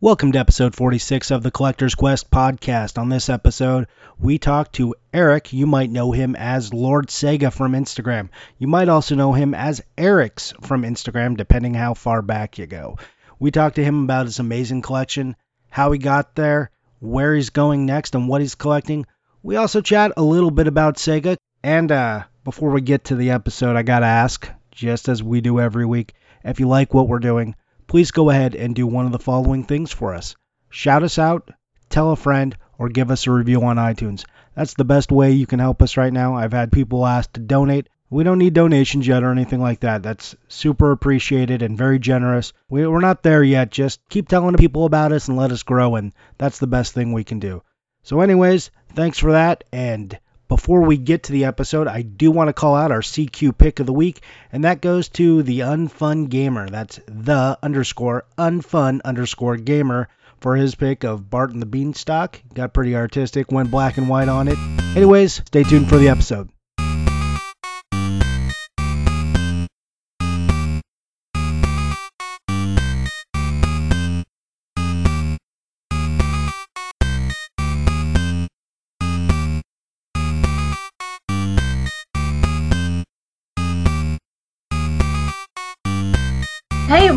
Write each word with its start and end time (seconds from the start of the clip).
Welcome 0.00 0.30
to 0.30 0.38
episode 0.38 0.76
46 0.76 1.32
of 1.32 1.42
the 1.42 1.50
Collector's 1.50 1.96
Quest 1.96 2.30
podcast. 2.30 2.98
On 2.98 3.08
this 3.08 3.28
episode, 3.28 3.88
we 4.16 4.38
talk 4.38 4.70
to 4.74 4.94
Eric. 5.12 5.52
You 5.52 5.66
might 5.66 5.90
know 5.90 6.12
him 6.12 6.36
as 6.36 6.72
Lord 6.72 7.08
Sega 7.08 7.52
from 7.52 7.72
Instagram. 7.72 8.28
You 8.58 8.68
might 8.68 8.88
also 8.88 9.16
know 9.16 9.32
him 9.32 9.54
as 9.54 9.82
Eric's 9.98 10.54
from 10.62 10.84
Instagram, 10.84 11.36
depending 11.36 11.74
how 11.74 11.94
far 11.94 12.22
back 12.22 12.58
you 12.58 12.66
go. 12.66 12.96
We 13.40 13.50
talk 13.50 13.74
to 13.74 13.82
him 13.82 14.04
about 14.04 14.26
his 14.26 14.38
amazing 14.38 14.82
collection, 14.82 15.34
how 15.68 15.90
he 15.90 15.98
got 15.98 16.36
there, 16.36 16.70
where 17.00 17.34
he's 17.34 17.50
going 17.50 17.84
next, 17.84 18.14
and 18.14 18.28
what 18.28 18.40
he's 18.40 18.54
collecting. 18.54 19.04
We 19.42 19.56
also 19.56 19.80
chat 19.80 20.12
a 20.16 20.22
little 20.22 20.52
bit 20.52 20.68
about 20.68 20.94
Sega. 20.94 21.36
And 21.64 21.90
uh, 21.90 22.22
before 22.44 22.70
we 22.70 22.82
get 22.82 23.06
to 23.06 23.16
the 23.16 23.30
episode, 23.30 23.74
I 23.74 23.82
gotta 23.82 24.06
ask, 24.06 24.48
just 24.70 25.08
as 25.08 25.24
we 25.24 25.40
do 25.40 25.58
every 25.58 25.86
week, 25.86 26.14
if 26.44 26.60
you 26.60 26.68
like 26.68 26.94
what 26.94 27.08
we're 27.08 27.18
doing, 27.18 27.56
please 27.88 28.12
go 28.12 28.30
ahead 28.30 28.54
and 28.54 28.74
do 28.74 28.86
one 28.86 29.06
of 29.06 29.12
the 29.12 29.18
following 29.18 29.64
things 29.64 29.90
for 29.90 30.14
us. 30.14 30.36
Shout 30.70 31.02
us 31.02 31.18
out, 31.18 31.50
tell 31.88 32.12
a 32.12 32.16
friend, 32.16 32.56
or 32.78 32.88
give 32.88 33.10
us 33.10 33.26
a 33.26 33.32
review 33.32 33.62
on 33.64 33.76
iTunes. 33.76 34.24
That's 34.54 34.74
the 34.74 34.84
best 34.84 35.10
way 35.10 35.32
you 35.32 35.46
can 35.46 35.58
help 35.58 35.82
us 35.82 35.96
right 35.96 36.12
now. 36.12 36.36
I've 36.36 36.52
had 36.52 36.70
people 36.70 37.06
ask 37.06 37.32
to 37.32 37.40
donate. 37.40 37.88
We 38.10 38.24
don't 38.24 38.38
need 38.38 38.54
donations 38.54 39.06
yet 39.06 39.22
or 39.22 39.32
anything 39.32 39.60
like 39.60 39.80
that. 39.80 40.02
That's 40.02 40.36
super 40.48 40.92
appreciated 40.92 41.62
and 41.62 41.76
very 41.76 41.98
generous. 41.98 42.52
We, 42.68 42.86
we're 42.86 43.00
not 43.00 43.22
there 43.22 43.42
yet. 43.42 43.70
Just 43.70 44.00
keep 44.08 44.28
telling 44.28 44.56
people 44.56 44.84
about 44.84 45.12
us 45.12 45.28
and 45.28 45.36
let 45.36 45.52
us 45.52 45.62
grow, 45.62 45.96
and 45.96 46.12
that's 46.38 46.58
the 46.58 46.66
best 46.66 46.92
thing 46.92 47.12
we 47.12 47.24
can 47.24 47.38
do. 47.38 47.62
So, 48.02 48.20
anyways, 48.20 48.70
thanks 48.94 49.18
for 49.18 49.32
that, 49.32 49.64
and 49.72 50.18
before 50.48 50.80
we 50.80 50.96
get 50.96 51.24
to 51.24 51.32
the 51.32 51.44
episode, 51.44 51.86
I 51.86 52.02
do 52.02 52.30
want 52.30 52.48
to 52.48 52.54
call 52.54 52.74
out 52.74 52.90
our 52.90 53.02
CQ 53.02 53.56
pick 53.56 53.80
of 53.80 53.86
the 53.86 53.92
week, 53.92 54.22
and 54.50 54.64
that 54.64 54.80
goes 54.80 55.08
to 55.10 55.42
the 55.42 55.60
Unfun 55.60 56.28
Gamer. 56.28 56.68
That's 56.68 56.98
the 57.06 57.58
underscore 57.62 58.24
unfun 58.36 59.00
underscore 59.04 59.56
gamer 59.56 60.08
for 60.40 60.56
his 60.56 60.74
pick 60.74 61.04
of 61.04 61.28
Bart 61.28 61.52
and 61.52 61.60
the 61.60 61.66
Beanstalk. 61.66 62.40
Got 62.54 62.72
pretty 62.72 62.96
artistic, 62.96 63.52
went 63.52 63.70
black 63.70 63.98
and 63.98 64.08
white 64.08 64.28
on 64.28 64.48
it. 64.48 64.58
Anyways, 64.96 65.34
stay 65.34 65.64
tuned 65.64 65.88
for 65.88 65.98
the 65.98 66.08
episode. 66.08 66.48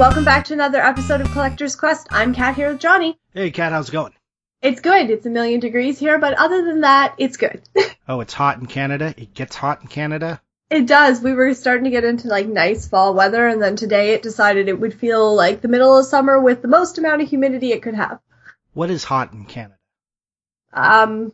Welcome 0.01 0.25
back 0.25 0.45
to 0.45 0.53
another 0.53 0.81
episode 0.81 1.21
of 1.21 1.29
Collector's 1.31 1.75
Quest. 1.75 2.07
I'm 2.09 2.33
Kat 2.33 2.55
here 2.55 2.71
with 2.71 2.79
Johnny. 2.79 3.19
Hey, 3.35 3.51
Kat, 3.51 3.71
how's 3.71 3.89
it 3.89 3.91
going? 3.91 4.13
It's 4.59 4.81
good. 4.81 5.11
It's 5.11 5.27
a 5.27 5.29
million 5.29 5.59
degrees 5.59 5.99
here, 5.99 6.17
but 6.17 6.33
other 6.33 6.65
than 6.65 6.81
that, 6.81 7.13
it's 7.19 7.37
good. 7.37 7.61
Oh, 8.07 8.19
it's 8.19 8.33
hot 8.33 8.57
in 8.57 8.65
Canada. 8.65 9.13
It 9.15 9.35
gets 9.35 9.55
hot 9.55 9.83
in 9.83 9.87
Canada. 9.87 10.41
it 10.71 10.85
does. 10.87 11.21
We 11.21 11.33
were 11.33 11.53
starting 11.53 11.83
to 11.83 11.91
get 11.91 12.03
into 12.03 12.27
like 12.27 12.47
nice 12.47 12.85
fall 12.89 13.13
weather, 13.13 13.47
and 13.47 13.61
then 13.61 13.75
today 13.77 14.15
it 14.15 14.23
decided 14.23 14.67
it 14.67 14.79
would 14.81 14.95
feel 14.95 15.33
like 15.35 15.61
the 15.61 15.67
middle 15.69 15.97
of 15.97 16.05
summer 16.07 16.41
with 16.41 16.63
the 16.63 16.67
most 16.67 16.97
amount 16.97 17.21
of 17.21 17.29
humidity 17.29 17.71
it 17.71 17.83
could 17.83 17.93
have. 17.93 18.19
What 18.73 18.89
is 18.89 19.03
hot 19.05 19.31
in 19.31 19.45
Canada? 19.45 19.77
Um, 20.73 21.31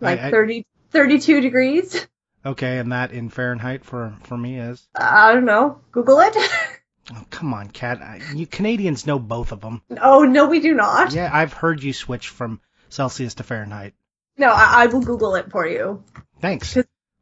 like 0.00 0.18
I- 0.18 0.28
I- 0.28 0.30
30, 0.32 0.66
32 0.90 1.42
degrees. 1.42 2.08
Okay, 2.44 2.78
and 2.78 2.90
that 2.90 3.12
in 3.12 3.28
Fahrenheit 3.28 3.84
for 3.84 4.16
for 4.24 4.36
me 4.36 4.58
is. 4.58 4.88
I 4.96 5.32
don't 5.32 5.44
know. 5.44 5.80
Google 5.92 6.18
it. 6.20 6.34
Oh, 7.12 7.24
come 7.30 7.54
on, 7.54 7.68
Kat. 7.70 8.02
I- 8.02 8.20
You 8.34 8.46
Canadians 8.46 9.06
know 9.06 9.18
both 9.18 9.52
of 9.52 9.60
them. 9.60 9.82
oh, 10.00 10.24
no, 10.24 10.46
we 10.48 10.60
do 10.60 10.74
not. 10.74 11.12
Yeah, 11.12 11.30
I've 11.32 11.52
heard 11.52 11.82
you 11.82 11.92
switch 11.92 12.28
from 12.28 12.60
Celsius 12.88 13.34
to 13.34 13.42
Fahrenheit. 13.42 13.94
No, 14.38 14.48
I, 14.48 14.82
I 14.84 14.86
will 14.86 15.00
Google 15.02 15.34
it 15.36 15.50
for 15.50 15.66
you. 15.66 16.02
Thanks. 16.40 16.76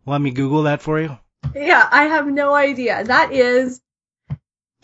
Let 0.07 0.21
me 0.21 0.31
Google 0.31 0.65
that 0.65 0.83
for 0.83 1.01
you. 1.01 1.17
Yeah, 1.55 1.87
I 1.91 2.05
have 2.05 2.27
no 2.27 2.55
idea. 2.55 3.05
That 3.05 3.33
is 3.33 3.81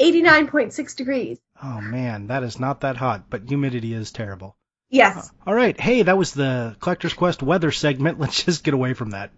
89.6 0.01 0.97
degrees. 0.97 1.39
Oh 1.63 1.81
man, 1.81 2.29
that 2.29 2.43
is 2.43 2.59
not 2.59 2.81
that 2.83 2.97
hot, 2.97 3.29
but 3.29 3.49
humidity 3.49 3.93
is 3.93 4.13
terrible. 4.13 4.57
Yes. 4.89 5.17
Uh, 5.17 5.49
all 5.51 5.55
right, 5.55 5.79
hey, 5.79 6.03
that 6.03 6.17
was 6.19 6.33
the 6.33 6.77
Collector's 6.81 7.13
Quest 7.13 7.43
weather 7.43 7.71
segment. 7.71 8.19
Let's 8.19 8.45
just 8.45 8.65
get 8.65 8.75
away 8.75 8.95
from 8.95 9.11
that. 9.11 9.31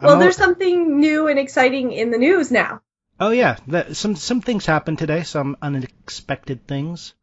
Well, 0.00 0.18
there's 0.18 0.36
something 0.36 0.98
new 0.98 1.28
and 1.28 1.38
exciting 1.38 1.92
in 1.92 2.10
the 2.10 2.18
news 2.18 2.50
now. 2.50 2.80
Oh 3.22 3.30
yeah, 3.30 3.56
that, 3.68 3.94
some 3.94 4.16
some 4.16 4.40
things 4.40 4.66
happened 4.66 4.98
today. 4.98 5.22
Some 5.22 5.56
unexpected 5.62 6.66
things. 6.66 7.14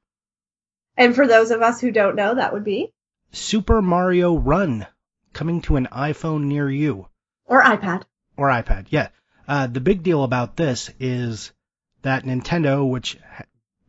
And 0.95 1.13
for 1.13 1.27
those 1.27 1.51
of 1.51 1.61
us 1.61 1.81
who 1.81 1.91
don't 1.91 2.15
know, 2.15 2.35
that 2.35 2.53
would 2.53 2.63
be 2.63 2.93
Super 3.33 3.81
Mario 3.81 4.33
Run 4.37 4.87
coming 5.33 5.59
to 5.63 5.75
an 5.75 5.89
iPhone 5.91 6.43
near 6.43 6.69
you. 6.69 7.09
or 7.45 7.61
iPad. 7.61 8.03
or 8.37 8.47
iPad. 8.47 8.85
Yeah. 8.91 9.09
Uh, 9.45 9.67
the 9.67 9.81
big 9.81 10.01
deal 10.01 10.23
about 10.23 10.55
this 10.55 10.89
is 11.01 11.51
that 12.03 12.23
Nintendo, 12.23 12.89
which 12.89 13.17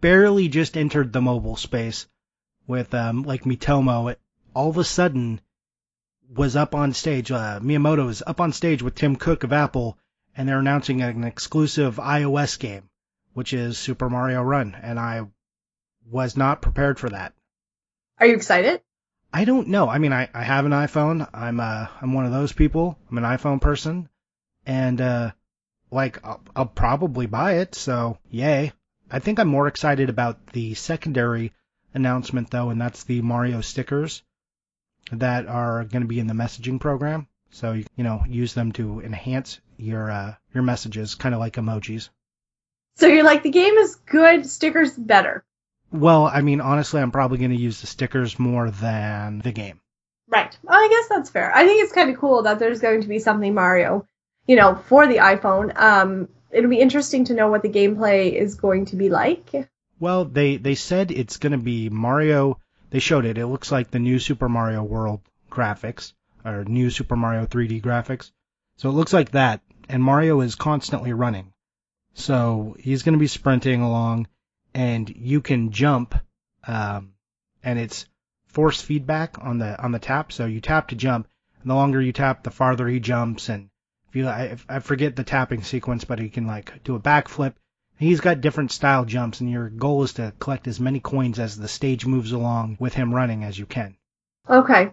barely 0.01 0.49
just 0.49 0.77
entered 0.77 1.13
the 1.13 1.21
mobile 1.21 1.55
space 1.55 2.09
with 2.67 2.93
um, 2.93 3.23
like 3.23 3.45
Miitomo, 3.45 4.11
it 4.11 4.21
all 4.53 4.71
of 4.71 4.79
a 4.79 4.83
sudden 4.83 5.41
was 6.29 6.57
up 6.57 6.75
on 6.75 6.93
stage. 6.93 7.31
Uh, 7.31 7.61
Miyamoto 7.61 8.09
is 8.11 8.21
up 8.27 8.41
on 8.41 8.53
stage 8.53 8.83
with 8.83 8.97
Tim 8.97 9.15
Cook 9.15 9.45
of 9.45 9.53
Apple, 9.53 9.97
and 10.37 10.49
they're 10.49 10.59
announcing 10.59 11.03
an 11.03 11.25
exclusive 11.25 11.97
iOS 11.97 12.59
game, 12.59 12.89
which 13.33 13.53
is 13.53 13.79
Super 13.79 14.09
Mario 14.09 14.43
Run, 14.43 14.77
and 14.81 14.99
I 14.99 15.27
was 16.11 16.37
not 16.37 16.63
prepared 16.63 16.99
for 16.99 17.11
that. 17.11 17.35
Are 18.19 18.27
you 18.27 18.35
excited? 18.35 18.83
I 19.33 19.45
don't 19.45 19.69
know. 19.69 19.89
I 19.89 19.99
mean, 19.99 20.13
I, 20.13 20.29
I 20.35 20.43
have 20.43 20.67
an 20.67 20.73
iPhone. 20.73 21.29
I'm 21.33 21.61
uh 21.61 21.87
I'm 22.01 22.13
one 22.13 22.27
of 22.27 22.33
those 22.33 22.53
people. 22.53 22.99
I'm 23.11 23.19
an 23.19 23.25
iPhone 23.25 23.61
person, 23.61 24.09
and 24.67 25.01
uh, 25.01 25.31
like 25.91 26.25
I'll, 26.25 26.41
I'll 26.55 26.67
probably 26.67 27.27
buy 27.27 27.59
it. 27.59 27.75
So 27.75 28.19
yay! 28.31 28.73
I 29.11 29.21
think 29.21 29.39
I'm 29.39 29.49
more 29.49 29.69
excited 29.69 30.09
about 30.09 30.49
the 30.49 30.75
secondary 30.75 31.53
announcement 31.95 32.51
though, 32.51 32.71
and 32.71 32.81
that's 32.81 33.05
the 33.05 33.23
Mario 33.23 33.61
stickers 33.61 34.23
that 35.13 35.47
are 35.47 35.85
going 35.85 36.03
to 36.03 36.09
be 36.09 36.21
in 36.21 36.27
the 36.27 36.35
messaging 36.35 36.81
program. 36.81 37.29
So 37.51 37.73
you 37.73 37.85
you 37.97 38.05
know 38.05 38.25
use 38.29 38.55
them 38.55 38.73
to 38.73 39.01
enhance 39.01 39.61
your 39.81 40.11
uh 40.11 40.35
your 40.55 40.63
messages, 40.63 41.15
kind 41.15 41.35
of 41.35 41.41
like 41.41 41.55
emojis. 41.55 42.09
So 42.97 43.07
you're 43.07 43.25
like, 43.25 43.43
the 43.43 43.51
game 43.51 43.75
is 43.75 43.97
good, 44.07 44.47
stickers 44.47 44.93
better. 44.93 45.45
Well, 45.93 46.27
I 46.27 46.43
mean, 46.43 46.61
honestly, 46.61 47.01
I'm 47.01 47.11
probably 47.11 47.39
going 47.39 47.51
to 47.51 47.57
use 47.57 47.81
the 47.81 47.87
stickers 47.87 48.39
more 48.39 48.71
than 48.71 49.41
the 49.41 49.53
game. 49.53 49.81
Right. 50.29 50.57
Well, 50.63 50.79
I 50.79 50.89
guess 50.89 51.09
that's 51.09 51.31
fair. 51.31 51.53
I 51.53 51.67
think 51.67 51.83
it's 51.83 51.93
kind 51.93 52.11
of 52.11 52.19
cool 52.19 52.43
that 52.43 52.59
there's 52.59 52.81
going 52.81 53.03
to 53.03 53.09
be 53.09 53.19
something 53.19 53.55
Mario, 53.55 54.07
you 54.47 54.57
know, 54.57 54.77
for 54.87 55.07
the 55.07 55.17
iPhone. 55.17 55.77
Um, 55.77 56.29
it'll 56.51 56.71
be 56.71 56.81
interesting 56.81 57.25
to 57.27 57.35
know 57.35 57.49
what 57.49 57.63
the 57.63 57.69
gameplay 57.69 58.33
is 58.33 58.55
going 58.55 58.87
to 58.87 58.97
be 58.97 59.09
like. 59.09 59.69
Well, 59.99 60.25
they 60.25 60.57
they 60.57 60.77
said 60.77 61.11
it's 61.11 61.39
going 61.39 61.53
to 61.53 61.59
be 61.59 61.89
Mario. 61.89 62.59
They 62.91 63.01
showed 63.01 63.25
it. 63.25 63.39
It 63.39 63.47
looks 63.47 63.73
like 63.73 63.91
the 63.91 63.99
new 63.99 64.19
Super 64.19 64.49
Mario 64.49 64.83
World 64.83 65.21
graphics 65.51 66.13
or 66.45 66.65
new 66.65 66.91
Super 66.91 67.17
Mario 67.17 67.47
3D 67.47 67.83
graphics. 67.83 68.31
So 68.77 68.89
it 68.89 68.93
looks 68.93 69.13
like 69.13 69.33
that, 69.33 69.61
and 69.91 70.03
Mario 70.03 70.41
is 70.41 70.55
constantly 70.55 71.13
running. 71.13 71.53
So 72.15 72.77
he's 72.79 73.03
going 73.03 73.15
to 73.15 73.19
be 73.19 73.27
sprinting 73.27 73.83
along, 73.83 74.29
and 74.75 75.09
you 75.09 75.41
can 75.41 75.73
jump, 75.73 76.15
um, 76.67 77.15
and 77.63 77.79
it's 77.79 78.07
force 78.47 78.81
feedback 78.81 79.37
on 79.41 79.59
the 79.59 79.81
on 79.83 79.93
the 79.93 79.99
tap. 79.99 80.33
So 80.33 80.47
you 80.47 80.61
tap 80.61 80.89
to 80.89 80.97
jump, 80.97 81.29
and 81.63 81.71
the 81.71 81.75
longer 81.75 82.01
you 82.01 82.13
tap, 82.13 82.43
the 82.43 82.51
farther 82.51 82.89
he 82.89 83.01
jumps. 83.01 83.49
And 83.49 83.71
if 84.09 84.17
you, 84.17 84.29
I, 84.29 84.57
I 84.69 84.79
forget 84.81 85.17
the 85.17 85.25
tapping 85.25 85.63
sequence, 85.63 86.05
but 86.05 86.19
he 86.19 86.29
can 86.29 86.47
like 86.47 86.83
do 86.85 86.95
a 86.95 87.01
backflip. 87.01 87.55
He's 87.99 88.21
got 88.21 88.41
different 88.41 88.73
style 88.73 89.05
jumps, 89.05 89.41
and 89.41 89.51
your 89.51 89.69
goal 89.69 90.03
is 90.05 90.15
to 90.15 90.33
collect 90.39 90.67
as 90.67 90.81
many 90.81 91.01
coins 91.01 91.39
as 91.39 91.57
the 91.57 91.69
stage 91.69 92.07
moves 92.07 92.33
along 92.33 92.77
with 92.81 92.95
him 92.95 93.15
running 93.15 93.45
as 93.45 93.59
you 93.59 93.67
can. 93.67 93.97
Okay. 94.49 94.93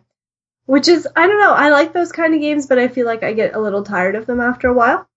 Which 0.67 0.87
is, 0.87 1.07
I 1.15 1.25
don't 1.27 1.39
know, 1.39 1.53
I 1.53 1.69
like 1.69 1.93
those 1.93 2.11
kind 2.11 2.35
of 2.35 2.41
games, 2.41 2.67
but 2.67 2.77
I 2.77 2.87
feel 2.89 3.05
like 3.05 3.23
I 3.23 3.33
get 3.33 3.55
a 3.55 3.59
little 3.59 3.83
tired 3.83 4.15
of 4.15 4.25
them 4.25 4.39
after 4.39 4.67
a 4.67 4.73
while. 4.73 5.07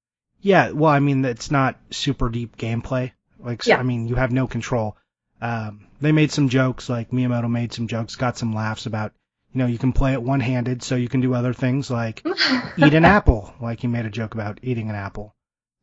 Yeah, 0.41 0.71
well, 0.71 0.91
I 0.91 1.01
mean, 1.01 1.25
it's 1.25 1.51
not 1.51 1.77
super 1.91 2.29
deep 2.31 2.57
gameplay. 2.57 3.13
Like, 3.39 3.67
Yeah. 3.67 3.79
I 3.79 3.83
mean, 3.83 4.09
you 4.09 4.15
have 4.15 4.33
no 4.33 4.47
control. 4.47 4.97
Um, 5.43 5.87
they 6.01 6.13
made 6.13 6.31
some 6.31 6.49
jokes, 6.49 6.89
like 6.89 7.11
Miyamoto 7.11 7.51
made 7.51 7.73
some 7.73 7.89
jokes, 7.89 8.17
got 8.17 8.39
some 8.39 8.55
laughs 8.55 8.87
about, 8.87 9.13
you 9.53 9.59
know, 9.59 9.67
you 9.67 9.77
can 9.79 9.93
play 9.93 10.13
it 10.13 10.23
one-handed, 10.23 10.83
so 10.83 10.95
you 10.95 11.09
can 11.09 11.21
do 11.21 11.35
other 11.35 11.53
things 11.53 11.91
like 11.91 12.25
eat 12.79 12.95
an 12.95 13.05
apple. 13.05 13.53
Like 13.61 13.81
he 13.81 13.87
made 13.89 14.07
a 14.07 14.11
joke 14.11 14.35
about 14.35 14.61
eating 14.63 14.89
an 14.89 14.95
apple. 14.95 15.35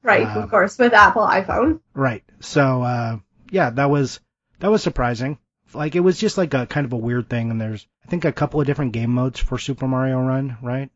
right, 0.01 0.25
Um, 0.25 0.43
of 0.43 0.49
course, 0.49 0.77
with 0.79 0.93
Apple 0.93 1.23
iPhone. 1.27 1.81
Right. 1.93 2.23
So, 2.39 2.81
uh, 2.83 3.17
yeah, 3.51 3.69
that 3.71 3.89
was 3.89 4.19
that 4.59 4.71
was 4.71 4.81
surprising. 4.81 5.37
Like, 5.73 5.95
it 5.95 6.01
was 6.01 6.17
just 6.17 6.37
like 6.37 6.53
a 6.53 6.65
kind 6.65 6.85
of 6.85 6.93
a 6.93 6.97
weird 6.97 7.29
thing, 7.29 7.51
and 7.51 7.59
there's 7.59 7.85
I 8.05 8.09
think 8.09 8.25
a 8.25 8.31
couple 8.31 8.61
of 8.61 8.67
different 8.67 8.93
game 8.93 9.11
modes 9.11 9.39
for 9.39 9.57
Super 9.57 9.87
Mario 9.87 10.21
Run, 10.21 10.57
right? 10.61 10.89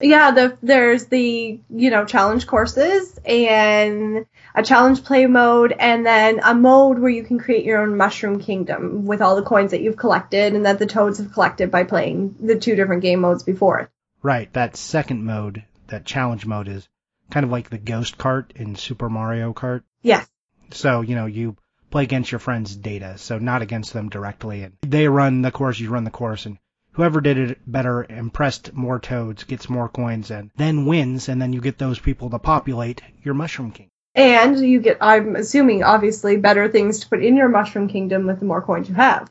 Yeah, 0.00 0.30
the, 0.30 0.58
there's 0.62 1.06
the, 1.06 1.60
you 1.68 1.90
know, 1.90 2.06
challenge 2.06 2.46
courses 2.46 3.18
and 3.24 4.24
a 4.54 4.62
challenge 4.62 5.04
play 5.04 5.26
mode 5.26 5.74
and 5.78 6.06
then 6.06 6.40
a 6.42 6.54
mode 6.54 6.98
where 6.98 7.10
you 7.10 7.22
can 7.22 7.38
create 7.38 7.66
your 7.66 7.82
own 7.82 7.96
mushroom 7.96 8.40
kingdom 8.40 9.04
with 9.04 9.20
all 9.20 9.36
the 9.36 9.42
coins 9.42 9.72
that 9.72 9.82
you've 9.82 9.98
collected 9.98 10.54
and 10.54 10.64
that 10.64 10.78
the 10.78 10.86
toads 10.86 11.18
have 11.18 11.32
collected 11.32 11.70
by 11.70 11.84
playing 11.84 12.34
the 12.40 12.58
two 12.58 12.76
different 12.76 13.02
game 13.02 13.20
modes 13.20 13.42
before 13.42 13.80
it. 13.80 13.90
Right, 14.22 14.50
that 14.54 14.76
second 14.76 15.24
mode, 15.24 15.64
that 15.88 16.06
challenge 16.06 16.46
mode 16.46 16.68
is 16.68 16.88
kind 17.30 17.44
of 17.44 17.50
like 17.50 17.68
the 17.68 17.78
ghost 17.78 18.16
cart 18.16 18.54
in 18.56 18.76
Super 18.76 19.10
Mario 19.10 19.52
Kart. 19.52 19.82
Yes. 20.02 20.26
So, 20.70 21.02
you 21.02 21.14
know, 21.14 21.26
you 21.26 21.56
play 21.90 22.04
against 22.04 22.32
your 22.32 22.38
friend's 22.38 22.74
data, 22.74 23.18
so 23.18 23.38
not 23.38 23.62
against 23.62 23.92
them 23.92 24.08
directly. 24.08 24.62
And 24.62 24.74
they 24.82 25.08
run 25.08 25.42
the 25.42 25.50
course, 25.50 25.78
you 25.78 25.90
run 25.90 26.04
the 26.04 26.10
course, 26.10 26.46
and 26.46 26.58
whoever 26.92 27.20
did 27.20 27.38
it 27.38 27.58
better, 27.66 28.04
impressed 28.08 28.72
more 28.72 28.98
toads, 28.98 29.44
gets 29.44 29.68
more 29.68 29.88
coins, 29.88 30.30
and 30.30 30.50
then 30.56 30.86
wins, 30.86 31.28
and 31.28 31.40
then 31.40 31.52
you 31.52 31.60
get 31.60 31.78
those 31.78 31.98
people 31.98 32.30
to 32.30 32.38
populate 32.38 33.02
your 33.22 33.34
Mushroom 33.34 33.70
King. 33.70 33.88
And 34.14 34.58
you 34.58 34.80
get, 34.80 34.98
I'm 35.00 35.36
assuming, 35.36 35.84
obviously, 35.84 36.36
better 36.36 36.68
things 36.68 37.00
to 37.00 37.08
put 37.08 37.24
in 37.24 37.36
your 37.36 37.48
Mushroom 37.48 37.88
Kingdom 37.88 38.26
with 38.26 38.40
the 38.40 38.46
more 38.46 38.62
coins 38.62 38.88
you 38.88 38.94
have. 38.94 39.30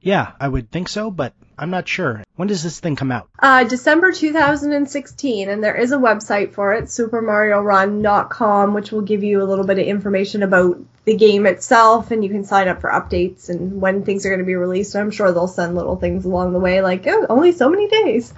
Yeah, 0.00 0.32
I 0.38 0.48
would 0.48 0.70
think 0.70 0.88
so, 0.90 1.10
but 1.10 1.32
I'm 1.58 1.70
not 1.70 1.88
sure. 1.88 2.22
When 2.36 2.48
does 2.48 2.62
this 2.62 2.78
thing 2.78 2.94
come 2.94 3.10
out? 3.10 3.30
Uh, 3.38 3.64
December 3.64 4.12
2016, 4.12 5.48
and 5.48 5.64
there 5.64 5.76
is 5.76 5.92
a 5.92 5.96
website 5.96 6.52
for 6.52 6.74
it, 6.74 6.84
supermariorun.com, 6.84 8.74
which 8.74 8.92
will 8.92 9.00
give 9.00 9.24
you 9.24 9.42
a 9.42 9.44
little 9.44 9.64
bit 9.64 9.78
of 9.78 9.86
information 9.86 10.42
about 10.42 10.78
the 11.04 11.16
game 11.16 11.46
itself, 11.46 12.10
and 12.10 12.24
you 12.24 12.30
can 12.30 12.44
sign 12.44 12.68
up 12.68 12.80
for 12.80 12.90
updates 12.90 13.48
and 13.48 13.80
when 13.80 14.04
things 14.04 14.24
are 14.24 14.30
going 14.30 14.40
to 14.40 14.46
be 14.46 14.54
released. 14.54 14.96
I'm 14.96 15.10
sure 15.10 15.32
they'll 15.32 15.48
send 15.48 15.74
little 15.74 15.96
things 15.96 16.24
along 16.24 16.52
the 16.52 16.58
way, 16.58 16.80
like, 16.80 17.06
oh, 17.06 17.26
only 17.28 17.52
so 17.52 17.68
many 17.68 17.88
days. 17.88 18.32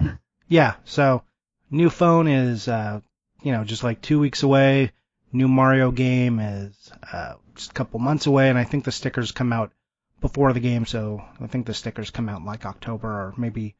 Yeah, 0.47 0.75
so 0.85 1.23
new 1.71 1.89
phone 1.89 2.27
is, 2.27 2.67
uh, 2.67 3.01
you 3.41 3.51
know, 3.51 3.63
just 3.63 3.83
like 3.83 4.01
two 4.01 4.19
weeks 4.19 4.43
away. 4.43 4.91
New 5.31 5.47
Mario 5.47 5.91
game 5.91 6.39
is 6.39 6.91
uh, 7.11 7.33
just 7.55 7.71
a 7.71 7.73
couple 7.73 7.99
months 7.99 8.27
away, 8.27 8.49
and 8.49 8.57
I 8.57 8.63
think 8.63 8.85
the 8.85 8.91
stickers 8.91 9.31
come 9.31 9.51
out 9.51 9.71
before 10.21 10.53
the 10.53 10.59
game, 10.59 10.85
so 10.85 11.23
I 11.39 11.47
think 11.47 11.65
the 11.65 11.73
stickers 11.73 12.11
come 12.11 12.29
out 12.29 12.39
in 12.39 12.45
like 12.45 12.65
October 12.65 13.07
or 13.07 13.33
maybe 13.37 13.75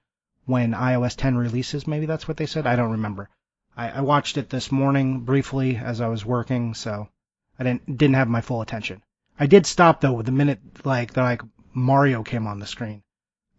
when 0.45 0.73
iOS 0.73 1.15
10 1.15 1.37
releases. 1.37 1.87
Maybe 1.87 2.05
that's 2.05 2.27
what 2.27 2.37
they 2.37 2.45
said. 2.45 2.67
I 2.67 2.75
don't 2.75 2.91
remember. 2.91 3.29
I, 3.75 3.89
I 3.89 4.01
watched 4.01 4.37
it 4.37 4.49
this 4.49 4.71
morning 4.71 5.21
briefly 5.21 5.77
as 5.77 6.01
I 6.01 6.07
was 6.07 6.25
working, 6.25 6.73
so 6.73 7.09
I 7.59 7.63
didn't 7.63 7.97
didn't 7.97 8.15
have 8.15 8.27
my 8.27 8.41
full 8.41 8.61
attention. 8.61 9.03
I 9.39 9.47
did 9.47 9.65
stop 9.65 10.01
though 10.01 10.21
the 10.21 10.31
minute 10.31 10.59
like 10.83 11.13
the 11.13 11.21
like 11.21 11.41
Mario 11.73 12.23
came 12.23 12.47
on 12.47 12.59
the 12.59 12.65
screen. 12.65 13.03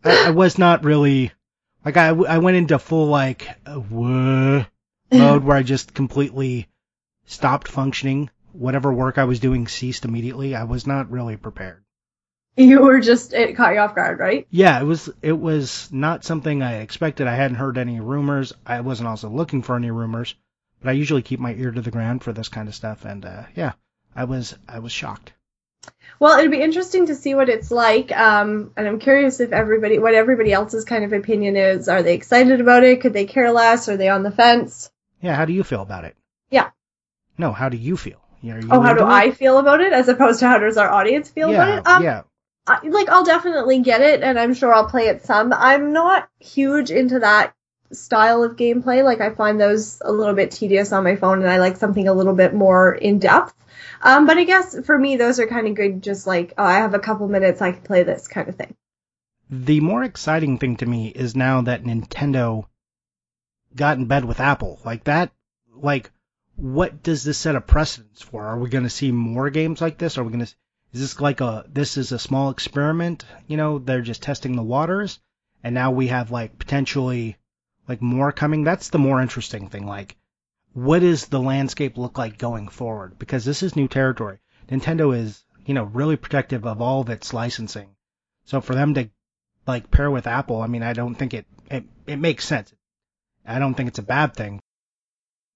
I, 0.05 0.29
I 0.29 0.31
was 0.31 0.59
not 0.59 0.85
really 0.85 1.33
like 1.85 1.97
I, 1.97 2.09
I 2.09 2.39
went 2.39 2.57
into 2.57 2.79
full 2.79 3.07
like 3.07 3.49
uh, 3.67 3.75
whoa 3.75 4.65
mode 5.11 5.45
where 5.45 5.57
I 5.57 5.63
just 5.63 5.95
completely 5.95 6.69
stopped 7.27 7.69
functioning. 7.69 8.31
Whatever 8.53 8.93
work 8.93 9.19
I 9.19 9.25
was 9.25 9.41
doing 9.41 9.69
ceased 9.69 10.05
immediately. 10.05 10.55
I 10.55 10.65
was 10.65 10.87
not 10.87 11.11
really 11.11 11.37
prepared. 11.37 11.85
You 12.57 12.81
were 12.81 12.99
just, 12.99 13.33
it 13.35 13.57
caught 13.57 13.75
you 13.75 13.79
off 13.79 13.95
guard, 13.95 14.19
right? 14.19 14.49
Yeah, 14.51 14.81
it 14.81 14.85
was 14.85 15.09
it 15.23 15.39
was 15.39 15.89
not 15.93 16.25
something 16.25 16.61
I 16.61 16.79
expected. 16.79 17.29
I 17.29 17.37
hadn't 17.37 17.57
heard 17.57 17.79
any 17.79 18.01
rumors. 18.01 18.53
I 18.67 18.81
wasn't 18.81 19.09
also 19.09 19.29
looking 19.29 19.63
for 19.63 19.77
any 19.77 19.93
rumors, 19.93 20.35
but 20.81 20.89
I 20.89 20.93
usually 20.93 21.23
keep 21.23 21.39
my 21.39 21.55
ear 21.55 21.71
to 21.71 21.81
the 21.81 21.93
ground 21.93 22.25
for 22.25 22.33
this 22.33 22.49
kind 22.49 22.67
of 22.67 22.75
stuff. 22.75 23.05
And 23.05 23.25
uh, 23.25 23.45
yeah, 23.55 23.75
I 24.19 24.25
was 24.25 24.57
I 24.69 24.81
was 24.81 24.91
shocked. 24.91 25.33
Well, 26.19 26.37
it'd 26.37 26.51
be 26.51 26.61
interesting 26.61 27.07
to 27.07 27.15
see 27.15 27.37
what 27.37 27.49
it's 27.49 27.71
like, 27.71 28.11
um, 28.11 28.73
and 28.77 28.89
I'm 28.89 28.99
curious 28.99 29.39
if 29.39 29.53
everybody, 29.53 30.01
what 30.01 30.15
everybody 30.15 30.53
else's 30.53 30.85
kind 30.85 31.05
of 31.05 31.13
opinion 31.13 31.57
is. 31.57 31.89
Are 31.89 32.03
they 32.03 32.15
excited 32.15 32.61
about 32.61 32.83
it? 32.83 33.01
Could 33.01 33.13
they 33.13 33.27
care 33.27 33.53
less? 33.53 33.89
Are 33.89 33.97
they 33.97 34.09
on 34.09 34.25
the 34.25 34.33
fence? 34.33 34.91
Yeah, 35.23 35.37
how 35.37 35.45
do 35.45 35.53
you 35.53 35.63
feel 35.63 35.83
about 35.83 36.05
it? 36.05 36.17
Yeah. 36.51 36.71
No, 37.39 37.53
how 37.53 37.69
do 37.69 37.77
you 37.77 37.97
feel? 37.97 38.21
Are 38.43 38.61
you 38.61 38.69
oh, 38.73 38.81
how 38.81 38.95
do 38.95 39.03
into 39.03 39.13
I 39.13 39.31
feel 39.31 39.59
about 39.59 39.81
it, 39.81 39.93
as 39.93 40.09
opposed 40.09 40.41
to 40.41 40.49
how 40.49 40.59
does 40.59 40.79
our 40.79 40.91
audience 40.91 41.31
feel 41.31 41.53
yeah, 41.53 41.63
about 41.63 41.79
it? 41.79 41.87
Um, 41.87 42.03
yeah. 42.03 42.23
I, 42.67 42.89
like 42.89 43.09
I'll 43.09 43.25
definitely 43.25 43.79
get 43.83 44.01
it, 44.01 44.25
and 44.25 44.37
I'm 44.37 44.55
sure 44.55 44.75
I'll 44.75 44.89
play 44.89 45.07
it 45.07 45.25
some. 45.25 45.53
I'm 45.53 45.93
not 45.93 46.29
huge 46.41 46.91
into 46.91 47.21
that 47.21 47.55
style 47.93 48.43
of 48.43 48.57
gameplay. 48.57 49.05
Like 49.05 49.21
I 49.21 49.31
find 49.31 49.61
those 49.61 50.01
a 50.05 50.13
little 50.13 50.35
bit 50.35 50.51
tedious 50.51 50.93
on 50.93 51.05
my 51.05 51.17
phone, 51.17 51.41
and 51.41 51.51
I 51.51 51.59
like 51.59 51.77
something 51.77 52.09
a 52.09 52.15
little 52.15 52.35
bit 52.35 52.55
more 52.55 52.95
in 52.95 53.19
depth. 53.19 53.55
Um, 54.03 54.27
but 54.27 54.39
I 54.39 54.45
guess 54.45 54.79
for 54.85 54.99
me, 54.99 55.17
those 55.17 55.41
are 55.41 55.47
kind 55.47 55.67
of 55.67 55.75
good. 55.75 56.03
Just 56.03 56.27
like 56.27 56.55
oh, 56.59 56.65
I 56.65 56.79
have 56.79 56.95
a 56.95 56.99
couple 56.99 57.29
minutes, 57.29 57.63
I 57.63 57.73
can 57.73 57.83
play 57.83 58.03
this 58.03 58.29
kind 58.29 58.49
of 58.49 58.57
thing. 58.57 58.75
The 59.51 59.81
more 59.81 60.05
exciting 60.05 60.59
thing 60.59 60.77
to 60.77 60.87
me 60.87 61.09
is 61.09 61.35
now 61.35 61.63
that 61.63 61.83
Nintendo 61.83 62.67
got 63.75 63.99
in 63.99 64.07
bed 64.07 64.25
with 64.25 64.41
Apple. 64.41 64.79
Like 64.85 65.05
that, 65.05 65.33
like, 65.75 66.11
what 66.57 67.03
does 67.03 67.25
this 67.25 67.39
set 67.39 67.57
a 67.57 67.61
precedence 67.61 68.21
for? 68.21 68.45
Are 68.45 68.59
we 68.59 68.69
going 68.69 68.85
to 68.85 68.91
see 68.91 69.13
more 69.13 69.49
games 69.49 69.81
like 69.81 69.97
this? 69.97 70.19
Are 70.19 70.25
we 70.25 70.33
going 70.33 70.45
to, 70.45 70.55
is 70.93 71.01
this 71.01 71.21
like 71.21 71.41
a, 71.41 71.65
this 71.69 71.97
is 71.97 72.13
a 72.13 72.19
small 72.19 72.51
experiment? 72.51 73.25
You 73.47 73.57
know, 73.57 73.79
they're 73.79 74.03
just 74.03 74.23
testing 74.23 74.57
the 74.57 74.63
waters. 74.63 75.19
And 75.63 75.75
now 75.75 75.91
we 75.93 76.09
have 76.09 76.31
like 76.31 76.59
potentially 76.59 77.37
like 77.89 78.03
more 78.03 78.31
coming. 78.33 78.65
That's 78.65 78.91
the 78.91 78.99
more 78.99 79.21
interesting 79.21 79.69
thing. 79.69 79.87
Like, 79.87 80.17
what 80.75 81.01
does 81.01 81.27
the 81.27 81.41
landscape 81.41 81.97
look 81.97 82.19
like 82.19 82.39
going 82.39 82.69
forward? 82.69 83.19
Because 83.19 83.45
this 83.45 83.63
is 83.63 83.75
new 83.75 83.89
territory. 83.89 84.39
Nintendo 84.69 85.17
is, 85.17 85.43
you 85.65 85.75
know, 85.75 85.85
really 85.85 86.17
protective 86.17 86.67
of 86.67 86.83
all 86.83 87.01
of 87.01 87.09
its 87.09 87.33
licensing. 87.33 87.89
So 88.45 88.61
for 88.61 88.75
them 88.75 88.95
to 88.95 89.09
like 89.67 89.91
pair 89.91 90.11
with 90.11 90.27
Apple, 90.27 90.61
I 90.61 90.67
mean, 90.67 90.83
I 90.83 90.93
don't 90.93 91.15
think 91.15 91.35
it, 91.35 91.47
it, 91.71 91.85
it 92.07 92.17
makes 92.17 92.45
sense. 92.45 92.73
I 93.47 93.59
don't 93.59 93.75
think 93.75 93.89
it's 93.89 93.99
a 93.99 94.03
bad 94.03 94.35
thing. 94.35 94.61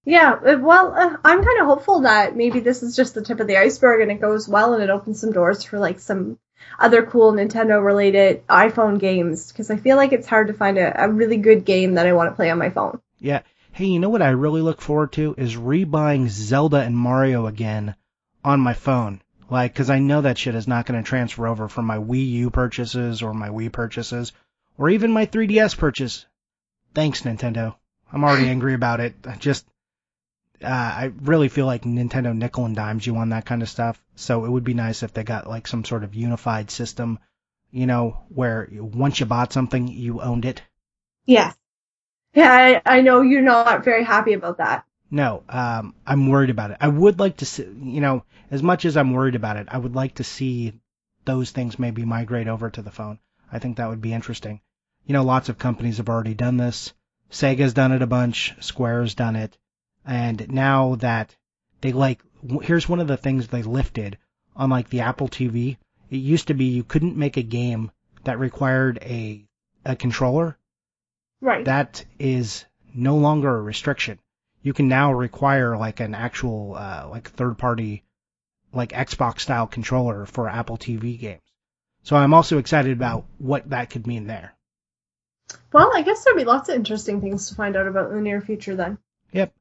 Yeah, 0.05 0.33
uh, 0.33 0.57
well, 0.59 0.93
uh, 0.93 1.17
I'm 1.23 1.43
kind 1.43 1.61
of 1.61 1.67
hopeful 1.67 2.01
that 2.01 2.35
maybe 2.35 2.59
this 2.59 2.83
is 2.83 2.95
just 2.95 3.13
the 3.13 3.21
tip 3.21 3.39
of 3.39 3.47
the 3.47 3.57
iceberg 3.57 4.01
and 4.01 4.11
it 4.11 4.19
goes 4.19 4.49
well 4.49 4.73
and 4.73 4.83
it 4.83 4.89
opens 4.89 5.21
some 5.21 5.31
doors 5.31 5.63
for 5.63 5.79
like 5.79 5.99
some 5.99 6.37
other 6.79 7.05
cool 7.05 7.33
Nintendo 7.33 7.83
related 7.83 8.45
iPhone 8.47 8.99
games 8.99 9.51
because 9.51 9.69
I 9.69 9.77
feel 9.77 9.97
like 9.97 10.11
it's 10.11 10.27
hard 10.27 10.47
to 10.47 10.53
find 10.53 10.77
a, 10.77 11.03
a 11.03 11.09
really 11.09 11.37
good 11.37 11.65
game 11.65 11.95
that 11.95 12.05
I 12.05 12.13
want 12.13 12.29
to 12.29 12.35
play 12.35 12.49
on 12.49 12.57
my 12.57 12.69
phone. 12.69 12.99
Yeah. 13.19 13.41
Hey, 13.71 13.85
you 13.85 13.99
know 13.99 14.09
what 14.09 14.21
I 14.21 14.29
really 14.29 14.61
look 14.61 14.81
forward 14.81 15.13
to 15.13 15.33
is 15.37 15.55
rebuying 15.55 16.27
Zelda 16.29 16.77
and 16.77 16.95
Mario 16.95 17.47
again 17.47 17.95
on 18.43 18.59
my 18.59 18.73
phone. 18.73 19.21
Like, 19.49 19.73
cause 19.75 19.89
I 19.89 19.99
know 19.99 20.21
that 20.21 20.37
shit 20.37 20.55
is 20.55 20.67
not 20.67 20.85
going 20.85 21.01
to 21.01 21.07
transfer 21.07 21.47
over 21.47 21.67
from 21.67 21.85
my 21.85 21.97
Wii 21.97 22.29
U 22.31 22.49
purchases 22.49 23.21
or 23.21 23.33
my 23.33 23.49
Wii 23.49 23.71
purchases 23.71 24.31
or 24.77 24.89
even 24.89 25.11
my 25.11 25.25
3DS 25.25 25.77
purchase. 25.77 26.25
Thanks, 26.93 27.23
Nintendo. 27.23 27.75
I'm 28.11 28.23
already 28.23 28.49
angry 28.55 28.73
about 28.73 28.99
it. 28.99 29.15
I 29.25 29.35
Just, 29.35 29.65
uh, 30.61 30.67
I 30.67 31.11
really 31.21 31.49
feel 31.49 31.65
like 31.65 31.83
Nintendo 31.83 32.35
nickel 32.35 32.65
and 32.65 32.75
dimes 32.75 33.05
you 33.05 33.15
on 33.17 33.29
that 33.29 33.45
kind 33.45 33.61
of 33.61 33.69
stuff. 33.69 34.01
So 34.15 34.45
it 34.45 34.49
would 34.49 34.63
be 34.63 34.73
nice 34.73 35.03
if 35.03 35.13
they 35.13 35.23
got 35.23 35.47
like 35.47 35.67
some 35.67 35.85
sort 35.85 36.03
of 36.03 36.15
unified 36.15 36.71
system, 36.71 37.19
you 37.71 37.85
know, 37.85 38.23
where 38.29 38.67
once 38.71 39.19
you 39.19 39.25
bought 39.25 39.53
something, 39.53 39.87
you 39.87 40.21
owned 40.21 40.45
it. 40.45 40.61
Yes. 41.25 41.55
Yeah, 42.33 42.51
I, 42.51 42.97
I 42.97 43.01
know 43.01 43.21
you're 43.21 43.41
not 43.41 43.83
very 43.83 44.03
happy 44.03 44.33
about 44.33 44.57
that. 44.57 44.85
No, 45.11 45.43
um, 45.47 45.93
I'm 46.07 46.27
worried 46.27 46.49
about 46.49 46.71
it. 46.71 46.77
I 46.81 46.87
would 46.87 47.19
like 47.19 47.37
to 47.37 47.45
see, 47.45 47.63
you 47.63 48.01
know, 48.01 48.23
as 48.49 48.63
much 48.63 48.85
as 48.85 48.97
I'm 48.97 49.13
worried 49.13 49.35
about 49.35 49.57
it, 49.57 49.67
I 49.69 49.77
would 49.77 49.95
like 49.95 50.15
to 50.15 50.23
see 50.23 50.73
those 51.25 51.51
things 51.51 51.77
maybe 51.77 52.03
migrate 52.03 52.47
over 52.47 52.69
to 52.69 52.81
the 52.81 52.91
phone. 52.91 53.19
I 53.51 53.59
think 53.59 53.77
that 53.77 53.89
would 53.89 54.01
be 54.01 54.13
interesting. 54.13 54.61
You 55.05 55.13
know, 55.13 55.23
lots 55.23 55.49
of 55.49 55.59
companies 55.59 55.97
have 55.97 56.09
already 56.09 56.33
done 56.33 56.57
this. 56.57 56.93
Sega's 57.29 57.73
done 57.73 57.91
it 57.91 58.01
a 58.01 58.07
bunch. 58.07 58.55
Square's 58.59 59.13
done 59.13 59.35
it. 59.35 59.57
And 60.05 60.49
now 60.49 60.95
that 60.95 61.35
they 61.81 61.91
like, 61.91 62.21
here's 62.61 62.89
one 62.89 62.99
of 62.99 63.07
the 63.07 63.17
things 63.17 63.47
they 63.47 63.63
lifted 63.63 64.17
on 64.55 64.69
like 64.69 64.89
the 64.89 65.01
Apple 65.01 65.27
TV. 65.29 65.77
It 66.09 66.17
used 66.17 66.47
to 66.47 66.53
be 66.53 66.65
you 66.65 66.83
couldn't 66.83 67.17
make 67.17 67.37
a 67.37 67.43
game 67.43 67.91
that 68.23 68.39
required 68.39 68.99
a, 69.01 69.45
a 69.85 69.95
controller 69.95 70.57
Right. 71.41 71.65
that 71.65 72.05
is 72.19 72.63
no 72.93 73.17
longer 73.17 73.53
a 73.57 73.61
restriction. 73.61 74.19
You 74.61 74.71
can 74.73 74.87
now 74.87 75.11
require 75.11 75.75
like 75.75 75.99
an 75.99 76.15
actual 76.15 76.75
uh, 76.75 77.07
like 77.09 77.29
third 77.31 77.57
party 77.57 78.03
like 78.71 78.89
Xbox 78.91 79.41
style 79.41 79.67
controller 79.67 80.25
for 80.25 80.47
Apple 80.47 80.77
TV 80.77 81.19
games. 81.19 81.41
So 82.03 82.15
I'm 82.15 82.33
also 82.33 82.57
excited 82.59 82.91
about 82.93 83.25
what 83.39 83.69
that 83.71 83.89
could 83.89 84.07
mean 84.07 84.27
there. 84.27 84.53
well, 85.71 85.91
I 85.93 86.01
guess 86.01 86.23
there'll 86.23 86.39
be 86.39 86.45
lots 86.45 86.69
of 86.69 86.75
interesting 86.75 87.19
things 87.21 87.49
to 87.49 87.55
find 87.55 87.75
out 87.75 87.87
about 87.87 88.09
in 88.11 88.15
the 88.17 88.21
near 88.21 88.41
future 88.41 88.75
then. 88.75 88.97
Yep. 89.31 89.53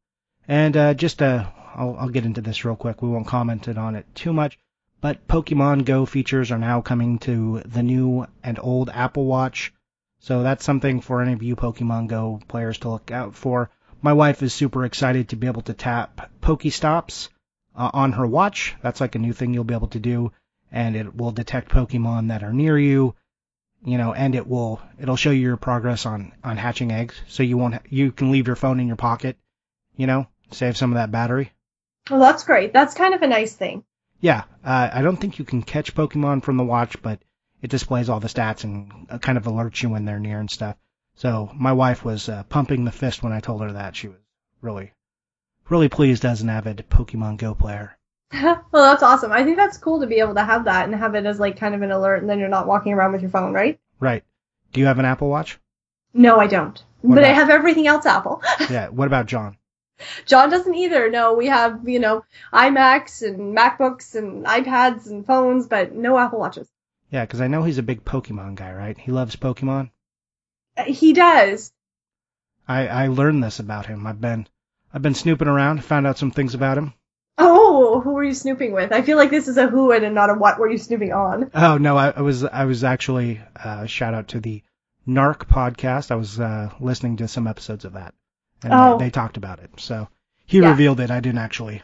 And 0.49 0.76
uh, 0.76 0.94
just 0.94 1.22
uh, 1.22 1.46
I'll, 1.75 1.96
I'll 1.99 2.08
get 2.08 2.25
into 2.25 2.40
this 2.40 2.64
real 2.64 2.76
quick. 2.76 3.00
We 3.02 3.08
won't 3.08 3.26
comment 3.26 3.68
on 3.68 3.96
it 3.96 4.06
too 4.14 4.32
much. 4.32 4.58
But 5.00 5.26
Pokemon 5.26 5.84
Go 5.84 6.06
features 6.06 6.52
are 6.52 6.58
now 6.58 6.80
coming 6.80 7.18
to 7.20 7.61
the 7.66 7.82
new 7.82 8.26
and 8.42 8.58
old 8.61 8.90
Apple 8.90 9.25
Watch. 9.26 9.72
So 10.20 10.42
that's 10.44 10.64
something 10.64 11.00
for 11.00 11.20
any 11.20 11.32
of 11.32 11.42
you 11.42 11.56
Pokemon 11.56 12.06
Go 12.08 12.40
players 12.46 12.78
to 12.78 12.90
look 12.90 13.11
out 13.11 13.34
for. 13.34 13.70
My 14.00 14.12
wife 14.12 14.42
is 14.42 14.52
super 14.52 14.84
excited 14.84 15.28
to 15.28 15.37
be 15.37 15.49
able 15.49 15.62
to 15.62 15.75
tap 15.75 16.30
Pokestops 16.40 17.28
uh, 17.75 17.90
on 17.92 18.12
her 18.12 18.26
watch. 18.26 18.76
That's 18.82 19.00
like 19.00 19.14
a 19.14 19.18
new 19.20 19.32
thing 19.32 19.54
you'll 19.54 19.64
be 19.64 19.75
able 19.75 19.88
to 19.88 19.99
do, 19.99 20.32
and 20.70 20.94
it 20.94 21.16
will 21.16 21.32
detect 21.32 21.70
Pokemon 21.70 22.28
that 22.28 22.42
are 22.42 22.52
near 22.52 22.78
you. 22.78 23.14
you 23.84 23.99
know, 23.99 24.12
and 24.12 24.34
it 24.34 24.46
will 24.46 24.80
it'll 25.00 25.16
show 25.16 25.30
you 25.30 25.42
your 25.42 25.56
progress 25.56 26.06
on 26.06 26.32
on 26.44 26.56
hatching 26.56 26.92
eggs, 26.92 27.20
so 27.28 27.42
you 27.42 27.56
won't 27.56 27.76
you 27.88 28.12
can 28.12 28.30
leave 28.30 28.46
your 28.46 28.56
phone 28.56 28.80
in 28.80 28.87
your 28.87 28.96
pocket, 28.96 29.37
you 29.96 30.06
know, 30.06 30.26
save 30.50 30.76
some 30.76 30.92
of 30.92 30.96
that 30.96 31.11
battery. 31.11 31.52
Well, 32.11 32.20
that's 32.20 32.44
great. 32.44 32.72
That's 32.72 32.94
kind 32.94 33.14
of 33.14 33.22
a 33.22 33.26
nice 33.26 33.54
thing. 33.54 33.84
Yeah, 34.20 34.44
uh, 34.64 34.90
I 34.92 35.02
don't 35.02 35.16
think 35.16 35.38
you 35.38 35.44
can 35.44 35.62
catch 35.62 35.94
Pokemon 35.94 36.42
from 36.42 36.56
the 36.56 36.64
watch, 36.64 37.00
but 37.02 37.20
it 37.61 37.70
displays 37.70 38.08
all 38.08 38.20
the 38.20 38.28
stats 38.28 38.64
and 38.64 39.06
uh, 39.11 39.18
kind 39.18 39.38
of 39.38 39.44
alerts 39.44 39.82
you 39.82 39.90
when 39.90 40.04
they're 40.04 40.20
near 40.20 40.38
and 40.38 40.50
stuff. 40.50 40.76
So 41.14 41.50
my 41.54 41.72
wife 41.72 42.04
was 42.04 42.28
uh, 42.28 42.42
pumping 42.44 42.84
the 42.84 42.92
fist 42.92 43.22
when 43.22 43.32
I 43.32 43.40
told 43.40 43.62
her 43.62 43.72
that. 43.72 43.96
She 43.96 44.08
was 44.08 44.18
really, 44.61 44.92
really 45.68 45.88
pleased 45.88 46.25
as 46.25 46.40
an 46.42 46.50
avid 46.50 46.87
Pokemon 46.88 47.38
Go 47.38 47.54
player. 47.54 47.99
well, 48.32 48.62
that's 48.72 49.02
awesome. 49.02 49.32
I 49.32 49.44
think 49.44 49.56
that's 49.56 49.76
cool 49.76 50.00
to 50.00 50.06
be 50.06 50.20
able 50.20 50.34
to 50.34 50.44
have 50.44 50.64
that 50.64 50.87
and 50.87 50.94
have 50.94 51.14
it 51.14 51.26
as 51.26 51.38
like 51.38 51.58
kind 51.58 51.75
of 51.75 51.82
an 51.82 51.90
alert, 51.90 52.22
and 52.22 52.30
then 52.30 52.38
you're 52.38 52.49
not 52.49 52.66
walking 52.66 52.92
around 52.92 53.12
with 53.12 53.22
your 53.22 53.30
phone, 53.30 53.52
right? 53.52 53.78
Right. 54.00 54.25
Do 54.72 54.80
you 54.80 54.87
have 54.87 54.99
an 54.99 55.04
Apple 55.04 55.28
Watch? 55.28 55.58
No, 56.14 56.38
I 56.38 56.46
don't. 56.46 56.82
What 57.02 57.16
but 57.16 57.25
I 57.25 57.28
have 57.28 57.50
everything 57.50 57.87
else 57.87 58.06
Apple. 58.06 58.42
Yeah. 58.70 58.88
What 58.88 59.06
about 59.06 59.26
John? 59.26 59.56
John 60.26 60.50
doesn't 60.50 60.75
either. 60.75 61.11
No, 61.11 61.35
we 61.35 61.47
have, 61.47 61.88
you 61.88 61.99
know, 61.99 62.25
iMacs 62.52 63.26
and 63.26 63.56
MacBooks 63.56 64.14
and 64.14 64.44
iPads 64.44 65.06
and 65.06 65.26
phones, 65.26 65.66
but 65.66 65.94
no 65.94 66.18
Apple 66.18 66.38
Watches. 66.40 66.68
Yeah, 67.11 67.25
because 67.25 67.40
I 67.40 67.49
know 67.49 67.62
he's 67.62 67.78
a 67.78 67.82
big 67.82 68.04
Pokemon 68.04 68.54
guy, 68.54 68.73
right? 68.73 68.97
He 68.97 69.12
loves 69.12 69.37
Pokemon. 69.37 69.90
Uh, 70.76 70.85
He 70.85 71.12
does. 71.12 71.73
I 72.66 72.87
I 72.87 73.06
learned 73.09 73.42
this 73.44 73.59
about 73.59 73.87
him. 73.87 74.06
I've 74.06 74.21
been 74.21 74.47
I've 74.94 75.02
been 75.02 75.14
snooping 75.14 75.49
around, 75.49 75.85
found 75.85 76.06
out 76.06 76.18
some 76.18 76.30
things 76.30 76.54
about 76.54 76.78
him. 76.78 76.94
Oh, 77.38 78.00
who 78.00 78.12
were 78.12 78.25
you 78.25 78.35
snooping 78.35 78.73
with? 78.73 78.92
I 78.92 79.02
feel 79.02 79.16
like 79.16 79.30
this 79.30 79.49
is 79.49 79.56
a 79.56 79.66
who 79.66 79.90
and 79.92 80.14
not 80.14 80.30
a 80.30 80.35
what 80.35 80.59
were 80.59 80.71
you 80.71 80.78
snooping 80.78 81.12
on. 81.12 81.50
Oh 81.54 81.78
no, 81.78 81.97
I, 81.97 82.11
I 82.11 82.21
was 82.21 82.44
I 82.44 82.64
was 82.66 82.85
actually 82.85 83.40
uh, 83.56 83.87
shout 83.87 84.14
out 84.14 84.28
to 84.28 84.40
the 84.40 84.62
Narc 85.09 85.47
podcast. 85.49 86.11
I 86.11 86.14
was 86.16 86.38
uh, 86.38 86.71
listening 86.78 87.16
to 87.18 87.28
some 87.28 87.47
episodes 87.47 87.85
of 87.85 87.94
that, 87.94 88.14
and 88.62 88.73
Oh. 88.73 88.99
they, 88.99 89.04
they 89.07 89.11
talked 89.11 89.37
about 89.37 89.59
it. 89.61 89.71
So 89.78 90.09
he 90.47 90.59
Yeah. 90.61 90.71
revealed 90.71 91.00
it. 91.00 91.11
I 91.11 91.21
didn't 91.21 91.38
actually 91.38 91.83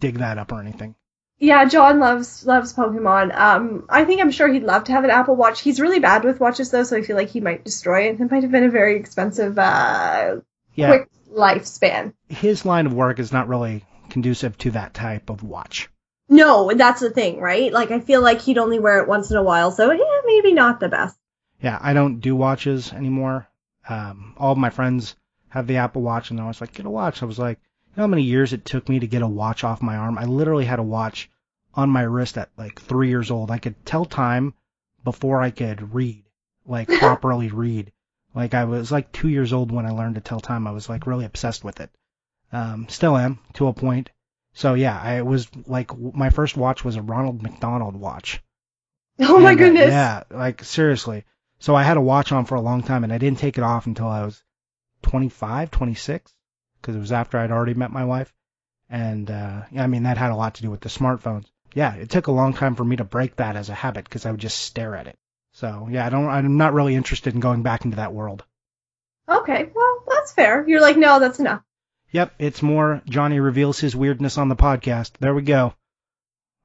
dig 0.00 0.18
that 0.18 0.38
up 0.38 0.52
or 0.52 0.60
anything. 0.60 0.94
Yeah, 1.38 1.66
John 1.66 1.98
loves 2.00 2.46
loves 2.46 2.72
Pokemon. 2.72 3.36
Um, 3.36 3.84
I 3.90 4.04
think 4.04 4.22
I'm 4.22 4.30
sure 4.30 4.48
he'd 4.48 4.62
love 4.62 4.84
to 4.84 4.92
have 4.92 5.04
an 5.04 5.10
Apple 5.10 5.36
Watch. 5.36 5.60
He's 5.60 5.80
really 5.80 5.98
bad 5.98 6.24
with 6.24 6.40
watches 6.40 6.70
though, 6.70 6.82
so 6.84 6.96
I 6.96 7.02
feel 7.02 7.16
like 7.16 7.28
he 7.28 7.40
might 7.40 7.62
destroy 7.64 8.08
it. 8.08 8.18
It 8.20 8.30
might 8.30 8.42
have 8.42 8.52
been 8.52 8.64
a 8.64 8.70
very 8.70 8.96
expensive, 8.96 9.58
uh, 9.58 10.36
Yeah, 10.74 10.88
quick 10.88 11.08
lifespan. 11.30 12.14
his 12.28 12.64
line 12.64 12.86
of 12.86 12.94
work 12.94 13.18
is 13.18 13.32
not 13.32 13.48
really 13.48 13.84
conducive 14.08 14.56
to 14.58 14.70
that 14.72 14.94
type 14.94 15.28
of 15.28 15.42
watch. 15.42 15.90
No, 16.28 16.72
that's 16.74 17.00
the 17.00 17.10
thing, 17.10 17.38
right? 17.38 17.70
Like 17.70 17.90
I 17.90 18.00
feel 18.00 18.22
like 18.22 18.40
he'd 18.40 18.58
only 18.58 18.78
wear 18.78 19.00
it 19.02 19.08
once 19.08 19.30
in 19.30 19.36
a 19.36 19.42
while, 19.42 19.70
so 19.70 19.92
yeah, 19.92 20.20
maybe 20.24 20.54
not 20.54 20.80
the 20.80 20.88
best. 20.88 21.16
Yeah, 21.60 21.78
I 21.80 21.92
don't 21.92 22.20
do 22.20 22.34
watches 22.34 22.92
anymore. 22.94 23.46
Um, 23.88 24.34
all 24.38 24.52
of 24.52 24.58
my 24.58 24.70
friends 24.70 25.14
have 25.56 25.66
the 25.66 25.76
Apple 25.78 26.02
Watch, 26.02 26.30
and 26.30 26.40
I 26.40 26.46
was 26.46 26.60
like, 26.60 26.72
get 26.74 26.86
a 26.86 26.90
watch. 26.90 27.22
I 27.22 27.26
was 27.26 27.38
like, 27.38 27.58
you 27.88 27.92
know 27.96 28.02
how 28.04 28.08
many 28.08 28.22
years 28.22 28.52
it 28.52 28.64
took 28.64 28.88
me 28.88 28.98
to 29.00 29.06
get 29.06 29.22
a 29.22 29.26
watch 29.28 29.64
off 29.64 29.82
my 29.82 29.96
arm? 29.96 30.18
I 30.18 30.24
literally 30.24 30.64
had 30.64 30.78
a 30.78 30.82
watch 30.84 31.30
on 31.74 31.90
my 31.90 32.02
wrist 32.02 32.38
at 32.38 32.50
like 32.56 32.80
three 32.80 33.08
years 33.08 33.30
old. 33.30 33.50
I 33.50 33.58
could 33.58 33.84
tell 33.84 34.04
time 34.04 34.54
before 35.04 35.40
I 35.42 35.50
could 35.50 35.94
read, 35.94 36.24
like 36.66 36.88
properly 36.98 37.48
read. 37.48 37.92
Like 38.34 38.54
I 38.54 38.64
was 38.64 38.92
like 38.92 39.12
two 39.12 39.28
years 39.28 39.52
old 39.52 39.72
when 39.72 39.86
I 39.86 39.90
learned 39.90 40.16
to 40.16 40.20
tell 40.20 40.40
time. 40.40 40.66
I 40.66 40.72
was 40.72 40.88
like 40.88 41.06
really 41.06 41.24
obsessed 41.24 41.64
with 41.64 41.80
it. 41.80 41.90
Um, 42.52 42.86
still 42.88 43.16
am 43.16 43.38
to 43.54 43.68
a 43.68 43.72
point. 43.72 44.10
So 44.52 44.74
yeah, 44.74 44.98
I 45.00 45.22
was 45.22 45.48
like 45.66 45.90
my 45.98 46.30
first 46.30 46.56
watch 46.56 46.84
was 46.84 46.96
a 46.96 47.02
Ronald 47.02 47.42
McDonald 47.42 47.96
watch. 47.96 48.42
Oh 49.18 49.40
my 49.40 49.52
And, 49.52 49.60
uh, 49.60 49.64
goodness. 49.64 49.88
yeah, 49.88 50.22
like 50.30 50.62
seriously. 50.64 51.24
So 51.58 51.74
I 51.74 51.82
had 51.82 51.96
a 51.96 52.02
watch 52.02 52.32
on 52.32 52.44
for 52.44 52.54
a 52.56 52.60
long 52.60 52.82
time, 52.82 53.02
and 53.02 53.10
I 53.12 53.16
didn't 53.16 53.38
take 53.38 53.56
it 53.56 53.64
off 53.64 53.86
until 53.86 54.08
I 54.08 54.22
was 54.26 54.42
25, 55.06 55.70
26, 55.70 56.34
because 56.80 56.96
it 56.96 56.98
was 56.98 57.12
after 57.12 57.38
I'd 57.38 57.52
already 57.52 57.74
met 57.74 57.92
my 57.92 58.04
wife. 58.04 58.34
And 58.90 59.30
uh, 59.30 59.62
yeah, 59.70 59.84
I 59.84 59.86
mean 59.86 60.02
that 60.02 60.18
had 60.18 60.32
a 60.32 60.36
lot 60.36 60.56
to 60.56 60.62
do 60.62 60.70
with 60.70 60.80
the 60.80 60.88
smartphones. 60.88 61.46
Yeah, 61.74 61.94
it 61.94 62.10
took 62.10 62.26
a 62.26 62.32
long 62.32 62.54
time 62.54 62.74
for 62.74 62.84
me 62.84 62.96
to 62.96 63.04
break 63.04 63.36
that 63.36 63.56
as 63.56 63.68
a 63.68 63.74
habit 63.74 64.04
because 64.04 64.26
I 64.26 64.30
would 64.30 64.40
just 64.40 64.58
stare 64.58 64.96
at 64.96 65.06
it. 65.06 65.16
So 65.52 65.88
yeah, 65.90 66.04
I 66.04 66.10
don't. 66.10 66.28
I'm 66.28 66.56
not 66.56 66.74
really 66.74 66.94
interested 66.94 67.34
in 67.34 67.40
going 67.40 67.62
back 67.62 67.84
into 67.84 67.98
that 67.98 68.12
world. 68.12 68.44
Okay, 69.28 69.70
well 69.74 70.04
that's 70.08 70.32
fair. 70.32 70.68
You're 70.68 70.80
like, 70.80 70.96
no, 70.96 71.20
that's 71.20 71.40
enough. 71.40 71.62
Yep, 72.10 72.34
it's 72.38 72.62
more 72.62 73.02
Johnny 73.08 73.40
reveals 73.40 73.78
his 73.78 73.96
weirdness 73.96 74.38
on 74.38 74.48
the 74.48 74.56
podcast. 74.56 75.12
There 75.20 75.34
we 75.34 75.42
go. 75.42 75.74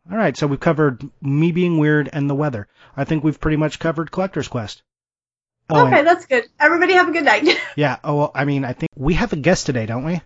All 0.10 0.18
right, 0.18 0.36
so 0.36 0.48
we've 0.48 0.60
covered 0.60 1.04
me 1.22 1.52
being 1.52 1.78
weird 1.78 2.10
and 2.12 2.30
the 2.30 2.36
weather. 2.36 2.68
I 2.98 3.04
think 3.04 3.24
we've 3.24 3.40
pretty 3.40 3.58
much 3.58 3.80
covered 3.80 4.12
Collector's 4.12 4.48
Quest. 4.48 4.82
Oh, 5.72 5.86
and- 5.86 5.94
okay, 5.94 6.04
that's 6.04 6.26
good. 6.26 6.46
Everybody 6.60 6.94
have 6.94 7.10
a 7.10 7.12
good 7.12 7.26
night. 7.26 7.48
Yeah. 7.76 7.98
Oh, 8.04 8.16
well, 8.18 8.32
I 8.36 8.46
mean, 8.46 8.66
I 8.66 8.74
think 8.74 8.90
we 8.96 9.14
have 9.16 9.34
a 9.34 9.38
guest 9.38 9.66
today, 9.66 9.86
don't 9.86 10.04
we? 10.04 10.22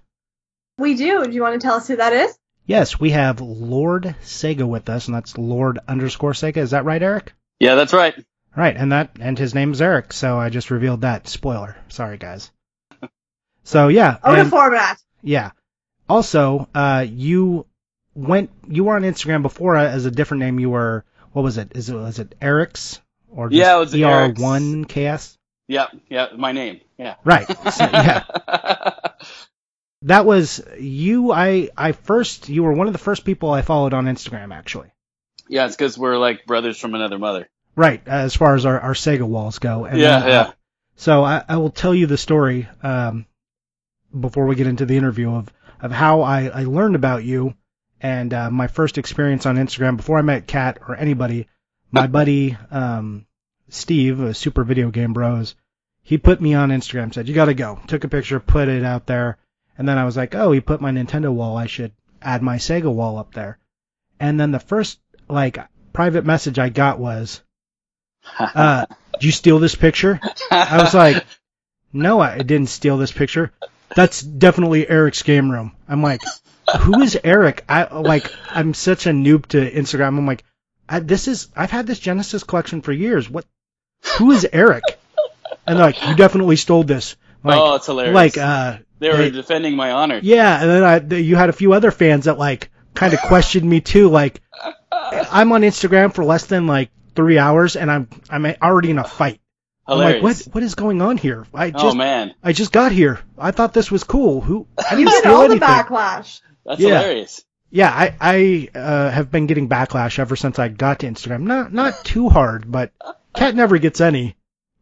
we 0.77 0.95
do. 0.95 1.25
Do 1.25 1.31
you 1.31 1.41
want 1.41 1.59
to 1.59 1.65
tell 1.65 1.75
us 1.75 1.87
who 1.87 1.95
that 1.97 2.11
is? 2.13 2.37
Yes, 2.65 2.99
we 2.99 3.11
have 3.11 3.39
Lord 3.41 4.15
Sega 4.23 4.67
with 4.67 4.89
us, 4.89 5.07
and 5.07 5.15
that's 5.15 5.37
Lord 5.37 5.77
underscore 5.87 6.33
Sega. 6.33 6.57
Is 6.57 6.71
that 6.71 6.83
right, 6.85 7.01
Eric? 7.01 7.33
Yeah, 7.59 7.75
that's 7.75 7.93
right. 7.93 8.15
Right, 8.57 8.75
and 8.75 8.91
that 8.91 9.11
and 9.19 9.37
his 9.37 9.53
name 9.53 9.71
is 9.71 9.81
Eric. 9.81 10.11
So 10.13 10.37
I 10.39 10.49
just 10.49 10.71
revealed 10.71 11.01
that. 11.01 11.27
Spoiler. 11.27 11.75
Sorry, 11.89 12.17
guys. 12.17 12.51
So 13.63 13.87
yeah, 13.87 14.17
Oh, 14.23 14.35
the 14.35 14.45
format. 14.45 15.01
yeah. 15.23 15.51
Also, 16.07 16.67
uh, 16.75 17.05
you 17.09 17.65
went 18.13 18.51
you 18.67 18.83
were 18.83 18.95
on 18.95 19.01
Instagram 19.01 19.41
before 19.41 19.75
uh, 19.75 19.85
as 19.87 20.05
a 20.05 20.11
different 20.11 20.41
name. 20.41 20.59
You 20.59 20.69
were 20.69 21.03
what 21.33 21.41
was 21.41 21.57
it? 21.57 21.71
Is 21.75 21.89
it 21.89 21.95
was 21.95 22.19
it 22.19 22.35
Eric's 22.41 23.01
or 23.29 23.49
just 23.49 23.59
Yeah, 23.59 23.75
it 23.77 23.79
was 23.79 23.95
ER 23.95 24.33
one 24.41 24.85
KS? 24.85 25.34
Yeah, 25.67 25.88
yeah, 26.10 26.27
my 26.38 26.51
name. 26.51 26.81
Yeah. 26.98 27.15
Right. 27.24 27.48
So, 27.48 27.84
yeah. 27.84 28.24
That 30.03 30.25
was 30.25 30.63
you. 30.77 31.31
I 31.31 31.69
I 31.75 31.93
first 31.93 32.48
you 32.50 32.62
were 32.63 32.74
one 32.74 32.86
of 32.86 32.93
the 32.93 33.00
first 33.00 33.25
people 33.25 33.50
I 33.50 33.63
followed 33.63 33.93
on 33.93 34.05
Instagram 34.05 34.53
actually. 34.53 34.91
yeah, 35.50 35.65
it's 35.65 35.75
because 35.75 35.98
we're 35.98 36.17
like 36.17 36.45
brothers 36.45 36.77
from 36.77 36.93
another 36.93 37.17
mother. 37.17 37.50
Right, 37.75 38.01
as 38.07 38.36
far 38.36 38.55
as 38.55 38.65
our, 38.67 38.79
our 38.79 38.93
Sega 38.93 39.24
walls 39.27 39.57
go. 39.60 39.86
And 39.86 40.00
Yeah, 40.00 40.19
then, 40.19 40.24
uh, 40.24 40.31
yeah. 40.31 40.51
so 40.95 41.24
I, 41.24 41.43
I 41.50 41.57
will 41.57 41.72
tell 41.72 41.93
you 41.95 42.05
the 42.05 42.17
story 42.17 42.69
um, 42.84 43.25
before 44.17 44.45
we 44.45 44.55
get 44.55 44.67
into 44.67 44.86
the 44.86 44.95
interview 44.95 45.31
of, 45.34 45.51
of 45.81 45.91
how 45.91 46.22
I, 46.22 46.50
I 46.50 46.63
learned 46.65 46.95
about 46.95 47.24
you 47.24 47.55
and 48.00 48.34
uh, 48.34 48.50
my 48.51 48.67
first 48.67 48.98
experience 48.98 49.45
on 49.45 49.57
Instagram 49.57 49.98
before 49.98 50.17
I 50.19 50.22
met 50.22 50.45
Kat 50.48 50.77
or 50.88 50.95
anybody. 50.95 51.48
My 51.91 52.07
buddy 52.19 52.57
um, 52.72 53.25
Steve, 53.69 54.19
a 54.19 54.34
Super 54.34 54.63
Video 54.63 54.91
Game 54.91 55.13
Bros, 55.13 55.55
he 56.01 56.17
put 56.17 56.39
me 56.39 56.53
on 56.53 56.69
Instagram, 56.69 57.13
said, 57.13 57.27
You 57.27 57.34
got 57.34 57.45
to 57.45 57.53
go. 57.53 57.79
Took 57.88 58.03
a 58.03 58.10
picture, 58.10 58.39
put 58.39 58.67
it 58.67 58.84
out 58.84 59.07
there. 59.07 59.38
And 59.77 59.88
then 59.88 59.98
I 59.98 60.05
was 60.05 60.15
like, 60.15 60.36
Oh, 60.36 60.51
he 60.51 60.62
put 60.62 60.81
my 60.81 60.91
Nintendo 60.91 61.34
wall. 61.34 61.57
I 61.57 61.65
should 61.65 61.91
add 62.22 62.41
my 62.41 62.57
Sega 62.57 62.93
wall 62.93 63.17
up 63.17 63.34
there. 63.34 63.57
And 64.19 64.39
then 64.39 64.51
the 64.51 64.60
first, 64.60 65.00
like, 65.27 65.57
private 65.93 66.25
message 66.25 66.60
I 66.60 66.69
got 66.69 67.00
was, 67.00 67.41
uh, 68.39 68.86
did 69.13 69.24
you 69.24 69.31
steal 69.31 69.60
this 69.60 69.75
picture? 69.75 70.19
I 70.51 70.77
was 70.81 70.93
like, 70.93 71.25
no, 71.91 72.19
I 72.19 72.38
didn't 72.38 72.67
steal 72.67 72.98
this 72.98 73.12
picture. 73.12 73.51
That's 73.95 74.22
definitely 74.22 74.88
Eric's 74.88 75.24
game 75.24 75.50
room. 75.50 75.72
I'm 75.88 76.01
like, 76.01 76.22
who 76.79 77.01
is 77.01 77.17
Eric? 77.24 77.63
I 77.69 77.86
like, 77.93 78.31
I'm 78.50 78.74
such 78.74 79.05
a 79.05 79.12
noob 79.12 79.45
to 79.48 79.72
Instagram. 79.72 80.17
I'm 80.17 80.27
like, 80.27 80.43
I, 80.88 81.00
this 81.00 81.27
is, 81.27 81.48
I've 81.55 81.72
had 81.72 81.88
this 81.88 82.00
Genesis 82.00 82.43
collection 82.43 82.81
for 82.81 82.91
years. 82.91 83.29
What, 83.29 83.45
who 84.17 84.31
is 84.31 84.47
Eric? 84.51 84.83
And 85.67 85.79
they're 85.79 85.85
like, 85.88 86.07
you 86.07 86.15
definitely 86.15 86.57
stole 86.57 86.83
this. 86.83 87.15
Like, 87.43 87.59
oh, 87.59 87.74
it's 87.75 87.88
hilarious. 87.88 88.13
like, 88.13 88.38
uh, 88.38 88.77
they 89.00 89.09
were 89.09 89.17
they- 89.17 89.31
defending 89.31 89.75
my 89.75 89.91
honor. 89.93 90.19
yeah, 90.21 90.62
and 90.62 90.69
then 90.69 90.83
I, 90.83 91.00
th- 91.00 91.25
you 91.25 91.35
had 91.35 91.50
a 91.50 91.53
few 91.53 91.74
other 91.74 91.89
fans 91.89 92.25
that 92.25 92.38
like 92.38 92.69
kind 92.93 93.13
of 93.15 93.19
questioned 93.21 93.67
me 93.67 93.81
too. 93.81 94.09
Like, 94.09 94.41
I'm 94.91 95.51
on 95.53 95.62
Instagram 95.62 96.13
for 96.13 96.24
less 96.24 96.45
than 96.45 96.67
like 96.67 96.91
three 97.15 97.39
hours, 97.39 97.75
and 97.77 97.89
I'm 97.91 98.07
I'm 98.29 98.45
already 98.62 98.91
in 98.91 99.00
a 99.00 99.03
fight. 99.03 99.39
Hilarious. 99.88 100.17
I'm 100.19 100.24
like, 100.24 100.38
what 100.45 100.53
what 100.53 100.63
is 100.63 100.75
going 100.75 101.01
on 101.01 101.17
here? 101.17 101.47
I 101.51 101.71
just 101.71 101.83
oh 101.83 101.95
man, 101.95 102.35
I 102.43 102.53
just 102.53 102.71
got 102.71 102.91
here. 102.91 103.19
I 103.35 103.50
thought 103.50 103.74
this 103.74 103.89
was 103.89 104.03
cool. 104.03 104.41
Who 104.41 104.67
I 104.77 104.91
didn't 104.91 105.00
You 105.00 105.05
get 105.07 105.19
steal 105.21 105.33
all 105.35 105.47
the 105.50 105.55
backlash. 105.55 106.41
that's 106.63 106.79
Yeah. 106.79 107.00
hilarious. 107.01 107.43
Yeah, 107.71 107.89
I 107.89 108.15
I 108.21 108.69
uh, 108.77 109.09
have 109.09 109.31
been 109.31 109.47
getting 109.47 109.67
backlash 109.67 110.19
ever 110.19 110.35
since 110.35 110.59
I 110.59 110.67
got 110.67 111.00
to 111.00 111.07
Instagram. 111.07 111.41
Not 111.41 111.74
not 111.74 112.05
too 112.05 112.29
hard, 112.29 112.71
but 112.71 112.91
Kat 113.35 113.55
never 113.55 113.77
gets 113.77 114.01
any. 114.01 114.35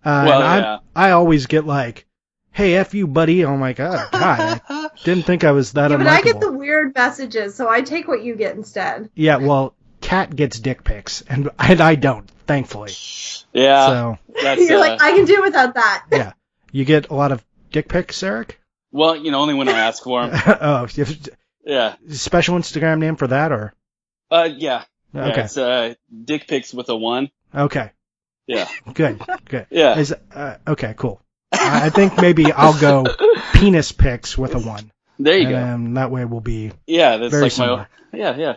Uh, 0.05 0.23
Well, 0.27 0.41
and 0.43 0.61
yeah. 0.63 0.79
I 0.95 1.09
I 1.09 1.11
always 1.11 1.45
get 1.47 1.65
like, 1.65 2.05
hey, 2.51 2.75
f 2.75 2.93
you, 2.93 3.07
buddy. 3.07 3.43
I'm 3.45 3.59
like, 3.61 3.79
oh 3.79 4.07
god, 4.11 4.61
I 4.69 4.89
didn't 5.03 5.23
think 5.25 5.43
I 5.43 5.51
was 5.51 5.73
that 5.73 5.91
Yeah, 5.91 5.97
but 5.97 6.07
I 6.07 6.21
get 6.21 6.39
the 6.39 6.47
unlikable. 6.47 6.57
weird 6.59 6.95
messages, 6.95 7.55
so 7.55 7.69
I 7.69 7.81
take 7.81 8.07
what 8.07 8.23
you 8.23 8.35
get 8.35 8.55
instead. 8.55 9.09
Yeah, 9.15 9.37
well, 9.37 9.75
Kat 10.01 10.35
gets 10.35 10.59
dick 10.59 10.83
pics, 10.83 11.21
and 11.29 11.49
and 11.57 11.79
I 11.81 11.95
don't, 11.95 12.29
thankfully. 12.47 12.91
Yeah, 13.53 13.85
So 13.87 14.17
that's 14.41 14.61
You're 14.61 14.77
uh, 14.77 14.81
like, 14.81 15.01
I 15.01 15.11
can 15.11 15.25
do 15.25 15.41
without 15.41 15.75
that. 15.75 16.05
yeah, 16.11 16.33
you 16.71 16.85
get 16.85 17.09
a 17.09 17.13
lot 17.13 17.31
of 17.31 17.43
dick 17.71 17.87
pics, 17.87 18.21
Eric. 18.23 18.59
well, 18.91 19.15
you 19.15 19.31
know, 19.31 19.39
only 19.39 19.53
when 19.53 19.69
I 19.69 19.79
ask 19.79 20.03
for 20.03 20.25
them. 20.27 20.57
oh, 20.61 20.87
you 20.93 21.05
Yeah. 21.65 21.95
special 22.09 22.57
Instagram 22.57 22.99
name 22.99 23.15
for 23.15 23.27
that, 23.27 23.51
or 23.51 23.73
Uh, 24.29 24.49
yeah. 24.55 24.83
Yeah, 25.13 25.27
okay, 25.27 25.41
It's 25.43 25.57
uh, 25.57 25.93
dick 26.25 26.47
pics 26.47 26.73
with 26.73 26.89
a 26.89 26.95
one. 26.95 27.29
okay, 27.55 27.91
Yeah. 28.47 28.67
Good, 28.93 29.21
good. 29.45 29.67
Yeah. 29.69 29.97
Is 29.97 30.13
uh, 30.33 30.57
okay, 30.67 30.93
cool. 30.97 31.21
I 31.51 31.89
think 31.89 32.17
maybe 32.19 32.51
I'll 32.51 32.79
go 32.79 33.05
penis 33.53 33.91
pics 33.91 34.37
with 34.37 34.55
a 34.55 34.59
one, 34.59 34.91
There 35.19 35.37
you 35.37 35.47
and 35.47 35.51
go. 35.55 35.73
um, 35.73 35.93
that 35.95 36.11
way 36.11 36.25
we'll 36.25 36.41
be 36.41 36.71
Yeah, 36.87 37.17
that's 37.17 37.33
like 37.33 37.51
similar. 37.51 37.87
my 38.11 38.17
yeah, 38.19 38.35
yeah. 38.35 38.55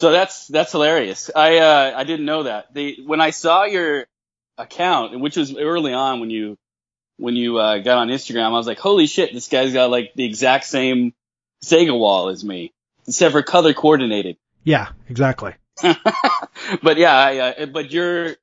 So 0.00 0.10
that's 0.12 0.46
that's 0.48 0.72
hilarious. 0.72 1.30
I 1.34 1.58
uh 1.58 1.92
I 1.96 2.04
didn't 2.04 2.26
know 2.26 2.44
that. 2.44 2.72
They 2.74 2.98
when 3.04 3.20
I 3.20 3.30
saw 3.30 3.64
your 3.64 4.06
account, 4.58 5.18
which 5.20 5.36
was 5.36 5.56
early 5.56 5.92
on 5.94 6.20
when 6.20 6.30
you 6.30 6.56
when 7.18 7.36
you 7.36 7.58
uh, 7.58 7.78
got 7.78 7.98
on 7.98 8.08
Instagram, 8.08 8.46
I 8.46 8.50
was 8.50 8.66
like, 8.66 8.78
holy 8.78 9.06
shit, 9.06 9.32
this 9.32 9.48
guy's 9.48 9.72
got 9.72 9.90
like 9.90 10.12
the 10.14 10.24
exact 10.24 10.64
same 10.64 11.12
Sega 11.64 11.96
wall 11.96 12.28
as 12.28 12.42
me, 12.44 12.72
except 13.06 13.32
for 13.32 13.42
color 13.42 13.74
coordinated. 13.74 14.36
Yeah, 14.64 14.88
exactly. 15.08 15.54
but 15.82 16.96
yeah, 16.96 17.14
I, 17.16 17.38
uh, 17.38 17.66
but 17.66 17.90
your 17.92 18.36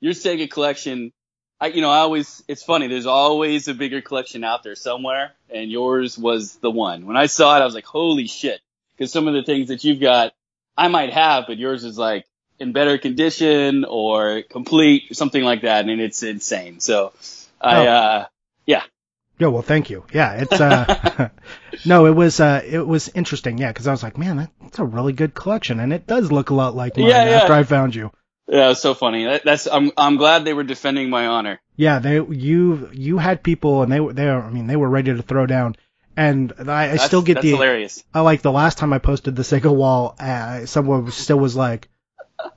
your 0.00 0.12
Sega 0.12 0.50
collection, 0.50 1.12
I 1.60 1.68
you 1.68 1.80
know 1.82 1.90
I 1.90 1.98
always 1.98 2.42
it's 2.48 2.62
funny. 2.62 2.86
There's 2.88 3.06
always 3.06 3.68
a 3.68 3.74
bigger 3.74 4.00
collection 4.00 4.44
out 4.44 4.62
there 4.62 4.74
somewhere, 4.74 5.32
and 5.52 5.70
yours 5.70 6.16
was 6.18 6.56
the 6.56 6.70
one. 6.70 7.06
When 7.06 7.16
I 7.16 7.26
saw 7.26 7.56
it, 7.56 7.60
I 7.60 7.64
was 7.64 7.74
like, 7.74 7.84
holy 7.86 8.26
shit! 8.26 8.60
Because 8.96 9.12
some 9.12 9.28
of 9.28 9.34
the 9.34 9.42
things 9.42 9.68
that 9.68 9.84
you've 9.84 10.00
got, 10.00 10.32
I 10.76 10.88
might 10.88 11.12
have, 11.12 11.44
but 11.46 11.58
yours 11.58 11.84
is 11.84 11.98
like 11.98 12.26
in 12.58 12.72
better 12.72 12.98
condition 12.98 13.84
or 13.84 14.42
complete, 14.42 15.14
something 15.16 15.42
like 15.42 15.62
that, 15.62 15.88
and 15.88 16.00
it's 16.00 16.22
insane. 16.22 16.80
So 16.80 17.12
I 17.60 17.76
Oh. 17.78 17.84
uh 17.86 18.24
Yeah, 19.38 19.48
well, 19.48 19.62
thank 19.62 19.88
you. 19.88 20.04
Yeah, 20.12 20.34
it's 20.34 20.60
uh, 20.60 21.30
no, 21.86 22.04
it 22.04 22.10
was 22.14 22.40
uh, 22.40 22.60
it 22.62 22.86
was 22.86 23.08
interesting. 23.14 23.56
Yeah, 23.56 23.68
because 23.72 23.86
I 23.86 23.90
was 23.90 24.02
like, 24.02 24.18
man, 24.18 24.36
that, 24.36 24.50
that's 24.60 24.78
a 24.78 24.84
really 24.84 25.14
good 25.14 25.32
collection, 25.34 25.80
and 25.80 25.94
it 25.94 26.06
does 26.06 26.30
look 26.30 26.50
a 26.50 26.54
lot 26.54 26.76
like 26.76 26.98
mine 26.98 27.08
Yeah, 27.08 27.24
yeah. 27.24 27.36
after 27.38 27.54
I 27.54 27.62
found 27.62 27.94
you. 27.94 28.10
Yeah, 28.50 28.66
it 28.66 28.68
was 28.68 28.82
so 28.82 28.94
funny. 28.94 29.24
That, 29.24 29.44
that's 29.44 29.66
I'm 29.66 29.92
I'm 29.96 30.16
glad 30.16 30.44
they 30.44 30.52
were 30.54 30.64
defending 30.64 31.08
my 31.10 31.26
honor. 31.26 31.60
Yeah, 31.76 31.98
they 32.00 32.14
you 32.16 32.90
you 32.92 33.18
had 33.18 33.42
people, 33.42 33.82
and 33.82 33.90
they 33.92 34.00
were 34.00 34.12
they 34.12 34.26
were, 34.26 34.42
I 34.42 34.50
mean 34.50 34.66
they 34.66 34.76
were 34.76 34.88
ready 34.88 35.14
to 35.14 35.22
throw 35.22 35.46
down, 35.46 35.76
and 36.16 36.52
I, 36.66 36.92
I 36.92 36.96
still 36.96 37.22
get 37.22 37.34
that's 37.34 37.44
the 37.44 37.52
hilarious. 37.52 38.04
I 38.12 38.20
like 38.20 38.42
the 38.42 38.52
last 38.52 38.76
time 38.78 38.92
I 38.92 38.98
posted 38.98 39.36
the 39.36 39.42
Sega 39.42 39.74
wall, 39.74 40.14
uh, 40.18 40.66
someone 40.66 41.10
still 41.10 41.38
was 41.38 41.56
like, 41.56 41.88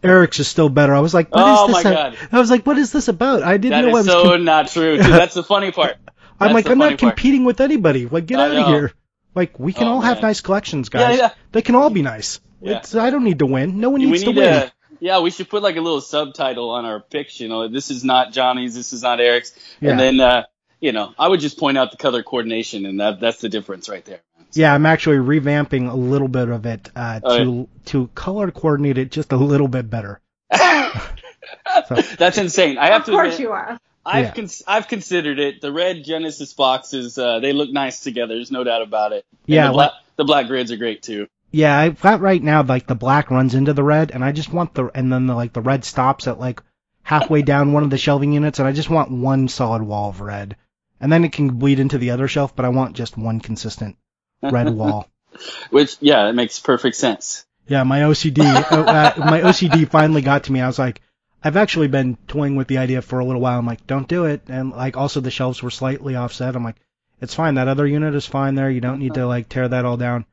Eric's 0.02 0.40
is 0.40 0.48
still 0.48 0.70
better. 0.70 0.94
I 0.94 1.00
was 1.00 1.14
like, 1.14 1.34
what 1.34 1.48
is 1.48 1.58
Oh 1.60 1.68
this? 1.68 1.84
my 1.84 1.84
God. 1.84 2.18
I 2.32 2.40
was 2.40 2.50
like, 2.50 2.66
what 2.66 2.78
is 2.78 2.92
this 2.92 3.08
about? 3.08 3.44
I 3.44 3.58
didn't 3.58 3.72
That 3.72 3.82
know 3.82 3.90
I 3.90 3.94
was. 3.94 4.06
so 4.06 4.24
com- 4.24 4.44
not 4.46 4.68
true. 4.70 4.98
'cause 4.98 5.08
that's 5.10 5.34
the 5.36 5.44
funny 5.44 5.72
part. 5.72 5.98
I'm 6.40 6.54
that's 6.54 6.54
like, 6.54 6.68
I'm 6.68 6.78
not 6.80 6.88
part. 6.90 7.00
competing 7.00 7.46
with 7.46 7.62
anybody. 7.62 8.06
Like, 8.08 8.26
get 8.26 8.40
I 8.40 8.46
out 8.46 8.56
of 8.56 8.68
here. 8.68 8.94
Like, 9.36 9.60
we 9.60 9.74
can 9.74 9.88
Oh, 9.88 9.94
all 9.94 10.02
have 10.02 10.22
nice 10.22 10.42
collections, 10.42 10.90
guys. 10.90 11.18
yeah. 11.18 11.24
yeah. 11.24 11.30
They 11.52 11.62
can 11.62 11.76
all 11.76 11.90
be 11.90 12.02
nice. 12.02 12.40
Yeah. 12.62 12.78
It's, 12.78 12.96
I 12.96 13.10
don't 13.10 13.24
need 13.24 13.40
to 13.40 13.46
win. 13.46 13.80
No 13.80 13.90
one 13.90 14.02
we 14.02 14.08
needs 14.08 14.26
need 14.26 14.34
to 14.36 14.40
win. 14.40 14.62
to, 14.62 14.72
yeah, 15.04 15.20
we 15.20 15.30
should 15.32 15.50
put 15.50 15.62
like 15.62 15.76
a 15.76 15.82
little 15.82 16.00
subtitle 16.02 16.70
on 16.70 16.86
our 16.86 17.00
pics. 17.02 17.40
You 17.42 17.50
know, 17.50 17.68
this 17.68 17.92
is 17.92 18.04
not 18.06 18.32
Johnny's, 18.32 18.74
this 18.74 18.94
is 18.94 19.02
not 19.04 19.20
Eric's, 19.20 19.54
Yeah. 19.82 19.92
and 19.92 20.00
then 20.00 20.20
uh, 20.22 20.44
you 20.80 20.94
know, 20.94 21.14
I 21.20 21.28
would 21.28 21.40
just 21.42 21.58
point 21.60 21.78
out 21.78 21.92
the 21.92 21.98
color 21.98 22.24
coordination, 22.24 22.86
and 22.86 23.00
that 23.02 23.20
that's 23.20 23.42
the 23.42 23.50
difference 23.50 23.90
right 23.90 24.04
there. 24.06 24.22
Yeah, 24.54 24.74
I'm 24.74 24.86
actually 24.86 25.18
revamping 25.18 25.92
a 25.92 25.96
little 25.96 26.28
bit 26.28 26.48
of 26.50 26.66
it 26.66 26.90
uh, 26.96 27.20
to 27.20 27.68
to 27.86 28.08
color 28.16 28.52
coordinate 28.52 28.98
it 28.98 29.12
just 29.12 29.32
a 29.34 29.38
little 29.38 29.68
bit 29.68 29.90
better. 29.90 30.22
That's 32.18 32.38
insane. 32.38 32.78
I 32.78 32.88
have 32.88 33.02
Of 33.02 33.06
to 33.08 33.12
course 33.12 33.34
admit, 33.36 33.40
you 33.40 33.52
are. 33.52 33.80
I've 34.06 34.26
Yeah. 34.26 34.32
cons- 34.34 34.64
I've 34.68 34.88
considered 34.88 35.40
it. 35.40 35.62
The 35.62 35.72
red 35.72 36.04
Genesis 36.04 36.54
boxes, 36.54 37.18
uh, 37.18 37.40
they 37.40 37.54
look 37.54 37.72
nice 37.72 38.02
together. 38.02 38.36
There's 38.36 38.52
no 38.52 38.64
doubt 38.64 38.82
about 38.82 39.12
it. 39.14 39.26
And 39.32 39.56
Yeah, 39.56 39.68
the, 39.68 39.74
bla- 39.74 39.94
the 40.18 40.24
black 40.26 40.48
grids 40.48 40.72
are 40.72 40.78
great 40.78 41.02
too. 41.04 41.28
Yeah, 41.54 41.78
I've 41.78 42.02
got 42.02 42.20
right 42.20 42.42
now 42.42 42.64
like 42.64 42.88
the 42.88 42.96
black 42.96 43.30
runs 43.30 43.54
into 43.54 43.74
the 43.74 43.84
red, 43.84 44.10
and 44.10 44.26
I 44.26 44.32
just 44.32 44.52
want 44.52 44.74
the 44.74 44.90
and 44.96 45.14
then 45.14 45.28
the, 45.28 45.36
like 45.36 45.54
the 45.54 45.62
red 45.62 45.86
stops 45.86 46.28
at 46.28 46.40
like 46.40 46.64
halfway 47.04 47.44
down 47.44 47.74
one 47.74 47.84
of 47.84 47.92
the 47.92 47.98
shelving 48.00 48.34
units, 48.34 48.58
and 48.58 48.68
I 48.68 48.72
just 48.72 48.90
want 48.90 49.12
one 49.12 49.48
solid 49.48 49.84
wall 49.84 50.10
of 50.10 50.20
red, 50.20 50.56
and 51.00 51.12
then 51.12 51.24
it 51.24 51.32
can 51.32 51.60
bleed 51.60 51.80
into 51.80 52.00
the 52.00 52.10
other 52.10 52.28
shelf, 52.28 52.56
but 52.56 52.66
I 52.66 52.70
want 52.70 52.96
just 52.96 53.20
one 53.20 53.40
consistent 53.40 53.98
red 54.42 54.68
wall. 54.76 55.08
Which, 55.70 55.96
yeah, 56.00 56.28
it 56.28 56.34
makes 56.34 56.60
perfect 56.60 56.96
sense. 56.96 57.46
Yeah, 57.68 57.84
my 57.84 58.00
OCD, 58.00 58.40
uh, 58.44 58.76
uh, 58.76 59.14
my 59.18 59.42
OCD 59.42 59.88
finally 59.88 60.24
got 60.24 60.46
to 60.46 60.52
me. 60.52 60.60
I 60.60 60.66
was 60.66 60.80
like, 60.80 61.02
I've 61.44 61.58
actually 61.58 61.88
been 61.88 62.18
toying 62.28 62.56
with 62.56 62.68
the 62.68 62.80
idea 62.80 63.04
for 63.04 63.20
a 63.20 63.26
little 63.26 63.42
while. 63.42 63.60
I'm 63.60 63.68
like, 63.68 63.86
don't 63.86 64.08
do 64.08 64.26
it, 64.26 64.42
and 64.48 64.72
like 64.72 64.98
also 64.98 65.22
the 65.22 65.30
shelves 65.30 65.62
were 65.62 65.70
slightly 65.70 66.16
offset. 66.16 66.56
I'm 66.56 66.64
like, 66.64 66.78
it's 67.22 67.36
fine. 67.36 67.56
That 67.56 67.68
other 67.68 67.86
unit 67.86 68.16
is 68.16 68.26
fine 68.26 68.56
there. 68.56 68.72
You 68.72 68.82
don't 68.82 69.00
need 69.00 69.14
to 69.14 69.28
like 69.28 69.50
tear 69.50 69.68
that 69.68 69.86
all 69.86 69.98
down. 69.98 70.26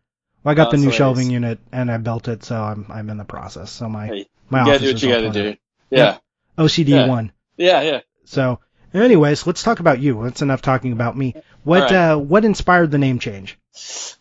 Well, 0.43 0.53
I 0.53 0.55
got 0.55 0.69
Oh, 0.69 0.71
the 0.71 0.79
new 0.79 0.91
shelving 0.91 1.31
unit 1.31 1.59
and 1.73 1.91
I 1.91 1.99
built 1.99 2.29
it, 2.29 2.45
so 2.45 2.57
I'm 2.57 2.87
I'm 2.89 3.11
in 3.11 3.19
the 3.19 3.25
process. 3.25 3.71
So 3.71 3.89
my 3.89 4.07
Hey, 4.07 4.27
my 4.49 4.61
office 4.61 4.81
do 4.81 4.87
what 4.87 4.95
is 4.97 5.03
you 5.03 5.09
gotta 5.11 5.31
do. 5.31 5.57
Yeah. 5.91 6.05
up. 6.05 6.23
OCD 6.59 6.89
Yeah. 6.89 7.07
one. 7.07 7.33
Yeah, 7.57 7.83
yeah. 7.83 8.01
So, 8.25 8.61
anyways, 8.95 9.47
let's 9.47 9.63
talk 9.63 9.81
about 9.81 10.01
you. 10.01 10.23
That's 10.25 10.43
enough 10.43 10.63
talking 10.63 10.93
about 10.93 11.17
me. 11.17 11.35
What 11.65 11.91
right. 11.91 11.93
uh 11.93 12.17
what 12.17 12.45
inspired 12.45 12.91
the 12.91 12.99
name 12.99 13.19
change? 13.19 13.59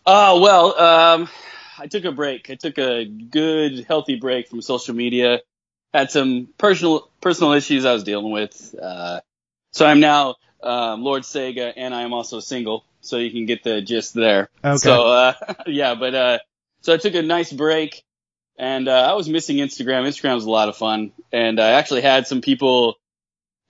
Uh, 0.06 0.38
well, 0.40 0.78
um, 0.78 1.28
I 1.78 1.86
took 1.86 2.04
a 2.04 2.12
break. 2.12 2.50
I 2.50 2.54
took 2.54 2.78
a 2.78 3.04
good, 3.04 3.84
healthy 3.88 4.16
break 4.16 4.48
from 4.48 4.62
social 4.62 4.94
media. 4.94 5.40
Had 5.92 6.10
some 6.10 6.48
personal 6.58 7.10
personal 7.20 7.52
issues 7.52 7.84
I 7.84 7.92
was 7.92 8.04
dealing 8.04 8.30
with. 8.30 8.74
Uh, 8.80 9.20
so 9.72 9.86
I'm 9.86 10.00
now 10.00 10.36
um, 10.62 11.02
Lord 11.02 11.22
Sega, 11.22 11.72
and 11.76 11.94
I 11.94 12.02
am 12.02 12.12
also 12.12 12.40
single. 12.40 12.84
So 13.00 13.16
you 13.16 13.30
can 13.30 13.46
get 13.46 13.62
the 13.64 13.80
gist 13.82 14.14
there. 14.14 14.48
Okay. 14.64 14.76
So 14.76 15.06
uh, 15.06 15.32
yeah, 15.66 15.94
but 15.94 16.14
uh, 16.14 16.38
so 16.82 16.92
I 16.94 16.96
took 16.98 17.14
a 17.14 17.22
nice 17.22 17.52
break, 17.52 18.02
and 18.58 18.88
uh, 18.88 18.92
I 19.10 19.14
was 19.14 19.28
missing 19.28 19.56
Instagram. 19.56 20.06
Instagram 20.06 20.34
was 20.34 20.44
a 20.44 20.50
lot 20.50 20.68
of 20.68 20.76
fun, 20.76 21.12
and 21.32 21.58
I 21.60 21.70
actually 21.72 22.02
had 22.02 22.26
some 22.26 22.40
people 22.42 22.96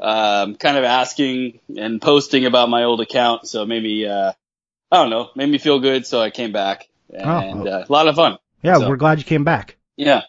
um, 0.01 0.55
kind 0.57 0.77
of 0.77 0.85
asking 0.85 1.61
and 1.77 2.01
posting 2.01 2.47
about 2.47 2.69
my 2.71 2.85
old 2.85 3.01
account. 3.01 3.47
So 3.49 3.66
maybe 3.66 4.07
uh, 4.09 4.33
I 4.90 4.97
don't 4.97 5.11
know, 5.11 5.31
made 5.37 5.49
me 5.49 5.59
feel 5.59 5.79
good. 5.81 6.07
So 6.07 6.21
I 6.21 6.31
came 6.31 6.53
back, 6.53 6.88
and 7.12 7.69
Oh. 7.69 7.71
uh, 7.71 7.85
a 7.88 7.93
lot 7.93 8.09
of 8.09 8.16
fun. 8.16 8.38
Yeah, 8.62 8.79
So- 8.79 8.88
we're 8.88 8.97
glad 8.97 9.19
you 9.19 9.25
came 9.25 9.45
back. 9.45 9.77
Yeah. 9.97 10.23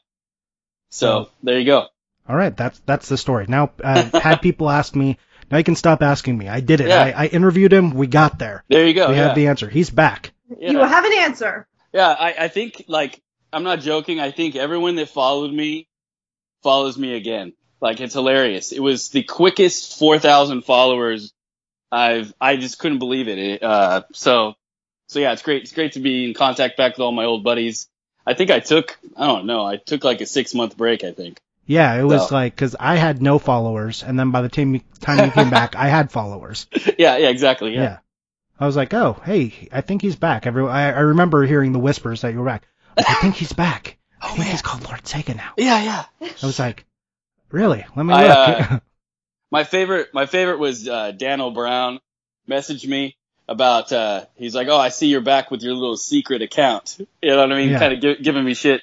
So 0.90 1.30
there 1.44 1.58
you 1.60 1.66
go. 1.66 1.88
All 2.30 2.36
right, 2.36 2.56
that's 2.56 2.80
that's 2.86 3.10
the 3.10 3.18
story. 3.18 3.46
Now, 3.48 3.72
I've 3.84 4.12
had 4.14 4.42
people 4.42 4.70
ask 4.70 4.96
me, 4.96 5.18
now 5.52 5.58
you 5.58 5.64
can 5.64 5.76
stop 5.76 6.02
asking 6.02 6.38
me. 6.38 6.48
I 6.48 6.62
did 6.62 6.82
it. 6.82 6.88
Yeah. 6.88 7.02
I, 7.02 7.26
I 7.26 7.28
interviewed 7.28 7.74
him. 7.74 7.94
We 7.94 8.08
got 8.08 8.40
there. 8.40 8.64
There 8.70 8.88
you 8.88 8.94
go. 8.94 9.10
we 9.10 9.16
yeah. 9.16 9.28
have 9.28 9.36
the 9.36 9.48
answer. 9.48 9.70
He's 9.70 9.90
back. 9.90 10.32
yeah. 10.58 10.72
You 10.72 10.80
have 10.80 11.06
an 11.06 11.14
answer. 11.14 11.68
Yeah, 11.94 12.08
I, 12.08 12.36
I 12.40 12.48
think 12.48 12.86
like 12.88 13.22
I'm 13.52 13.64
not 13.64 13.82
joking. 13.82 14.20
I 14.20 14.32
think 14.32 14.56
everyone 14.56 14.96
that 14.96 15.10
followed 15.10 15.52
me 15.52 15.88
follows 16.64 16.98
me 16.98 17.16
again. 17.16 17.54
Like 17.82 18.00
it's 18.00 18.14
hilarious. 18.14 18.72
It 18.72 18.80
was 18.80 19.10
the 19.10 19.24
quickest 19.24 20.00
4,000 20.00 20.62
followers 20.62 21.34
I've. 21.92 22.34
I 22.40 22.56
just 22.56 22.80
couldn't 22.80 23.00
believe 23.00 23.28
it. 23.28 23.38
it. 23.38 23.64
Uh, 23.64 24.04
so 24.14 24.56
so 25.08 25.20
yeah, 25.20 25.34
it's 25.34 25.42
great. 25.42 25.64
It's 25.64 25.74
great 25.74 25.94
to 25.94 26.00
be 26.00 26.26
in 26.26 26.34
contact 26.34 26.78
back 26.78 26.94
with 26.94 27.02
all 27.02 27.12
my 27.12 27.26
old 27.26 27.44
buddies. 27.44 27.90
I 28.26 28.36
think 28.36 28.52
I 28.52 28.60
took 28.60 28.98
I 29.18 29.28
don't 29.28 29.46
know. 29.46 29.66
I 29.66 29.78
took 29.78 30.04
like 30.04 30.22
a 30.22 30.26
six 30.26 30.54
month 30.54 30.78
break. 30.78 31.04
I 31.04 31.12
think. 31.12 31.40
Yeah, 31.72 31.96
it 31.96 32.04
was 32.04 32.28
So- 32.30 32.36
like 32.36 32.56
because 32.56 32.76
I 32.80 32.96
had 32.96 33.22
no 33.22 33.40
followers, 33.40 34.04
and 34.04 34.20
then 34.20 34.32
by 34.32 34.42
the 34.42 34.50
time 34.50 34.76
you, 34.76 34.82
time 35.00 35.26
you 35.26 35.32
came 35.32 35.50
back, 35.50 35.76
I 35.76 35.88
had 35.88 36.12
followers. 36.12 36.68
yeah, 36.98 37.18
yeah, 37.18 37.30
exactly. 37.30 37.74
Yeah. 37.76 37.82
Yeah. 37.84 37.98
I 38.60 38.66
was 38.68 38.76
like, 38.76 38.94
oh, 38.94 39.20
hey, 39.26 39.70
I 39.72 39.82
think 39.82 40.02
he's 40.02 40.16
back. 40.16 40.46
Every 40.46 40.68
I, 40.68 40.92
I 40.92 41.00
remember 41.00 41.44
hearing 41.46 41.72
the 41.72 41.80
whispers 41.80 42.22
that 42.22 42.34
you 42.34 42.40
were 42.40 42.46
back. 42.46 42.68
I 42.98 43.14
think 43.22 43.36
he's 43.36 43.54
back. 43.54 43.98
I 44.22 44.26
Oh, 44.26 44.28
think 44.30 44.40
man. 44.40 44.52
he's 44.52 44.62
called 44.62 44.84
Lord 44.86 45.02
Sega 45.04 45.36
now. 45.36 45.54
Yeah, 45.58 45.82
yeah. 45.84 46.06
I 46.44 46.46
was 46.46 46.60
like, 46.60 46.86
really? 47.50 47.84
Let 47.96 48.06
me 48.06 48.14
I, 48.14 48.28
look. 48.28 48.72
uh, 48.72 48.80
My 49.52 49.64
favorite, 49.64 50.14
my 50.14 50.26
favorite 50.28 50.60
was 50.60 50.88
uh, 50.88 51.12
Dan 51.12 51.42
O'Brown 51.42 52.00
messaged 52.50 52.88
me 52.88 53.16
about. 53.50 53.92
Uh, 53.92 54.26
he's 54.36 54.56
like, 54.56 54.68
"Oh, 54.70 54.78
I 54.78 54.90
see 54.90 55.08
you're 55.08 55.20
back 55.22 55.52
with 55.52 55.62
your 55.62 55.74
little 55.74 55.98
secret 55.98 56.42
account." 56.42 56.98
You 57.22 57.32
know 57.32 57.40
what 57.40 57.52
I 57.52 57.58
mean? 57.58 57.70
Yeah. 57.72 57.80
Kind 57.80 57.94
of 57.94 58.00
gi- 58.02 58.24
giving 58.24 58.46
me 58.46 58.54
shit. 58.54 58.82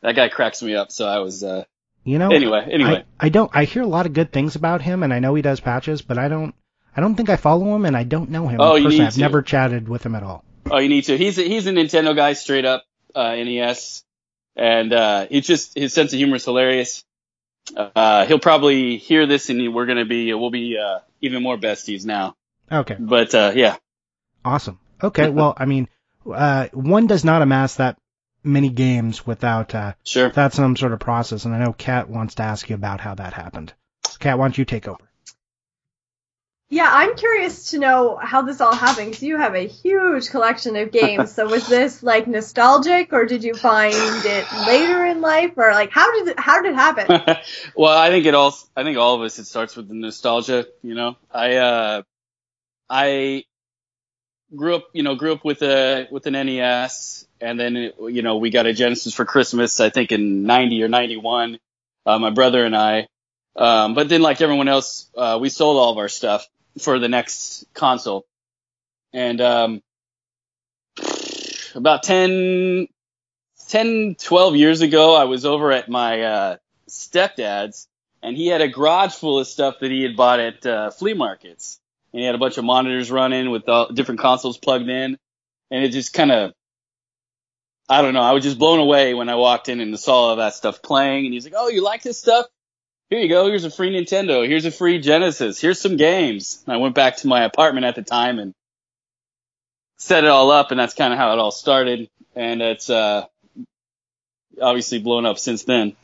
That 0.00 0.16
guy 0.16 0.28
cracks 0.30 0.62
me 0.62 0.74
up. 0.74 0.90
So 0.92 1.06
I 1.06 1.18
was. 1.18 1.42
Uh, 1.44 1.64
you 2.06 2.18
know, 2.20 2.30
anyway, 2.30 2.68
anyway. 2.70 3.04
I, 3.18 3.26
I 3.26 3.28
don't. 3.30 3.50
I 3.52 3.64
hear 3.64 3.82
a 3.82 3.86
lot 3.86 4.06
of 4.06 4.12
good 4.12 4.32
things 4.32 4.54
about 4.54 4.80
him, 4.80 5.02
and 5.02 5.12
I 5.12 5.18
know 5.18 5.34
he 5.34 5.42
does 5.42 5.58
patches, 5.58 6.02
but 6.02 6.18
I 6.18 6.28
don't. 6.28 6.54
I 6.96 7.00
don't 7.00 7.16
think 7.16 7.28
I 7.28 7.36
follow 7.36 7.74
him, 7.74 7.84
and 7.84 7.96
I 7.96 8.04
don't 8.04 8.30
know 8.30 8.46
him. 8.46 8.60
Oh, 8.60 8.76
you 8.76 8.88
need 8.88 9.00
I've 9.00 9.14
to. 9.14 9.20
never 9.20 9.42
chatted 9.42 9.88
with 9.88 10.06
him 10.06 10.14
at 10.14 10.22
all. 10.22 10.44
oh, 10.70 10.78
you 10.78 10.88
need 10.88 11.02
to. 11.02 11.18
He's 11.18 11.36
a, 11.38 11.42
he's 11.42 11.66
a 11.66 11.72
Nintendo 11.72 12.14
guy, 12.14 12.34
straight 12.34 12.64
up 12.64 12.84
uh, 13.14 13.34
NES, 13.34 14.04
and 14.54 14.92
uh, 14.92 15.26
he 15.26 15.40
just 15.40 15.76
his 15.76 15.92
sense 15.92 16.12
of 16.12 16.18
humor 16.18 16.36
is 16.36 16.44
hilarious. 16.44 17.04
Uh, 17.76 18.24
he'll 18.26 18.38
probably 18.38 18.96
hear 18.98 19.26
this, 19.26 19.50
and 19.50 19.74
we're 19.74 19.86
gonna 19.86 20.04
be 20.04 20.32
we'll 20.32 20.50
be 20.50 20.78
uh, 20.78 21.00
even 21.20 21.42
more 21.42 21.58
besties 21.58 22.04
now. 22.04 22.36
Okay, 22.70 22.96
But 22.98 23.34
uh, 23.34 23.52
yeah, 23.54 23.76
awesome. 24.44 24.78
Okay, 25.02 25.28
well, 25.28 25.54
I 25.56 25.66
mean, 25.66 25.88
uh, 26.32 26.68
one 26.72 27.08
does 27.08 27.24
not 27.24 27.42
amass 27.42 27.76
that 27.76 27.98
many 28.46 28.70
games 28.70 29.26
without 29.26 29.74
uh, 29.74 29.94
sure. 30.04 30.28
without 30.28 30.52
some 30.52 30.76
sort 30.76 30.92
of 30.92 31.00
process, 31.00 31.44
and 31.44 31.54
I 31.54 31.58
know 31.58 31.72
Kat 31.72 32.08
wants 32.08 32.36
to 32.36 32.42
ask 32.42 32.68
you 32.68 32.74
about 32.74 33.00
how 33.00 33.14
that 33.14 33.32
happened. 33.32 33.72
Kat, 34.18 34.38
why 34.38 34.44
don't 34.44 34.56
you 34.56 34.64
take 34.64 34.88
over? 34.88 35.06
Yeah, 36.68 36.88
I'm 36.90 37.14
curious 37.14 37.70
to 37.70 37.78
know 37.78 38.16
how 38.20 38.42
this 38.42 38.60
all 38.60 38.74
happened 38.74 39.10
because 39.10 39.22
you 39.22 39.36
have 39.36 39.54
a 39.54 39.68
huge 39.68 40.30
collection 40.30 40.74
of 40.74 40.90
games. 40.90 41.32
so 41.32 41.46
was 41.46 41.68
this 41.68 42.02
like 42.02 42.26
nostalgic, 42.26 43.12
or 43.12 43.24
did 43.24 43.44
you 43.44 43.54
find 43.54 43.94
it 43.94 44.46
later 44.66 45.04
in 45.06 45.20
life, 45.20 45.52
or 45.56 45.70
like 45.70 45.90
how 45.92 46.12
did 46.12 46.28
it, 46.28 46.40
how 46.40 46.62
did 46.62 46.72
it 46.72 46.74
happen? 46.74 47.36
well, 47.76 47.96
I 47.96 48.10
think 48.10 48.26
it 48.26 48.34
all. 48.34 48.56
I 48.76 48.82
think 48.82 48.98
all 48.98 49.14
of 49.14 49.22
us. 49.22 49.38
It 49.38 49.44
starts 49.44 49.76
with 49.76 49.88
the 49.88 49.94
nostalgia. 49.94 50.66
You 50.82 50.94
know, 50.96 51.16
I 51.30 51.56
uh, 51.56 52.02
I 52.90 53.44
grew 54.54 54.76
up. 54.76 54.88
You 54.92 55.02
know, 55.02 55.14
grew 55.14 55.32
up 55.32 55.44
with 55.44 55.62
a 55.62 56.08
with 56.10 56.26
an 56.26 56.34
NES, 56.34 57.26
and 57.40 57.58
then 57.58 57.74
you 57.74 58.22
know 58.22 58.36
we 58.36 58.50
got 58.50 58.66
a 58.66 58.72
Genesis 58.72 59.14
for 59.14 59.24
Christmas. 59.24 59.80
I 59.80 59.90
think 59.90 60.12
in 60.12 60.44
'90 60.44 60.82
or 60.82 60.88
'91. 60.88 61.58
Uh, 62.06 62.20
my 62.20 62.30
brother 62.30 62.64
and 62.64 62.76
I. 62.76 63.08
Um, 63.56 63.94
but 63.94 64.08
then, 64.08 64.22
like 64.22 64.40
everyone 64.40 64.68
else, 64.68 65.10
uh, 65.16 65.38
we 65.40 65.48
sold 65.48 65.76
all 65.76 65.90
of 65.90 65.98
our 65.98 66.08
stuff 66.08 66.46
for 66.78 66.98
the 66.98 67.08
next 67.08 67.64
console. 67.74 68.26
And 69.12 69.40
um, 69.40 69.82
about 71.74 72.02
10, 72.04 72.86
10, 73.68 74.16
12 74.18 74.56
years 74.56 74.82
ago, 74.82 75.16
I 75.16 75.24
was 75.24 75.44
over 75.44 75.72
at 75.72 75.88
my 75.88 76.22
uh, 76.22 76.56
stepdad's, 76.88 77.88
and 78.22 78.36
he 78.36 78.46
had 78.46 78.60
a 78.60 78.68
garage 78.68 79.14
full 79.14 79.40
of 79.40 79.46
stuff 79.46 79.76
that 79.80 79.90
he 79.90 80.02
had 80.02 80.16
bought 80.16 80.38
at 80.38 80.66
uh, 80.66 80.90
flea 80.90 81.14
markets. 81.14 81.80
And 82.16 82.20
he 82.20 82.24
had 82.24 82.34
a 82.34 82.38
bunch 82.38 82.56
of 82.56 82.64
monitors 82.64 83.10
running 83.10 83.50
with 83.50 83.68
all, 83.68 83.92
different 83.92 84.20
consoles 84.20 84.56
plugged 84.56 84.88
in, 84.88 85.18
and 85.70 85.84
it 85.84 85.90
just 85.90 86.14
kind 86.14 86.32
of 86.32 86.54
I 87.90 88.00
don't 88.00 88.14
know. 88.14 88.22
I 88.22 88.32
was 88.32 88.42
just 88.42 88.58
blown 88.58 88.80
away 88.80 89.12
when 89.12 89.28
I 89.28 89.34
walked 89.34 89.68
in 89.68 89.80
and 89.82 90.00
saw 90.00 90.28
all 90.28 90.36
that 90.36 90.54
stuff 90.54 90.80
playing. 90.80 91.26
And 91.26 91.34
he's 91.34 91.44
like, 91.44 91.52
"Oh, 91.54 91.68
you 91.68 91.82
like 91.82 92.02
this 92.02 92.18
stuff? 92.18 92.46
here 93.10 93.20
you 93.20 93.28
go. 93.28 93.46
Here's 93.46 93.64
a 93.64 93.70
free 93.70 93.90
Nintendo. 93.92 94.48
Here's 94.48 94.64
a 94.64 94.70
free 94.70 94.98
Genesis. 94.98 95.60
Here's 95.60 95.78
some 95.78 95.96
games. 95.98 96.62
And 96.66 96.74
I 96.74 96.78
went 96.78 96.94
back 96.94 97.18
to 97.18 97.28
my 97.28 97.44
apartment 97.44 97.84
at 97.84 97.96
the 97.96 98.02
time 98.02 98.38
and 98.38 98.54
set 99.98 100.24
it 100.24 100.30
all 100.30 100.50
up, 100.50 100.70
and 100.70 100.80
that's 100.80 100.94
kind 100.94 101.12
of 101.12 101.18
how 101.18 101.32
it 101.34 101.38
all 101.38 101.50
started. 101.50 102.08
And 102.34 102.62
it's 102.62 102.88
uh, 102.88 103.26
obviously 104.60 105.00
blown 105.00 105.26
up 105.26 105.38
since 105.38 105.64
then. 105.64 105.94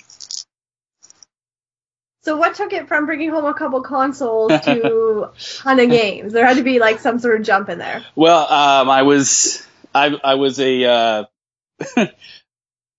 So 2.22 2.36
what 2.36 2.54
took 2.54 2.72
it 2.72 2.86
from 2.86 3.06
bringing 3.06 3.30
home 3.30 3.44
a 3.44 3.54
couple 3.54 3.82
consoles 3.82 4.52
to 4.62 5.30
of 5.64 5.90
games? 5.90 6.32
There 6.32 6.46
had 6.46 6.56
to 6.56 6.62
be 6.62 6.78
like 6.78 7.00
some 7.00 7.18
sort 7.18 7.40
of 7.40 7.46
jump 7.46 7.68
in 7.68 7.78
there. 7.78 8.04
Well, 8.14 8.40
um, 8.52 8.88
I 8.88 9.02
was 9.02 9.66
I 9.94 10.16
I 10.22 10.34
was 10.36 10.60
a 10.60 10.84
uh, 10.84 11.24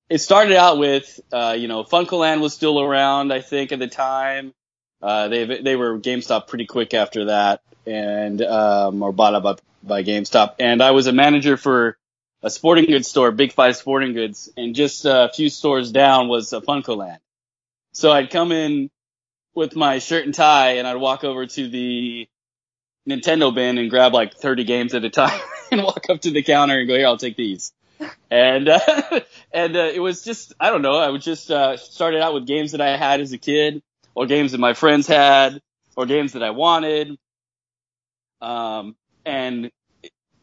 it 0.09 0.19
started 0.19 0.55
out 0.55 0.77
with, 0.77 1.19
uh, 1.31 1.55
you 1.57 1.67
know, 1.67 1.83
FuncoLand 1.83 2.41
was 2.41 2.53
still 2.53 2.79
around, 2.79 3.33
I 3.33 3.41
think, 3.41 3.71
at 3.71 3.79
the 3.79 3.87
time. 3.87 4.53
Uh, 5.01 5.27
they 5.27 5.61
they 5.61 5.75
were 5.75 5.99
GameStop 5.99 6.47
pretty 6.47 6.65
quick 6.65 6.93
after 6.93 7.25
that, 7.25 7.61
and 7.85 8.41
um, 8.41 9.01
or 9.01 9.11
bought 9.11 9.35
up 9.35 9.61
by, 9.83 10.03
GameStop. 10.03 10.55
And 10.59 10.81
I 10.81 10.91
was 10.91 11.07
a 11.07 11.13
manager 11.13 11.57
for 11.57 11.97
a 12.41 12.49
sporting 12.49 12.85
goods 12.85 13.07
store, 13.07 13.31
Big 13.31 13.53
Five 13.53 13.75
Sporting 13.75 14.13
Goods, 14.13 14.49
and 14.55 14.75
just 14.75 15.05
a 15.05 15.29
few 15.33 15.49
stores 15.49 15.91
down 15.91 16.27
was 16.29 16.53
a 16.53 16.61
FuncoLand. 16.61 17.17
So 17.91 18.11
I'd 18.11 18.29
come 18.29 18.51
in 18.51 18.89
with 19.55 19.75
my 19.75 19.99
shirt 19.99 20.25
and 20.25 20.33
tie, 20.33 20.73
and 20.73 20.87
I'd 20.87 20.97
walk 20.97 21.23
over 21.23 21.45
to 21.45 21.67
the 21.67 22.27
Nintendo 23.07 23.53
bin 23.53 23.77
and 23.77 23.89
grab 23.89 24.13
like 24.13 24.35
30 24.35 24.63
games 24.63 24.93
at 24.93 25.03
a 25.03 25.09
time, 25.09 25.39
and 25.71 25.83
walk 25.83 26.05
up 26.09 26.21
to 26.21 26.31
the 26.31 26.43
counter 26.43 26.79
and 26.79 26.87
go, 26.87 26.95
"Here, 26.95 27.07
I'll 27.07 27.17
take 27.17 27.37
these." 27.37 27.73
and 28.29 28.67
uh, 28.67 28.79
and 29.53 29.75
uh, 29.75 29.91
it 29.93 29.99
was 29.99 30.23
just 30.23 30.53
I 30.59 30.69
don't 30.69 30.81
know. 30.81 30.97
I 30.97 31.09
would 31.09 31.21
just 31.21 31.51
uh, 31.51 31.77
started 31.77 32.21
out 32.21 32.33
with 32.33 32.47
games 32.47 32.71
that 32.71 32.81
I 32.81 32.97
had 32.97 33.21
as 33.21 33.31
a 33.33 33.37
kid, 33.37 33.81
or 34.15 34.25
games 34.25 34.51
that 34.51 34.59
my 34.59 34.73
friends 34.73 35.07
had, 35.07 35.61
or 35.95 36.05
games 36.05 36.33
that 36.33 36.43
I 36.43 36.51
wanted. 36.51 37.17
Um, 38.41 38.95
and 39.25 39.71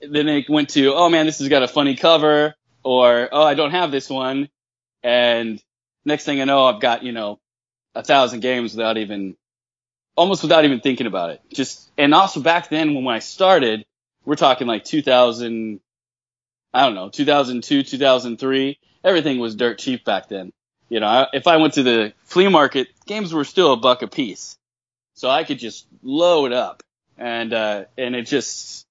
then 0.00 0.28
it 0.28 0.48
went 0.48 0.70
to 0.70 0.94
oh 0.94 1.08
man, 1.08 1.26
this 1.26 1.38
has 1.38 1.48
got 1.48 1.62
a 1.62 1.68
funny 1.68 1.96
cover, 1.96 2.54
or 2.82 3.28
oh 3.32 3.42
I 3.42 3.54
don't 3.54 3.72
have 3.72 3.90
this 3.90 4.08
one, 4.08 4.48
and 5.02 5.62
next 6.04 6.24
thing 6.24 6.40
I 6.40 6.44
know 6.44 6.64
I've 6.64 6.80
got 6.80 7.02
you 7.02 7.12
know 7.12 7.38
a 7.94 8.02
thousand 8.02 8.40
games 8.40 8.74
without 8.74 8.96
even 8.98 9.36
almost 10.16 10.42
without 10.42 10.64
even 10.64 10.80
thinking 10.80 11.06
about 11.06 11.30
it. 11.30 11.40
Just 11.52 11.90
and 11.96 12.14
also 12.14 12.40
back 12.40 12.68
then 12.68 12.94
when 12.94 13.06
I 13.06 13.20
started, 13.20 13.84
we're 14.24 14.36
talking 14.36 14.66
like 14.66 14.84
2000 14.84 15.80
I 16.72 16.84
don't 16.84 16.94
know, 16.94 17.08
2002, 17.08 17.82
2003, 17.82 18.78
everything 19.02 19.38
was 19.38 19.56
dirt 19.56 19.78
cheap 19.78 20.04
back 20.04 20.28
then. 20.28 20.52
You 20.88 21.00
know, 21.00 21.26
if 21.32 21.46
I 21.46 21.56
went 21.56 21.74
to 21.74 21.82
the 21.82 22.12
flea 22.24 22.48
market, 22.48 22.88
games 23.06 23.32
were 23.32 23.44
still 23.44 23.72
a 23.72 23.76
buck 23.76 24.02
a 24.02 24.08
piece. 24.08 24.56
So 25.14 25.28
I 25.28 25.44
could 25.44 25.58
just 25.58 25.86
load 26.02 26.52
up 26.52 26.82
and, 27.18 27.52
uh, 27.52 27.84
and 27.98 28.14
it 28.14 28.22
just, 28.26 28.86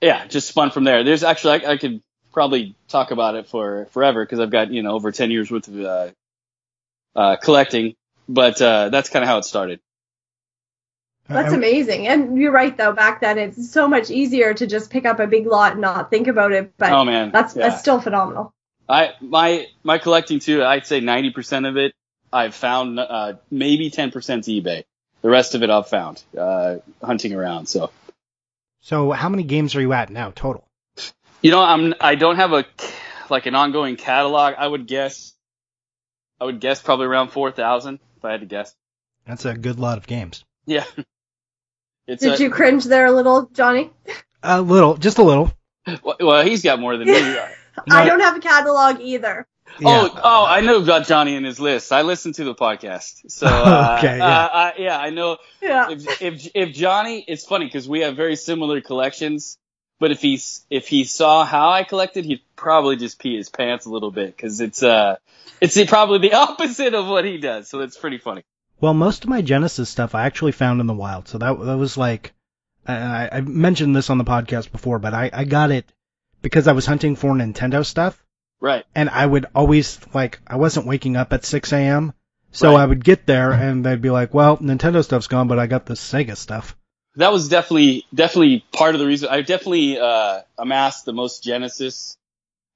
yeah, 0.00 0.26
just 0.26 0.48
spun 0.48 0.70
from 0.70 0.84
there. 0.84 1.04
There's 1.04 1.24
actually, 1.24 1.64
I, 1.64 1.72
I 1.72 1.76
could 1.76 2.02
probably 2.32 2.74
talk 2.88 3.10
about 3.10 3.34
it 3.34 3.48
for 3.48 3.86
forever 3.86 4.24
because 4.24 4.40
I've 4.40 4.50
got, 4.50 4.70
you 4.70 4.82
know, 4.82 4.92
over 4.92 5.12
10 5.12 5.30
years 5.30 5.50
worth 5.50 5.68
of, 5.68 5.80
uh, 5.80 6.08
uh, 7.16 7.36
collecting, 7.36 7.94
but, 8.28 8.60
uh, 8.62 8.88
that's 8.88 9.08
kind 9.08 9.22
of 9.22 9.28
how 9.28 9.38
it 9.38 9.44
started. 9.44 9.80
That's 11.28 11.52
amazing. 11.52 12.08
And 12.08 12.36
you're 12.36 12.50
right 12.50 12.76
though, 12.76 12.92
back 12.92 13.20
then 13.20 13.38
it's 13.38 13.70
so 13.70 13.86
much 13.86 14.10
easier 14.10 14.52
to 14.52 14.66
just 14.66 14.90
pick 14.90 15.06
up 15.06 15.20
a 15.20 15.28
big 15.28 15.46
lot 15.46 15.72
and 15.72 15.80
not 15.80 16.10
think 16.10 16.26
about 16.26 16.50
it. 16.50 16.72
But 16.76 16.90
oh 16.90 17.04
man, 17.04 17.30
that's 17.30 17.54
yeah. 17.54 17.68
that's 17.68 17.80
still 17.80 18.00
phenomenal. 18.00 18.52
I 18.88 19.12
my 19.20 19.68
my 19.84 19.98
collecting 19.98 20.40
too, 20.40 20.64
I'd 20.64 20.86
say 20.86 20.98
ninety 20.98 21.30
percent 21.30 21.66
of 21.66 21.76
it 21.76 21.94
I've 22.32 22.52
found 22.56 22.98
uh 22.98 23.34
maybe 23.48 23.90
ten 23.90 24.10
percent 24.10 24.46
eBay. 24.46 24.82
The 25.22 25.30
rest 25.30 25.54
of 25.54 25.62
it 25.62 25.70
I've 25.70 25.86
found, 25.86 26.20
uh 26.36 26.78
hunting 27.00 27.32
around, 27.32 27.66
so 27.66 27.92
So 28.80 29.12
how 29.12 29.28
many 29.28 29.44
games 29.44 29.76
are 29.76 29.80
you 29.80 29.92
at 29.92 30.10
now 30.10 30.32
total? 30.34 30.66
You 31.42 31.52
know, 31.52 31.62
I'm 31.62 31.94
I 32.00 32.16
don't 32.16 32.36
have 32.36 32.52
a 32.52 32.64
like 33.28 33.46
an 33.46 33.54
ongoing 33.54 33.94
catalog. 33.94 34.54
I 34.58 34.66
would 34.66 34.88
guess 34.88 35.32
I 36.40 36.44
would 36.44 36.60
guess 36.60 36.80
probably 36.80 37.06
around 37.06 37.28
four 37.28 37.50
thousand 37.50 38.00
if 38.16 38.24
I 38.24 38.32
had 38.32 38.40
to 38.40 38.46
guess. 38.46 38.74
That's 39.26 39.44
a 39.44 39.54
good 39.54 39.78
lot 39.78 39.98
of 39.98 40.06
games. 40.06 40.44
Yeah. 40.66 40.84
It's 42.06 42.24
Did 42.24 42.40
a, 42.40 42.42
you 42.42 42.50
cringe 42.50 42.84
there 42.86 43.06
a 43.06 43.12
little, 43.12 43.48
Johnny? 43.52 43.88
A 44.42 44.60
little, 44.60 44.96
just 44.96 45.18
a 45.18 45.22
little. 45.22 45.52
Well, 46.02 46.44
he's 46.44 46.62
got 46.62 46.80
more 46.80 46.96
than 46.96 47.06
me. 47.06 47.14
I 47.90 48.04
don't 48.04 48.18
have 48.18 48.36
a 48.36 48.40
catalog 48.40 49.00
either. 49.00 49.46
Yeah. 49.78 49.86
Oh, 49.86 50.20
oh, 50.22 50.46
I 50.46 50.60
know 50.60 50.82
about 50.82 51.06
Johnny 51.06 51.36
and 51.36 51.46
his 51.46 51.60
list. 51.60 51.92
I 51.92 52.02
listened 52.02 52.34
to 52.36 52.44
the 52.44 52.54
podcast, 52.54 53.30
so 53.30 53.46
uh, 53.50 53.96
okay, 53.98 54.18
yeah, 54.18 54.24
uh, 54.26 54.48
I, 54.52 54.72
yeah, 54.78 54.98
I 54.98 55.10
know. 55.10 55.38
Yeah. 55.62 55.90
If 55.90 56.20
if, 56.20 56.48
if 56.54 56.74
Johnny, 56.74 57.24
it's 57.26 57.44
funny 57.44 57.66
because 57.66 57.88
we 57.88 58.00
have 58.00 58.16
very 58.16 58.34
similar 58.34 58.80
collections. 58.80 59.56
But 60.00 60.10
if 60.10 60.22
he's 60.22 60.64
if 60.70 60.88
he 60.88 61.04
saw 61.04 61.44
how 61.44 61.70
I 61.70 61.84
collected, 61.84 62.24
he'd 62.24 62.40
probably 62.56 62.96
just 62.96 63.20
pee 63.20 63.36
his 63.36 63.50
pants 63.50 63.84
a 63.84 63.90
little 63.90 64.10
bit 64.10 64.34
because 64.34 64.60
it's 64.60 64.82
uh 64.82 65.16
it's 65.60 65.82
probably 65.84 66.18
the 66.18 66.34
opposite 66.36 66.94
of 66.94 67.06
what 67.06 67.26
he 67.26 67.36
does. 67.36 67.68
So 67.68 67.80
it's 67.80 67.98
pretty 67.98 68.18
funny. 68.18 68.42
Well, 68.80 68.94
most 68.94 69.24
of 69.24 69.30
my 69.30 69.42
Genesis 69.42 69.90
stuff 69.90 70.14
I 70.14 70.24
actually 70.24 70.52
found 70.52 70.80
in 70.80 70.86
the 70.86 70.94
wild, 70.94 71.28
so 71.28 71.36
that 71.36 71.60
that 71.60 71.76
was 71.76 71.98
like, 71.98 72.32
I, 72.86 73.28
I 73.30 73.40
mentioned 73.42 73.94
this 73.94 74.08
on 74.08 74.16
the 74.16 74.24
podcast 74.24 74.72
before, 74.72 74.98
but 74.98 75.12
I 75.12 75.30
I 75.32 75.44
got 75.44 75.70
it 75.70 75.84
because 76.40 76.66
I 76.66 76.72
was 76.72 76.86
hunting 76.86 77.14
for 77.14 77.34
Nintendo 77.34 77.84
stuff. 77.84 78.24
Right. 78.58 78.84
And 78.94 79.10
I 79.10 79.26
would 79.26 79.46
always 79.54 79.98
like 80.14 80.40
I 80.46 80.56
wasn't 80.56 80.86
waking 80.86 81.16
up 81.16 81.34
at 81.34 81.44
6 81.44 81.72
a.m. 81.74 82.14
So 82.52 82.72
right. 82.72 82.82
I 82.82 82.86
would 82.86 83.04
get 83.04 83.26
there 83.26 83.52
and 83.52 83.84
they'd 83.84 84.00
be 84.00 84.10
like, 84.10 84.32
"Well, 84.32 84.56
Nintendo 84.56 85.04
stuff's 85.04 85.26
gone, 85.26 85.46
but 85.46 85.58
I 85.58 85.66
got 85.66 85.84
the 85.84 85.94
Sega 85.94 86.36
stuff." 86.38 86.74
That 87.16 87.32
was 87.32 87.48
definitely 87.48 88.06
definitely 88.14 88.64
part 88.72 88.94
of 88.94 89.00
the 89.00 89.06
reason. 89.06 89.28
I 89.30 89.40
definitely 89.40 89.98
uh, 89.98 90.42
amassed 90.56 91.04
the 91.04 91.12
most 91.12 91.42
Genesis 91.42 92.16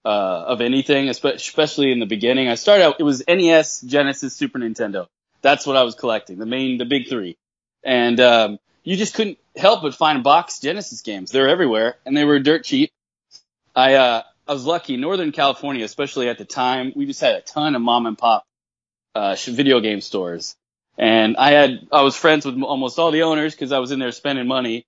uh, 0.05 0.09
of 0.09 0.61
anything, 0.61 1.09
especially 1.09 1.93
in 1.93 1.99
the 1.99 2.07
beginning. 2.07 2.49
I 2.49 2.57
started 2.57 2.85
out 2.85 2.97
it 3.01 3.05
was 3.05 3.23
NES, 3.27 3.81
Genesis, 3.81 4.35
Super 4.35 4.59
Nintendo. 4.59 5.07
That's 5.43 5.67
what 5.67 5.77
I 5.77 5.83
was 5.83 5.95
collecting, 5.95 6.39
the 6.39 6.47
main, 6.47 6.79
the 6.79 6.85
big 6.85 7.09
three. 7.09 7.37
And, 7.83 8.19
um, 8.21 8.59
you 8.83 8.97
just 8.97 9.15
couldn't 9.15 9.39
help 9.57 9.83
but 9.83 9.95
find 9.95 10.23
box 10.23 10.61
Genesis 10.61 11.01
games. 11.01 11.31
They're 11.31 11.49
everywhere 11.49 11.97
and 12.05 12.17
they 12.17 12.25
were 12.25 12.39
dirt 12.39 12.65
cheap. 12.65 12.91
I, 13.75 13.95
uh, 13.95 14.23
I 14.47 14.53
was 14.53 14.65
lucky. 14.65 14.97
Northern 14.97 15.33
California, 15.33 15.85
especially 15.85 16.29
at 16.29 16.39
the 16.39 16.45
time, 16.45 16.93
we 16.95 17.07
just 17.07 17.21
had 17.21 17.35
a 17.35 17.41
ton 17.41 17.75
of 17.75 17.83
mom 17.83 18.07
and 18.07 18.17
pop, 18.17 18.45
uh, 19.15 19.37
video 19.47 19.81
game 19.81 20.01
stores. 20.01 20.55
And 20.97 21.37
I 21.37 21.51
had, 21.51 21.89
I 21.91 22.03
was 22.03 22.17
friends 22.17 22.47
with 22.47 22.61
almost 22.63 22.99
all 22.99 23.11
the 23.11 23.23
owners 23.23 23.55
because 23.55 23.73
I 23.73 23.79
was 23.79 23.91
in 23.91 23.99
there 23.99 24.13
spending 24.13 24.47
money. 24.47 24.87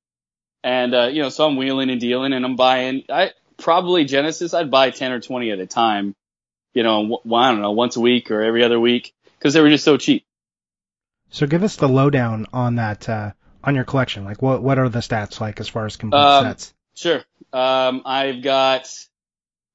And, 0.62 0.94
uh, 0.94 1.06
you 1.06 1.22
know, 1.22 1.28
so 1.28 1.46
I'm 1.46 1.56
wheeling 1.56 1.90
and 1.90 2.00
dealing 2.00 2.32
and 2.32 2.44
I'm 2.44 2.56
buying, 2.56 3.04
I 3.08 3.32
probably 3.56 4.04
Genesis, 4.04 4.54
I'd 4.54 4.70
buy 4.70 4.90
10 4.90 5.12
or 5.12 5.20
20 5.20 5.50
at 5.50 5.58
a 5.58 5.66
time, 5.66 6.14
you 6.74 6.82
know, 6.82 7.20
I 7.34 7.50
don't 7.50 7.60
know, 7.60 7.72
once 7.72 7.96
a 7.96 8.00
week 8.00 8.30
or 8.30 8.42
every 8.42 8.64
other 8.64 8.78
week 8.78 9.14
because 9.38 9.54
they 9.54 9.60
were 9.60 9.70
just 9.70 9.84
so 9.84 9.96
cheap. 9.96 10.24
So 11.30 11.46
give 11.46 11.62
us 11.62 11.76
the 11.76 11.88
lowdown 11.88 12.46
on 12.52 12.76
that 12.76 13.08
uh, 13.08 13.32
on 13.62 13.74
your 13.74 13.84
collection. 13.84 14.24
Like 14.24 14.40
what 14.40 14.62
what 14.62 14.78
are 14.78 14.88
the 14.88 15.00
stats 15.00 15.40
like 15.40 15.60
as 15.60 15.68
far 15.68 15.86
as 15.86 15.96
complete 15.96 16.20
um, 16.20 16.44
sets? 16.44 16.72
Sure. 16.94 17.22
Um, 17.52 18.02
I've 18.04 18.42
got 18.42 18.88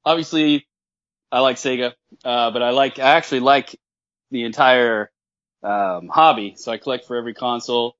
obviously 0.06 0.66
I 1.32 1.40
like 1.42 1.58
Sega, 1.58 1.94
uh, 2.24 2.52
but 2.52 2.62
I 2.62 2.72
like 2.72 3.00
I 3.00 3.12
actually 3.12 3.42
like 3.42 3.80
the 4.32 4.44
entire 4.44 5.11
um, 5.64 6.08
hobby. 6.08 6.56
So 6.58 6.72
I 6.72 6.78
collect 6.78 7.06
for 7.06 7.16
every 7.16 7.34
console. 7.34 7.96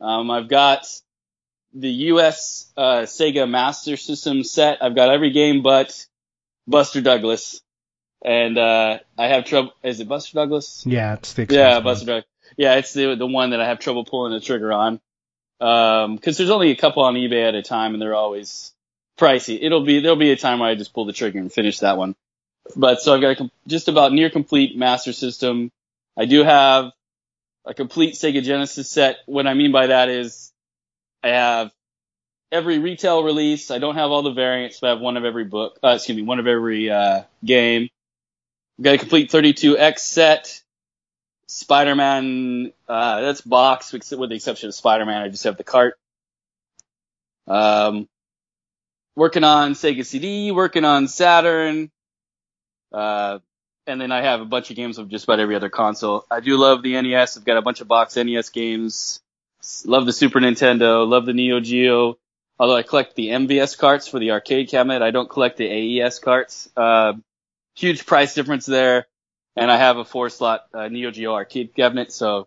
Um, 0.00 0.30
I've 0.30 0.48
got 0.48 0.86
the 1.72 1.88
U.S. 1.88 2.70
Uh, 2.76 3.02
Sega 3.02 3.48
Master 3.48 3.96
System 3.96 4.44
set. 4.44 4.82
I've 4.82 4.94
got 4.94 5.10
every 5.10 5.30
game 5.30 5.62
but 5.62 6.06
Buster 6.66 7.00
Douglas, 7.00 7.60
and 8.24 8.58
uh, 8.58 8.98
I 9.16 9.28
have 9.28 9.44
trouble. 9.44 9.72
Is 9.82 10.00
it 10.00 10.08
Buster 10.08 10.34
Douglas? 10.34 10.84
Yeah, 10.86 11.14
it's 11.14 11.32
the 11.34 11.46
Yeah, 11.48 11.80
Buster 11.80 12.06
Douglas. 12.06 12.24
Yeah, 12.56 12.74
it's 12.76 12.92
the 12.92 13.14
the 13.16 13.26
one 13.26 13.50
that 13.50 13.60
I 13.60 13.66
have 13.66 13.78
trouble 13.78 14.04
pulling 14.04 14.32
the 14.32 14.40
trigger 14.40 14.72
on. 14.72 15.00
Um, 15.58 16.18
cause 16.18 16.36
there's 16.36 16.50
only 16.50 16.70
a 16.70 16.76
couple 16.76 17.02
on 17.02 17.14
eBay 17.14 17.48
at 17.48 17.54
a 17.54 17.62
time 17.62 17.94
and 17.94 18.02
they're 18.02 18.14
always 18.14 18.74
pricey. 19.18 19.58
It'll 19.60 19.84
be, 19.84 20.00
there'll 20.00 20.16
be 20.16 20.30
a 20.30 20.36
time 20.36 20.58
where 20.58 20.68
I 20.68 20.74
just 20.74 20.92
pull 20.92 21.06
the 21.06 21.14
trigger 21.14 21.38
and 21.38 21.50
finish 21.50 21.78
that 21.78 21.96
one. 21.96 22.14
But 22.76 23.00
so 23.00 23.14
I've 23.14 23.22
got 23.22 23.40
a 23.40 23.50
just 23.66 23.88
about 23.88 24.12
near 24.12 24.28
complete 24.28 24.76
master 24.76 25.12
system. 25.12 25.70
I 26.16 26.26
do 26.26 26.42
have 26.42 26.92
a 27.66 27.74
complete 27.74 28.14
Sega 28.14 28.42
Genesis 28.42 28.88
set. 28.88 29.18
What 29.26 29.46
I 29.46 29.54
mean 29.54 29.72
by 29.72 29.88
that 29.88 30.08
is 30.08 30.52
I 31.22 31.28
have 31.28 31.72
every 32.52 32.78
retail 32.78 33.24
release. 33.24 33.70
I 33.70 33.78
don't 33.78 33.96
have 33.96 34.10
all 34.10 34.22
the 34.22 34.32
variants, 34.32 34.80
but 34.80 34.86
I 34.86 34.90
have 34.90 35.00
one 35.00 35.16
of 35.16 35.24
every 35.24 35.44
book, 35.44 35.78
uh, 35.82 35.88
excuse 35.96 36.16
me, 36.16 36.22
one 36.22 36.38
of 36.38 36.46
every, 36.46 36.90
uh, 36.90 37.22
game. 37.44 37.88
I've 38.78 38.84
got 38.84 38.94
a 38.94 38.98
complete 38.98 39.30
32X 39.30 39.98
set. 39.98 40.62
Spider-Man, 41.48 42.72
uh, 42.88 43.20
that's 43.20 43.40
box 43.40 43.92
with 43.92 44.08
the 44.08 44.34
exception 44.34 44.68
of 44.68 44.74
Spider-Man. 44.74 45.22
I 45.22 45.28
just 45.28 45.44
have 45.44 45.56
the 45.56 45.64
cart. 45.64 45.94
Um, 47.46 48.08
working 49.14 49.44
on 49.44 49.72
Sega 49.72 50.04
CD, 50.04 50.50
working 50.50 50.84
on 50.84 51.06
Saturn, 51.06 51.90
uh, 52.92 53.38
and 53.86 54.00
then 54.00 54.12
I 54.12 54.22
have 54.22 54.40
a 54.40 54.44
bunch 54.44 54.70
of 54.70 54.76
games 54.76 54.98
of 54.98 55.08
just 55.08 55.24
about 55.24 55.40
every 55.40 55.56
other 55.56 55.68
console. 55.68 56.24
I 56.30 56.40
do 56.40 56.56
love 56.56 56.82
the 56.82 57.00
NES. 57.00 57.36
I've 57.36 57.44
got 57.44 57.56
a 57.56 57.62
bunch 57.62 57.80
of 57.80 57.88
box 57.88 58.16
NES 58.16 58.50
games. 58.50 59.20
Love 59.84 60.06
the 60.06 60.12
Super 60.12 60.40
Nintendo. 60.40 61.06
Love 61.08 61.26
the 61.26 61.32
Neo 61.32 61.60
Geo. 61.60 62.18
Although 62.58 62.76
I 62.76 62.82
collect 62.82 63.14
the 63.14 63.28
MVS 63.28 63.78
carts 63.78 64.08
for 64.08 64.18
the 64.18 64.30
arcade 64.30 64.68
cabinet, 64.68 65.02
I 65.02 65.10
don't 65.10 65.28
collect 65.28 65.58
the 65.58 65.66
AES 66.00 66.18
carts. 66.18 66.68
Uh, 66.76 67.14
huge 67.74 68.06
price 68.06 68.34
difference 68.34 68.66
there. 68.66 69.06
And 69.56 69.70
I 69.70 69.76
have 69.76 69.96
a 69.96 70.04
four 70.04 70.28
slot 70.30 70.66
uh, 70.74 70.88
Neo 70.88 71.10
Geo 71.10 71.32
arcade 71.32 71.74
cabinet, 71.74 72.12
so 72.12 72.46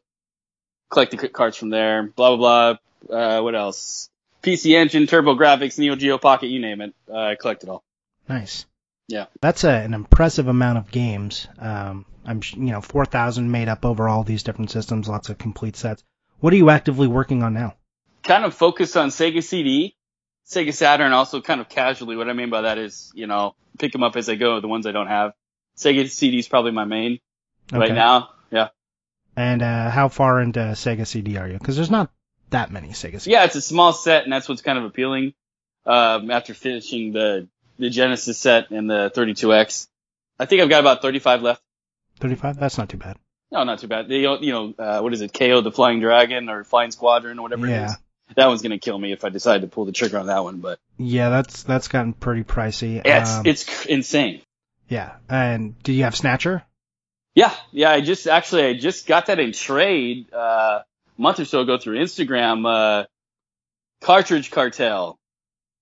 collect 0.89 1.11
the 1.11 1.29
carts 1.29 1.57
from 1.57 1.69
there. 1.69 2.03
Blah 2.03 2.35
blah 2.35 2.77
blah. 3.07 3.17
Uh, 3.17 3.41
what 3.41 3.55
else? 3.55 4.09
PC 4.43 4.75
Engine, 4.75 5.03
TurboGrafx, 5.03 5.79
Neo 5.79 5.95
Geo 5.95 6.17
Pocket, 6.17 6.47
you 6.47 6.59
name 6.59 6.81
it. 6.81 6.93
Uh, 7.11 7.17
I 7.17 7.35
collect 7.35 7.63
it 7.63 7.69
all. 7.69 7.83
Nice. 8.27 8.65
Yeah. 9.09 9.25
That's 9.41 9.63
a, 9.63 9.71
an 9.71 9.95
impressive 9.95 10.47
amount 10.47 10.77
of 10.77 10.91
games. 10.91 11.47
Um, 11.57 12.05
I'm, 12.25 12.41
you 12.55 12.71
know, 12.71 12.81
4,000 12.81 13.49
made 13.49 13.67
up 13.67 13.83
over 13.83 14.07
all 14.07 14.23
these 14.23 14.43
different 14.43 14.69
systems, 14.69 15.09
lots 15.09 15.29
of 15.29 15.39
complete 15.39 15.75
sets. 15.75 16.03
What 16.39 16.53
are 16.53 16.57
you 16.57 16.69
actively 16.69 17.07
working 17.07 17.41
on 17.41 17.55
now? 17.55 17.73
Kind 18.23 18.45
of 18.45 18.53
focused 18.53 18.95
on 18.95 19.09
Sega 19.09 19.43
CD, 19.43 19.95
Sega 20.47 20.73
Saturn, 20.73 21.11
also 21.11 21.41
kind 21.41 21.59
of 21.59 21.67
casually. 21.67 22.15
What 22.15 22.29
I 22.29 22.33
mean 22.33 22.51
by 22.51 22.61
that 22.61 22.77
is, 22.77 23.11
you 23.15 23.25
know, 23.25 23.55
pick 23.79 23.91
them 23.91 24.03
up 24.03 24.15
as 24.15 24.29
I 24.29 24.35
go, 24.35 24.59
the 24.59 24.67
ones 24.67 24.85
I 24.85 24.91
don't 24.91 25.07
have. 25.07 25.33
Sega 25.75 26.07
CD 26.07 26.37
is 26.37 26.47
probably 26.47 26.71
my 26.71 26.85
main 26.85 27.19
right 27.73 27.93
now. 27.93 28.29
Yeah. 28.51 28.69
And 29.35 29.63
uh, 29.63 29.89
how 29.89 30.09
far 30.09 30.39
into 30.39 30.59
Sega 30.59 31.07
CD 31.07 31.37
are 31.37 31.47
you? 31.47 31.57
Because 31.57 31.75
there's 31.75 31.89
not 31.89 32.11
that 32.51 32.71
many 32.71 32.89
Sega 32.89 33.15
CDs. 33.15 33.27
Yeah, 33.27 33.45
it's 33.45 33.55
a 33.55 33.61
small 33.61 33.91
set, 33.91 34.23
and 34.23 34.31
that's 34.31 34.47
what's 34.47 34.61
kind 34.61 34.77
of 34.77 34.85
appealing. 34.85 35.33
Um, 35.85 36.29
after 36.29 36.53
finishing 36.53 37.13
the 37.13 37.47
the 37.79 37.89
Genesis 37.89 38.37
set 38.37 38.69
and 38.71 38.89
the 38.89 39.11
32X, 39.15 39.87
I 40.37 40.45
think 40.45 40.61
I've 40.61 40.69
got 40.69 40.81
about 40.81 41.01
35 41.01 41.41
left. 41.41 41.61
35? 42.19 42.59
That's 42.59 42.77
not 42.77 42.89
too 42.89 42.97
bad. 42.97 43.17
No, 43.51 43.63
not 43.63 43.79
too 43.79 43.87
bad. 43.87 44.07
They, 44.07 44.19
you 44.19 44.51
know, 44.51 44.73
uh, 44.77 44.99
what 45.01 45.11
is 45.13 45.21
it? 45.21 45.33
Keio 45.33 45.63
the 45.63 45.71
Flying 45.71 45.99
Dragon 46.01 46.49
or 46.49 46.63
Flying 46.63 46.91
Squadron 46.91 47.39
or 47.39 47.41
whatever 47.41 47.65
it 47.65 47.71
Yeah. 47.71 47.85
is. 47.87 47.97
That 48.35 48.45
one's 48.45 48.61
gonna 48.61 48.77
kill 48.77 48.99
me 48.99 49.11
if 49.11 49.25
I 49.25 49.29
decide 49.29 49.61
to 49.61 49.67
pull 49.67 49.85
the 49.85 49.91
trigger 49.91 50.19
on 50.19 50.27
that 50.27 50.43
one. 50.43 50.57
But 50.59 50.77
Yeah, 50.99 51.29
that's 51.29 51.63
that's 51.63 51.87
gotten 51.87 52.13
pretty 52.13 52.43
pricey. 52.43 53.01
it's 53.03 53.35
Um, 53.37 53.45
it's 53.47 53.85
insane. 53.87 54.41
yeah. 54.87 55.13
And 55.27 55.81
do 55.81 55.91
you 55.93 56.03
have 56.03 56.15
Snatcher? 56.15 56.61
Yeah, 57.33 57.51
yeah. 57.71 57.89
I 57.89 58.01
just 58.01 58.27
actually 58.27 58.65
I 58.65 58.73
just 58.75 59.07
got 59.07 59.25
that 59.27 59.39
in 59.39 59.51
trade 59.51 60.31
uh, 60.31 60.81
a 61.17 61.21
month 61.21 61.39
or 61.39 61.45
so 61.45 61.61
ago 61.61 61.79
through 61.79 61.97
Instagram. 61.97 62.67
Uh, 62.67 63.05
Cartridge 64.01 64.51
Cartel. 64.51 65.18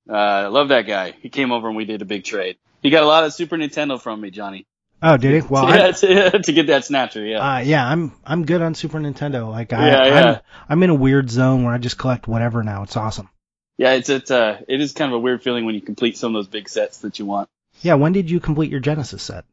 Uh, 0.10 0.14
I 0.14 0.48
love 0.48 0.70
that 0.70 0.84
guy. 0.88 1.14
He 1.22 1.30
came 1.30 1.52
over 1.52 1.68
and 1.68 1.76
we 1.76 1.86
did 1.86 2.02
a 2.02 2.06
big 2.06 2.24
trade. 2.24 2.58
He 2.82 2.90
got 2.90 3.04
a 3.04 3.08
lot 3.08 3.24
of 3.26 3.34
Super 3.34 3.58
Nintendo 3.58 4.00
from 4.02 4.22
me, 4.22 4.30
Johnny. 4.32 4.66
Oh, 5.02 5.18
did 5.18 5.44
he? 5.44 5.48
Well, 5.48 5.68
yeah, 5.76 5.92
to, 5.92 6.40
to 6.44 6.54
get 6.54 6.68
that 6.68 6.86
snatcher. 6.86 7.24
Yeah. 7.26 7.56
uh, 7.56 7.60
yeah, 7.60 7.86
I'm 7.88 8.14
I'm 8.26 8.46
good 8.46 8.62
on 8.62 8.74
Super 8.76 9.00
Nintendo. 9.00 9.50
Like 9.50 9.74
I, 9.74 9.88
Yeah, 9.88 10.06
yeah. 10.06 10.30
I'm 10.30 10.40
I'm 10.70 10.84
in 10.84 10.90
a 10.90 10.96
weird 10.96 11.30
zone 11.30 11.64
where 11.64 11.74
I 11.74 11.78
just 11.78 11.98
collect 11.98 12.28
whatever 12.28 12.64
now. 12.64 12.84
It's 12.84 12.98
awesome. 12.98 13.30
yeah, 13.78 13.94
it's 13.94 14.10
it's 14.10 14.32
uh 14.32 14.62
it 14.68 14.82
is 14.82 14.94
kind 14.94 15.12
of 15.12 15.18
a 15.18 15.20
weird 15.20 15.44
feeling 15.44 15.66
when 15.66 15.76
you 15.76 15.82
complete 15.82 16.18
some 16.18 16.36
of 16.36 16.40
those 16.40 16.48
big 16.52 16.70
sets 16.70 17.00
that 17.00 17.20
you 17.20 17.26
want. 17.26 17.50
Yeah, 17.82 17.96
when 17.96 18.12
did 18.14 18.30
you 18.30 18.40
complete 18.40 18.72
your 18.72 18.80
Genesis 18.80 19.22
set? 19.22 19.46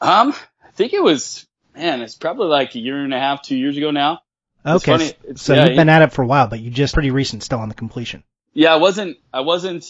Um, 0.00 0.34
I 0.64 0.70
think 0.72 0.92
it 0.92 1.02
was 1.02 1.46
man, 1.74 2.00
it's 2.02 2.14
probably 2.14 2.46
like 2.46 2.74
a 2.74 2.78
year 2.78 3.02
and 3.02 3.12
a 3.12 3.18
half, 3.18 3.42
two 3.42 3.56
years 3.56 3.76
ago 3.76 3.90
now. 3.90 4.20
It's 4.64 4.82
Okay, 4.88 4.92
funny, 4.92 5.04
it's- 5.28 5.42
so 5.42 5.54
yeah, 5.54 5.66
you've 5.66 5.76
been 5.76 5.88
at 5.90 6.02
it 6.02 6.12
for 6.12 6.22
a 6.22 6.26
while, 6.26 6.46
but 6.46 6.60
you 6.60 6.70
just 6.70 6.94
pretty 6.94 7.10
recent 7.10 7.42
still 7.42 7.58
on 7.58 7.68
the 7.68 7.74
completion. 7.74 8.22
Yeah, 8.54 8.72
I 8.72 8.76
wasn't, 8.76 9.18
I 9.32 9.40
wasn't, 9.40 9.84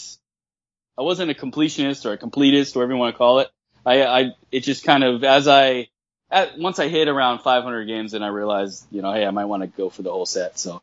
I 0.98 1.02
wasn't 1.02 1.30
a 1.30 1.34
completionist 1.34 2.06
or 2.06 2.12
a 2.12 2.18
completist, 2.18 2.74
whatever 2.74 2.92
you 2.92 2.98
want 2.98 3.14
to 3.14 3.18
call 3.18 3.40
it. 3.40 3.50
I, 3.86 4.02
I, 4.02 4.30
it 4.50 4.60
just 4.60 4.84
kind 4.84 5.04
of, 5.04 5.22
as 5.22 5.46
I, 5.46 5.88
at, 6.30 6.58
once 6.58 6.78
I 6.78 6.88
hit 6.88 7.08
around 7.08 7.40
500 7.40 7.84
games, 7.84 8.12
then 8.12 8.22
I 8.22 8.28
realized, 8.28 8.86
you 8.90 9.02
know, 9.02 9.12
hey, 9.12 9.26
I 9.26 9.30
might 9.30 9.44
want 9.44 9.62
to 9.62 9.66
go 9.66 9.90
for 9.90 10.02
the 10.02 10.10
whole 10.10 10.26
set. 10.26 10.58
So 10.58 10.82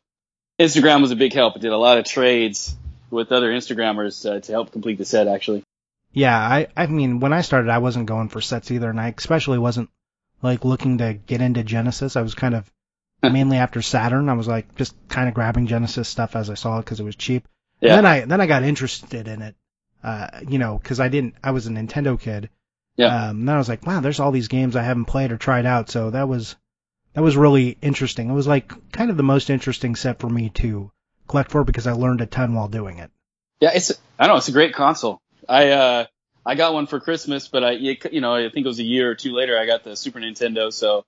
Instagram 0.60 1.02
was 1.02 1.12
a 1.12 1.16
big 1.16 1.34
help. 1.34 1.56
I 1.56 1.60
did 1.60 1.72
a 1.72 1.78
lot 1.78 1.98
of 1.98 2.06
trades 2.06 2.76
with 3.10 3.32
other 3.32 3.52
Instagrammers 3.52 4.30
uh, 4.30 4.40
to 4.40 4.52
help 4.52 4.72
complete 4.72 4.98
the 4.98 5.06
set, 5.06 5.28
actually. 5.28 5.64
Yeah, 6.14 6.38
I 6.38 6.68
I 6.76 6.88
mean 6.88 7.20
when 7.20 7.34
I 7.34 7.42
started, 7.42 7.70
I 7.70 7.78
wasn't 7.78 8.06
going 8.06 8.30
for 8.30 8.42
sets 8.42 8.70
either, 8.72 8.90
and 8.90 9.00
I 9.00 9.14
especially 9.18 9.60
wasn't 9.60 9.90
like 10.42 10.66
looking 10.66 10.98
to 10.98 11.14
get 11.14 11.42
into 11.42 11.64
Genesis. 11.64 12.16
I 12.16 12.22
was 12.22 12.36
kind 12.36 12.56
of 12.56 12.70
mainly 13.24 13.58
after 13.58 13.82
Saturn. 13.82 14.30
I 14.30 14.34
was 14.34 14.48
like 14.48 14.76
just 14.76 14.96
kind 15.08 15.28
of 15.30 15.34
grabbing 15.34 15.68
Genesis 15.68 16.10
stuff 16.10 16.36
as 16.36 16.50
I 16.50 16.56
saw 16.56 16.80
it 16.80 16.86
because 16.86 17.00
it 17.00 17.06
was 17.06 17.16
cheap. 17.16 17.48
Yeah. 17.82 17.98
And 17.98 17.98
then 17.98 18.06
I 18.06 18.26
then 18.26 18.42
I 18.42 18.46
got 18.46 18.64
interested 18.64 19.28
in 19.28 19.42
it, 19.42 19.56
uh, 20.04 20.28
you 20.48 20.60
know, 20.60 20.78
because 20.78 21.00
I 21.00 21.10
didn't. 21.10 21.36
I 21.44 21.52
was 21.52 21.68
a 21.68 21.72
Nintendo 21.72 22.20
kid. 22.20 22.50
Yeah. 22.96 23.30
Um, 23.30 23.46
then 23.46 23.56
I 23.56 23.58
was 23.58 23.70
like, 23.70 23.86
wow, 23.86 24.00
there's 24.00 24.20
all 24.20 24.32
these 24.32 24.48
games 24.48 24.76
I 24.76 24.84
haven't 24.84 25.06
played 25.06 25.32
or 25.32 25.38
tried 25.38 25.66
out. 25.66 25.90
So 25.90 26.12
that 26.12 26.28
was 26.28 26.56
that 27.14 27.22
was 27.22 27.36
really 27.36 27.78
interesting. 27.82 28.30
It 28.30 28.34
was 28.34 28.48
like 28.48 28.92
kind 28.92 29.10
of 29.10 29.18
the 29.18 29.24
most 29.24 29.50
interesting 29.50 29.96
set 29.96 30.20
for 30.20 30.30
me 30.30 30.50
to 30.50 30.92
collect 31.28 31.52
for 31.52 31.64
because 31.64 31.88
I 31.88 31.94
learned 31.94 32.22
a 32.22 32.26
ton 32.26 32.54
while 32.54 32.68
doing 32.68 33.00
it. 33.00 33.12
Yeah, 33.60 33.72
it's, 33.74 33.92
I 34.18 34.26
don't 34.26 34.34
know, 34.34 34.38
it's 34.38 34.48
a 34.48 34.54
great 34.54 34.74
console. 34.74 35.22
I, 35.48 35.70
uh, 35.70 36.06
I 36.46 36.56
got 36.56 36.74
one 36.74 36.88
for 36.88 37.00
Christmas, 37.00 37.48
but 37.48 37.64
I, 37.64 37.72
you 37.72 38.22
know, 38.22 38.34
I 38.34 38.50
think 38.50 38.66
it 38.66 38.68
was 38.68 38.80
a 38.80 38.84
year 38.84 39.10
or 39.10 39.16
two 39.16 39.34
later, 39.34 39.58
I 39.58 39.66
got 39.66 39.84
the 39.84 39.96
Super 39.96 40.20
Nintendo, 40.20 40.74
so 40.74 41.06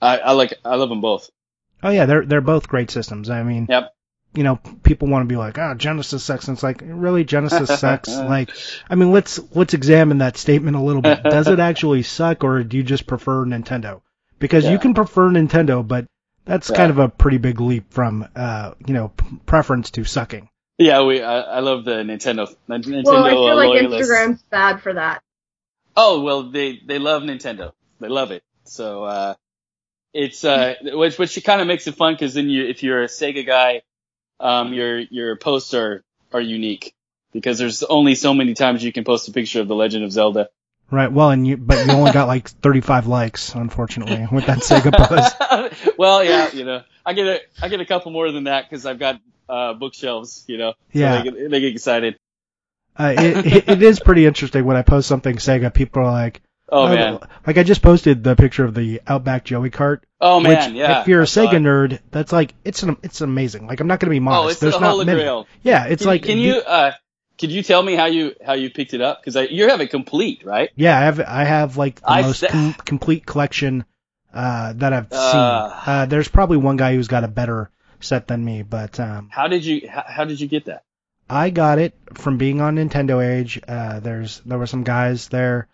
I, 0.00 0.18
I 0.18 0.32
like, 0.32 0.54
I 0.64 0.76
love 0.76 0.88
them 0.88 1.00
both. 1.00 1.30
Oh 1.82 1.90
yeah, 1.90 2.06
they're 2.06 2.24
they're 2.24 2.40
both 2.40 2.66
great 2.66 2.90
systems. 2.90 3.28
I 3.28 3.42
mean, 3.42 3.66
Yep. 3.68 3.94
You 4.34 4.42
know, 4.42 4.56
people 4.82 5.08
want 5.08 5.22
to 5.22 5.32
be 5.32 5.36
like, 5.36 5.58
oh, 5.58 5.74
Genesis 5.74 6.22
sucks. 6.24 6.48
And 6.48 6.56
it's 6.56 6.62
like, 6.62 6.82
really, 6.84 7.24
Genesis 7.24 7.80
sucks. 7.80 8.08
like, 8.14 8.50
I 8.90 8.94
mean, 8.94 9.12
let's 9.12 9.40
let's 9.54 9.74
examine 9.74 10.18
that 10.18 10.36
statement 10.36 10.76
a 10.76 10.80
little 10.80 11.02
bit. 11.02 11.22
Does 11.22 11.48
it 11.48 11.60
actually 11.60 12.02
suck, 12.02 12.44
or 12.44 12.62
do 12.62 12.76
you 12.76 12.82
just 12.82 13.06
prefer 13.06 13.44
Nintendo? 13.44 14.00
Because 14.38 14.64
Yeah. 14.64 14.72
you 14.72 14.78
can 14.78 14.94
prefer 14.94 15.28
Nintendo, 15.30 15.86
but 15.86 16.06
that's 16.44 16.68
Yeah. 16.70 16.76
kind 16.76 16.90
of 16.90 16.98
a 16.98 17.08
pretty 17.08 17.38
big 17.38 17.60
leap 17.60 17.92
from, 17.92 18.28
uh, 18.36 18.72
you 18.86 18.92
know, 18.94 19.08
p- 19.08 19.24
preference 19.46 19.90
to 19.92 20.04
sucking. 20.04 20.48
Yeah, 20.78 21.02
we. 21.04 21.22
I, 21.22 21.40
I 21.40 21.60
love 21.60 21.84
the 21.84 22.02
Nintendo. 22.02 22.52
Nintendo 22.68 23.04
Well, 23.04 23.24
I 23.24 23.30
feel 23.30 23.44
uh, 23.44 23.54
like 23.54 23.68
loyalists. 23.68 24.10
Instagram's 24.10 24.42
bad 24.50 24.82
for 24.82 24.94
that. 24.94 25.22
Oh 25.96 26.22
well, 26.22 26.50
they 26.50 26.80
they 26.84 26.98
love 26.98 27.22
Nintendo. 27.22 27.72
They 28.00 28.08
love 28.08 28.32
it. 28.32 28.42
So 28.64 29.04
uh, 29.04 29.34
it's 30.12 30.44
uh, 30.44 30.74
which 30.82 31.16
which 31.18 31.42
kind 31.44 31.60
of 31.60 31.68
makes 31.68 31.86
it 31.86 31.94
fun 31.94 32.14
because 32.14 32.34
then 32.34 32.48
you 32.50 32.66
if 32.66 32.82
you're 32.82 33.04
a 33.04 33.06
Sega 33.06 33.46
guy, 33.46 33.82
um, 34.40 34.72
your 34.72 34.98
your 34.98 35.36
posts 35.36 35.74
are 35.74 36.02
are 36.32 36.40
unique 36.40 36.94
because 37.32 37.58
there's 37.58 37.82
only 37.82 38.14
so 38.14 38.34
many 38.34 38.54
times 38.54 38.82
you 38.82 38.92
can 38.92 39.04
post 39.04 39.28
a 39.28 39.32
picture 39.32 39.60
of 39.60 39.68
the 39.68 39.74
Legend 39.74 40.04
of 40.04 40.12
Zelda. 40.12 40.48
Right. 40.90 41.10
Well, 41.10 41.30
and 41.30 41.46
you, 41.46 41.56
but 41.56 41.86
you 41.86 41.92
only 41.92 42.12
got 42.12 42.28
like 42.28 42.48
35 42.62 43.06
likes, 43.06 43.54
unfortunately, 43.54 44.28
with 44.30 44.46
that 44.46 44.58
Sega 44.58 44.92
post. 44.92 45.94
well, 45.98 46.22
yeah, 46.22 46.52
you 46.52 46.64
know, 46.64 46.82
I 47.04 47.14
get 47.14 47.26
a 47.26 47.40
I 47.62 47.68
get 47.68 47.80
a 47.80 47.86
couple 47.86 48.12
more 48.12 48.30
than 48.30 48.44
that 48.44 48.68
because 48.68 48.86
I've 48.86 48.98
got 48.98 49.20
uh 49.48 49.74
bookshelves. 49.74 50.44
You 50.46 50.58
know, 50.58 50.72
so 50.72 50.76
Yeah. 50.92 51.22
they 51.22 51.30
get, 51.30 51.50
they 51.50 51.60
get 51.60 51.72
excited. 51.72 52.16
Uh, 52.96 53.14
it, 53.16 53.46
it, 53.46 53.68
it 53.68 53.82
is 53.90 53.98
pretty 53.98 54.24
interesting 54.26 54.64
when 54.64 54.76
I 54.76 54.82
post 54.82 55.08
something 55.08 55.36
Sega. 55.36 55.72
People 55.72 56.02
are 56.02 56.12
like, 56.12 56.42
Oh 56.68 56.86
man, 56.86 57.18
like 57.46 57.58
I 57.58 57.62
just 57.62 57.82
posted 57.82 58.22
the 58.22 58.36
picture 58.36 58.64
of 58.64 58.74
the 58.74 59.00
Outback 59.06 59.44
Joey 59.44 59.70
cart. 59.70 60.04
Oh 60.26 60.40
man, 60.40 60.72
which, 60.72 60.78
yeah. 60.78 61.02
if 61.02 61.08
you're 61.08 61.20
a 61.20 61.26
Sega 61.26 61.60
nerd, 61.60 62.00
that's 62.10 62.32
like 62.32 62.54
it's 62.64 62.82
an 62.82 62.96
it's 63.02 63.20
amazing. 63.20 63.66
Like 63.66 63.80
I'm 63.80 63.86
not 63.86 64.00
gonna 64.00 64.10
be 64.10 64.20
modest. 64.20 64.44
oh, 64.44 64.48
it's 64.48 64.60
There's 64.60 64.74
the 64.74 64.80
not 64.80 64.90
Holy 64.92 65.04
many. 65.04 65.20
Grail. 65.20 65.46
Yeah, 65.62 65.84
it's 65.84 66.02
can, 66.02 66.08
like 66.08 66.22
can 66.22 66.38
you 66.38 66.54
uh 66.54 66.92
could 67.36 67.52
you 67.52 67.62
tell 67.62 67.82
me 67.82 67.94
how 67.94 68.06
you 68.06 68.34
how 68.44 68.54
you 68.54 68.70
picked 68.70 68.94
it 68.94 69.02
up 69.02 69.22
because 69.22 69.50
you 69.50 69.68
have 69.68 69.82
it 69.82 69.88
complete 69.90 70.42
right 70.44 70.70
Yeah, 70.76 70.98
I 70.98 71.02
have 71.04 71.20
I 71.20 71.44
have 71.44 71.76
like 71.76 72.00
the 72.00 72.10
I 72.10 72.22
most 72.22 72.40
sa- 72.40 72.46
com- 72.48 72.72
complete 72.72 73.26
collection 73.26 73.84
uh, 74.32 74.72
that 74.72 74.92
I've 74.94 75.08
seen. 75.10 75.20
Uh. 75.20 75.82
Uh, 75.86 76.06
there's 76.06 76.28
probably 76.28 76.56
one 76.56 76.76
guy 76.76 76.94
who's 76.94 77.08
got 77.08 77.22
a 77.22 77.28
better 77.28 77.70
set 78.00 78.26
than 78.26 78.42
me, 78.44 78.62
but 78.62 78.98
um, 78.98 79.28
How 79.30 79.46
did 79.48 79.64
you 79.64 79.88
how, 79.88 80.04
how 80.06 80.24
did 80.24 80.40
you 80.40 80.48
get 80.48 80.64
that? 80.64 80.84
I 81.28 81.50
got 81.50 81.78
it 81.78 81.94
from 82.14 82.38
being 82.38 82.60
on 82.60 82.76
NintendoAge. 82.76 83.62
Uh, 83.68 84.00
there's 84.00 84.40
there 84.46 84.58
were 84.58 84.66
some 84.66 84.84
guys 84.84 85.28
there 85.28 85.68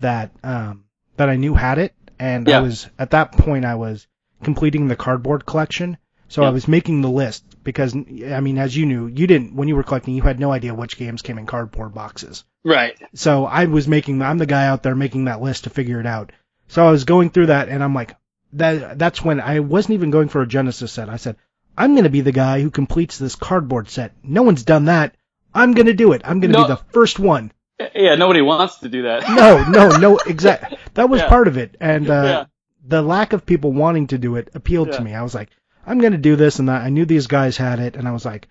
that 0.00 0.30
um, 0.42 0.84
that 1.16 1.28
I 1.28 1.36
knew 1.36 1.54
had 1.54 1.78
it, 1.78 1.94
and 2.18 2.46
Yeah. 2.48 2.58
I 2.58 2.60
was 2.62 2.88
at 2.98 3.10
that 3.10 3.32
point 3.32 3.64
I 3.64 3.74
was 3.74 4.06
completing 4.42 4.88
the 4.88 4.96
cardboard 4.96 5.46
collection. 5.46 5.96
So 6.28 6.42
I 6.42 6.50
was 6.50 6.66
making 6.66 7.00
the 7.02 7.10
list 7.10 7.44
because 7.62 7.94
I 7.94 8.40
mean, 8.40 8.58
as 8.58 8.76
you 8.76 8.86
knew, 8.86 9.06
you 9.06 9.26
didn't 9.28 9.54
when 9.54 9.68
you 9.68 9.76
were 9.76 9.84
collecting, 9.84 10.14
you 10.14 10.22
had 10.22 10.40
no 10.40 10.50
idea 10.50 10.74
which 10.74 10.96
games 10.96 11.22
came 11.22 11.38
in 11.38 11.46
cardboard 11.46 11.94
boxes. 11.94 12.42
Right. 12.64 12.96
So 13.14 13.44
I 13.44 13.66
was 13.66 13.86
making 13.86 14.20
I'm 14.20 14.38
the 14.38 14.46
guy 14.46 14.66
out 14.66 14.82
there 14.82 14.96
making 14.96 15.26
that 15.26 15.40
list 15.42 15.64
to 15.64 15.70
figure 15.70 16.00
it 16.00 16.06
out. 16.06 16.32
So 16.68 16.84
I 16.84 16.90
was 16.90 17.04
going 17.04 17.30
through 17.30 17.46
that 17.46 17.68
and 17.68 17.84
I'm 17.84 17.94
like 17.94 18.16
that 18.54 18.98
that's 18.98 19.22
when 19.22 19.40
I 19.40 19.60
wasn't 19.60 19.94
even 19.94 20.10
going 20.10 20.28
for 20.28 20.42
a 20.42 20.46
Genesis 20.46 20.90
set. 20.92 21.08
I 21.08 21.16
said, 21.16 21.36
I'm 21.76 21.92
going 21.92 22.04
to 22.04 22.10
be 22.10 22.22
the 22.22 22.32
guy 22.32 22.60
who 22.62 22.70
completes 22.70 23.18
this 23.18 23.36
cardboard 23.36 23.88
set. 23.88 24.12
No 24.24 24.42
one's 24.42 24.64
done 24.64 24.86
that. 24.86 25.14
I'm 25.52 25.72
going 25.72 25.86
to 25.86 25.92
do 25.94 26.12
it. 26.12 26.22
I'm 26.24 26.40
going 26.40 26.52
to 26.52 26.58
No. 26.58 26.64
be 26.64 26.68
the 26.74 26.80
first 26.92 27.18
one. 27.18 27.52
Yeah, 27.94 28.14
nobody 28.14 28.40
wants 28.40 28.78
to 28.78 28.88
do 28.88 29.02
that. 29.02 29.28
No, 29.28 29.64
no, 29.68 29.96
no, 29.98 30.18
exact. 30.18 30.74
That 30.94 31.08
was 31.08 31.20
Yeah. 31.20 31.28
part 31.28 31.48
of 31.48 31.56
it. 31.56 31.76
And 31.80 32.08
uh 32.08 32.22
Yeah. 32.22 32.44
the 32.86 33.02
lack 33.02 33.32
of 33.32 33.44
people 33.46 33.72
wanting 33.72 34.08
to 34.08 34.18
do 34.18 34.36
it 34.36 34.50
appealed 34.54 34.88
Yeah. 34.88 34.96
to 34.98 35.02
me. 35.02 35.14
I 35.14 35.22
was 35.22 35.34
like, 35.34 35.50
I'm 35.86 35.98
going 35.98 36.12
to 36.12 36.18
do 36.18 36.36
this 36.36 36.58
and 36.60 36.68
that. 36.68 36.82
I 36.82 36.88
knew 36.90 37.04
these 37.04 37.26
guys 37.26 37.56
had 37.56 37.78
it 37.80 37.96
and 37.96 38.06
I 38.08 38.12
was 38.12 38.24
like, 38.24 38.48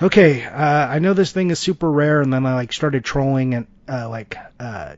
okay, 0.00 0.44
uh, 0.44 0.86
I 0.88 0.98
know 1.00 1.14
this 1.14 1.32
thing 1.32 1.50
is 1.50 1.58
super 1.58 1.90
rare. 1.90 2.20
And 2.20 2.32
then 2.32 2.46
I 2.46 2.54
like 2.54 2.72
started 2.72 3.04
trolling 3.04 3.54
and, 3.54 3.66
uh, 3.88 4.08
like, 4.08 4.36
uh, 4.60 4.96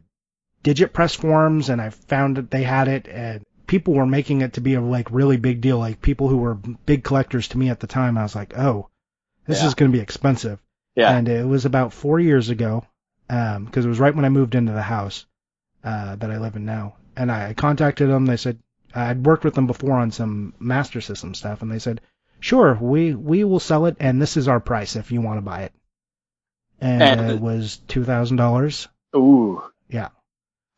DigitPress 0.64 1.16
forums 1.16 1.70
and 1.70 1.80
I 1.80 1.88
found 1.90 2.36
that 2.36 2.50
they 2.50 2.62
had 2.62 2.88
it 2.88 3.08
and 3.08 3.42
people 3.66 3.94
were 3.94 4.06
making 4.06 4.42
it 4.42 4.54
to 4.54 4.60
be 4.60 4.74
a 4.74 4.80
like 4.80 5.10
really 5.10 5.38
big 5.38 5.60
deal. 5.62 5.78
Like 5.78 6.02
people 6.02 6.28
who 6.28 6.36
were 6.38 6.54
big 6.56 7.04
collectors 7.04 7.48
to 7.48 7.58
me 7.58 7.70
at 7.70 7.80
the 7.80 7.86
time, 7.86 8.18
I 8.18 8.22
was 8.22 8.34
like, 8.36 8.58
oh, 8.58 8.90
this 9.46 9.62
is 9.62 9.74
going 9.74 9.90
to 9.90 9.96
be 9.96 10.02
expensive. 10.02 10.58
Yeah. 10.96 11.16
And 11.16 11.28
it 11.28 11.46
was 11.46 11.64
about 11.64 11.94
four 11.94 12.20
years 12.20 12.50
ago, 12.50 12.84
um, 13.30 13.64
because 13.64 13.86
it 13.86 13.88
was 13.88 14.00
right 14.00 14.14
when 14.14 14.24
I 14.24 14.28
moved 14.30 14.54
into 14.54 14.72
the 14.72 14.82
house 14.82 15.24
uh, 15.84 16.16
that 16.16 16.30
I 16.30 16.38
live 16.38 16.56
in 16.56 16.64
now. 16.66 16.96
And 17.16 17.30
I 17.30 17.54
contacted 17.54 18.08
them. 18.10 18.26
They 18.26 18.36
said 18.36 18.58
I'd 18.94 19.24
worked 19.24 19.44
with 19.44 19.54
them 19.54 19.66
before 19.66 19.92
on 19.96 20.10
some 20.10 20.54
Master 20.58 21.00
System 21.00 21.34
stuff, 21.34 21.62
and 21.62 21.70
they 21.70 21.78
said, 21.78 22.00
"Sure, 22.40 22.76
we 22.80 23.14
we 23.14 23.44
will 23.44 23.60
sell 23.60 23.86
it, 23.86 23.96
and 24.00 24.20
this 24.20 24.36
is 24.36 24.48
our 24.48 24.60
price 24.60 24.96
if 24.96 25.12
you 25.12 25.20
want 25.20 25.38
to 25.38 25.42
buy 25.42 25.62
it." 25.62 25.72
And, 26.80 27.02
And- 27.02 27.30
it 27.30 27.40
was 27.40 27.76
two 27.88 28.04
thousand 28.04 28.36
dollars. 28.36 28.88
Ooh. 29.14 29.62
Yeah. 29.88 30.08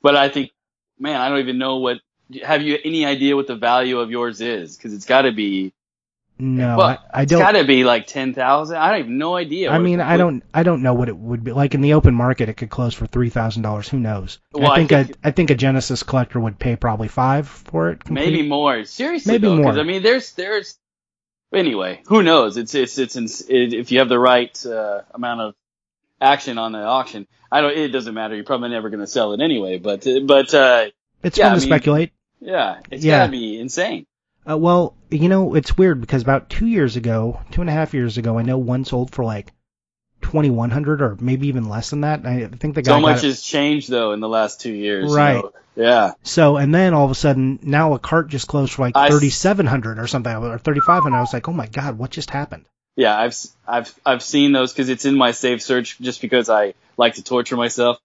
But 0.03 0.17
I 0.17 0.29
think, 0.31 0.51
man, 0.99 1.21
I 1.21 1.29
don't 1.29 1.41
even 1.41 1.59
know 1.59 1.77
what. 1.79 1.99
Have 2.43 2.63
you 2.63 2.79
any 2.83 3.05
idea 3.05 3.37
what 3.37 3.47
the 3.47 3.57
value 3.57 3.99
of 4.01 4.11
yours 4.11 4.41
is? 4.41 4.77
Because 4.77 4.95
it's 4.95 5.07
got 5.07 5.23
to 5.23 5.33
be. 5.33 5.73
No, 6.45 6.77
well, 6.77 6.87
I, 6.89 6.99
I 7.21 7.23
it's 7.23 7.31
don't. 7.31 7.41
It's 7.41 7.53
got 7.53 7.59
to 7.61 7.65
be 7.65 7.85
like 7.85 8.09
ten 8.09 8.35
thousand. 8.35 8.77
I 8.77 8.97
have 8.97 9.07
no 9.09 9.37
idea. 9.37 9.71
I 9.71 9.79
mean, 9.79 10.01
I 10.01 10.17
don't, 10.17 10.43
I 10.53 10.65
don't 10.65 10.83
know 10.83 10.93
what 10.93 11.09
it 11.09 11.17
would 11.17 11.45
be 11.45 11.53
like 11.53 11.75
in 11.77 11.83
the 11.83 11.93
open 11.93 12.15
market. 12.17 12.49
It 12.49 12.55
could 12.55 12.69
close 12.69 12.95
for 12.95 13.07
three 13.07 13.31
thousand 13.31 13.63
dollars. 13.63 13.89
Who 13.89 14.01
knows? 14.01 14.41
Well, 14.53 14.69
I 14.69 14.75
I 14.75 14.77
think, 14.79 14.91
think- 14.91 15.11
a, 15.11 15.29
I 15.29 15.31
think 15.31 15.51
a 15.51 15.55
Genesis 15.55 16.03
collector 16.03 16.41
would 16.41 16.59
pay 16.59 16.75
probably 16.75 17.07
five 17.07 17.47
for 17.47 17.91
it. 17.91 18.03
complete. 18.03 18.25
Maybe 18.25 18.49
more. 18.49 18.85
Seriously, 18.85 19.35
Maybe 19.35 19.47
though, 19.47 19.57
more. 19.57 19.79
I 19.79 19.85
mean, 19.85 20.03
there's 20.03 20.33
there's. 20.33 20.77
Anyway, 21.55 22.03
who 22.07 22.25
knows? 22.25 22.57
It's 22.57 22.75
it's 22.75 22.99
it's 22.99 23.43
if 23.49 23.93
you 23.93 24.01
have 24.01 24.09
the 24.09 24.19
right 24.19 24.67
uh, 24.67 25.03
amount 25.15 25.43
of 25.43 25.55
action 26.21 26.59
on 26.59 26.73
the 26.73 26.83
auction. 26.83 27.29
I 27.53 27.61
don't. 27.61 27.77
It 27.77 27.89
doesn't 27.89 28.15
matter. 28.15 28.35
You're 28.35 28.45
probably 28.45 28.71
never 28.71 28.91
going 28.91 29.01
to 29.01 29.07
sell 29.07 29.33
it 29.35 29.41
anyway. 29.41 29.79
But 29.79 30.05
but 30.27 30.53
uh, 30.55 30.87
It's 31.23 31.39
yeah, 31.39 31.45
fun 31.45 31.53
I 31.53 31.55
to 31.55 31.61
mean- 31.61 31.69
speculate. 31.69 32.13
yeah, 32.41 32.81
it's 32.91 33.05
Yeah. 33.05 33.19
got 33.19 33.27
to 33.27 33.31
be 33.33 33.61
insane. 33.61 34.07
Uh, 34.49 34.59
well, 34.59 34.97
you 35.11 35.29
know, 35.29 35.55
it's 35.55 35.77
weird 35.77 36.01
because 36.01 36.23
about 36.23 36.51
two 36.51 36.67
years 36.67 36.97
ago, 36.97 37.41
two 37.51 37.61
and 37.61 37.71
a 37.71 37.73
half 37.73 37.95
years 37.95 38.19
ago, 38.19 38.39
I 38.39 38.43
know 38.43 38.59
one 38.59 38.85
sold 38.85 39.13
for 39.13 39.25
like 39.25 39.53
twenty 40.21 40.51
one 40.51 40.71
hundred 40.71 41.03
or 41.03 41.17
maybe 41.21 41.49
even 41.49 41.69
less 41.69 41.91
than 41.91 42.01
that. 42.03 42.27
I 42.27 42.47
think 42.49 42.75
the 42.75 42.83
guy 42.83 42.91
So 42.91 42.95
got 42.97 43.03
much 43.03 43.23
has 43.23 43.43
changed 43.43 43.89
though 43.89 44.13
in 44.13 44.21
the 44.21 44.29
last 44.29 44.61
two 44.61 44.73
years. 44.73 45.11
you 45.11 45.17
Right. 45.17 45.43
know. 45.45 45.53
Yeah. 45.75 46.13
So, 46.23 46.57
and 46.59 46.75
then 46.75 46.93
all 46.93 47.05
of 47.05 47.11
a 47.11 47.15
sudden, 47.15 47.59
now 47.63 47.95
a 47.95 47.99
cart 47.99 48.29
just 48.29 48.47
closed 48.47 48.73
for 48.75 48.83
like 48.83 48.95
thirty 48.95 49.31
seven 49.31 49.67
hundred 49.67 49.99
or 49.99 50.07
something, 50.07 50.35
or 50.35 50.59
thirty 50.59 50.81
five 50.81 51.03
hundred. 51.03 51.19
I 51.19 51.21
was 51.21 51.33
like, 51.33 51.49
oh 51.49 51.53
my 51.53 51.67
god, 51.67 51.97
what 51.97 52.11
just 52.11 52.31
happened? 52.31 52.67
Yeah, 52.97 53.19
I've 53.19 53.35
I've 53.67 53.95
I've 54.05 54.23
seen 54.23 54.53
those 54.53 54.73
because 54.73 54.89
it's 54.91 55.05
in 55.07 55.15
my 55.15 55.31
save 55.31 55.63
search 55.63 55.99
just 55.99 56.21
because 56.21 56.51
I 56.51 56.75
like 56.97 57.15
to 57.15 57.23
torture 57.23 57.57
myself. 57.57 57.99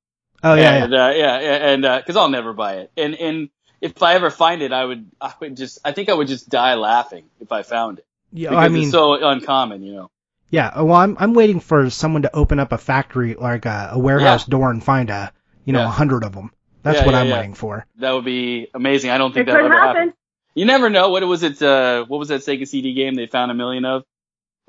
Oh 0.43 0.53
yeah, 0.53 0.83
and, 0.83 0.93
Uh, 0.93 1.11
yeah, 1.15 1.39
yeah, 1.39 1.71
and 1.71 1.81
because 1.81 2.15
I'll 2.15 2.29
never 2.29 2.53
buy 2.53 2.75
it. 2.75 2.91
And 2.95 3.15
and 3.15 3.49
if 3.81 4.01
I 4.03 4.15
ever 4.15 4.29
find 4.29 4.61
it, 4.61 4.71
I 4.73 4.83
would 4.85 5.09
I 5.21 5.33
would 5.39 5.57
just 5.57 5.79
I 5.85 5.91
think 5.91 6.09
I 6.09 6.13
would 6.13 6.27
just 6.27 6.49
die 6.49 6.75
laughing 6.75 7.25
if 7.39 7.51
I 7.51 7.63
found 7.63 7.99
it 7.99 8.05
yeah. 8.31 8.49
because 8.49 8.65
I 8.65 8.69
mean, 8.69 8.83
it's 8.83 8.91
so 8.91 9.13
uncommon, 9.15 9.83
you 9.83 9.93
know. 9.93 10.11
yeah. 10.49 10.81
Well, 10.81 10.95
I'm 10.95 11.17
I'm 11.19 11.33
waiting 11.33 11.59
for 11.59 11.89
someone 11.89 12.23
to 12.23 12.35
open 12.35 12.59
up 12.59 12.71
a 12.71 12.77
factory 12.77 13.35
like 13.35 13.65
a, 13.65 13.89
a 13.93 13.99
warehouse 13.99 14.45
door 14.45 14.71
and 14.71 14.83
find 14.83 15.09
a 15.09 15.31
you 15.65 15.73
know 15.73 15.79
a 15.81 15.83
Yeah. 15.83 15.91
hundred 15.91 16.23
of 16.23 16.33
them. 16.33 16.51
That's 16.83 16.99
Yeah, 16.99 17.05
what 17.05 17.11
yeah, 17.13 17.19
I'm 17.21 17.27
yeah. 17.27 17.33
waiting 17.37 17.53
for. 17.53 17.85
That 17.97 18.11
would 18.11 18.25
be 18.25 18.67
amazing. 18.73 19.09
I 19.11 19.17
don't 19.17 19.31
It 19.31 19.33
think 19.35 19.47
that 19.47 19.61
would 19.61 19.65
ever 19.65 19.73
happen. 19.73 19.95
happened. 19.95 20.13
You 20.55 20.65
never 20.65 20.89
know. 20.89 21.09
What 21.09 21.23
was 21.27 21.43
it? 21.43 21.61
Uh, 21.61 22.05
what 22.05 22.17
was 22.17 22.29
that 22.29 22.41
Sega 22.41 22.67
CD 22.67 22.93
game 22.93 23.15
they 23.15 23.27
found 23.27 23.51
a 23.51 23.53
million 23.53 23.85
of? 23.85 24.03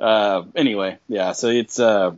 Uh, 0.00 0.42
anyway, 0.54 0.98
yeah. 1.08 1.32
So 1.32 1.48
it's 1.48 1.78
uh, 1.80 2.12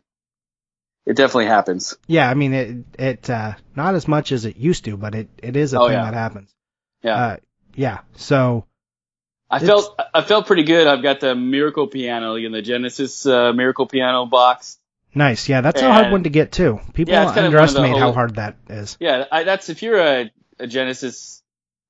it 1.06 1.16
definitely 1.16 1.46
happens. 1.46 1.96
Yeah, 2.06 2.28
I 2.28 2.34
mean 2.34 2.52
it 2.54 2.76
it 2.98 3.30
uh 3.30 3.54
not 3.76 3.94
as 3.94 4.06
much 4.08 4.32
as 4.32 4.44
it 4.44 4.56
used 4.56 4.84
to, 4.86 4.96
but 4.96 5.14
it 5.14 5.28
it 5.42 5.56
is 5.56 5.72
a 5.74 5.80
Oh, 5.80 5.86
thing 5.88 5.94
yeah. 5.94 6.04
that 6.04 6.14
happens. 6.14 6.54
Yeah. 7.02 7.14
Uh, 7.14 7.36
yeah. 7.74 7.98
So 8.16 8.66
I 9.50 9.58
felt 9.58 10.00
I 10.14 10.22
felt 10.22 10.46
pretty 10.46 10.62
good. 10.62 10.86
I've 10.86 11.02
got 11.02 11.20
the 11.20 11.34
Miracle 11.34 11.88
Piano 11.88 12.36
in 12.36 12.52
the 12.52 12.62
Genesis 12.62 13.26
uh, 13.26 13.52
Miracle 13.52 13.86
Piano 13.86 14.26
box. 14.26 14.78
nice. 15.14 15.48
Yeah, 15.48 15.60
that's 15.60 15.82
a 15.82 15.92
hard 15.92 16.12
one 16.12 16.22
to 16.22 16.30
get 16.30 16.52
too. 16.52 16.80
People 16.94 17.12
Yeah, 17.12 17.24
it's 17.24 17.32
kind 17.32 17.46
of 17.46 17.52
one 17.52 17.64
of 17.64 17.74
the 17.74 17.80
underestimate 17.80 17.98
how 17.98 18.12
hard 18.12 18.36
that 18.36 18.56
is. 18.68 18.96
Yeah, 19.00 19.24
I, 19.30 19.42
that's 19.42 19.68
if 19.68 19.82
you're 19.82 19.98
a, 19.98 20.30
a 20.60 20.66
Genesis 20.66 21.42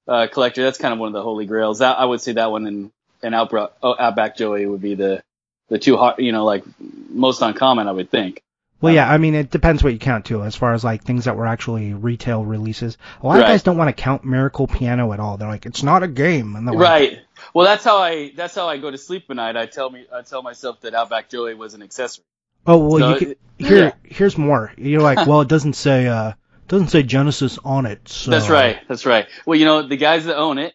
uh, 0.08 0.26
collector, 0.32 0.62
that's 0.62 0.78
kind 0.78 0.94
of 0.94 1.00
one 1.00 1.08
of 1.08 1.12
the 1.12 1.22
holy 1.22 1.46
grails. 1.46 1.80
That, 1.80 1.98
I 1.98 2.04
would 2.04 2.20
say 2.20 2.32
that 2.32 2.50
one 2.50 2.66
and 2.66 2.90
and 3.22 3.34
Outbra- 3.34 3.72
oh, 3.82 3.94
Outback 3.98 4.36
Joey 4.36 4.64
would 4.64 4.80
be 4.80 4.94
the 4.94 5.22
the 5.68 5.78
two 5.78 5.96
hard, 5.98 6.18
you 6.18 6.32
know, 6.32 6.44
like 6.44 6.64
most 7.10 7.42
uncommon. 7.42 7.88
I 7.88 7.92
would 7.92 8.10
think. 8.10 8.42
Well, 8.80 8.90
Um, 8.90 8.96
yeah, 8.96 9.10
I 9.10 9.18
mean 9.18 9.34
it 9.34 9.50
depends 9.50 9.82
what 9.84 9.92
you 9.92 9.98
count 9.98 10.24
too, 10.24 10.42
as 10.42 10.56
far 10.56 10.72
as 10.74 10.82
like 10.84 11.02
things 11.04 11.24
that 11.26 11.36
were 11.36 11.46
actually 11.46 11.92
retail 11.94 12.44
releases. 12.44 12.96
A 13.22 13.26
lot 13.26 13.38
of 13.38 13.44
guys 13.44 13.62
don't 13.62 13.76
want 13.76 13.94
to 13.94 14.02
count 14.02 14.24
Miracle 14.24 14.66
Piano 14.66 15.12
at 15.12 15.20
all. 15.20 15.36
They're 15.36 15.48
like, 15.48 15.66
it's 15.66 15.82
not 15.82 16.02
a 16.02 16.08
game, 16.08 16.56
and 16.56 16.66
they're 16.66 16.74
like, 16.74 16.88
Right. 16.88 17.18
Well, 17.54 17.66
that's 17.66 17.84
how 17.84 17.98
I 17.98 18.32
that's 18.36 18.54
how 18.54 18.68
I 18.68 18.78
go 18.78 18.90
to 18.90 18.98
sleep 18.98 19.24
at 19.30 19.36
night. 19.36 19.56
I 19.56 19.66
tell 19.66 19.90
me 19.90 20.06
I 20.14 20.22
tell 20.22 20.42
myself 20.42 20.80
that 20.82 20.94
Outback 20.94 21.28
Joey 21.30 21.54
was 21.54 21.74
an 21.74 21.82
accessory. 21.82 22.24
Oh 22.66 22.78
well, 22.78 22.98
So, 22.98 23.08
you 23.10 23.16
could, 23.18 23.36
here 23.58 23.78
yeah. 23.78 23.92
here's 24.04 24.36
more. 24.38 24.72
You're 24.76 25.00
like, 25.02 25.26
well, 25.26 25.40
it 25.40 25.48
doesn't 25.56 25.74
say 25.74 26.06
uh 26.06 26.32
doesn't 26.68 26.88
say 26.88 27.02
Genesis 27.02 27.58
on 27.64 27.86
it. 27.86 28.08
So 28.08 28.30
That's 28.30 28.48
right. 28.48 28.78
That's 28.88 29.04
right. 29.06 29.26
Well, 29.46 29.58
you 29.58 29.64
know, 29.64 29.82
the 29.82 29.96
guys 29.96 30.26
that 30.26 30.36
own 30.36 30.58
it 30.58 30.74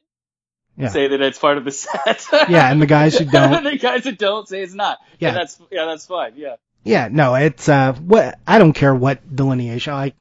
Yeah. 0.78 0.90
say 0.90 1.08
that 1.08 1.22
it's 1.22 1.40
part 1.40 1.58
of 1.58 1.64
the 1.66 1.72
set. 1.72 2.26
Yeah, 2.50 2.70
and 2.70 2.82
the 2.82 2.86
guys 2.88 3.18
who 3.18 3.26
don't- 3.32 3.64
the 3.64 3.78
guys 3.78 4.04
that 4.04 4.18
don't 4.18 4.48
say 4.48 4.62
it's 4.62 4.74
not. 4.74 4.98
Yeah. 5.20 5.30
And 5.30 5.38
that's 5.38 5.60
yeah, 5.72 5.86
that's 5.86 6.06
fine. 6.06 6.34
Yeah. 6.36 6.56
Yeah, 6.86 7.10
no, 7.12 7.36
it's 7.36 7.68
uh 7.68 7.94
what 7.94 8.40
I 8.48 8.60
don't 8.60 8.74
care 8.74 8.96
what 8.96 9.36
delineation. 9.36 9.92
I 9.94 10.14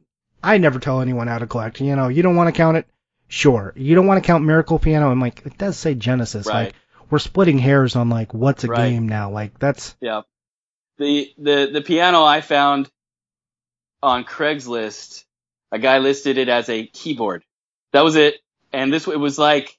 I 0.42 0.58
never 0.58 0.78
tell 0.80 1.00
anyone 1.00 1.28
how 1.28 1.38
to 1.38 1.46
collect. 1.46 1.80
You 1.80 1.94
know, 1.94 2.08
you 2.08 2.22
don't 2.22 2.36
want 2.36 2.48
to 2.48 2.56
count 2.56 2.76
it. 2.78 2.86
Sure. 3.28 3.72
You 3.76 3.94
don't 3.94 4.06
want 4.06 4.22
to 4.22 4.26
count 4.26 4.44
Miracle 4.44 4.78
Piano. 4.78 5.10
I'm 5.10 5.20
like, 5.20 5.44
it 5.46 5.56
does 5.58 5.76
say 5.76 5.94
Genesis. 5.94 6.46
Right. 6.46 6.66
Like 6.66 6.74
we're 7.10 7.18
splitting 7.18 7.58
hairs 7.58 7.96
on 7.96 8.08
like 8.08 8.34
what's 8.34 8.64
a 8.64 8.68
Right. 8.68 8.90
game 8.90 9.08
now. 9.08 9.30
Like 9.30 9.58
that's 9.58 9.94
Yeah. 10.00 10.22
The 10.98 11.32
the 11.38 11.70
the 11.72 11.82
piano 11.82 12.24
I 12.24 12.40
found 12.40 12.90
on 14.02 14.24
Craigslist, 14.24 15.24
a 15.72 15.78
guy 15.78 15.98
listed 15.98 16.38
it 16.38 16.48
as 16.48 16.68
a 16.68 16.86
keyboard. 16.86 17.44
That 17.92 18.04
was 18.04 18.16
it. 18.16 18.36
And 18.72 18.92
this 18.92 19.06
it 19.06 19.18
was 19.18 19.38
like 19.38 19.76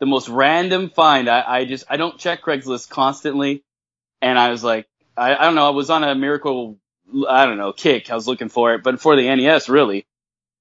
the 0.00 0.06
most 0.06 0.28
random 0.28 0.90
find. 0.90 1.28
I, 1.28 1.42
I 1.46 1.64
just 1.64 1.84
I 1.88 1.96
don't 1.96 2.18
check 2.18 2.42
Craigslist 2.42 2.88
constantly, 2.90 3.64
and 4.20 4.38
I 4.38 4.50
was 4.50 4.62
like 4.62 4.86
I, 5.16 5.34
I 5.34 5.44
don't 5.44 5.54
know. 5.54 5.66
I 5.66 5.70
was 5.70 5.90
on 5.90 6.04
a 6.04 6.14
miracle 6.14 6.78
I 7.28 7.46
don't 7.46 7.58
know 7.58 7.72
kick. 7.72 8.10
I 8.10 8.14
was 8.14 8.26
looking 8.26 8.48
for 8.48 8.74
it, 8.74 8.82
but 8.82 9.00
for 9.00 9.16
the 9.16 9.34
NES 9.34 9.68
really, 9.68 10.06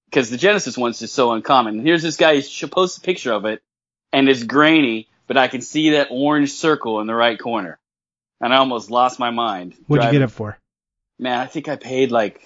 because 0.06 0.30
the 0.30 0.38
Genesis 0.38 0.78
one's 0.78 1.00
just 1.00 1.14
so 1.14 1.32
uncommon. 1.32 1.80
Here's 1.80 2.04
this 2.04 2.18
guy. 2.18 2.36
He 2.38 2.68
posts 2.68 2.98
a 2.98 3.02
picture 3.02 3.34
of 3.34 3.46
it, 3.46 3.62
and 4.14 4.30
it's 4.30 4.44
grainy, 4.44 5.08
but 5.28 5.38
I 5.38 5.48
can 5.48 5.62
see 5.62 5.92
that 5.92 6.10
orange 6.12 6.52
circle 6.52 7.02
in 7.02 7.08
the 7.08 7.16
right 7.16 7.40
corner 7.40 7.80
and 8.42 8.54
I 8.54 8.58
almost 8.58 8.92
lost 8.92 9.20
my 9.20 9.32
mind. 9.32 9.76
what'd 9.88 10.06
you 10.06 10.12
get 10.12 10.22
it 10.22 10.32
for? 10.32 10.58
Man, 11.18 11.40
I 11.40 11.48
think 11.48 11.68
I 11.70 11.76
paid 11.76 12.12
like, 12.12 12.42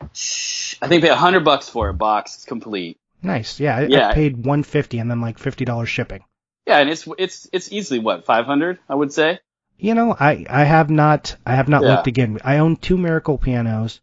I 0.00 0.06
think 0.06 0.82
I 0.82 1.00
paid 1.00 1.04
a 1.04 1.16
hundred 1.16 1.44
bucks 1.44 1.68
for 1.68 1.88
a 1.88 1.94
box. 1.94 2.36
It's 2.36 2.44
complete. 2.44 2.98
Nice. 3.22 3.60
Yeah, 3.60 3.76
I, 3.76 3.82
Yeah. 3.86 4.08
I 4.08 4.14
paid 4.14 4.36
150 4.36 4.98
and 4.98 5.10
then 5.10 5.20
like 5.20 5.38
$50 5.38 5.86
shipping. 5.86 6.24
Yeah, 6.66 6.78
and 6.78 6.88
it's 6.88 7.06
it's 7.18 7.46
it's 7.52 7.70
easily 7.72 7.98
what 7.98 8.24
five 8.24 8.46
hundred, 8.46 8.78
I 8.88 8.94
would 8.94 9.12
say. 9.12 9.38
You 9.84 9.94
know, 9.94 10.16
I 10.18 10.46
I 10.48 10.64
have 10.64 10.88
not 10.88 11.36
I 11.44 11.54
have 11.56 11.68
not 11.68 11.82
Yeah. 11.82 11.88
looked 11.96 12.06
again. 12.06 12.38
I 12.42 12.56
own 12.58 12.76
two 12.76 12.96
Miracle 12.96 13.36
pianos, 13.38 14.00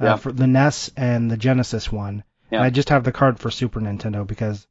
uh, 0.00 0.04
Yeah. 0.04 0.16
for 0.16 0.32
the 0.32 0.48
NES 0.48 0.90
and 0.96 1.30
the 1.30 1.36
Genesis 1.36 1.92
one. 1.92 2.24
Yeah. 2.50 2.58
And 2.58 2.66
I 2.66 2.70
just 2.70 2.88
have 2.88 3.04
the 3.04 3.12
card 3.12 3.38
for 3.38 3.50
Super 3.50 3.80
Nintendo 3.80 4.26
because 4.26 4.66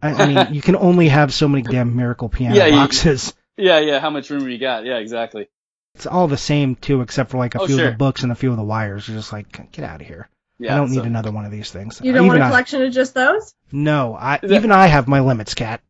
I, 0.00 0.12
I 0.14 0.26
mean 0.26 0.54
you 0.54 0.62
can 0.62 0.76
only 0.76 1.08
have 1.08 1.34
so 1.34 1.48
many 1.48 1.62
damn 1.62 1.96
Miracle 1.96 2.28
piano 2.28 2.54
Yeah, 2.54 2.66
you- 2.66 2.76
boxes. 2.76 3.34
Yeah, 3.60 3.80
yeah. 3.80 3.98
How 3.98 4.10
much 4.10 4.30
room 4.30 4.48
you 4.48 4.56
got? 4.56 4.84
Yeah, 4.84 4.98
exactly. 4.98 5.48
It's 5.96 6.06
all 6.06 6.28
the 6.28 6.36
same 6.36 6.76
too, 6.76 7.00
except 7.00 7.30
for 7.30 7.38
like 7.38 7.56
a 7.56 7.60
Oh, 7.62 7.66
few 7.66 7.80
of 7.80 7.84
the 7.90 7.96
books 7.98 8.22
and 8.22 8.30
a 8.30 8.36
few 8.36 8.52
of 8.52 8.56
the 8.56 8.62
wires. 8.62 9.08
You're 9.08 9.16
just 9.16 9.32
like, 9.32 9.72
get 9.72 9.84
out 9.84 10.00
of 10.00 10.06
here. 10.06 10.28
Yeah. 10.60 10.74
I 10.74 10.76
don't 10.78 10.92
need 10.92 11.02
another 11.06 11.32
one 11.32 11.44
of 11.44 11.50
these 11.50 11.68
things. 11.72 12.00
You 12.00 12.12
don't 12.12 12.26
Even 12.26 12.38
want 12.38 12.42
a 12.42 12.46
collection 12.50 12.82
of 12.82 12.92
just 12.92 13.14
those? 13.14 13.52
No, 13.72 14.14
I 14.14 14.38
that- 14.40 14.52
even 14.52 14.70
I 14.70 14.86
have 14.86 15.08
my 15.08 15.18
limits, 15.18 15.54
Kat. 15.54 15.80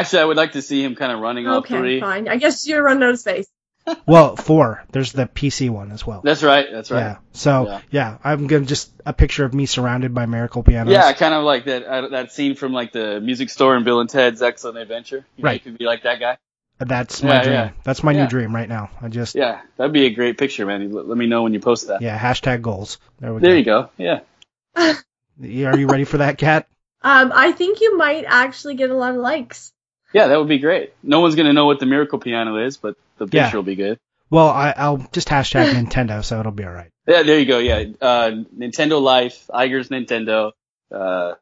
Actually, 0.00 0.20
I 0.22 0.24
would 0.26 0.36
like 0.36 0.52
to 0.52 0.62
see 0.62 0.82
him 0.84 0.94
kind 0.94 1.12
of 1.12 1.20
running 1.20 1.46
all 1.46 1.58
Okay, 1.58 1.76
three. 1.78 2.00
fine. 2.00 2.28
I 2.28 2.36
guess 2.36 2.66
you're 2.66 2.82
running 2.82 3.02
out 3.02 3.10
of 3.10 3.18
space. 3.18 3.46
Well, 4.06 4.36
four. 4.36 4.82
There's 4.92 5.12
the 5.12 5.26
PC 5.26 5.68
one 5.68 5.92
as 5.92 6.06
well. 6.06 6.22
That's 6.24 6.42
right. 6.42 6.66
That's 6.72 6.90
right. 6.90 7.00
Yeah. 7.00 7.16
So 7.32 7.66
Yeah. 7.66 7.80
yeah. 7.90 8.18
I'm 8.24 8.46
gonna 8.46 8.64
just 8.64 8.90
a 9.04 9.12
picture 9.12 9.44
of 9.44 9.52
me 9.52 9.66
surrounded 9.66 10.14
by 10.14 10.24
miracle 10.24 10.62
pianos. 10.62 10.90
Yeah, 10.90 11.12
kind 11.12 11.34
of 11.34 11.44
like 11.44 11.66
that 11.66 11.84
uh, 11.84 12.08
that 12.08 12.32
scene 12.32 12.54
from 12.54 12.72
like 12.72 12.92
the 12.92 13.20
music 13.20 13.50
store 13.50 13.76
in 13.76 13.84
Bill 13.84 14.00
and 14.00 14.08
Ted's 14.08 14.40
Excellent 14.40 14.78
Adventure. 14.78 15.26
You 15.36 15.42
know, 15.44 15.48
Right. 15.48 15.62
You 15.64 15.70
could 15.72 15.78
be 15.78 15.84
like 15.84 16.04
that 16.04 16.18
guy. 16.18 16.38
That's 16.78 17.22
my 17.22 17.34
Yeah, 17.34 17.42
dream. 17.42 17.54
yeah. 17.54 17.70
That's 17.84 18.02
my 18.02 18.12
Yeah. 18.12 18.22
new 18.22 18.28
dream 18.30 18.54
right 18.54 18.68
now. 18.70 18.88
I 19.02 19.08
just 19.08 19.34
yeah. 19.34 19.42
Yeah, 19.44 19.60
that'd 19.76 19.92
be 19.92 20.06
a 20.06 20.14
great 20.14 20.38
picture, 20.38 20.64
man. 20.64 20.90
Let, 20.90 21.06
let 21.06 21.18
me 21.18 21.26
know 21.26 21.42
when 21.42 21.52
you 21.52 21.60
post 21.60 21.88
that. 21.88 22.00
Yeah. 22.00 22.18
Hashtag 22.18 22.62
goals. 22.62 22.96
There 23.20 23.34
we 23.34 23.40
There 23.42 23.50
go. 23.52 23.58
you 23.58 23.64
go. 23.64 23.90
Yeah. 23.98 24.20
Yeah, 25.38 25.68
Are 25.72 25.78
you 25.78 25.88
ready 25.88 26.04
for 26.04 26.18
that, 26.18 26.38
Kat? 26.38 26.68
Um, 27.02 27.32
I 27.34 27.52
think 27.52 27.80
you 27.82 27.98
might 27.98 28.24
actually 28.26 28.76
get 28.76 28.88
a 28.90 28.94
lot 28.94 29.10
of 29.10 29.20
likes. 29.20 29.72
Yeah, 30.14 30.28
that 30.28 30.38
would 30.38 30.48
be 30.48 30.58
great. 30.58 30.94
No 31.02 31.20
one's 31.20 31.34
gonna 31.34 31.52
know 31.52 31.66
what 31.66 31.80
the 31.80 31.86
Miracle 31.86 32.18
Piano 32.18 32.56
is, 32.64 32.78
but 32.78 32.96
the 33.18 33.26
picture 33.26 33.36
Yeah. 33.36 33.54
will 33.56 33.62
be 33.64 33.74
good. 33.74 33.98
Well, 34.30 34.48
I, 34.48 34.72
I'll 34.76 35.06
just 35.12 35.28
hashtag 35.28 35.66
Nintendo, 35.74 36.24
so 36.24 36.40
it'll 36.40 36.52
be 36.52 36.64
all 36.64 36.72
right. 36.72 36.90
Yeah, 37.06 37.22
there 37.24 37.38
you 37.38 37.44
go. 37.46 37.58
Yeah, 37.58 37.84
uh, 38.00 38.30
Nintendo 38.56 39.02
Life, 39.02 39.50
Iger's 39.52 39.90
Nintendo, 39.90 40.52
uh, 40.90 41.34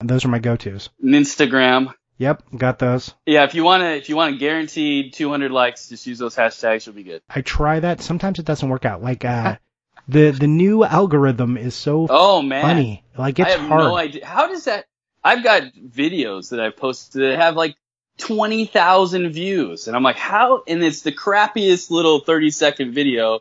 those 0.00 0.24
are 0.24 0.28
my 0.28 0.38
go-tos. 0.38 0.90
Instagram. 1.02 1.92
Yep, 2.18 2.42
got 2.56 2.78
those. 2.78 3.12
Yeah, 3.26 3.44
if 3.44 3.54
you 3.54 3.64
want 3.64 3.82
to, 3.82 3.94
if 3.96 4.08
you 4.08 4.16
want 4.16 4.34
a 4.36 4.38
guaranteed 4.38 5.12
200 5.14 5.50
likes, 5.50 5.88
just 5.88 6.06
use 6.06 6.18
those 6.18 6.34
hashtags. 6.36 6.86
You'll 6.86 6.94
be 6.94 7.02
good. 7.02 7.20
I 7.28 7.40
try 7.42 7.80
that. 7.80 8.00
Sometimes 8.00 8.38
it 8.38 8.44
doesn't 8.46 8.68
work 8.68 8.84
out. 8.86 9.02
Like 9.02 9.24
uh, 9.24 9.56
the 10.08 10.30
the 10.30 10.46
new 10.46 10.82
algorithm 10.84 11.56
is 11.58 11.74
so 11.74 12.06
Oh 12.08 12.40
man, 12.40 12.62
funny. 12.62 13.04
Like 13.18 13.38
it's 13.38 13.48
I 13.48 13.58
have 13.58 13.68
hard. 13.68 13.84
no 13.84 13.96
idea. 13.96 14.24
How 14.24 14.48
does 14.48 14.64
that? 14.64 14.86
I've 15.22 15.42
got 15.44 15.62
videos 15.74 16.50
that 16.50 16.60
I've 16.60 16.76
posted 16.76 17.20
that 17.22 17.36
have 17.38 17.54
like 17.56 17.76
20,000 18.18 19.30
views, 19.30 19.86
and 19.88 19.96
I'm 19.96 20.02
like, 20.02 20.16
how? 20.16 20.62
And 20.66 20.82
it's 20.82 21.02
the 21.02 21.12
crappiest 21.12 21.90
little 21.90 22.20
30 22.20 22.50
second 22.50 22.92
video, 22.92 23.40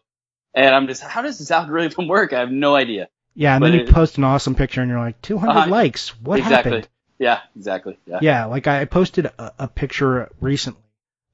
and 0.54 0.74
I'm 0.74 0.88
just, 0.88 1.02
how 1.02 1.22
does 1.22 1.38
this 1.40 1.52
algorithm 1.52 2.08
work? 2.10 2.34
I 2.34 2.40
have 2.40 2.52
no 2.52 2.76
idea. 2.76 3.10
Yeah, 3.34 3.56
and 3.56 3.62
but 3.62 3.68
then 3.72 3.80
you 3.80 3.86
it- 3.86 3.92
post 3.94 4.18
an 4.18 4.24
awesome 4.24 4.56
picture, 4.56 4.82
and 4.82 4.90
you're 4.90 5.00
like, 5.00 5.22
200 5.22 5.52
Uh-huh. 5.52 5.70
likes. 5.70 6.10
What 6.22 6.40
exactly. 6.40 6.72
happened? 6.72 6.90
Yeah, 7.20 7.42
exactly. 7.56 7.98
Yeah. 8.06 8.20
Yeah, 8.22 8.46
like 8.46 8.68
I 8.68 8.86
posted 8.86 9.26
a, 9.28 9.54
a 9.60 9.68
picture 9.68 10.30
recently 10.42 10.82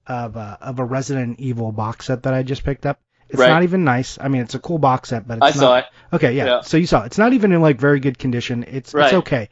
of 0.08 0.36
a, 0.36 0.58
of 0.62 0.80
a 0.80 0.84
Resident 0.86 1.40
Evil 1.40 1.72
box 1.72 2.06
set 2.08 2.24
that 2.24 2.34
I 2.34 2.44
just 2.44 2.64
picked 2.64 2.86
up. 2.86 3.00
It's 3.30 3.40
Right. 3.40 3.50
not 3.50 3.64
even 3.64 3.84
nice. 3.84 4.18
I 4.20 4.28
mean, 4.28 4.42
it's 4.42 4.56
a 4.56 4.60
cool 4.60 4.78
box 4.78 5.10
set, 5.10 5.28
but 5.28 5.38
it's 5.38 5.44
I 5.44 5.48
not. 5.50 5.56
saw 5.56 5.78
it. 5.78 5.86
Okay, 6.14 6.34
yeah. 6.34 6.46
Yeah. 6.46 6.62
So 6.62 6.78
you 6.78 6.86
saw 6.86 7.04
it. 7.04 7.06
It's 7.08 7.18
not 7.18 7.34
even 7.34 7.52
in 7.54 7.62
like 7.62 7.80
very 7.80 8.00
good 8.00 8.20
condition. 8.20 8.66
It's 8.68 8.94
Right. 8.94 9.06
it's 9.06 9.14
okay. 9.14 9.50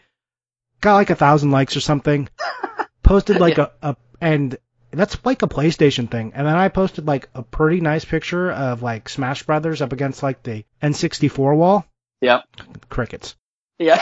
Got 0.82 0.96
like 0.96 1.10
a 1.10 1.16
thousand 1.16 1.52
likes 1.52 1.76
or 1.78 1.80
something. 1.82 2.28
Posted 3.10 3.40
like 3.40 3.58
a, 3.58 3.72
a 3.82 3.96
and 4.22 4.56
that's 4.92 5.18
like 5.26 5.42
a 5.42 5.48
PlayStation 5.48 6.10
thing. 6.10 6.32
And 6.36 6.46
then 6.48 6.56
I 6.56 6.70
posted 6.70 7.06
like 7.08 7.28
a 7.36 7.44
pretty 7.44 7.82
nice 7.82 8.06
picture 8.06 8.52
of 8.52 8.82
like 8.84 9.10
Smash 9.10 9.44
Brothers 9.44 9.82
up 9.82 9.92
against 9.94 10.24
like 10.24 10.44
the 10.44 10.64
N64 10.82 11.56
wall. 11.58 11.86
Yep. 12.22 12.44
Crickets. 12.90 13.36
Yeah. 13.78 14.00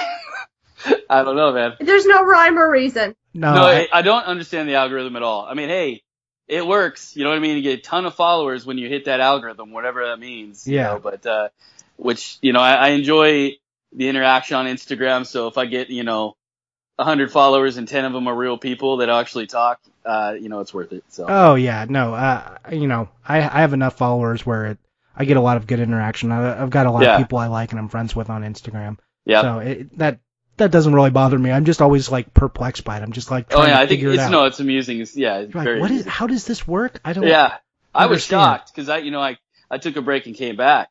I 1.09 1.23
don't 1.23 1.35
know, 1.35 1.53
man. 1.53 1.73
There's 1.79 2.05
no 2.05 2.23
rhyme 2.25 2.57
or 2.59 2.69
reason. 2.69 3.15
No, 3.33 3.53
no, 3.55 3.61
I- 3.63 3.73
I, 3.73 3.87
I 3.99 4.01
don't 4.03 4.23
understand 4.25 4.69
the 4.69 4.75
algorithm 4.75 5.15
at 5.15 5.23
all. 5.23 5.45
I 5.45 5.53
mean, 5.55 5.69
hey, 5.69 6.01
it 6.47 6.65
works. 6.65 7.15
You 7.15 7.23
know 7.23 7.29
what 7.31 7.37
I 7.37 7.39
mean? 7.39 7.57
You 7.57 7.63
get 7.63 7.79
a 7.79 7.81
ton 7.81 8.05
of 8.05 8.15
followers 8.15 8.65
when 8.65 8.77
you 8.77 8.87
hit 8.89 9.05
that 9.05 9.19
algorithm, 9.19 9.71
whatever 9.71 10.05
that 10.07 10.19
means. 10.19 10.67
you 10.67 10.75
Yeah. 10.75 10.83
know, 10.93 10.99
but, 10.99 11.25
uh, 11.25 11.49
which, 11.97 12.37
you 12.41 12.53
know, 12.53 12.59
I, 12.61 12.73
I 12.73 12.87
enjoy 12.89 13.57
the 13.93 14.07
interaction 14.09 14.55
on 14.57 14.65
Instagram. 14.67 15.25
So 15.25 15.47
if 15.47 15.57
I 15.57 15.65
get, 15.65 15.89
you 15.89 16.03
know, 16.03 16.35
a 16.99 17.03
hundred 17.03 17.31
followers 17.31 17.77
and 17.77 17.87
ten 17.87 18.05
of 18.05 18.13
them 18.13 18.27
are 18.27 18.35
real 18.35 18.57
people 18.57 18.97
that 18.97 19.09
actually 19.09 19.47
talk, 19.47 19.79
uh, 20.05 20.35
you 20.39 20.49
know, 20.49 20.59
it's 20.61 20.73
worth 20.73 20.91
it. 20.93 21.03
So. 21.09 21.25
Oh 21.27 21.55
yeah, 21.55 21.85
no. 21.87 22.13
Uh, 22.13 22.57
you 22.71 22.87
know, 22.87 23.09
I 23.27 23.37
I 23.37 23.61
have 23.61 23.73
enough 23.73 23.97
followers 23.97 24.45
where 24.45 24.65
it, 24.67 24.77
I 25.15 25.25
get 25.25 25.37
a 25.37 25.41
lot 25.41 25.57
of 25.57 25.67
good 25.67 25.79
interaction. 25.79 26.31
I, 26.31 26.61
I've 26.61 26.69
got 26.69 26.85
a 26.85 26.91
lot 26.91 27.03
Yeah. 27.03 27.15
of 27.15 27.21
people 27.21 27.37
I 27.37 27.47
like 27.47 27.71
and 27.71 27.79
I'm 27.79 27.89
friends 27.89 28.15
with 28.15 28.29
on 28.29 28.43
Instagram. 28.43 28.97
yeah. 29.25 29.41
So 29.41 29.59
it, 29.59 29.97
that 29.97 30.19
that 30.57 30.71
doesn't 30.71 30.93
really 30.93 31.11
bother 31.11 31.37
me. 31.37 31.51
I'm 31.51 31.65
just 31.65 31.81
always 31.83 32.09
like 32.09 32.33
perplexed 32.33 32.83
by 32.83 32.97
it. 32.97 33.03
I'm 33.03 33.11
just 33.11 33.29
like 33.29 33.47
oh 33.51 33.61
yeah, 33.63 33.77
to 33.77 33.79
I 33.81 33.87
think 33.87 34.01
it's 34.01 34.23
it 34.23 34.29
no, 34.31 34.45
it's 34.45 34.59
amusing. 34.59 34.99
It's, 35.01 35.15
yeah, 35.15 35.37
it's 35.39 35.53
like, 35.53 35.79
what 35.79 35.91
is? 35.91 36.05
How 36.05 36.25
does 36.25 36.45
this 36.45 36.67
work? 36.67 36.99
I 37.05 37.13
don't. 37.13 37.27
Yeah, 37.27 37.57
I 37.93 38.07
was 38.07 38.23
shocked 38.23 38.73
because 38.73 38.89
I, 38.89 38.97
you 38.99 39.11
know, 39.11 39.21
I 39.21 39.37
I 39.69 39.77
took 39.77 39.95
a 39.97 40.01
break 40.01 40.25
and 40.25 40.35
came 40.35 40.55
back. 40.55 40.89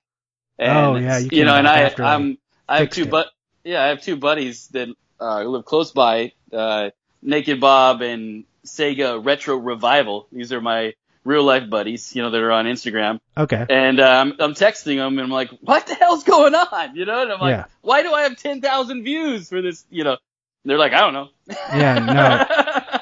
And, 0.59 0.73
Oh, 0.73 0.95
yeah, 0.97 1.19
you 1.19 1.29
you, 1.33 1.45
know, 1.45 1.55
and 1.55 1.65
back 1.65 1.77
I 1.79 1.83
after 1.83 2.05
I 2.05 2.15
I'm 2.15 2.39
I 2.69 2.79
have 2.79 2.91
two 2.91 3.07
but 3.07 3.27
yeah, 3.65 3.83
I 3.83 3.89
have 3.89 4.03
two 4.03 4.17
buddies 4.17 4.69
that 4.69 4.89
uh, 5.21 5.43
live 5.45 5.65
close 5.65 5.93
by, 5.93 6.33
uh, 6.53 6.91
Naked 7.23 7.61
Bob 7.61 8.03
and 8.03 8.45
Sega 8.65 9.25
Retro 9.25 9.57
Revival. 9.57 10.29
These 10.33 10.53
are 10.53 10.61
my 10.61 10.95
real 11.25 11.43
life 11.43 11.69
buddies, 11.69 12.15
you 12.15 12.23
know, 12.23 12.31
that 12.31 12.41
are 12.41 12.53
on 12.53 12.67
Instagram. 12.67 13.19
Okay. 13.37 13.67
And 13.69 13.99
um, 14.01 14.35
I'm 14.39 14.55
texting 14.55 14.97
them, 14.97 15.19
and 15.19 15.21
I'm 15.21 15.31
like, 15.31 15.51
"What 15.61 15.87
the 15.87 15.95
hell's 15.95 16.25
going 16.25 16.55
on?" 16.55 16.95
You 16.97 17.05
know, 17.05 17.23
and 17.23 17.33
I'm 17.33 17.41
like, 17.41 17.51
Yeah. 17.51 17.65
"Why 17.83 18.03
do 18.03 18.13
I 18.13 18.23
have 18.23 18.37
ten 18.37 18.61
thousand 18.61 19.03
views 19.05 19.49
for 19.49 19.61
this?" 19.63 19.85
You 19.91 20.05
know, 20.05 20.17
they're 20.65 20.79
like, 20.79 20.93
"I 20.93 21.01
don't 21.01 21.15
know." 21.15 21.29
Yeah, 21.49 21.99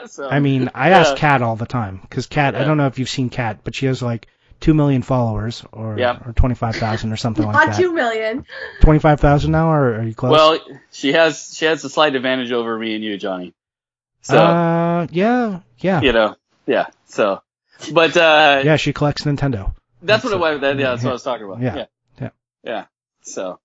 no. 0.01 0.07
so, 0.07 0.29
I 0.29 0.41
mean, 0.41 0.71
I 0.75 0.91
Yeah. 0.91 1.01
ask 1.01 1.17
Kat 1.17 1.43
all 1.43 1.57
the 1.57 1.67
time 1.67 1.99
because 2.01 2.27
Kat. 2.27 2.55
I 2.55 2.65
don't 2.65 2.77
know 2.79 2.87
if 2.87 2.99
you've 2.99 3.09
seen 3.11 3.31
Kat, 3.31 3.59
but 3.65 3.75
she 3.75 3.87
has 3.87 4.03
like 4.03 4.27
two 4.61 4.75
million 4.75 5.03
followers 5.03 5.65
or 5.73 5.99
Yeah. 5.99 6.19
or 6.25 6.33
twenty 6.33 6.55
five 6.55 6.77
thousand 6.77 7.13
or 7.13 7.17
something 7.17 7.45
like 7.45 7.55
that. 7.55 7.67
Not 7.67 7.77
that. 7.77 7.81
two 7.83 7.93
million. 7.93 8.47
Twenty 8.81 8.99
five 9.01 9.21
thousand 9.21 9.53
now, 9.53 9.71
or 9.73 9.97
are 9.97 10.03
you 10.03 10.15
close? 10.15 10.33
Well, 10.33 10.59
she 10.93 11.13
has 11.13 11.55
she 11.57 11.65
has 11.67 11.85
a 11.85 11.91
slight 11.91 12.15
advantage 12.15 12.53
over 12.53 12.79
me 12.79 12.95
and 12.95 13.05
you, 13.05 13.17
Johnny. 13.19 13.55
So 14.23 14.39
uh, 14.39 15.07
yeah, 15.11 15.61
yeah, 15.79 16.01
you 16.01 16.13
know, 16.13 16.37
yeah. 16.67 16.87
So, 17.07 17.43
but 17.93 18.17
uh, 18.17 18.63
yeah. 18.65 18.77
She 18.77 18.93
collects 18.93 19.25
Nintendo. 19.25 19.75
that's 20.03 20.25
what 20.25 20.31
That's 20.31 20.35
it 20.35 20.39
was. 20.41 20.61
That, 20.63 20.79
yeah, 20.79 20.91
that's 20.91 21.03
what 21.05 21.11
I 21.11 21.13
was 21.13 21.23
talking 21.23 21.45
about. 21.47 21.61
Yeah. 21.61 21.77
Yeah, 21.77 21.87
Yeah. 22.21 22.31
yeah. 22.63 22.85
So 23.23 23.59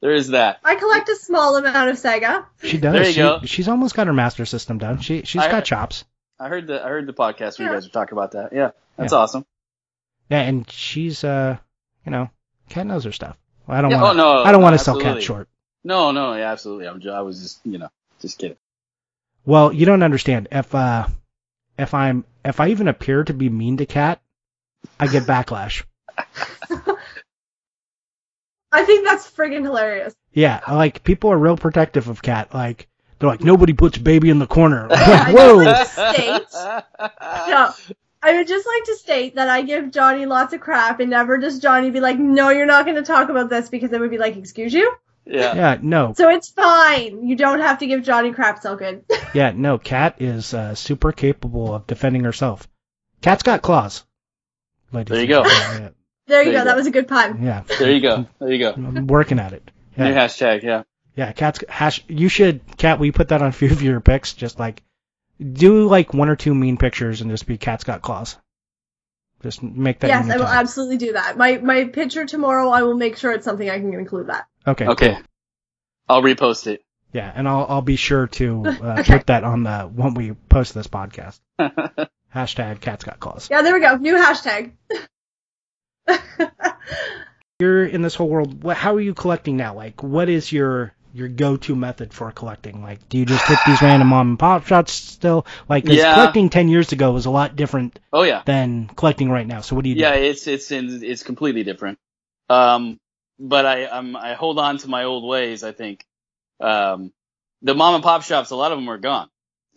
there 0.00 0.12
is 0.12 0.28
that. 0.28 0.58
I 0.64 0.74
collect 0.74 1.08
a 1.08 1.14
small 1.16 1.56
amount 1.56 1.90
of 1.90 1.96
Sega. 1.96 2.46
She 2.64 2.78
does. 2.78 2.92
There 2.94 3.06
you 3.06 3.12
she, 3.12 3.18
go. 3.20 3.40
She's 3.44 3.68
almost 3.68 3.94
got 3.94 4.08
her 4.08 4.12
master 4.12 4.44
system 4.44 4.78
done. 4.78 5.00
She 5.00 5.22
she's 5.22 5.40
I- 5.42 5.50
got 5.50 5.64
chops. 5.64 6.04
I 6.40 6.48
heard 6.48 6.66
the 6.66 6.84
I 6.84 6.88
heard 6.88 7.06
the 7.06 7.12
podcast 7.12 7.60
where 7.60 7.68
you 7.68 7.74
guys 7.74 7.84
were 7.86 7.92
talking 7.92 8.18
about 8.18 8.32
that. 8.32 8.52
Yeah, 8.52 8.70
that's 8.96 9.12
Yeah. 9.12 9.18
awesome. 9.20 9.46
Yeah, 10.32 10.40
and 10.40 10.68
she's 10.70 11.24
uh, 11.24 11.58
you 12.06 12.10
know, 12.10 12.30
Kat 12.70 12.86
knows 12.86 13.04
her 13.04 13.12
stuff. 13.12 13.36
Well, 13.66 13.76
I 13.76 13.82
don't 13.82 13.90
Yeah, 13.90 14.00
want. 14.00 14.18
oh 14.18 14.22
no, 14.22 14.42
I 14.42 14.50
don't 14.50 14.62
want 14.62 14.72
to 14.78 14.78
sell 14.82 14.94
Kat 14.94 15.18
absolutely. 15.18 15.24
short. 15.24 15.48
No, 15.84 16.10
no, 16.10 16.32
yeah, 16.34 16.50
absolutely. 16.50 16.88
I'm 16.88 17.00
ju- 17.02 17.10
I 17.10 17.20
was 17.20 17.42
just 17.42 17.60
you 17.64 17.76
know 17.76 17.90
just 18.18 18.38
kidding. 18.38 18.56
Well, 19.44 19.74
you 19.74 19.84
don't 19.84 20.02
understand. 20.02 20.48
If 20.50 20.74
uh, 20.74 21.06
if 21.78 21.92
I'm 21.92 22.24
if 22.46 22.60
I 22.60 22.68
even 22.70 22.88
appear 22.88 23.24
to 23.24 23.34
be 23.34 23.50
mean 23.50 23.76
to 23.76 23.84
Kat, 23.84 24.22
I 24.98 25.06
get 25.06 25.24
backlash. 25.24 25.84
I 28.72 28.84
think 28.86 29.04
that's 29.06 29.30
friggin' 29.30 29.64
hilarious. 29.64 30.14
Yeah, 30.32 30.60
like 30.66 31.04
people 31.04 31.30
are 31.30 31.36
real 31.36 31.58
protective 31.58 32.08
of 32.08 32.22
Kat. 32.22 32.54
Like 32.54 32.88
they're 33.18 33.28
like 33.28 33.42
nobody 33.44 33.74
puts 33.74 33.98
baby 33.98 34.30
in 34.30 34.38
the 34.38 34.46
corner. 34.46 34.88
Like, 34.90 35.34
know. 35.34 35.58
Whoa. 35.58 35.84
State. 35.84 36.46
No. 37.48 37.72
I 38.22 38.34
would 38.34 38.46
just 38.46 38.66
like 38.66 38.84
to 38.84 38.96
state 38.96 39.34
that 39.34 39.48
I 39.48 39.62
give 39.62 39.90
Johnny 39.90 40.26
lots 40.26 40.52
of 40.54 40.60
crap 40.60 41.00
and 41.00 41.10
never 41.10 41.38
does 41.38 41.58
Johnny 41.58 41.90
be 41.90 42.00
like, 42.00 42.18
no, 42.18 42.50
you're 42.50 42.66
not 42.66 42.84
going 42.84 42.96
to 42.96 43.02
talk 43.02 43.28
about 43.30 43.50
this 43.50 43.68
because 43.68 43.92
it 43.92 44.00
would 44.00 44.10
be 44.10 44.18
like, 44.18 44.36
excuse 44.36 44.72
you? 44.72 44.94
yeah. 45.24 45.54
Yeah, 45.54 45.78
no, 45.82 46.14
So 46.16 46.28
it's 46.30 46.50
fine. 46.50 47.26
You 47.26 47.36
don't 47.36 47.60
have 47.60 47.78
to 47.80 47.86
give 47.86 48.02
Johnny 48.02 48.32
crap 48.32 48.60
so 48.62 48.76
good. 48.76 49.04
yeah, 49.34 49.52
no. 49.54 49.78
Kat 49.78 50.16
is 50.20 50.54
uh, 50.54 50.74
super 50.74 51.12
capable 51.12 51.74
of 51.74 51.86
defending 51.86 52.24
herself. 52.24 52.68
Kat's 53.22 53.42
got 53.42 53.62
claws. 53.62 54.04
ladies 54.92 55.10
There 55.12 55.20
you 55.20 55.28
go. 55.28 55.44
gentlemen. 55.44 55.94
there 56.26 56.42
you 56.42 56.52
There 56.52 56.52
go. 56.52 56.58
you 56.60 56.64
That 56.64 56.76
was 56.76 56.86
a 56.86 56.90
good 56.92 57.08
pun. 57.08 57.42
Yeah, 57.42 57.62
There 57.78 57.90
you 57.90 58.00
go. 58.00 58.26
There 58.38 58.52
you 58.52 58.58
go. 58.58 58.72
I'm 58.72 59.06
working 59.06 59.38
at 59.40 59.52
it. 59.52 59.68
New 59.96 60.04
hashtag. 60.04 60.62
Yeah. 60.62 60.82
yeah. 61.16 61.32
Kat's 61.32 61.62
hash. 61.68 62.04
You 62.08 62.28
should, 62.28 62.60
Kat. 62.76 62.98
Will 62.98 63.06
you 63.06 63.12
put 63.12 63.28
that 63.28 63.42
on 63.42 63.48
a 63.48 63.52
few 63.52 63.70
of 63.70 63.82
your 63.82 64.00
pics? 64.00 64.32
Just 64.32 64.58
like 64.58 64.82
do 65.42 65.88
like 65.88 66.14
one 66.14 66.28
or 66.28 66.36
two 66.36 66.54
mean 66.54 66.76
pictures 66.76 67.20
and 67.20 67.30
just 67.30 67.46
be 67.46 67.58
Kat's 67.58 67.84
got 67.84 68.02
claws. 68.02 68.36
Just 69.42 69.62
make 69.62 70.00
that. 70.00 70.08
Yes, 70.08 70.30
I 70.30 70.36
will 70.36 70.46
absolutely 70.46 70.98
do 70.98 71.12
that. 71.14 71.36
My 71.36 71.58
my 71.58 71.84
picture 71.84 72.26
tomorrow, 72.26 72.68
I 72.68 72.82
will 72.82 72.96
make 72.96 73.16
sure 73.16 73.32
it's 73.32 73.44
something 73.44 73.68
I 73.68 73.78
can 73.78 73.92
include 73.92 74.28
that. 74.28 74.46
Okay. 74.66 74.86
Okay. 74.86 75.18
I'll 76.08 76.22
repost 76.22 76.66
it. 76.68 76.82
Yeah, 77.12 77.30
and 77.34 77.48
I'll 77.48 77.66
I'll 77.68 77.82
be 77.82 77.96
sure 77.96 78.28
to 78.28 78.62
uh, 78.66 78.96
Okay. 79.00 79.18
put 79.18 79.26
that 79.26 79.42
on 79.44 79.64
the 79.64 79.80
when 79.82 80.14
we 80.14 80.32
post 80.32 80.74
this 80.74 80.86
podcast. 80.86 81.40
Hashtag 82.34 82.80
Kat's 82.80 83.04
Got 83.04 83.20
Claws. 83.20 83.48
Yeah, 83.50 83.62
there 83.62 83.74
we 83.74 83.80
go. 83.80 83.96
New 83.96 84.14
hashtag. 84.14 84.72
You're 87.60 87.84
in 87.86 88.02
this 88.02 88.14
whole 88.14 88.28
world. 88.28 88.64
How 88.72 88.94
are 88.96 89.00
you 89.00 89.14
collecting 89.14 89.56
now? 89.56 89.74
Like, 89.74 90.02
what 90.02 90.28
is 90.28 90.50
your 90.50 90.94
your 91.14 91.28
go-to 91.28 91.76
method 91.76 92.12
for 92.12 92.30
collecting? 92.32 92.82
Like, 92.82 93.08
do 93.08 93.18
you 93.18 93.26
just 93.26 93.46
hit 93.46 93.58
these 93.66 93.82
random 93.82 94.08
mom 94.08 94.30
and 94.30 94.38
pop 94.38 94.66
shops 94.66 94.92
still? 94.92 95.46
Like, 95.68 95.84
Yeah. 95.84 96.14
collecting 96.14 96.50
ten 96.50 96.68
years 96.68 96.92
ago 96.92 97.12
was 97.12 97.26
a 97.26 97.30
lot 97.30 97.56
different 97.56 97.98
Oh 98.12 98.22
yeah. 98.22 98.42
than 98.44 98.88
collecting 98.88 99.30
right 99.30 99.46
now. 99.46 99.60
So 99.60 99.76
what 99.76 99.82
do 99.84 99.88
you 99.90 99.96
do? 99.96 100.00
Yeah, 100.02 100.14
it's 100.14 100.46
it's 100.46 100.70
in, 100.70 101.02
it's 101.04 101.22
completely 101.22 101.64
different. 101.64 101.98
Um, 102.48 102.98
but 103.38 103.66
I 103.66 103.86
I'm, 103.86 104.16
I 104.16 104.34
hold 104.34 104.58
on 104.58 104.78
to 104.78 104.88
my 104.88 105.04
old 105.04 105.24
ways. 105.28 105.64
I 105.64 105.72
think 105.72 106.04
um, 106.60 107.12
the 107.62 107.74
mom 107.74 107.94
and 107.94 108.04
pop 108.04 108.22
shops, 108.22 108.50
a 108.50 108.56
lot 108.56 108.72
of 108.72 108.78
them 108.78 108.88
are 108.88 108.98
gone. 108.98 109.28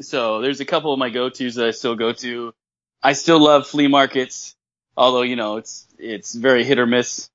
So 0.02 0.42
there's 0.42 0.60
a 0.60 0.66
couple 0.66 0.92
of 0.92 1.00
my 1.00 1.10
go-tos 1.10 1.56
that 1.56 1.66
I 1.68 1.72
still 1.72 1.96
go 1.96 2.12
to. 2.14 2.54
I 3.02 3.14
still 3.14 3.40
love 3.40 3.68
flea 3.68 3.88
markets, 3.88 4.56
although 4.98 5.22
you 5.22 5.36
know 5.36 5.58
it's 5.58 5.88
it's 5.98 6.34
very 6.34 6.64
hit 6.64 6.80
or 6.80 6.86
miss. 6.86 7.30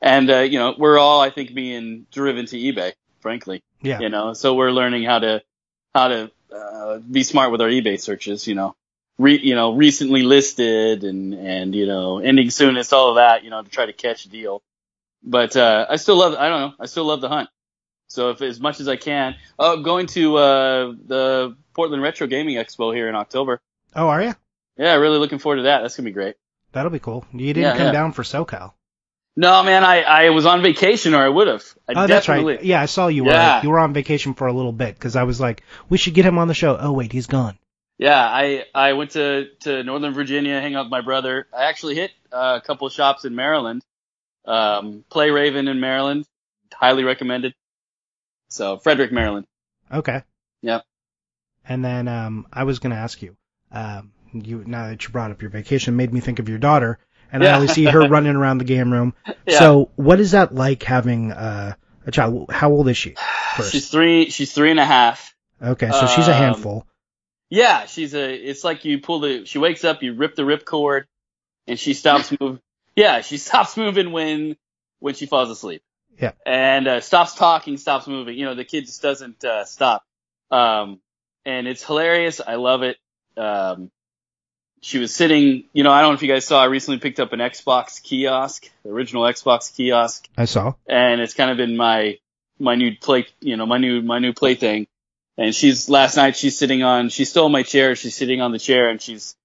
And 0.00 0.30
uh, 0.30 0.38
you 0.40 0.58
know 0.58 0.74
we're 0.78 0.98
all 0.98 1.20
I 1.20 1.30
think 1.30 1.54
being 1.54 2.06
driven 2.12 2.46
to 2.46 2.56
eBay, 2.56 2.92
frankly. 3.26 3.58
Yeah. 3.82 3.98
You 4.00 4.08
know, 4.08 4.34
so 4.34 4.54
we're 4.54 4.70
learning 4.70 5.02
how 5.02 5.18
to 5.18 5.42
how 5.92 6.06
to 6.08 6.30
uh, 6.54 6.98
be 6.98 7.24
smart 7.24 7.50
with 7.50 7.60
our 7.60 7.68
eBay 7.68 7.98
searches. 8.00 8.46
You 8.46 8.54
know, 8.54 8.76
re, 9.18 9.38
you 9.42 9.54
know, 9.54 9.74
recently 9.74 10.22
listed 10.22 11.02
and, 11.02 11.34
and, 11.34 11.74
you 11.74 11.86
know, 11.86 12.18
ending 12.18 12.50
soonest, 12.50 12.92
all 12.92 13.10
of 13.10 13.16
that, 13.16 13.42
you 13.44 13.50
know, 13.50 13.62
to 13.62 13.68
try 13.68 13.86
to 13.86 13.92
catch 13.92 14.26
a 14.26 14.28
deal. 14.28 14.62
But, 15.22 15.56
uh, 15.56 15.86
I 15.90 15.96
still 15.96 16.16
love, 16.16 16.34
I 16.34 16.48
don't 16.48 16.60
know, 16.60 16.72
I 16.78 16.86
still 16.86 17.04
love 17.04 17.20
the 17.20 17.28
hunt. 17.28 17.48
So 18.08 18.30
if 18.30 18.42
as 18.42 18.60
much 18.60 18.78
as 18.80 18.88
I 18.88 18.96
can, 18.96 19.34
oh, 19.58 19.82
going 19.82 20.06
to, 20.08 20.36
uh, 20.36 20.92
the 21.06 21.56
Portland 21.74 22.02
Retro 22.02 22.26
Gaming 22.28 22.56
Expo 22.56 22.94
here 22.94 23.08
in 23.08 23.16
October. 23.16 23.60
Oh, 23.94 24.08
are 24.08 24.22
you? 24.22 24.34
Yeah, 24.76 24.94
really 24.94 25.18
looking 25.18 25.38
forward 25.40 25.56
to 25.56 25.62
that. 25.62 25.80
That's 25.80 25.96
gonna 25.96 26.04
be 26.04 26.12
great. 26.12 26.36
That'll 26.72 26.90
be 26.90 27.00
cool. 27.00 27.24
You 27.32 27.54
didn't 27.54 27.62
Yeah, 27.62 27.76
come 27.76 27.86
yeah. 27.86 27.92
down 27.92 28.12
for 28.12 28.22
SoCal. 28.22 28.72
No, 29.38 29.62
man, 29.62 29.84
I, 29.84 30.00
I 30.02 30.30
was 30.30 30.46
on 30.46 30.62
vacation 30.62 31.12
or 31.14 31.18
I 31.22 31.28
would 31.28 31.46
have. 31.46 31.62
I 31.88 31.92
Oh, 31.94 32.06
that's 32.06 32.28
right. 32.28 32.62
Yeah, 32.64 32.80
I 32.80 32.86
saw 32.86 33.08
you 33.08 33.24
were 33.24 33.32
Yeah. 33.32 33.62
you 33.62 33.68
were 33.70 33.78
on 33.78 33.92
vacation 33.92 34.32
for 34.34 34.46
a 34.46 34.52
little 34.52 34.72
bit 34.72 34.94
because 34.94 35.14
I 35.14 35.24
was 35.24 35.38
like, 35.38 35.62
we 35.90 35.98
should 35.98 36.14
get 36.14 36.24
him 36.24 36.38
on 36.38 36.48
the 36.48 36.54
show. 36.54 36.76
Oh 36.80 36.92
wait, 36.92 37.12
he's 37.12 37.26
gone. 37.26 37.58
Yeah, 37.98 38.18
I 38.18 38.64
I 38.74 38.94
went 38.94 39.10
to 39.12 39.48
to 39.60 39.82
Northern 39.82 40.14
Virginia, 40.14 40.60
hang 40.60 40.74
out 40.74 40.86
with 40.86 40.90
my 40.90 41.02
brother. 41.02 41.48
I 41.56 41.64
actually 41.64 41.96
hit 41.96 42.12
uh, 42.32 42.58
a 42.62 42.66
couple 42.66 42.86
of 42.86 42.92
shops 42.94 43.24
in 43.26 43.34
Maryland. 43.34 43.82
Um, 44.46 45.04
Play 45.10 45.30
Raven 45.30 45.68
in 45.68 45.80
Maryland, 45.80 46.26
highly 46.72 47.04
recommended. 47.04 47.54
So 48.48 48.78
Frederick, 48.78 49.12
Maryland. 49.12 49.46
Okay. 49.92 50.22
Yep. 50.62 50.84
And 51.68 51.84
then 51.84 52.08
um, 52.08 52.46
I 52.52 52.64
was 52.64 52.78
going 52.78 52.92
to 52.92 52.96
ask 52.96 53.20
you, 53.22 53.36
um, 53.72 54.12
you 54.32 54.62
now 54.66 54.88
that 54.88 55.02
you 55.04 55.10
brought 55.10 55.30
up 55.30 55.42
your 55.42 55.50
vacation, 55.50 55.96
made 55.96 56.12
me 56.12 56.20
think 56.20 56.38
of 56.38 56.48
your 56.48 56.58
daughter, 56.58 56.98
and 57.32 57.44
I 57.44 57.52
always 57.52 57.72
see 57.72 57.84
her 57.84 58.08
running 58.08 58.36
around 58.36 58.58
the 58.58 58.64
game 58.64 58.92
room. 58.92 59.14
Yeah. 59.48 59.60
So, 59.60 59.90
what 59.94 60.18
is 60.18 60.32
that 60.32 60.56
like 60.56 60.82
having 60.82 61.30
uh, 61.30 61.74
a 62.04 62.10
child? 62.10 62.50
How 62.50 62.72
old 62.72 62.88
is 62.88 62.96
she? 62.96 63.14
First. 63.56 63.70
She's 63.70 63.88
three. 63.88 64.28
She's 64.30 64.52
three 64.52 64.72
and 64.72 64.80
a 64.80 64.84
half. 64.84 65.36
Okay, 65.62 65.88
so 65.88 66.06
she's 66.08 66.26
a 66.26 66.32
um, 66.32 66.36
handful. 66.36 66.86
Yeah, 67.48 67.86
she's 67.86 68.12
a. 68.14 68.34
It's 68.34 68.64
like 68.64 68.84
you 68.84 69.00
pull 69.00 69.20
the. 69.20 69.44
She 69.44 69.58
wakes 69.58 69.84
up, 69.84 70.02
you 70.02 70.14
rip 70.14 70.34
the 70.34 70.44
rip 70.44 70.64
cord, 70.64 71.06
and 71.68 71.78
she 71.78 71.94
stops 71.94 72.32
moving. 72.40 72.60
Yeah, 72.96 73.20
she 73.20 73.36
stops 73.36 73.76
moving 73.76 74.10
when 74.10 74.56
when 75.00 75.12
she 75.14 75.26
falls 75.26 75.50
asleep. 75.50 75.82
Yeah. 76.18 76.32
And 76.46 76.88
uh, 76.88 77.00
stops 77.02 77.34
talking, 77.34 77.76
stops 77.76 78.06
moving. 78.06 78.38
You 78.38 78.46
know, 78.46 78.54
the 78.54 78.64
kid 78.64 78.86
just 78.86 79.02
doesn't 79.02 79.44
uh, 79.44 79.66
stop. 79.66 80.02
Um, 80.50 81.00
and 81.44 81.68
it's 81.68 81.84
hilarious. 81.84 82.40
I 82.44 82.54
love 82.54 82.82
it. 82.82 82.96
Um, 83.36 83.90
she 84.86 84.98
was 84.98 85.12
sitting. 85.12 85.64
You 85.72 85.82
know, 85.82 85.90
I 85.90 86.00
don't 86.00 86.12
know 86.12 86.14
if 86.14 86.22
you 86.22 86.28
guys 86.28 86.46
saw. 86.46 86.62
I 86.62 86.66
recently 86.66 87.00
picked 87.00 87.18
up 87.18 87.32
an 87.32 87.40
Xbox 87.40 88.00
kiosk, 88.00 88.70
the 88.84 88.90
original 88.90 89.24
Xbox 89.24 89.74
kiosk 89.74 90.28
I 90.36 90.44
saw. 90.44 90.74
and 90.86 91.20
it's 91.20 91.34
kind 91.34 91.50
of 91.50 91.56
been 91.56 91.76
my 91.76 92.18
my 92.60 92.76
new 92.76 92.96
play 92.96 93.26
you 93.40 93.56
know 93.56 93.66
my 93.66 93.78
new 93.78 94.00
my 94.00 94.20
new 94.20 94.32
plaything 94.32 94.86
and 95.36 95.54
she's 95.54 95.88
last 95.90 96.16
night 96.16 96.36
she's 96.36 96.56
sitting 96.56 96.82
on 96.82 97.10
she 97.10 97.26
stole 97.26 97.50
my 97.50 97.62
chair 97.62 97.94
she's 97.94 98.14
sitting 98.14 98.40
on 98.40 98.50
the 98.52 98.58
chair 98.58 98.88
and 98.88 99.02
she's 99.02 99.36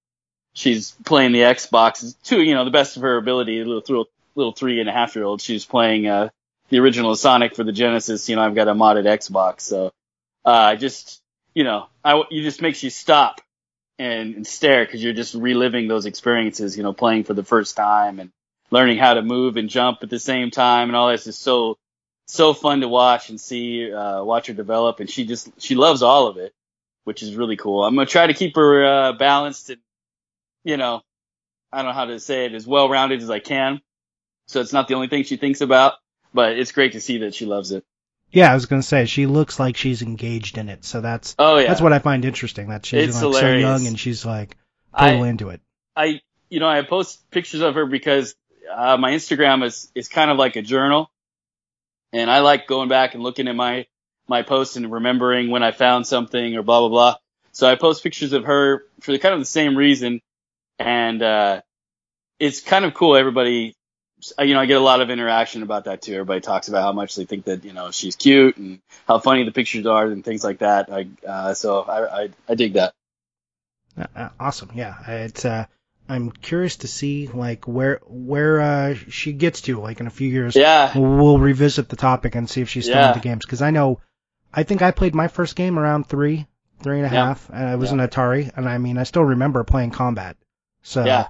she's 0.54 0.92
playing 1.04 1.32
the 1.32 1.40
xbox 1.40 2.14
to 2.22 2.40
you 2.40 2.54
know 2.54 2.64
the 2.64 2.70
best 2.70 2.96
of 2.96 3.02
her 3.02 3.18
ability 3.18 3.60
a 3.60 3.64
little 3.64 3.82
little, 3.86 4.06
little 4.34 4.52
three 4.52 4.80
and 4.80 4.88
a 4.88 4.92
half 4.92 5.14
year 5.14 5.26
old 5.26 5.42
she's 5.42 5.66
playing 5.66 6.06
uh 6.06 6.30
the 6.70 6.78
original 6.78 7.14
sonic 7.16 7.54
for 7.54 7.64
the 7.64 7.72
genesis 7.72 8.30
you 8.30 8.36
know 8.36 8.42
i've 8.42 8.54
got 8.54 8.68
a 8.68 8.74
modded 8.74 9.04
xbox 9.04 9.60
so 9.60 9.92
uh 10.46 10.72
I 10.72 10.76
just 10.76 11.20
you 11.52 11.64
know 11.64 11.88
i 12.02 12.22
you 12.30 12.42
just 12.42 12.62
makes 12.62 12.82
you 12.82 12.88
stop 12.88 13.42
and, 14.02 14.34
and 14.34 14.46
stare 14.46 14.84
because 14.84 15.02
you're 15.02 15.12
just 15.12 15.34
reliving 15.34 15.86
those 15.86 16.06
experiences 16.06 16.76
you 16.76 16.82
know 16.82 16.92
playing 16.92 17.24
for 17.24 17.34
the 17.34 17.44
first 17.44 17.76
time 17.76 18.18
and 18.18 18.30
learning 18.70 18.98
how 18.98 19.14
to 19.14 19.22
move 19.22 19.56
and 19.56 19.68
jump 19.68 19.98
at 20.02 20.10
the 20.10 20.18
same 20.18 20.50
time 20.50 20.88
and 20.88 20.96
all 20.96 21.10
this 21.10 21.26
is 21.26 21.38
so 21.38 21.78
so 22.26 22.54
fun 22.54 22.80
to 22.80 22.88
watch 22.88 23.30
and 23.30 23.40
see 23.40 23.92
uh 23.92 24.24
watch 24.24 24.46
her 24.48 24.54
develop. 24.54 25.00
And 25.00 25.08
she 25.08 25.24
just 25.24 25.50
she 25.60 25.74
loves 25.74 26.02
all 26.02 26.26
of 26.26 26.36
it 26.38 26.52
which 27.04 27.22
is 27.22 27.34
really 27.34 27.56
cool. 27.56 27.84
I'm 27.84 27.94
gonna 27.94 28.06
try 28.06 28.26
to 28.26 28.34
keep 28.34 28.56
her 28.56 28.84
uh 28.84 29.12
balanced 29.12 29.70
and 29.70 29.80
you 30.64 30.76
know 30.76 31.02
i 31.72 31.78
don't 31.78 31.86
know 31.86 31.92
how 31.92 32.06
to 32.06 32.20
say 32.20 32.46
it 32.46 32.54
as 32.54 32.66
well 32.66 32.88
rounded 32.88 33.22
as 33.22 33.30
i 33.30 33.38
can. 33.38 33.80
So 34.46 34.60
it's 34.60 34.72
not 34.72 34.88
the 34.88 34.94
only 34.94 35.08
thing 35.08 35.22
she 35.24 35.36
thinks 35.36 35.60
about 35.60 35.94
but 36.34 36.58
it's 36.58 36.72
great 36.72 36.92
to 36.92 37.00
see 37.00 37.18
that 37.18 37.34
she 37.34 37.46
loves 37.46 37.70
it 37.70 37.84
Yeah, 38.32 38.50
I 38.50 38.54
was 38.54 38.66
gonna 38.66 38.82
say 38.82 39.04
she 39.04 39.26
looks 39.26 39.60
like 39.60 39.76
she's 39.76 40.02
engaged 40.02 40.58
in 40.58 40.68
it, 40.68 40.84
so 40.84 41.00
that's 41.00 41.34
oh 41.38 41.58
yeah 41.58 41.68
that's 41.68 41.80
what 41.80 41.92
I 41.92 41.98
find 41.98 42.24
interesting. 42.24 42.68
That 42.68 42.86
she's 42.86 43.08
It's 43.08 43.22
like 43.22 43.34
so 43.34 43.52
young 43.54 43.86
and 43.86 43.98
she's 43.98 44.24
like 44.24 44.56
I- 44.92 45.10
totally 45.10 45.28
into 45.28 45.50
it. 45.50 45.60
I, 45.94 46.20
you 46.48 46.58
know, 46.58 46.68
I 46.68 46.80
post 46.82 47.30
pictures 47.30 47.60
of 47.60 47.74
her 47.74 47.84
because 47.84 48.34
uh, 48.74 48.96
my 48.96 49.12
Instagram 49.12 49.64
is 49.64 49.90
is 49.94 50.08
kind 50.08 50.30
of 50.30 50.38
like 50.38 50.56
a 50.56 50.62
journal, 50.62 51.10
and 52.12 52.30
I 52.30 52.40
like 52.40 52.66
going 52.66 52.88
back 52.88 53.14
and 53.14 53.22
looking 53.22 53.48
at 53.48 53.54
my 53.54 53.86
my 54.28 54.42
posts 54.42 54.76
and 54.76 54.90
remembering 54.90 55.50
when 55.50 55.62
I 55.62 55.72
found 55.72 56.06
something 56.06 56.56
or 56.56 56.62
blah 56.62 56.80
blah 56.80 56.88
blah. 56.88 57.16
So 57.52 57.68
I 57.68 57.74
post 57.74 58.02
pictures 58.02 58.32
of 58.32 58.44
her 58.44 58.84
for 59.00 59.12
the 59.12 59.18
kind 59.18 59.34
of 59.34 59.40
the 59.40 59.46
same 59.46 59.76
reason, 59.76 60.22
and 60.78 61.22
uh, 61.22 61.60
it's 62.38 62.60
kind 62.60 62.84
of 62.86 62.94
cool. 62.94 63.14
Everybody, 63.16 63.74
you 64.40 64.54
know, 64.54 64.60
I 64.60 64.66
get 64.66 64.76
a 64.76 64.84
lot 64.84 65.00
of 65.00 65.10
interaction 65.10 65.62
about 65.62 65.84
that 65.86 66.02
too. 66.02 66.12
Everybody 66.14 66.40
talks 66.40 66.68
about 66.68 66.82
how 66.82 66.92
much 66.92 67.16
they 67.16 67.24
think 67.24 67.44
that 67.46 67.64
you 67.64 67.72
know 67.72 67.90
she's 67.90 68.16
cute 68.16 68.56
and 68.56 68.80
how 69.06 69.18
funny 69.18 69.44
the 69.44 69.52
pictures 69.52 69.86
are 69.86 70.06
and 70.06 70.24
things 70.24 70.44
like 70.44 70.58
that. 70.58 70.92
I, 70.92 71.06
uh, 71.26 71.54
so 71.54 71.80
I, 71.82 72.22
I 72.24 72.28
I 72.48 72.54
dig 72.54 72.74
that. 72.74 72.92
Uh, 73.98 74.06
uh, 74.16 74.28
awesome. 74.40 74.70
Yeah, 74.74 74.94
it's. 75.06 75.44
Uh, 75.44 75.66
I'm 76.08 76.30
curious 76.30 76.76
to 76.78 76.88
see 76.88 77.28
like 77.28 77.66
where 77.66 78.00
where 78.06 78.60
uh, 78.60 78.94
she 78.94 79.32
gets 79.32 79.62
to 79.62 79.80
like 79.80 80.00
in 80.00 80.06
a 80.06 80.10
few 80.10 80.28
years. 80.28 80.56
Yeah, 80.56 80.92
We'll, 80.98 81.16
we'll 81.16 81.38
revisit 81.38 81.88
the 81.88 81.96
topic 81.96 82.34
and 82.34 82.48
see 82.50 82.60
if 82.60 82.68
she's 82.68 82.84
still 82.86 82.96
Yeah. 83.00 83.08
into 83.08 83.20
games 83.20 83.44
because 83.46 83.62
I 83.62 83.70
know, 83.70 84.00
I 84.52 84.64
think 84.64 84.82
I 84.82 84.90
played 84.90 85.14
my 85.14 85.28
first 85.28 85.56
game 85.56 85.78
around 85.78 86.08
three, 86.08 86.46
three 86.82 86.98
and 86.98 87.06
a 87.06 87.10
Yeah. 87.10 87.26
half, 87.26 87.48
and 87.50 87.72
it 87.72 87.78
was 87.78 87.92
Yeah. 87.92 88.02
an 88.02 88.08
Atari, 88.08 88.50
and 88.56 88.68
I 88.68 88.78
mean 88.78 88.98
I 88.98 89.04
still 89.04 89.24
remember 89.24 89.62
playing 89.64 89.92
Combat. 89.92 90.36
So 90.82 91.04
Yeah. 91.04 91.28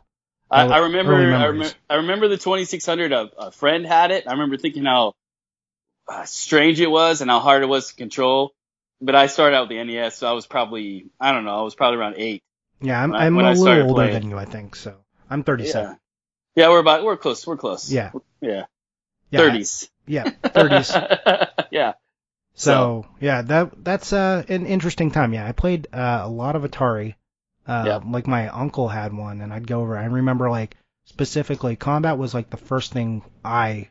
I, 0.53 0.67
I 0.67 0.79
remember, 0.79 1.15
I, 1.15 1.47
rem- 1.49 1.73
I 1.89 1.95
remember 1.97 2.29
the 2.29 2.37
2600. 2.37 3.13
A, 3.13 3.31
a 3.39 3.51
friend 3.53 3.87
had 3.87 4.11
it. 4.11 4.25
I 4.27 4.33
remember 4.33 4.57
thinking 4.57 4.85
how 4.85 5.15
uh, 6.09 6.25
strange 6.25 6.81
it 6.81 6.91
was 6.91 7.21
and 7.21 7.31
how 7.31 7.41
hard 7.41 7.63
it 7.63 7.67
was 7.67 7.89
to 7.89 7.95
control. 7.95 8.53
But 9.01 9.15
I 9.15 9.27
started 9.27 9.57
out 9.57 9.69
with 9.69 9.77
the 9.77 9.83
NES, 9.83 10.19
so 10.19 10.29
I 10.29 10.33
was 10.33 10.47
probably, 10.47 11.07
I 11.19 11.33
don't 11.33 11.45
know, 11.45 11.59
I 11.59 11.63
was 11.63 11.75
probably 11.75 11.99
around 11.99 12.15
eight. 12.19 12.43
yeah, 12.81 13.03
I'm, 13.03 13.13
I'm 13.13 13.37
a 13.37 13.53
little 13.53 13.89
older 13.89 13.95
playing. 13.95 14.13
than 14.13 14.31
you, 14.31 14.39
I 14.39 14.45
think. 14.45 14.77
So 14.77 14.95
I'm 15.29 15.43
37. 15.43 15.83
Yeah. 15.83 15.95
Yeah, 16.55 16.69
we're 16.69 16.79
about, 16.81 17.03
we're 17.03 17.17
close, 17.17 17.47
we're 17.47 17.57
close. 17.57 17.91
Yeah. 17.91 18.13
Yeah. 18.41 18.67
Yeah, 19.31 19.41
30s. 19.41 19.89
Yeah, 20.07 20.25
30s. 20.25 21.49
yeah. 21.71 21.95
So 22.55 23.07
yeah, 23.19 23.41
that 23.43 23.83
that's 23.83 24.13
uh, 24.13 24.45
an 24.49 24.67
interesting 24.67 25.11
time. 25.11 25.33
Yeah, 25.33 25.47
I 25.47 25.53
played 25.53 25.89
uh, 25.93 26.21
a 26.25 26.29
lot 26.29 26.55
of 26.55 26.63
Atari. 26.65 27.15
Uh. 27.67 28.01
Like 28.05 28.27
my 28.27 28.49
uncle 28.49 28.89
had 28.89 29.13
one, 29.13 29.41
and 29.41 29.53
I'd 29.53 29.67
go 29.67 29.81
over. 29.81 29.97
I 29.97 30.05
remember 30.05 30.51
like 30.51 30.77
specifically, 31.05 31.77
Combat 31.77 32.19
was 32.19 32.35
like 32.35 32.51
the 32.51 32.57
first 32.57 32.93
thing 32.93 33.23
I 33.45 33.89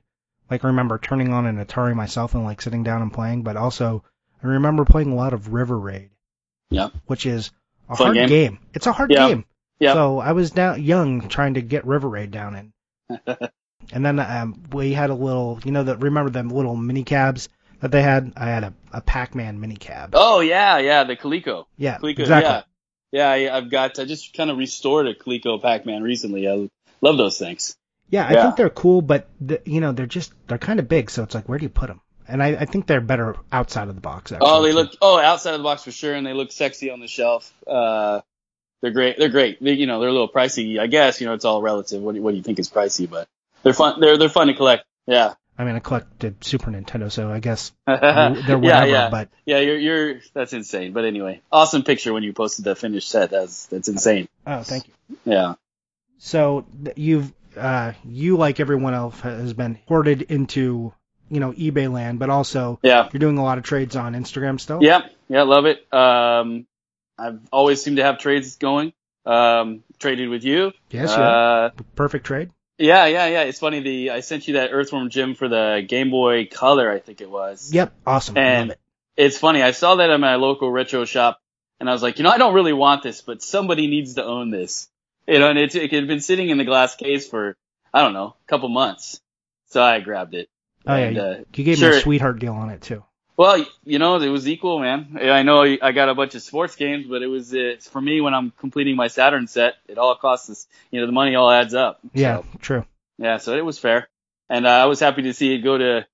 like. 0.50 0.64
Remember 0.64 0.98
turning 0.98 1.34
on 1.34 1.46
an 1.46 1.64
Atari 1.64 1.96
myself 1.96 2.36
and 2.36 2.44
like 2.44 2.62
sitting 2.62 2.84
down 2.84 3.02
and 3.02 3.14
playing. 3.14 3.44
But 3.44 3.58
also, 3.58 4.04
I 4.44 4.48
remember 4.48 4.86
playing 4.86 5.12
a 5.12 5.16
lot 5.16 5.34
of 5.34 5.54
River 5.54 5.78
Raid. 5.80 6.10
Yeah. 6.70 6.90
Which 7.06 7.26
is 7.26 7.52
a 7.90 7.96
Fun 7.96 8.16
hard 8.16 8.30
game. 8.30 8.60
It's 8.74 8.88
a 8.88 8.92
hard 8.94 9.12
Yeah. 9.12 9.28
game. 9.28 9.46
Yeah. 9.80 9.94
So 9.94 10.20
I 10.20 10.32
was 10.34 10.52
down 10.52 10.82
young 10.82 11.28
trying 11.28 11.56
to 11.56 11.62
get 11.62 11.86
River 11.86 12.08
Raid 12.10 12.32
down 12.32 12.56
in. 13.10 13.38
And 13.92 14.06
then 14.06 14.20
um, 14.20 14.64
we 14.72 14.94
had 14.94 15.10
a 15.10 15.16
little, 15.16 15.60
you 15.66 15.72
know, 15.72 15.84
that 15.84 15.98
remember 16.02 16.30
them 16.30 16.50
little 16.50 16.76
mini 16.76 17.04
cabs 17.04 17.50
that 17.82 17.92
they 17.92 18.02
had? 18.04 18.32
I 18.38 18.46
had 18.46 18.64
a, 18.64 18.74
a 18.94 19.02
Pac-Man 19.02 19.60
mini 19.60 19.76
cab. 19.76 20.12
Oh, 20.14 20.40
yeah, 20.40 20.78
yeah, 20.78 21.04
the 21.04 21.16
Coleco. 21.16 21.66
yeah, 21.78 21.98
Coleco, 21.98 22.20
exactly. 22.20 22.50
yeah. 22.52 22.62
Yeah, 23.12 23.30
I, 23.30 23.56
I've 23.56 23.70
got, 23.70 24.00
I 24.00 24.06
just 24.06 24.34
kind 24.36 24.50
of 24.50 24.58
restored 24.58 25.08
a 25.08 25.14
Coleco 25.14 25.62
Pac-Man 25.62 26.02
recently. 26.04 26.48
I 26.48 26.70
love 27.02 27.18
those 27.18 27.38
things. 27.38 27.76
Yeah, 28.10 28.26
I 28.28 28.34
Yeah. 28.34 28.44
think 28.44 28.56
they're 28.58 28.70
cool, 28.70 29.02
but 29.02 29.30
the, 29.40 29.62
you 29.66 29.82
know, 29.82 29.92
they're 29.92 30.06
just 30.06 30.34
they're 30.48 30.58
kind 30.58 30.80
of 30.80 30.88
big, 30.88 31.10
so 31.10 31.24
it's 31.24 31.36
like, 31.36 31.48
where 31.48 31.58
do 31.58 31.64
you 31.64 31.70
put 31.70 31.88
them? 31.88 32.02
And 32.28 32.42
I, 32.42 32.50
I 32.50 32.66
think 32.66 32.88
they're 32.88 33.02
better 33.02 33.36
outside 33.52 33.90
of 33.90 33.96
the 33.96 34.02
box. 34.02 34.32
Actually, 34.32 34.50
Oh, 34.50 34.62
they 34.64 34.72
look 34.72 34.92
oh 35.02 35.20
outside 35.20 35.54
of 35.54 35.60
the 35.60 35.64
box 35.64 35.84
for 35.84 35.92
sure, 35.92 36.14
and 36.14 36.26
they 36.26 36.34
look 36.34 36.52
sexy 36.52 36.90
on 36.90 37.00
the 37.00 37.08
shelf. 37.08 37.54
Uh, 37.68 38.22
they're 38.82 38.92
great. 38.92 39.18
They're 39.18 39.30
great. 39.30 39.62
They, 39.62 39.74
you 39.74 39.86
know, 39.88 40.00
they're 40.00 40.10
a 40.10 40.14
little 40.14 40.30
pricey. 40.30 40.80
I 40.80 40.88
guess 40.88 41.20
you 41.20 41.28
know 41.28 41.34
it's 41.34 41.46
all 41.46 41.62
relative. 41.62 42.02
What 42.02 42.16
do, 42.16 42.22
what 42.22 42.32
do 42.32 42.38
you 42.38 42.44
think 42.44 42.60
is 42.60 42.70
pricey? 42.70 43.10
But 43.10 43.28
they're 43.64 43.74
fun. 43.74 44.00
They're 44.00 44.18
they're 44.18 44.30
fun 44.30 44.48
to 44.48 44.54
collect. 44.54 44.86
Yeah. 45.08 45.34
I 45.62 45.66
mean, 45.66 45.76
I 45.76 45.80
collected 45.80 46.44
Super 46.44 46.72
Nintendo, 46.72 47.12
so 47.12 47.30
I 47.32 47.40
guess 47.40 47.72
yeah, 47.88 48.30
they're 48.48 48.58
whatever. 48.58 48.88
yeah, 48.88 49.10
But 49.10 49.30
yeah. 49.46 49.60
You're, 49.60 49.78
you're. 49.78 50.20
That's 50.34 50.54
insane. 50.54 50.92
But 50.94 51.06
anyway, 51.06 51.42
awesome 51.52 51.84
picture 51.84 52.12
when 52.14 52.24
you 52.24 52.34
posted 52.34 52.66
the 52.66 52.76
finished 52.76 53.10
set. 53.10 53.30
That's 53.30 53.68
that's 53.68 53.88
insane. 53.88 54.28
oh, 54.48 54.64
thank 54.64 54.88
you. 54.88 54.94
Yeah. 55.26 55.54
So 56.18 56.66
you've 56.96 57.32
uh, 57.56 57.94
you 58.06 58.38
like 58.38 58.60
everyone 58.60 58.94
else 58.94 59.20
has 59.22 59.54
been 59.54 59.78
hoarded 59.88 60.24
into 60.24 60.94
you 61.30 61.40
know 61.40 61.52
eBay 61.54 61.92
land, 61.92 62.18
but 62.20 62.30
also 62.30 62.80
Yeah. 62.82 63.08
you're 63.14 63.20
doing 63.20 63.38
a 63.38 63.44
lot 63.44 63.58
of 63.58 63.64
trades 63.64 63.96
on 63.96 64.14
Instagram 64.14 64.60
still. 64.60 64.80
Yeah. 64.82 65.02
Yeah. 65.30 65.44
Love 65.44 65.66
it. 65.66 65.86
Um, 65.94 66.66
I've 67.20 67.40
always 67.52 67.84
seemed 67.84 67.98
to 67.98 68.04
have 68.04 68.18
trades 68.18 68.56
going. 68.56 68.94
Um, 69.26 69.84
traded 70.00 70.30
with 70.30 70.44
you. 70.44 70.72
Yes. 70.90 71.12
Yeah. 71.12 71.22
Uh, 71.24 71.70
Perfect 71.96 72.26
trade. 72.26 72.50
Yeah, 72.82 73.06
yeah, 73.06 73.28
yeah. 73.28 73.42
It's 73.44 73.60
funny. 73.60 73.80
The 73.82 74.12
I 74.12 74.20
sent 74.22 74.48
you 74.48 74.56
that 74.56 74.70
Earthworm 74.72 75.10
Jim 75.10 75.36
for 75.36 75.48
the 75.48 75.84
Game 75.88 76.10
Boy 76.12 76.48
Color. 76.48 76.92
I 76.92 77.00
think 77.00 77.22
it 77.22 77.30
was. 77.30 77.72
Yep. 77.74 77.94
Awesome. 78.06 78.38
And 78.38 78.72
it. 78.72 78.80
it's 79.16 79.38
funny. 79.38 79.62
I 79.62 79.72
saw 79.72 79.96
that 79.96 80.10
at 80.10 80.20
my 80.20 80.36
local 80.36 80.72
retro 80.72 81.06
shop, 81.06 81.40
and 81.80 81.90
I 81.90 81.94
was 81.94 82.04
like, 82.04 82.18
you 82.18 82.24
know, 82.24 82.30
I 82.32 82.38
don't 82.38 82.54
really 82.54 82.74
want 82.74 83.04
this, 83.04 83.22
but 83.22 83.42
somebody 83.42 83.88
needs 83.88 84.16
to 84.16 84.24
own 84.24 84.50
this. 84.52 84.90
You 85.28 85.40
know, 85.40 85.50
and 85.50 85.60
it, 85.60 85.74
it 85.76 85.92
had 85.92 86.08
been 86.08 86.20
sitting 86.20 86.50
in 86.50 86.58
the 86.58 86.66
glass 86.66 86.96
case 86.96 87.28
for 87.28 87.56
I 87.94 88.02
don't 88.02 88.14
know, 88.14 88.36
a 88.44 88.48
couple 88.48 88.70
months. 88.70 89.20
So 89.68 89.82
I 89.82 90.00
grabbed 90.00 90.34
it. 90.34 90.50
Oh 90.86 90.96
yeah. 90.96 91.10
you- 91.10 91.22
uh, 91.22 91.38
you 91.56 91.64
gave 91.64 91.80
me 91.80 91.88
a 91.88 92.02
sweetheart 92.02 92.40
deal 92.40 92.54
on 92.54 92.70
it 92.70 92.82
too. 92.82 93.04
Well, 93.42 93.66
you 93.86 93.98
know, 93.98 94.18
it 94.22 94.30
was 94.30 94.48
equal, 94.48 94.78
man. 94.80 95.18
I 95.20 95.42
know 95.42 95.64
I 95.64 95.92
got 95.94 96.10
a 96.10 96.14
bunch 96.14 96.36
of 96.36 96.44
sports 96.44 96.76
games, 96.76 97.08
but 97.10 97.24
it 97.24 97.28
was 97.28 97.54
it's 97.54 97.90
for 97.90 98.00
me 98.00 98.22
when 98.22 98.36
I'm 98.36 98.52
completing 98.60 98.96
my 98.96 99.08
Saturn 99.08 99.48
set. 99.48 99.78
It 99.88 99.98
all 99.98 100.16
costs 100.16 100.50
us, 100.52 100.68
you 100.92 101.00
know, 101.00 101.08
the 101.08 101.12
money 101.12 101.34
all 101.34 101.50
adds 101.50 101.74
up. 101.74 102.00
Yeah. 102.14 102.38
So, 102.42 102.46
True. 102.60 102.86
yeah. 103.18 103.38
So 103.38 103.58
it 103.58 103.66
was 103.66 103.80
fair, 103.80 104.08
and 104.48 104.68
uh, 104.68 104.70
I 104.70 104.86
was 104.86 105.00
happy 105.00 105.24
to 105.24 105.34
see 105.34 105.56
it 105.56 105.60
go 105.64 105.76
to 105.76 106.06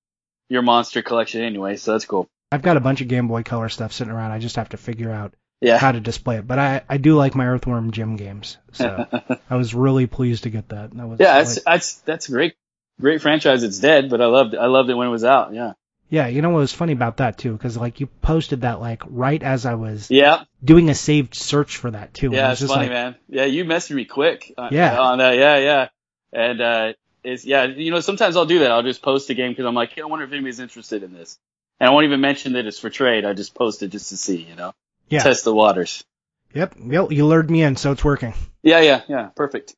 your 0.48 0.62
monster 0.62 1.02
collection 1.02 1.42
anyway. 1.42 1.76
So 1.76 1.92
that's 1.92 2.06
cool. 2.06 2.28
I've 2.50 2.62
got 2.62 2.78
a 2.78 2.80
bunch 2.80 3.02
of 3.02 3.08
Game 3.08 3.28
Boy 3.28 3.42
Color 3.42 3.68
stuff 3.68 3.92
sitting 3.92 4.10
around. 4.10 4.32
I 4.32 4.38
just 4.38 4.56
have 4.56 4.70
to 4.70 4.78
figure 4.78 5.10
out 5.12 5.34
Yeah. 5.60 5.76
how 5.76 5.92
to 5.92 6.00
display 6.00 6.38
it. 6.38 6.46
But 6.46 6.58
I, 6.58 6.80
I 6.88 6.96
do 6.96 7.14
like 7.14 7.34
my 7.34 7.46
Earthworm 7.46 7.90
Jim 7.90 8.16
games, 8.16 8.56
so 8.72 9.06
I 9.50 9.56
was 9.56 9.74
really 9.74 10.06
pleased 10.06 10.44
to 10.44 10.50
get 10.50 10.70
that. 10.70 10.92
That 10.96 11.06
was 11.06 11.20
Yeah, 11.20 11.34
that's 11.40 11.56
like- 11.56 11.64
that's 11.66 11.94
that's 12.08 12.28
a 12.30 12.32
great 12.32 12.54
great 12.98 13.20
franchise. 13.20 13.64
It's 13.64 13.80
dead, 13.80 14.08
but 14.08 14.22
I 14.22 14.26
loved 14.26 14.54
it. 14.54 14.58
I 14.60 14.66
loved 14.66 14.88
it 14.88 14.94
when 14.94 15.08
it 15.08 15.10
was 15.10 15.24
out. 15.24 15.52
Yeah. 15.52 15.74
Yeah. 16.08 16.26
You 16.28 16.42
know 16.42 16.50
what 16.50 16.58
was 16.60 16.72
funny 16.72 16.92
about 16.92 17.18
that 17.18 17.38
too? 17.38 17.52
Because 17.52 17.76
like 17.76 18.00
you 18.00 18.06
posted 18.06 18.62
that 18.62 18.80
like 18.80 19.02
right 19.06 19.42
as 19.42 19.66
I 19.66 19.74
was 19.74 20.10
Yeah. 20.10 20.44
doing 20.64 20.88
a 20.88 20.94
saved 20.94 21.34
search 21.34 21.76
for 21.76 21.90
that 21.90 22.14
too. 22.14 22.30
Yeah, 22.32 22.52
it's 22.52 22.60
funny, 22.62 22.82
like, 22.84 22.90
man. 22.90 23.16
Yeah, 23.28 23.44
you 23.44 23.64
messaged 23.64 23.94
me 23.94 24.04
quick. 24.04 24.52
On, 24.56 24.72
Yeah. 24.72 24.98
On 24.98 25.18
that. 25.18 25.36
Yeah, 25.36 25.58
yeah. 25.58 25.88
And 26.32 26.60
uh 26.60 26.92
it's 27.24 27.44
yeah, 27.44 27.64
you 27.64 27.90
know, 27.90 28.00
sometimes 28.00 28.36
I'll 28.36 28.46
do 28.46 28.60
that. 28.60 28.70
I'll 28.70 28.82
just 28.82 29.02
post 29.02 29.28
a 29.30 29.34
game 29.34 29.50
because 29.52 29.66
I'm 29.66 29.74
like, 29.74 29.92
hey, 29.92 30.02
I 30.02 30.06
wonder 30.06 30.24
if 30.24 30.32
anybody's 30.32 30.60
interested 30.60 31.02
in 31.02 31.12
this. 31.12 31.38
And 31.80 31.88
I 31.88 31.92
won't 31.92 32.04
even 32.06 32.20
mention 32.20 32.54
that 32.54 32.66
it's 32.66 32.78
for 32.78 32.90
trade. 32.90 33.24
I 33.24 33.32
just 33.34 33.54
post 33.54 33.82
it 33.82 33.88
just 33.88 34.08
to 34.10 34.16
see, 34.16 34.36
you 34.42 34.54
know, 34.56 34.72
Yeah. 35.08 35.22
test 35.22 35.44
the 35.44 35.54
waters. 35.54 36.04
Yep. 36.54 36.74
Yep. 36.82 37.12
You 37.12 37.26
lured 37.26 37.50
me 37.50 37.62
in, 37.62 37.76
so 37.76 37.92
it's 37.92 38.04
working. 38.04 38.34
Yeah, 38.62 38.80
yeah, 38.80 39.02
yeah. 39.08 39.26
Perfect. 39.36 39.74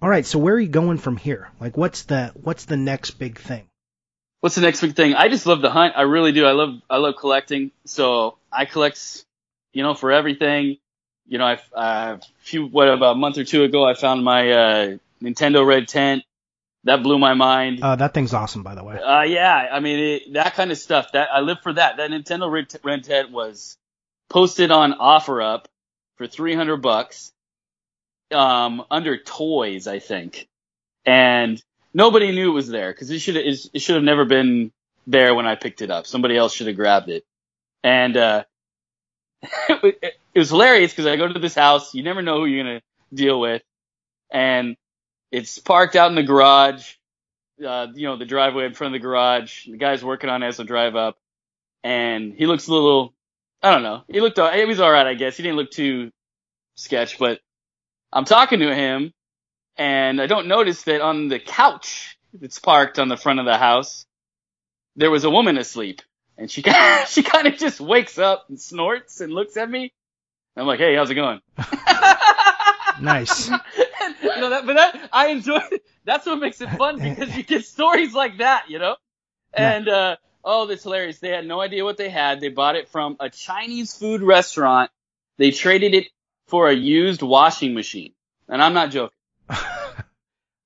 All 0.00 0.08
right. 0.08 0.24
So 0.26 0.38
where 0.38 0.54
are 0.54 0.60
you 0.60 0.68
going 0.68 0.98
from 0.98 1.16
here? 1.16 1.50
Like, 1.60 1.76
what's 1.76 2.02
the 2.04 2.32
what's 2.34 2.64
the 2.64 2.76
next 2.76 3.12
big 3.12 3.38
thing? 3.38 3.68
What's 4.42 4.56
the 4.56 4.60
next 4.60 4.80
big 4.80 4.96
thing? 4.96 5.14
I 5.14 5.28
just 5.28 5.46
love 5.46 5.62
the 5.62 5.70
hunt. 5.70 5.94
I 5.96 6.02
really 6.02 6.32
do. 6.32 6.44
I 6.44 6.50
love 6.50 6.82
I 6.90 6.96
love 6.96 7.14
collecting. 7.16 7.70
So 7.84 8.38
I 8.50 8.64
collect, 8.64 9.24
you 9.72 9.84
know, 9.84 9.94
for 9.94 10.10
everything. 10.10 10.78
You 11.28 11.38
know, 11.38 11.44
I 11.44 11.54
uh, 11.72 12.16
a 12.16 12.20
few 12.40 12.66
what 12.66 12.88
about 12.88 13.12
a 13.12 13.14
month 13.14 13.38
or 13.38 13.44
two 13.44 13.62
ago, 13.62 13.86
I 13.86 13.94
found 13.94 14.24
my 14.24 14.50
uh, 14.50 14.96
Nintendo 15.22 15.64
Red 15.64 15.86
Tent. 15.86 16.24
That 16.82 17.04
blew 17.04 17.20
my 17.20 17.34
mind. 17.34 17.84
Uh, 17.84 17.94
that 17.94 18.14
thing's 18.14 18.34
awesome, 18.34 18.64
by 18.64 18.74
the 18.74 18.82
way. 18.82 18.98
Uh, 18.98 19.22
yeah, 19.22 19.68
I 19.70 19.78
mean 19.78 20.00
it, 20.00 20.32
that 20.32 20.54
kind 20.54 20.72
of 20.72 20.78
stuff. 20.78 21.12
That 21.12 21.28
I 21.32 21.38
live 21.38 21.58
for 21.62 21.72
that. 21.74 21.98
That 21.98 22.10
Nintendo 22.10 22.50
Red, 22.50 22.66
Red 22.82 23.04
Tent 23.04 23.30
was 23.30 23.76
posted 24.28 24.72
on 24.72 24.92
OfferUp 24.94 25.66
for 26.16 26.26
three 26.26 26.56
hundred 26.56 26.78
bucks, 26.78 27.30
um, 28.32 28.84
under 28.90 29.16
toys, 29.16 29.86
I 29.86 30.00
think, 30.00 30.48
and 31.06 31.62
nobody 31.94 32.32
knew 32.32 32.50
it 32.50 32.54
was 32.54 32.68
there 32.68 32.92
because 32.92 33.10
it 33.10 33.20
should 33.20 33.36
it, 33.36 33.80
should 33.80 33.94
have 33.94 34.04
never 34.04 34.24
been 34.24 34.72
there 35.06 35.34
when 35.34 35.46
I 35.46 35.54
picked 35.54 35.82
it 35.82 35.90
up. 35.90 36.06
Somebody 36.06 36.36
else 36.36 36.54
should 36.54 36.66
have 36.66 36.76
grabbed 36.76 37.08
it, 37.08 37.24
and 37.82 38.16
uh, 38.16 38.44
it, 39.68 39.98
it 40.34 40.38
was 40.38 40.50
hilarious 40.50 40.92
because 40.92 41.06
I 41.06 41.16
go 41.16 41.28
to 41.28 41.38
this 41.38 41.54
house. 41.54 41.94
You 41.94 42.02
never 42.02 42.22
know 42.22 42.38
who 42.38 42.46
you're 42.46 42.64
gonna 42.64 42.82
deal 43.12 43.40
with, 43.40 43.62
and 44.30 44.76
it's 45.30 45.58
parked 45.58 45.96
out 45.96 46.10
in 46.10 46.14
the 46.14 46.22
garage 46.22 46.94
uh, 47.64 47.88
you 47.94 48.06
know, 48.06 48.16
the 48.16 48.24
driveway 48.24 48.66
in 48.66 48.74
front 48.74 48.94
of 48.94 49.00
the 49.00 49.06
garage. 49.06 49.66
The 49.66 49.76
guy's 49.76 50.04
working 50.04 50.30
on 50.30 50.42
it 50.42 50.48
as 50.48 50.60
I 50.60 50.64
drive 50.64 50.96
up, 50.96 51.16
and 51.84 52.34
he 52.34 52.46
looks 52.46 52.68
a 52.68 52.72
little, 52.72 53.14
I 53.62 53.70
don't 53.70 53.82
know. 53.82 54.02
He 54.08 54.20
looked, 54.20 54.38
he 54.38 54.64
was 54.64 54.80
all 54.80 54.90
right, 54.90 55.06
I 55.06 55.14
guess. 55.14 55.36
He 55.36 55.42
didn't 55.42 55.56
look 55.56 55.70
too 55.70 56.10
sketch, 56.74 57.18
but 57.18 57.40
I'm 58.12 58.24
talking 58.24 58.60
to 58.60 58.74
him, 58.74 59.12
and 59.76 60.20
I 60.20 60.26
don't 60.26 60.48
notice 60.48 60.82
that 60.82 61.00
on 61.00 61.28
the 61.28 61.38
couch 61.38 62.18
that's 62.32 62.58
parked 62.58 62.98
on 62.98 63.08
the 63.08 63.16
front 63.16 63.40
of 63.40 63.46
the 63.46 63.58
house, 63.58 64.06
there 64.96 65.10
was 65.10 65.24
a 65.24 65.30
woman 65.30 65.58
asleep, 65.58 66.02
and 66.36 66.50
she 66.50 66.62
she 67.08 67.22
kind 67.22 67.46
of 67.46 67.56
just 67.58 67.80
wakes 67.80 68.18
up 68.18 68.46
and 68.48 68.60
snorts 68.60 69.20
and 69.20 69.32
looks 69.32 69.56
at 69.56 69.70
me. 69.70 69.92
I'm 70.56 70.66
like, 70.66 70.80
hey, 70.80 70.94
how's 70.94 71.10
it 71.10 71.14
going? 71.14 71.40
Nice. 73.00 73.48
you 74.22 74.40
know 74.40 74.50
that, 74.50 74.66
but 74.66 74.74
that 74.74 75.08
I 75.12 75.28
enjoy. 75.28 75.60
That's 76.04 76.26
what 76.26 76.36
makes 76.36 76.60
it 76.60 76.70
fun 76.70 76.98
because 76.98 77.36
you 77.36 77.42
get 77.42 77.64
stories 77.64 78.14
like 78.14 78.38
that, 78.38 78.68
you 78.68 78.78
know. 78.78 78.96
And 79.52 79.88
uh, 79.88 80.16
oh, 80.44 80.66
that's 80.66 80.82
hilarious. 80.82 81.18
They 81.18 81.30
had 81.30 81.46
no 81.46 81.60
idea 81.60 81.84
what 81.84 81.96
they 81.96 82.08
had. 82.08 82.40
They 82.40 82.48
bought 82.48 82.76
it 82.76 82.88
from 82.88 83.16
a 83.20 83.28
Chinese 83.30 83.96
food 83.96 84.22
restaurant. 84.22 84.90
They 85.38 85.50
traded 85.50 85.94
it 85.94 86.08
for 86.46 86.68
a 86.68 86.74
used 86.74 87.22
washing 87.22 87.74
machine, 87.74 88.12
and 88.48 88.62
I'm 88.62 88.74
not 88.74 88.90
joking. 88.90 89.16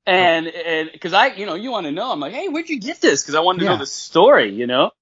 And 0.09 0.47
and 0.47 0.91
because 0.93 1.13
I, 1.13 1.29
you 1.35 1.47
know, 1.47 1.57
you 1.57 1.73
want 1.73 1.87
to 1.87 1.93
know, 1.93 2.13
I'm 2.13 2.21
like, 2.21 2.33
hey, 2.33 2.47
where'd 2.49 2.69
you 2.69 2.79
get 2.79 3.01
this? 3.01 3.23
Because 3.25 3.35
I 3.35 3.41
wanted 3.41 3.59
to 3.61 3.65
Yeah. 3.65 3.71
know 3.73 3.79
the 3.79 3.87
story, 3.87 4.53
you 4.55 4.69
know. 4.69 4.93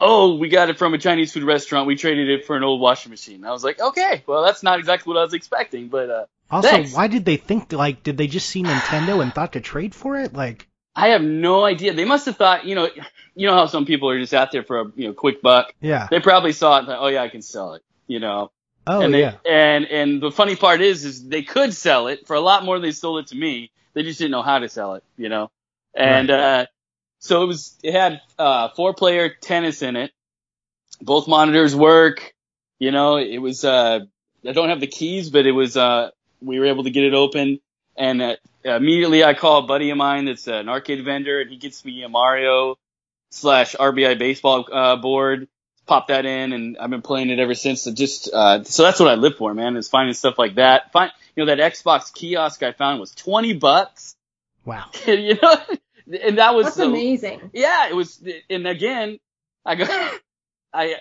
Oh, 0.00 0.36
we 0.36 0.48
got 0.48 0.70
it 0.70 0.78
from 0.78 0.94
a 0.94 0.98
Chinese 0.98 1.32
food 1.32 1.42
restaurant. 1.42 1.88
We 1.88 1.96
traded 1.96 2.30
it 2.30 2.46
for 2.46 2.56
an 2.56 2.62
old 2.62 2.80
washing 2.80 3.10
machine. 3.10 3.44
I 3.44 3.50
was 3.50 3.64
like, 3.64 3.80
okay, 3.80 4.22
well, 4.26 4.44
that's 4.44 4.62
not 4.62 4.78
exactly 4.78 5.10
what 5.12 5.18
I 5.20 5.24
was 5.24 5.34
expecting, 5.34 5.88
but 5.88 6.10
uh, 6.10 6.24
Also, 6.48 6.68
Thanks. 6.68 6.94
why 6.94 7.08
did 7.08 7.24
they 7.24 7.36
think 7.38 7.72
like 7.72 8.04
did 8.04 8.16
they 8.16 8.28
just 8.28 8.48
see 8.48 8.62
Nintendo 8.62 9.20
and 9.20 9.34
thought 9.34 9.54
to 9.54 9.60
trade 9.60 9.96
for 9.96 10.16
it? 10.16 10.32
Like, 10.32 10.68
I 10.94 11.08
have 11.08 11.22
no 11.22 11.64
idea. 11.64 11.92
They 11.92 12.04
must 12.04 12.26
have 12.26 12.36
thought, 12.36 12.64
you 12.64 12.76
know, 12.76 12.88
you 13.34 13.48
know 13.48 13.54
how 13.54 13.66
some 13.66 13.84
people 13.84 14.10
are 14.10 14.18
just 14.20 14.32
out 14.32 14.52
there 14.52 14.62
for 14.62 14.80
a 14.80 14.92
you 14.94 15.08
know 15.08 15.12
quick 15.12 15.42
buck. 15.42 15.74
yeah. 15.80 16.06
They 16.08 16.20
probably 16.20 16.52
saw 16.52 16.76
it 16.76 16.78
and 16.80 16.86
thought, 16.86 17.00
oh 17.02 17.08
yeah, 17.08 17.22
I 17.22 17.28
can 17.28 17.42
sell 17.42 17.74
it, 17.74 17.82
you 18.06 18.20
know. 18.20 18.52
Oh 18.90 19.02
and 19.02 19.14
they, 19.14 19.20
yeah. 19.20 19.36
And 19.48 19.86
and 19.86 20.20
the 20.20 20.32
funny 20.32 20.56
part 20.56 20.80
is, 20.80 21.04
is 21.04 21.28
they 21.28 21.42
could 21.42 21.72
sell 21.72 22.08
it 22.08 22.26
for 22.26 22.34
a 22.34 22.40
lot 22.40 22.64
more 22.64 22.76
than 22.76 22.82
they 22.82 22.92
sold 22.92 23.20
it 23.20 23.28
to 23.28 23.36
me. 23.36 23.70
They 23.94 24.02
just 24.02 24.18
didn't 24.18 24.32
know 24.32 24.42
how 24.42 24.58
to 24.58 24.68
sell 24.68 24.94
it, 24.94 25.04
you 25.16 25.28
know. 25.28 25.50
And 25.94 26.30
uh, 26.30 26.66
so 27.20 27.44
it 27.44 27.46
was. 27.46 27.78
It 27.84 27.92
had 27.92 28.20
uh, 28.38 28.70
four 28.70 28.94
player 28.94 29.28
tennis 29.28 29.82
in 29.82 29.94
it. 29.94 30.10
Both 31.00 31.28
monitors 31.28 31.74
work. 31.74 32.34
You 32.80 32.90
know, 32.90 33.16
it 33.16 33.38
was. 33.38 33.64
Uh, 33.64 34.00
I 34.46 34.52
don't 34.52 34.70
have 34.70 34.80
the 34.80 34.88
keys, 34.88 35.30
but 35.30 35.46
it 35.46 35.52
was. 35.52 35.76
Uh, 35.76 36.10
we 36.42 36.58
were 36.58 36.66
able 36.66 36.84
to 36.84 36.90
get 36.90 37.04
it 37.04 37.14
open, 37.14 37.60
and 37.96 38.20
uh, 38.20 38.36
immediately 38.64 39.22
I 39.22 39.34
call 39.34 39.58
a 39.58 39.66
buddy 39.66 39.90
of 39.90 39.98
mine 39.98 40.24
that's 40.24 40.48
an 40.48 40.68
arcade 40.68 41.04
vendor, 41.04 41.40
and 41.40 41.50
he 41.50 41.58
gets 41.58 41.84
me 41.84 42.02
a 42.02 42.08
Mario 42.08 42.76
slash 43.30 43.76
RBI 43.76 44.18
baseball 44.18 44.66
uh, 44.72 44.96
board. 44.96 45.46
Pop 45.90 46.06
that 46.06 46.24
in, 46.24 46.52
and 46.52 46.78
I've 46.78 46.88
been 46.90 47.02
playing 47.02 47.30
it 47.30 47.40
ever 47.40 47.54
since. 47.54 47.82
So 47.82 47.92
just 47.92 48.30
uh, 48.32 48.62
so 48.62 48.84
that's 48.84 49.00
what 49.00 49.08
I 49.08 49.14
live 49.16 49.36
for, 49.36 49.52
man. 49.52 49.76
Is 49.76 49.88
finding 49.88 50.14
stuff 50.14 50.38
like 50.38 50.54
that. 50.54 50.92
Find 50.92 51.10
you 51.34 51.44
know 51.44 51.54
that 51.54 51.72
Xbox 51.72 52.12
kiosk 52.14 52.62
I 52.62 52.70
found 52.70 53.00
was 53.00 53.10
twenty 53.10 53.54
bucks. 53.54 54.14
Wow. 54.64 54.86
you 55.06 55.36
know, 55.42 55.56
and 56.22 56.38
that 56.38 56.54
was 56.54 56.66
That's 56.66 56.76
the- 56.76 56.84
amazing. 56.86 57.50
yeah, 57.52 57.88
it 57.88 57.96
was, 57.96 58.22
and 58.48 58.68
again, 58.68 59.18
I 59.64 59.74
go, 59.74 59.84
I, 60.72 60.94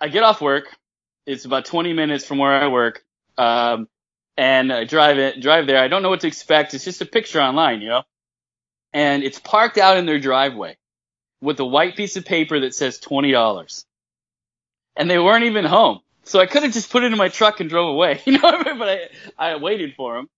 I 0.00 0.08
get 0.08 0.22
off 0.22 0.40
work. 0.40 0.74
It's 1.26 1.44
about 1.44 1.66
20 1.66 1.92
minutes 1.92 2.24
from 2.24 2.38
where 2.38 2.52
I 2.52 2.68
work. 2.68 3.04
Um, 3.36 3.88
and 4.38 4.72
I 4.72 4.84
drive 4.84 5.18
it, 5.18 5.40
drive 5.42 5.66
there. 5.66 5.78
I 5.78 5.88
don't 5.88 6.02
know 6.02 6.08
what 6.08 6.20
to 6.20 6.28
expect. 6.28 6.72
It's 6.72 6.84
just 6.84 7.02
a 7.02 7.06
picture 7.06 7.40
online, 7.42 7.82
you 7.82 7.88
know, 7.90 8.02
and 8.94 9.22
it's 9.22 9.38
parked 9.38 9.76
out 9.76 9.98
in 9.98 10.06
their 10.06 10.18
driveway 10.20 10.76
with 11.42 11.60
a 11.60 11.64
white 11.66 11.94
piece 11.96 12.16
of 12.16 12.24
paper 12.24 12.60
that 12.60 12.74
says 12.74 12.98
$20. 13.00 13.84
And 14.96 15.10
they 15.10 15.18
weren't 15.18 15.44
even 15.44 15.64
home. 15.64 16.00
So 16.24 16.38
I 16.40 16.46
could 16.46 16.62
have 16.62 16.72
just 16.72 16.90
put 16.90 17.02
it 17.02 17.12
in 17.12 17.18
my 17.18 17.28
truck 17.28 17.60
and 17.60 17.70
drove 17.70 17.88
away, 17.88 18.20
you 18.26 18.32
know, 18.38 18.62
but 18.78 18.88
I, 18.88 19.08
I 19.38 19.56
waited 19.56 19.94
for 19.96 20.16
them. 20.16 20.28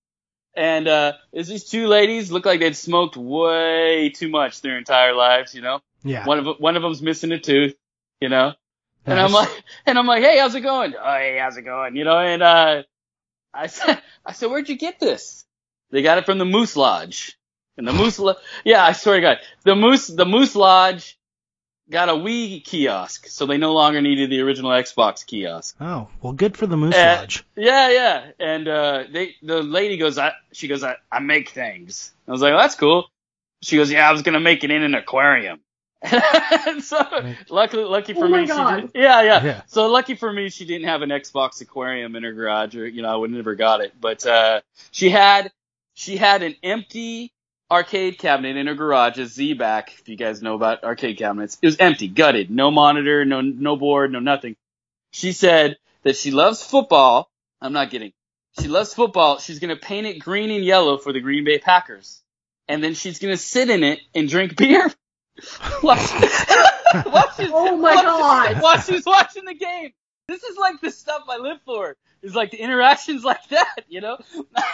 And, 0.55 0.87
uh, 0.87 1.15
it's 1.33 1.49
these 1.49 1.65
two 1.65 1.87
ladies 1.87 2.31
look 2.31 2.45
like 2.45 2.61
they'd 2.61 2.77
smoked 2.77 3.17
way 3.17 4.11
too 4.11 4.29
much 4.29 4.61
their 4.61 4.77
entire 4.79 5.15
lives, 5.15 5.55
you 5.55 5.63
know? 5.63 5.81
Yeah. 6.05 6.27
One 6.27 6.39
of 6.39 6.57
one 6.59 6.77
of 6.77 6.83
them's 6.83 7.01
missing 7.01 7.33
a 7.33 7.39
tooth, 7.39 7.75
you 8.21 8.29
know. 8.29 8.55
And 9.07 9.19
I'm 9.19 9.33
like, 9.33 9.51
and 9.87 9.99
I'm 9.99 10.07
like, 10.07 10.23
hey, 10.23 10.39
how's 10.39 10.55
it 10.55 10.61
going? 10.61 10.95
Oh, 10.95 11.15
hey, 11.15 11.39
how's 11.41 11.57
it 11.57 11.63
going? 11.63 11.97
You 11.97 12.05
know, 12.05 12.19
and 12.19 12.43
uh, 12.43 12.83
I 13.53 13.67
said, 13.69 14.01
I 14.25 14.33
said, 14.33 14.51
where'd 14.51 14.69
you 14.69 14.77
get 14.77 14.99
this? 15.01 15.45
They 15.91 16.03
got 16.03 16.19
it 16.19 16.27
from 16.27 16.39
the 16.39 16.45
Moose 16.45 16.77
Lodge. 16.77 17.39
And 17.77 17.89
the 17.89 17.93
Moose, 17.93 18.19
Lo- 18.19 18.37
yeah, 18.65 18.85
I 18.85 18.93
swear 18.93 19.17
to 19.17 19.21
God, 19.23 19.39
the 19.65 19.75
Moose, 19.75 20.07
the 20.07 20.27
Moose 20.27 20.55
Lodge 20.55 21.19
got 21.93 22.09
a 22.09 22.13
Wii 22.13 22.65
kiosk, 22.65 23.29
so 23.29 23.47
they 23.47 23.59
no 23.59 23.73
longer 23.75 24.01
needed 24.01 24.31
the 24.31 24.41
original 24.41 24.71
Xbox 24.73 25.25
kiosk. 25.25 25.77
Oh, 25.81 26.09
well, 26.21 26.33
good 26.33 26.57
for 26.57 26.67
the 26.67 26.77
Moose 26.77 26.97
Uh, 26.97 27.17
Lodge. 27.21 27.45
Yeah, 27.57 27.91
yeah. 27.91 28.31
And 28.41 28.67
uh 28.67 29.05
they 29.11 29.37
the 29.43 29.63
lady 29.63 29.97
goes, 29.99 30.19
I 30.19 30.33
she 30.53 30.67
goes, 30.69 30.83
I, 30.83 30.97
I 31.11 31.21
make 31.21 31.51
things. 31.51 32.13
I 32.27 32.33
was 32.33 32.43
like, 32.43 32.53
well, 32.53 32.61
that's 32.61 32.75
cool. 32.75 33.09
She 33.63 33.77
goes, 33.77 33.93
Yeah, 33.93 34.09
I 34.09 34.13
was 34.13 34.23
gonna 34.23 34.41
make 34.41 34.65
it 34.65 34.71
in 34.73 34.83
an 34.83 34.95
aquarium. 34.95 35.61
So 36.81 36.99
luckily 37.49 37.85
lucky 37.85 38.15
for 38.15 38.25
Oh 38.25 38.29
my 38.29 38.41
me 38.41 38.47
she 38.47 38.53
God. 38.53 38.81
did, 38.81 38.91
yeah, 38.95 39.23
yeah, 39.23 39.45
Yeah. 39.45 39.63
So 39.67 39.87
lucky 39.89 40.15
for 40.17 40.33
me 40.33 40.49
she 40.49 40.65
didn't 40.65 40.89
have 40.89 41.03
an 41.03 41.11
Xbox 41.11 41.61
aquarium 41.61 42.17
in 42.17 42.23
her 42.25 42.33
garage 42.33 42.75
or 42.75 42.87
you 42.87 43.03
know, 43.03 43.09
I 43.13 43.17
would 43.17 43.31
never 43.31 43.55
got 43.55 43.81
it. 43.83 43.93
But 44.01 44.27
uh 44.27 44.61
she 44.91 45.11
had 45.11 45.53
she 45.95 46.17
had 46.17 46.43
an 46.43 46.57
empty 46.63 47.33
arcade 47.73 48.19
cabinet 48.19 48.57
in 48.57 48.67
her 48.67 48.75
garage, 48.75 49.19
a 49.19 49.27
Z-back, 49.27 49.95
if 49.99 50.09
you 50.09 50.17
guys 50.17 50.43
know 50.43 50.55
about 50.55 50.85
arcade 50.85 51.19
cabinets. 51.19 51.59
It 51.61 51.67
was 51.67 51.77
empty, 51.79 52.07
gutted, 52.09 52.51
no 52.51 52.71
monitor, 52.71 53.25
no 53.25 53.41
no 53.41 53.77
board, 53.77 54.13
no 54.13 54.21
nothing. 54.21 54.57
She 55.13 55.33
said 55.33 55.79
that 56.05 56.17
she 56.17 56.31
loves 56.31 56.63
football. 56.63 57.31
I'm 57.61 57.73
not 57.73 57.91
kidding. 57.91 58.13
She 58.61 58.69
loves 58.69 58.93
football. 58.95 59.39
She's 59.39 59.59
gonna 59.59 59.77
paint 59.77 60.07
it 60.07 60.19
green 60.19 60.51
and 60.51 60.65
yellow 60.65 60.99
for 60.99 61.13
the 61.13 61.21
Green 61.21 61.45
Bay 61.45 61.59
Packers. 61.59 62.21
And 62.69 62.83
then 62.85 62.95
she's 62.95 63.19
gonna 63.19 63.37
sit 63.37 63.71
in 63.71 63.83
it 63.83 64.01
and 64.15 64.29
drink 64.29 64.57
beer. 64.63 64.91
while, 65.81 65.97
while 67.05 67.31
she's, 67.37 67.51
Oh 67.53 67.77
my 67.77 67.95
while- 67.95 68.03
God. 68.05 68.63
While 68.63 68.81
she's 68.81 69.07
watching 69.07 69.45
the 69.47 69.55
game. 69.55 69.93
This 70.29 70.43
is 70.45 70.57
like 70.57 70.81
the 70.81 70.91
stuff 70.91 71.23
I 71.29 71.39
live 71.39 71.59
for. 71.65 71.97
Is 72.23 72.35
like 72.35 72.53
the 72.53 72.59
interactions 72.59 73.25
like 73.25 73.45
that, 73.49 73.85
you 73.89 74.01
know? 74.01 74.17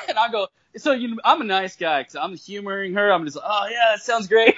And 0.09 0.19
I 0.19 0.31
go, 0.31 0.49
so 0.79 0.93
you, 0.93 1.09
know, 1.09 1.17
I'm 1.25 1.41
a 1.41 1.45
nice 1.45 1.77
guy 1.77 2.01
because 2.01 2.17
I'm 2.17 2.37
humoring 2.37 2.95
her. 2.95 3.11
I'm 3.13 3.25
just 3.25 3.37
like, 3.37 3.45
oh 3.47 3.69
yeah, 3.71 3.91
that 3.93 4.03
sounds 4.03 4.27
great. 4.29 4.55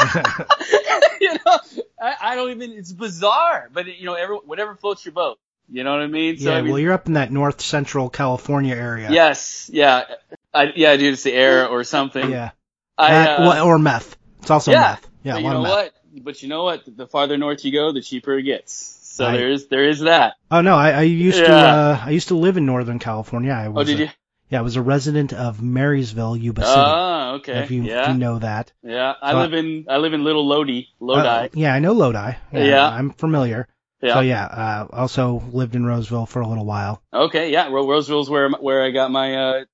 you 1.20 1.34
know, 1.34 1.58
I, 2.00 2.14
I 2.20 2.34
don't 2.34 2.50
even. 2.50 2.72
It's 2.72 2.92
bizarre, 2.92 3.68
but 3.72 3.86
you 3.86 4.06
know, 4.06 4.14
every, 4.14 4.36
whatever 4.36 4.74
floats 4.74 5.04
your 5.04 5.12
boat. 5.12 5.38
You 5.68 5.84
know 5.84 5.92
what 5.92 6.02
I 6.02 6.06
mean? 6.06 6.36
yeah, 6.38 6.52
I 6.54 6.62
mean, 6.62 6.72
well, 6.72 6.78
you're 6.80 6.92
up 6.92 7.06
in 7.06 7.14
that 7.14 7.30
north 7.32 7.60
central 7.60 8.10
California 8.10 8.74
area. 8.74 9.10
yes, 9.10 9.70
yeah, 9.72 10.04
I, 10.52 10.72
yeah, 10.74 10.96
dude, 10.96 11.14
it's 11.14 11.22
the 11.22 11.32
air 11.32 11.68
or 11.68 11.84
something. 11.84 12.30
Yeah. 12.30 12.50
I, 12.98 13.26
uh, 13.26 13.40
well, 13.48 13.66
or 13.66 13.78
meth. 13.78 14.16
It's 14.40 14.50
also 14.50 14.70
yeah, 14.72 14.80
meth. 14.80 15.08
Yeah, 15.22 15.32
but 15.34 15.42
you 15.42 15.50
know 15.50 15.60
what? 15.62 15.94
But 16.14 16.42
you 16.42 16.48
know 16.48 16.64
what? 16.64 16.82
The 16.96 17.06
farther 17.06 17.38
north 17.38 17.64
you 17.64 17.72
go, 17.72 17.92
the 17.92 18.02
cheaper 18.02 18.36
it 18.38 18.42
gets. 18.42 18.72
So 18.74 19.26
I- 19.26 19.36
there 19.36 19.50
is 19.50 19.68
there 19.68 19.88
is 19.88 20.00
that. 20.00 20.34
Oh 20.50 20.60
no, 20.60 20.74
I, 20.74 20.90
I 20.90 21.02
used 21.02 21.38
to 21.38 21.52
uh, 21.54 22.00
I 22.04 22.10
used 22.10 22.28
to 22.28 22.34
live 22.34 22.56
in 22.56 22.66
Northern 22.66 22.98
California. 22.98 23.52
I 23.52 23.66
Oh, 23.68 23.84
did 23.84 24.00
a- 24.00 24.02
you? 24.04 24.08
Yeah, 24.52 24.58
I 24.58 24.62
was 24.62 24.76
a 24.76 24.82
resident 24.82 25.32
of 25.32 25.62
Marysville, 25.62 26.36
Yuba 26.36 26.60
City. 26.60 26.74
Oh, 26.84 27.30
okay. 27.36 27.60
if 27.62 27.70
you, 27.70 27.84
yeah, 27.84 28.02
if 28.02 28.08
you 28.08 28.14
know 28.18 28.38
that. 28.38 28.70
yeah. 28.82 29.14
I 29.22 29.30
So 29.32 29.38
I- 29.38 29.42
live 29.42 29.54
in 29.54 29.86
I 29.88 29.96
live 29.96 30.12
in 30.12 30.24
Little 30.24 30.46
Lodi, 30.46 30.88
Lodi. 31.00 31.26
Uh, 31.26 31.48
yeah, 31.54 31.72
I 31.74 31.78
know 31.78 31.92
Lodi. 31.94 32.32
Yeah. 32.52 32.86
I'm 32.86 33.10
familiar. 33.12 33.66
yeah. 34.02 34.14
So 34.14 34.20
yeah, 34.20 34.44
uh, 34.44 34.86
also 34.92 35.42
lived 35.52 35.74
in 35.74 35.86
Roseville 35.86 36.26
for 36.26 36.42
a 36.42 36.46
little 36.46 36.66
while. 36.66 37.00
Okay, 37.14 37.50
yeah, 37.50 37.68
Ro- 37.70 37.88
Roseville's 37.88 38.28
where 38.28 38.50
where 38.50 38.84
I 38.84 38.90
got 38.90 39.10
my 39.10 39.34
uh 39.36 39.64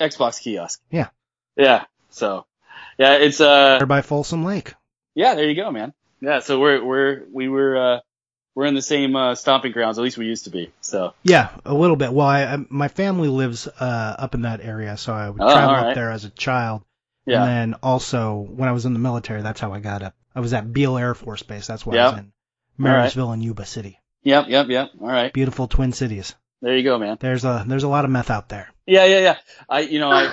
Xbox 0.00 0.40
kiosk. 0.42 0.80
Yeah. 0.90 1.10
Yeah. 1.56 1.84
So, 2.10 2.46
yeah, 2.98 3.14
it's 3.14 3.40
uh 3.40 3.84
by 3.86 4.02
Folsom 4.02 4.44
Lake. 4.44 4.74
yeah, 5.14 5.36
there 5.36 5.48
you 5.48 5.54
go, 5.54 5.70
man. 5.70 5.92
Yeah, 6.20 6.40
so 6.40 6.58
we're 6.58 6.82
we're 6.84 7.22
we 7.32 7.48
were 7.48 7.76
uh 7.76 8.00
we're 8.54 8.66
in 8.66 8.74
the 8.74 8.82
same 8.82 9.16
uh 9.16 9.34
stomping 9.34 9.72
grounds, 9.72 9.98
at 9.98 10.02
least 10.04 10.16
we 10.18 10.26
used 10.26 10.44
to 10.44 10.50
be. 10.50 10.70
So, 10.80 11.14
Yeah, 11.22 11.50
a 11.64 11.74
little 11.74 11.96
bit. 11.96 12.12
Well, 12.12 12.26
I, 12.26 12.44
I 12.44 12.58
my 12.68 12.88
family 12.88 13.28
lives 13.28 13.66
uh, 13.66 14.16
up 14.18 14.34
in 14.34 14.42
that 14.42 14.60
area, 14.60 14.96
so 14.96 15.12
I 15.12 15.28
would 15.30 15.42
Oh, 15.42 15.50
travel 15.52 15.70
alright. 15.76 15.88
up 15.90 15.94
there 15.94 16.10
as 16.10 16.24
a 16.24 16.30
child. 16.30 16.82
yeah. 17.26 17.42
And 17.44 17.72
then 17.72 17.78
also 17.82 18.36
when 18.36 18.68
I 18.68 18.72
was 18.72 18.86
in 18.86 18.92
the 18.92 18.98
military, 18.98 19.42
that's 19.42 19.60
how 19.60 19.72
I 19.72 19.80
got 19.80 20.02
up. 20.02 20.14
I 20.34 20.40
was 20.40 20.52
at 20.52 20.72
Beale 20.72 20.96
Air 20.98 21.14
Force 21.14 21.42
Base. 21.42 21.66
That's 21.66 21.84
why 21.86 21.96
I 21.96 22.10
was 22.10 22.18
in 22.20 22.32
Marysville 22.78 23.30
and 23.32 23.42
Yuba 23.42 23.64
City. 23.66 24.00
Yep, 24.24 24.46
yep, 24.48 24.68
yep. 24.68 24.90
All 25.00 25.06
right. 25.08 25.32
Beautiful 25.32 25.68
twin 25.68 25.92
cities. 25.92 26.34
There 26.62 26.76
you 26.76 26.82
go, 26.82 26.98
man. 26.98 27.18
There's 27.20 27.44
a 27.44 27.64
there's 27.66 27.82
a 27.84 27.88
lot 27.88 28.04
of 28.04 28.10
meth 28.10 28.30
out 28.30 28.48
there. 28.48 28.70
Yeah, 28.86 29.04
yeah, 29.04 29.18
yeah. 29.20 29.36
I 29.68 29.80
you 29.80 29.98
know, 29.98 30.10
I 30.10 30.30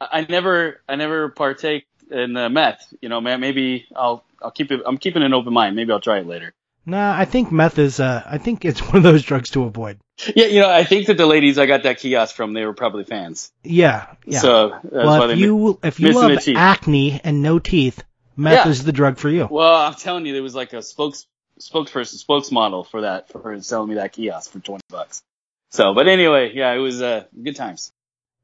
I 0.00 0.26
never 0.28 0.80
I 0.88 0.96
never 0.96 1.28
partake 1.28 1.86
in 2.10 2.32
the 2.32 2.48
meth. 2.48 2.92
You 3.02 3.08
know, 3.10 3.20
man, 3.20 3.40
maybe 3.40 3.86
I'll 3.94 4.24
I'll 4.42 4.50
keep 4.50 4.70
it 4.72 4.80
I'm 4.86 4.96
keeping 4.98 5.22
an 5.22 5.34
open 5.34 5.52
mind. 5.52 5.76
Maybe 5.76 5.92
I'll 5.92 6.00
try 6.00 6.18
it 6.20 6.26
later. 6.26 6.52
Nah, 6.86 7.16
I 7.18 7.24
think 7.24 7.50
meth 7.50 7.78
is 7.78 8.00
uh 8.00 8.22
I 8.26 8.38
think 8.38 8.64
it's 8.64 8.80
one 8.86 8.96
of 8.96 9.02
those 9.02 9.22
drugs 9.22 9.50
to 9.50 9.64
avoid. 9.64 9.98
Yeah, 10.34 10.46
you 10.46 10.60
know, 10.60 10.70
I 10.70 10.84
think 10.84 11.06
that 11.08 11.16
the 11.16 11.26
ladies 11.26 11.58
I 11.58 11.66
got 11.66 11.82
that 11.82 11.98
kiosk 11.98 12.36
from, 12.36 12.52
they 12.52 12.64
were 12.64 12.74
probably 12.74 13.04
fans. 13.04 13.50
Yeah, 13.64 14.06
yeah. 14.24 14.38
So 14.40 14.78
well, 14.84 15.30
if 15.30 15.38
you 15.38 15.78
if 15.82 16.00
you 16.00 16.12
love 16.12 16.38
acne 16.54 17.20
and 17.24 17.42
no 17.42 17.58
teeth, 17.58 18.02
meth 18.36 18.66
Yeah. 18.66 18.68
is 18.68 18.84
the 18.84 18.92
drug 18.92 19.18
for 19.18 19.28
you. 19.28 19.48
Well, 19.50 19.74
I'm 19.74 19.94
telling 19.94 20.26
you, 20.26 20.32
there 20.32 20.42
was 20.42 20.54
like 20.54 20.72
a 20.72 20.82
spokes 20.82 21.26
spokesperson, 21.60 22.24
spokesmodel 22.24 22.86
for 22.88 23.02
that 23.02 23.28
for 23.30 23.60
selling 23.60 23.88
me 23.88 23.94
that 23.96 24.12
kiosk 24.12 24.52
for 24.52 24.60
twenty 24.60 24.82
bucks. 24.88 25.22
So, 25.70 25.94
but 25.94 26.06
anyway, 26.06 26.52
yeah, 26.54 26.72
it 26.72 26.78
was 26.78 27.02
uh, 27.02 27.24
good 27.42 27.56
times. 27.56 27.92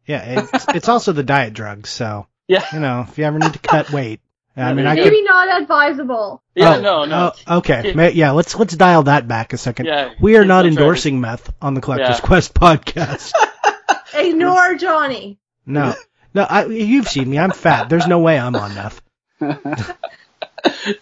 Yeah, 0.06 0.24
it's 0.52 0.66
it's 0.74 0.88
also 0.88 1.12
the 1.12 1.22
diet 1.22 1.54
drug. 1.54 1.86
So 1.86 2.26
Yeah, 2.48 2.64
you 2.72 2.80
know, 2.80 3.06
if 3.08 3.16
you 3.18 3.24
ever 3.24 3.38
need 3.38 3.52
to 3.52 3.58
cut 3.60 3.90
weight, 3.92 4.20
I 4.56 4.72
mean, 4.74 4.84
there 4.84 4.88
I 4.88 4.94
you 4.94 5.02
could. 5.04 5.12
Maybe 5.12 5.22
not 5.22 5.62
advisable. 5.62 6.42
yeah, 6.54 6.76
oh, 6.76 6.80
no, 6.80 7.04
no, 7.04 7.32
oh, 7.46 7.58
okay, 7.58 7.92
Ma- 7.94 8.06
yeah. 8.08 8.32
Let's 8.32 8.54
let's 8.56 8.76
dial 8.76 9.04
that 9.04 9.26
back 9.28 9.52
a 9.52 9.56
second. 9.58 9.86
yeah. 9.86 10.12
We 10.20 10.36
are 10.36 10.44
not 10.44 10.62
don't 10.62 10.72
try 10.74 10.82
endorsing 10.82 11.20
meth 11.20 11.52
on 11.62 11.74
the 11.74 11.80
Collector's 11.80 12.18
Yeah. 12.18 12.26
Quest 12.26 12.52
podcast. 12.54 13.32
Ignore 14.14 14.74
Johnny. 14.74 15.38
No, 15.64 15.94
no. 16.34 16.42
I, 16.42 16.66
you've 16.66 17.08
seen 17.08 17.30
me. 17.30 17.38
I'm 17.38 17.52
fat. 17.52 17.88
There's 17.88 18.06
no 18.08 18.18
way 18.18 18.38
I'm 18.38 18.56
on 18.56 18.74
meth. 18.74 19.00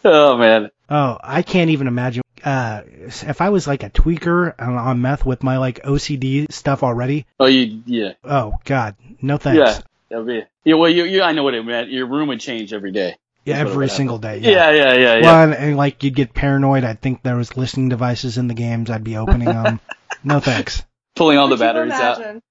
oh 0.04 0.36
man, 0.36 0.70
Oh, 0.90 1.18
I 1.22 1.42
can't 1.42 1.70
even 1.70 1.86
imagine. 1.86 2.22
Uh, 2.44 2.82
if 2.86 3.40
I 3.40 3.50
was 3.50 3.66
like 3.66 3.82
a 3.82 3.90
tweaker 3.90 4.54
on, 4.60 4.74
on 4.76 5.00
meth 5.02 5.26
with 5.26 5.42
my 5.42 5.58
like 5.58 5.82
OCD 5.82 6.50
stuff 6.52 6.82
already. 6.82 7.26
oh 7.40 7.46
you, 7.46 7.82
yeah, 7.86 8.12
Oh 8.22 8.54
God, 8.64 8.94
no 9.20 9.38
thanks. 9.38 9.58
yeah, 9.58 9.80
that 10.10 10.18
would 10.18 10.26
be. 10.26 10.44
Yeah, 10.64 10.74
well, 10.76 10.88
you, 10.90 11.04
you, 11.04 11.22
I 11.22 11.32
know 11.32 11.42
what 11.42 11.54
it 11.54 11.64
meant. 11.64 11.90
Your 11.90 12.06
room 12.06 12.28
would 12.28 12.40
change 12.40 12.72
every 12.72 12.92
day. 12.92 13.16
Yeah, 13.48 13.56
That's 13.56 13.64
what 13.64 13.70
it 13.70 13.74
every 13.74 13.88
single 13.88 14.18
day. 14.18 14.40
happen. 14.40 14.44
Yeah, 14.44 14.70
yeah, 14.70 14.92
yeah, 14.94 15.16
yeah. 15.16 15.22
Well, 15.22 15.42
and, 15.44 15.54
and 15.54 15.76
like 15.76 16.02
you'd 16.02 16.14
get 16.14 16.34
paranoid. 16.34 16.84
I'd 16.84 17.00
think 17.00 17.22
there 17.22 17.36
was 17.36 17.56
listening 17.56 17.88
devices 17.88 18.38
in 18.38 18.48
the 18.48 18.54
games. 18.54 18.90
I'd 18.90 19.04
be 19.04 19.16
opening 19.16 19.48
them. 19.48 19.80
no 20.24 20.40
thanks. 20.40 20.82
Pulling 21.16 21.38
all 21.38 21.48
the 21.48 21.56
Could 21.56 21.62
you 21.62 21.66
batteries 21.66 21.92
out. 21.92 22.18
imagine? 22.18 22.42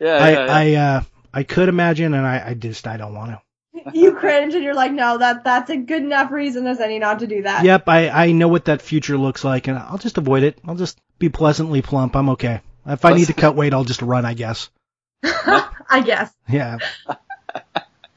Yeah, 0.00 0.16
I 0.16 0.30
yeah, 0.30 0.44
yeah. 0.44 0.54
I 0.54 0.74
uh 0.96 1.02
I 1.34 1.42
could 1.44 1.68
imagine, 1.68 2.14
and 2.14 2.26
I, 2.26 2.48
I 2.48 2.54
just 2.54 2.86
I 2.86 2.96
don't 2.96 3.14
want 3.14 3.30
to. 3.32 3.40
You 3.94 4.14
cringe 4.14 4.54
and 4.54 4.62
you're 4.62 4.74
like, 4.74 4.92
no, 4.92 5.18
that 5.18 5.42
that's 5.44 5.70
a 5.70 5.76
good 5.76 6.02
enough 6.02 6.30
reason 6.30 6.66
as 6.66 6.78
any 6.78 6.98
not 6.98 7.18
to 7.20 7.26
do 7.26 7.42
that. 7.42 7.64
Yep, 7.64 7.88
I 7.88 8.08
I 8.10 8.32
know 8.32 8.46
what 8.48 8.66
that 8.66 8.82
future 8.82 9.16
looks 9.18 9.42
like, 9.44 9.66
and 9.66 9.78
I'll 9.78 9.98
just 9.98 10.18
avoid 10.18 10.42
it. 10.44 10.58
I'll 10.66 10.76
just 10.76 11.00
be 11.18 11.28
pleasantly 11.30 11.82
plump. 11.82 12.14
I'm 12.14 12.28
okay. 12.30 12.60
If 12.86 13.04
I 13.04 13.14
need 13.14 13.26
to 13.26 13.32
cut 13.32 13.56
weight, 13.56 13.72
I'll 13.74 13.84
just 13.84 14.02
run. 14.02 14.24
I 14.24 14.34
guess. 14.34 14.70
I 15.24 16.02
guess. 16.04 16.32
Yeah. 16.48 16.78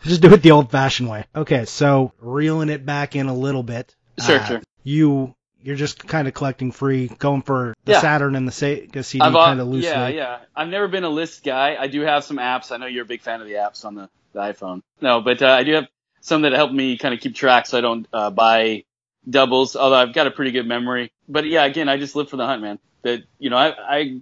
just 0.10 0.22
do 0.22 0.34
it 0.34 0.42
the 0.42 0.52
old-fashioned 0.52 1.10
way. 1.10 1.26
Okay, 1.36 1.66
so 1.66 2.14
reeling 2.20 2.70
it 2.70 2.86
back 2.86 3.16
in 3.16 3.28
a 3.28 3.34
little 3.34 3.64
bit. 3.64 3.96
Sure, 4.24 4.40
uh, 4.40 4.46
sure. 4.46 4.62
You 4.84 5.36
you're 5.66 5.76
just 5.76 6.08
kind 6.08 6.28
of 6.28 6.36
collecting 6.36 6.72
free, 6.72 7.08
going 7.08 7.42
for 7.42 7.74
the 7.86 7.94
Yeah. 7.94 8.02
Saturn 8.02 8.36
and 8.36 8.48
the 8.48 8.52
Sega 8.52 9.04
CD 9.04 9.26
I've, 9.26 9.36
uh, 9.36 9.46
kind 9.46 9.60
of 9.60 9.68
loosely. 9.68 9.90
Yeah, 9.90 10.08
yeah. 10.10 10.40
I've 10.56 10.68
never 10.68 10.88
been 10.88 11.04
a 11.04 11.10
list 11.10 11.44
guy. 11.44 11.76
I 11.80 11.88
do 11.88 12.02
have 12.02 12.24
some 12.24 12.38
apps. 12.38 12.72
I 12.72 12.78
know 12.78 12.86
you're 12.86 13.02
a 13.02 13.08
big 13.08 13.22
fan 13.22 13.42
of 13.42 13.48
the 13.48 13.56
apps 13.56 13.84
on 13.84 13.96
the, 13.96 14.08
the 14.34 14.42
iPhone. 14.42 14.84
No, 15.02 15.22
but 15.22 15.42
uh, 15.42 15.48
I 15.48 15.64
do 15.64 15.74
have 15.74 15.88
some 16.22 16.44
that 16.44 16.54
help 16.54 16.72
me 16.72 16.98
kind 16.98 17.16
of 17.16 17.20
keep 17.20 17.34
track 17.34 17.66
so 17.66 17.80
I 17.80 17.82
don't 17.82 18.08
uh, 18.14 18.30
buy 18.30 18.84
doubles. 19.28 19.76
Although 19.76 19.96
I've 19.96 20.14
got 20.14 20.28
a 20.28 20.32
pretty 20.32 20.52
good 20.52 20.68
memory. 20.68 21.12
But 21.28 21.48
yeah, 21.48 21.66
again, 21.66 21.90
I 21.90 21.98
just 21.98 22.16
live 22.16 22.30
for 22.30 22.38
the 22.38 22.46
hunt, 22.46 22.62
man. 22.62 22.78
That 23.02 23.24
you 23.40 23.50
know, 23.50 23.58
I, 23.58 23.74
I 23.98 24.22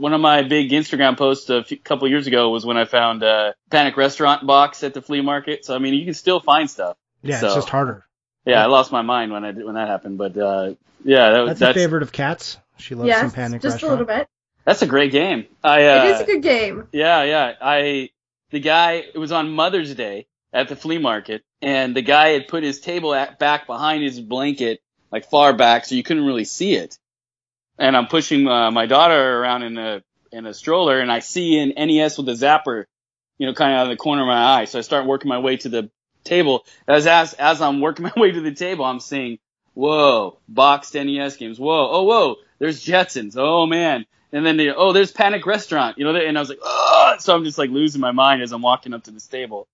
one 0.00 0.14
of 0.14 0.20
my 0.20 0.42
big 0.42 0.70
Instagram 0.70 1.16
posts 1.16 1.50
a 1.50 1.62
few, 1.62 1.78
couple 1.78 2.08
years 2.08 2.26
ago 2.26 2.50
was 2.50 2.64
when 2.64 2.76
I 2.76 2.86
found 2.86 3.22
uh, 3.22 3.52
Panic 3.70 3.96
Restaurant 3.96 4.46
box 4.46 4.82
at 4.82 4.94
the 4.94 5.02
flea 5.02 5.20
market. 5.20 5.64
So 5.64 5.74
I 5.74 5.78
mean, 5.78 5.94
you 5.94 6.04
can 6.04 6.14
still 6.14 6.40
find 6.40 6.68
stuff. 6.68 6.96
Yeah, 7.22 7.38
So- 7.38 7.46
it's 7.46 7.54
just 7.56 7.68
harder. 7.68 8.06
Yeah, 8.46 8.62
I 8.62 8.66
lost 8.66 8.90
my 8.90 9.02
mind 9.02 9.32
when 9.32 9.44
I 9.44 9.52
did, 9.52 9.64
when 9.64 9.74
that 9.74 9.86
happened, 9.86 10.16
but 10.16 10.34
uh, 10.34 10.72
yeah, 11.04 11.30
that, 11.30 11.46
That's, 11.46 11.60
that's 11.60 11.76
a 11.76 11.80
favorite 11.80 12.02
of 12.02 12.10
Kat's. 12.10 12.56
She 12.78 12.94
loves 12.94 13.06
yes, 13.08 13.20
some 13.20 13.30
Panic 13.32 13.60
just 13.60 13.74
Restaurant. 13.74 13.92
a 13.92 14.04
little 14.04 14.06
bit. 14.06 14.28
that's 14.64 14.80
a 14.80 14.86
great 14.86 15.12
game. 15.12 15.44
I 15.62 15.86
uh, 15.86 16.04
it 16.04 16.10
is 16.12 16.20
a 16.22 16.24
good 16.24 16.42
game. 16.42 16.88
Yeah, 16.90 17.22
yeah. 17.24 17.52
I 17.60 18.08
the 18.50 18.60
guy 18.60 18.92
it 19.14 19.18
was 19.18 19.30
on 19.30 19.50
Mother's 19.50 19.94
Day 19.94 20.26
at 20.54 20.68
the 20.68 20.74
flea 20.74 20.96
market, 20.96 21.42
and 21.60 21.94
the 21.94 22.00
guy 22.00 22.28
had 22.30 22.48
put 22.48 22.62
his 22.62 22.80
table 22.80 23.14
at, 23.14 23.38
back 23.38 23.66
behind 23.66 24.02
his 24.02 24.18
blanket, 24.18 24.80
like 25.12 25.28
far 25.28 25.52
back, 25.52 25.84
so 25.84 25.94
you 25.94 26.02
couldn't 26.02 26.24
really 26.24 26.46
see 26.46 26.74
it. 26.74 26.98
And 27.80 27.96
I'm 27.96 28.06
pushing 28.06 28.46
uh, 28.46 28.70
my 28.70 28.86
daughter 28.86 29.40
around 29.40 29.62
in 29.64 29.78
a 29.78 30.02
in 30.30 30.46
a 30.46 30.54
stroller, 30.54 31.00
and 31.00 31.10
I 31.10 31.18
see 31.18 31.58
an 31.58 31.72
NES 31.76 32.18
with 32.18 32.28
a 32.28 32.32
zapper, 32.32 32.84
you 33.38 33.46
know, 33.46 33.54
kind 33.54 33.72
of 33.72 33.78
out 33.80 33.82
of 33.84 33.88
the 33.88 33.96
corner 33.96 34.22
of 34.22 34.28
my 34.28 34.60
eye. 34.60 34.66
So 34.66 34.78
I 34.78 34.82
start 34.82 35.06
working 35.06 35.28
my 35.28 35.38
way 35.38 35.56
to 35.56 35.68
the 35.68 35.90
table. 36.22 36.66
As 36.86 37.06
as 37.06 37.34
as 37.34 37.60
I'm 37.60 37.80
working 37.80 38.04
my 38.14 38.20
way 38.20 38.30
to 38.30 38.40
the 38.40 38.52
table, 38.52 38.84
I'm 38.84 39.00
seeing, 39.00 39.38
whoa, 39.74 40.38
boxed 40.46 40.94
NES 40.94 41.36
games. 41.36 41.58
Whoa, 41.58 41.90
oh 41.90 42.02
whoa, 42.04 42.36
there's 42.58 42.84
Jetsons. 42.84 43.34
Oh 43.36 43.66
man. 43.66 44.06
And 44.32 44.46
then 44.46 44.56
they, 44.56 44.70
oh, 44.70 44.92
there's 44.92 45.10
Panic 45.10 45.44
Restaurant, 45.44 45.98
you 45.98 46.04
know, 46.04 46.14
and 46.14 46.38
I 46.38 46.40
was 46.40 46.48
like, 46.48 46.60
oh, 46.62 47.16
so 47.18 47.34
I'm 47.34 47.42
just 47.42 47.58
like 47.58 47.70
losing 47.70 48.00
my 48.00 48.12
mind 48.12 48.42
as 48.42 48.52
I'm 48.52 48.62
walking 48.62 48.94
up 48.94 49.02
to 49.04 49.10
this 49.10 49.26
table. 49.26 49.66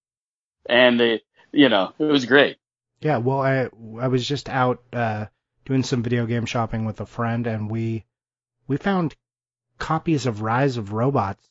And 0.64 0.98
they, 0.98 1.20
you 1.52 1.68
know, 1.68 1.92
it 1.98 2.04
was 2.04 2.24
great. 2.24 2.56
Yeah, 3.00 3.18
well, 3.18 3.40
I 3.40 3.68
I 4.00 4.08
was 4.08 4.26
just 4.26 4.48
out 4.48 4.82
uh, 4.92 5.26
doing 5.66 5.82
some 5.82 6.02
video 6.02 6.24
game 6.24 6.46
shopping 6.46 6.86
with 6.86 7.00
a 7.00 7.06
friend, 7.06 7.46
and 7.46 7.70
we 7.70 8.04
we 8.66 8.78
found 8.78 9.14
copies 9.78 10.24
of 10.24 10.40
Rise 10.40 10.78
of 10.78 10.92
Robots. 10.92 11.42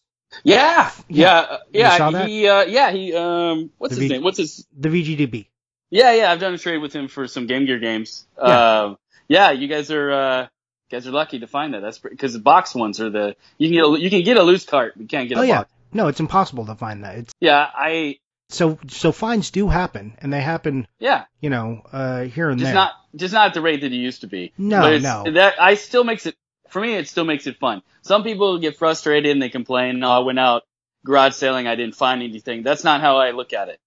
Yeah, 0.44 0.92
yeah, 1.08 1.38
uh, 1.38 1.58
You 1.72 1.80
yeah. 1.82 1.98
saw 1.98 2.12
that? 2.12 2.28
He, 2.28 2.48
uh, 2.48 2.64
yeah, 2.66 2.92
he, 2.92 3.14
um, 3.14 3.70
what's 3.78 3.96
The 3.96 4.02
his 4.02 4.10
V- 4.10 4.14
name? 4.16 4.24
What's 4.24 4.38
his? 4.40 4.66
The 4.76 4.90
VGDB. 4.90 5.46
Yeah, 5.92 6.14
yeah. 6.14 6.32
I've 6.32 6.40
done 6.40 6.54
a 6.54 6.58
trade 6.58 6.80
with 6.80 6.92
him 6.94 7.08
for 7.08 7.28
some 7.28 7.46
Game 7.46 7.66
Gear 7.66 7.80
games. 7.80 8.26
Yeah. 8.38 8.44
Uh, 8.50 8.96
yeah, 9.28 9.52
you 9.52 9.68
guys 9.68 9.92
are, 9.92 10.12
uh, 10.12 10.42
you 10.42 10.98
guys 10.98 11.08
are 11.08 11.12
lucky 11.12 11.40
to 11.40 11.48
find 11.48 11.74
that. 11.74 11.82
That's 11.82 12.00
because 12.00 12.34
the 12.34 12.40
box 12.40 12.74
ones 12.76 13.00
are 13.00 13.10
the 13.10 13.36
you 13.58 13.70
can 13.70 13.76
get 13.76 13.86
a, 13.86 14.00
you 14.04 14.10
can 14.10 14.24
get 14.24 14.38
a 14.38 14.44
loose 14.44 14.66
cart, 14.66 14.94
but 14.96 15.04
you 15.04 15.08
can't 15.08 15.30
get 15.30 15.38
Oh 15.38 15.42
a 15.42 15.46
yeah, 15.48 15.58
box. 15.60 15.72
no, 15.94 16.08
it's 16.08 16.20
impossible 16.20 16.66
to 16.66 16.76
find 16.76 17.04
that. 17.04 17.16
It's 17.18 17.34
Yeah, 17.40 17.66
I 17.74 18.18
so 18.50 18.80
so 18.88 19.12
fines 19.12 19.52
do 19.52 19.68
happen, 19.68 20.16
and 20.20 20.32
they 20.32 20.42
happen, 20.42 20.88
yeah, 21.00 21.26
you 21.42 21.50
know, 21.50 21.82
uh, 21.92 22.24
here 22.24 22.50
and 22.50 22.60
just 22.60 22.70
there. 22.70 22.76
not 22.76 22.94
just 23.16 23.34
not 23.34 23.48
at 23.48 23.54
the 23.54 23.62
rate 23.62 23.82
that 23.82 23.92
it 23.92 23.96
used 23.96 24.22
to 24.22 24.28
be. 24.28 24.54
No, 24.58 24.98
no. 24.98 25.24
That 25.32 25.62
I 25.62 25.76
still 25.76 26.04
makes 26.04 26.26
it 26.26 26.36
for 26.70 26.82
me. 26.82 26.94
It 26.94 27.08
still 27.08 27.26
makes 27.26 27.48
it 27.48 27.58
fun. 27.58 27.82
Some 28.02 28.24
people 28.24 28.60
get 28.60 28.78
frustrated 28.78 29.32
and 29.32 29.42
they 29.42 29.50
complain. 29.50 30.00
No, 30.00 30.10
I 30.10 30.20
went 30.20 30.40
out 30.40 30.64
garage 31.06 31.34
sailing. 31.34 31.68
I 31.68 31.76
didn't 31.76 31.96
find 31.96 32.22
anything. 32.22 32.64
That's 32.64 32.84
not 32.84 33.02
how 33.02 33.18
I 33.18 33.32
look 33.32 33.54
at 33.54 33.70
it. 33.70 33.80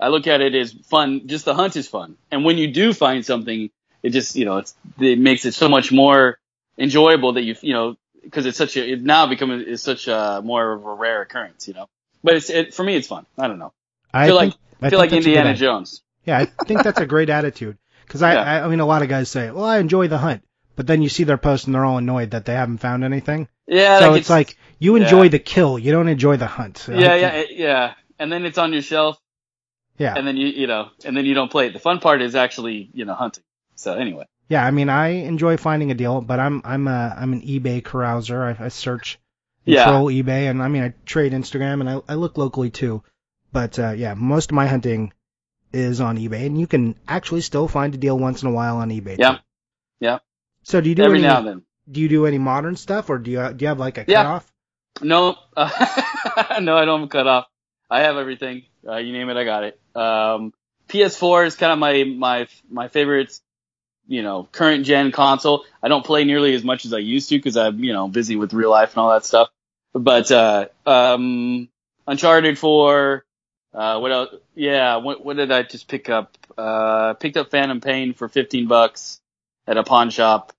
I 0.00 0.08
look 0.08 0.26
at 0.26 0.40
it 0.40 0.54
as 0.54 0.72
fun. 0.72 1.26
Just 1.26 1.44
the 1.44 1.54
hunt 1.54 1.76
is 1.76 1.88
fun. 1.88 2.16
And 2.30 2.44
when 2.44 2.56
you 2.56 2.72
do 2.72 2.92
find 2.92 3.24
something, 3.26 3.70
it 4.02 4.10
just 4.10 4.36
you 4.36 4.44
know 4.44 4.58
it's 4.58 4.74
it 4.98 5.18
makes 5.18 5.44
it 5.44 5.54
so 5.54 5.68
much 5.68 5.92
more 5.92 6.38
enjoyable 6.78 7.32
that 7.34 7.42
you 7.42 7.56
you 7.60 7.74
know 7.74 7.96
because 8.22 8.46
it's 8.46 8.58
such 8.58 8.76
a 8.76 8.92
it 8.92 9.02
now 9.02 9.26
become 9.26 9.50
is 9.50 9.82
such 9.82 10.08
a 10.08 10.40
more 10.44 10.72
of 10.72 10.84
a 10.86 10.94
rare 10.94 11.22
occurrence. 11.22 11.68
You 11.68 11.74
know, 11.74 11.88
but 12.22 12.34
it's 12.34 12.48
it 12.48 12.74
for 12.74 12.84
me 12.84 12.96
it's 12.96 13.08
fun. 13.08 13.26
I 13.36 13.48
don't 13.48 13.58
know. 13.58 13.72
I 14.12 14.26
feel 14.26 14.38
think, 14.40 14.52
like- 14.54 14.60
I 14.80 14.90
feel 14.90 14.98
like 14.98 15.10
that's 15.10 15.26
a 15.26 15.28
good 15.28 15.36
Indiana. 15.36 15.56
Jones. 15.56 16.02
Yeah, 16.24 16.38
I 16.38 16.44
think 16.44 16.82
that's 16.82 17.00
a 17.00 17.06
great 17.06 17.30
attitude. 17.30 17.78
Because 18.06 18.22
I, 18.22 18.34
Yeah. 18.34 18.42
I, 18.42 18.64
I 18.64 18.68
mean, 18.68 18.80
a 18.80 18.86
lot 18.86 19.02
of 19.02 19.08
guys 19.08 19.28
say, 19.28 19.50
"Well, 19.50 19.64
I 19.64 19.78
enjoy 19.78 20.08
the 20.08 20.18
hunt," 20.18 20.42
but 20.76 20.86
then 20.86 21.02
you 21.02 21.08
see 21.08 21.24
their 21.24 21.36
post 21.36 21.66
and 21.66 21.74
they're 21.74 21.84
all 21.84 21.98
annoyed 21.98 22.30
that 22.30 22.44
they 22.44 22.54
haven't 22.54 22.78
found 22.78 23.04
anything. 23.04 23.48
Yeah, 23.66 23.98
so 23.98 24.14
it's, 24.14 24.30
like 24.30 24.56
you 24.78 24.96
enjoy 24.96 25.24
yeah. 25.24 25.28
the 25.30 25.38
kill, 25.38 25.78
you 25.78 25.92
don't 25.92 26.08
enjoy 26.08 26.36
the 26.38 26.46
hunt. 26.46 26.78
So 26.78 26.92
yeah, 26.92 27.14
yeah, 27.16 27.28
it- 27.32 27.50
yeah. 27.56 27.94
And 28.18 28.32
then 28.32 28.44
it's 28.46 28.56
on 28.58 28.72
your 28.72 28.82
shelf, 28.82 29.18
yeah, 29.98 30.14
and 30.16 30.26
then 30.26 30.36
you, 30.36 30.46
you 30.48 30.66
know, 30.66 30.90
and 31.04 31.16
then 31.16 31.24
you 31.26 31.34
don't 31.34 31.50
play 31.50 31.66
it. 31.66 31.72
The 31.72 31.78
fun 31.80 31.98
part 32.00 32.22
is 32.22 32.34
actually, 32.34 32.88
you 32.94 33.04
know, 33.04 33.14
hunting. 33.14 33.44
So 33.74 33.94
anyway, 33.94 34.24
yeah. 34.48 34.64
I 34.64 34.70
mean, 34.70 34.88
I 34.88 35.08
enjoy 35.08 35.56
finding 35.56 35.90
a 35.90 35.94
deal, 35.94 36.20
but 36.20 36.40
I'm 36.40 36.62
I'm 36.64 36.88
a 36.88 37.14
I'm 37.16 37.32
an 37.32 37.42
eBay 37.42 37.82
carouser. 37.82 38.58
I, 38.58 38.64
I 38.64 38.68
search, 38.68 39.18
Yeah. 39.64 39.84
troll 39.84 40.06
eBay, 40.06 40.48
and 40.50 40.62
I 40.62 40.68
mean, 40.68 40.82
I 40.82 40.94
trade 41.04 41.32
Instagram, 41.32 41.80
and 41.80 41.90
I 41.90 42.00
I 42.08 42.14
look 42.14 42.38
locally 42.38 42.70
too. 42.70 43.02
But 43.52 43.78
uh, 43.78 43.90
yeah, 43.90 44.14
most 44.14 44.50
of 44.50 44.54
my 44.54 44.66
hunting 44.66 45.12
is 45.72 46.00
on 46.00 46.18
eBay, 46.18 46.46
and 46.46 46.58
you 46.58 46.66
can 46.66 46.96
actually 47.06 47.40
still 47.42 47.68
find 47.68 47.94
a 47.94 47.98
deal 47.98 48.18
once 48.18 48.42
in 48.42 48.48
a 48.48 48.52
while 48.52 48.78
on 48.78 48.90
eBay. 48.90 49.18
Yeah. 49.18 49.32
too. 49.32 49.38
Yeah. 50.00 50.18
So 50.62 50.80
do 50.80 50.88
you 50.88 50.94
do 50.94 51.04
every 51.04 51.18
any 51.18 51.26
now 51.26 51.38
and 51.38 51.46
then. 51.46 51.62
do 51.90 52.00
you 52.00 52.08
do 52.08 52.26
any 52.26 52.38
modern 52.38 52.76
stuff, 52.76 53.10
or 53.10 53.18
do 53.18 53.30
you 53.30 53.52
do 53.52 53.64
you 53.64 53.68
have 53.68 53.78
like 53.78 53.98
a 53.98 54.04
Yeah. 54.06 54.22
cutoff? 54.22 54.52
No, 55.00 55.36
uh, 55.56 55.68
no, 56.60 56.76
I 56.76 56.84
don't 56.84 57.00
have 57.00 57.08
a 57.08 57.10
cutoff. 57.10 57.46
I 57.90 58.00
have 58.00 58.16
everything. 58.16 58.64
Uh, 58.86 58.96
you 58.96 59.12
name 59.12 59.28
it, 59.30 59.36
I 59.36 59.44
got 59.44 59.64
it. 59.64 59.80
Um, 59.94 60.52
PS4 60.88 61.46
is 61.46 61.54
kind 61.56 61.72
of 61.72 61.78
my 61.78 62.04
my 62.04 62.48
my 62.70 62.88
favorite, 62.88 63.38
you 64.06 64.22
know, 64.22 64.48
current 64.50 64.84
gen 64.84 65.12
console. 65.12 65.64
I 65.82 65.88
don't 65.88 66.04
play 66.04 66.24
nearly 66.24 66.54
as 66.54 66.64
much 66.64 66.84
as 66.84 66.92
I 66.92 66.98
used 66.98 67.28
to 67.30 67.36
because 67.38 67.56
I'm 67.56 67.82
you 67.82 67.92
know 67.92 68.08
busy 68.08 68.36
with 68.36 68.52
real 68.52 68.70
life 68.70 68.90
and 68.90 68.98
all 68.98 69.10
that 69.12 69.24
stuff. 69.24 69.48
But 69.94 70.30
uh, 70.30 70.66
um, 70.86 71.68
Uncharted 72.06 72.58
4. 72.58 73.24
Uh, 73.74 73.98
what 73.98 74.12
else? 74.12 74.34
Yeah, 74.54 74.96
what 74.96 75.24
what 75.24 75.36
did 75.36 75.52
I 75.52 75.62
just 75.62 75.88
pick 75.88 76.08
up? 76.08 76.36
Uh, 76.56 77.14
picked 77.14 77.36
up 77.36 77.50
Phantom 77.50 77.80
Pain 77.80 78.14
for 78.14 78.28
15 78.28 78.66
bucks 78.66 79.20
at 79.66 79.76
a 79.76 79.84
pawn 79.84 80.10
shop. 80.10 80.52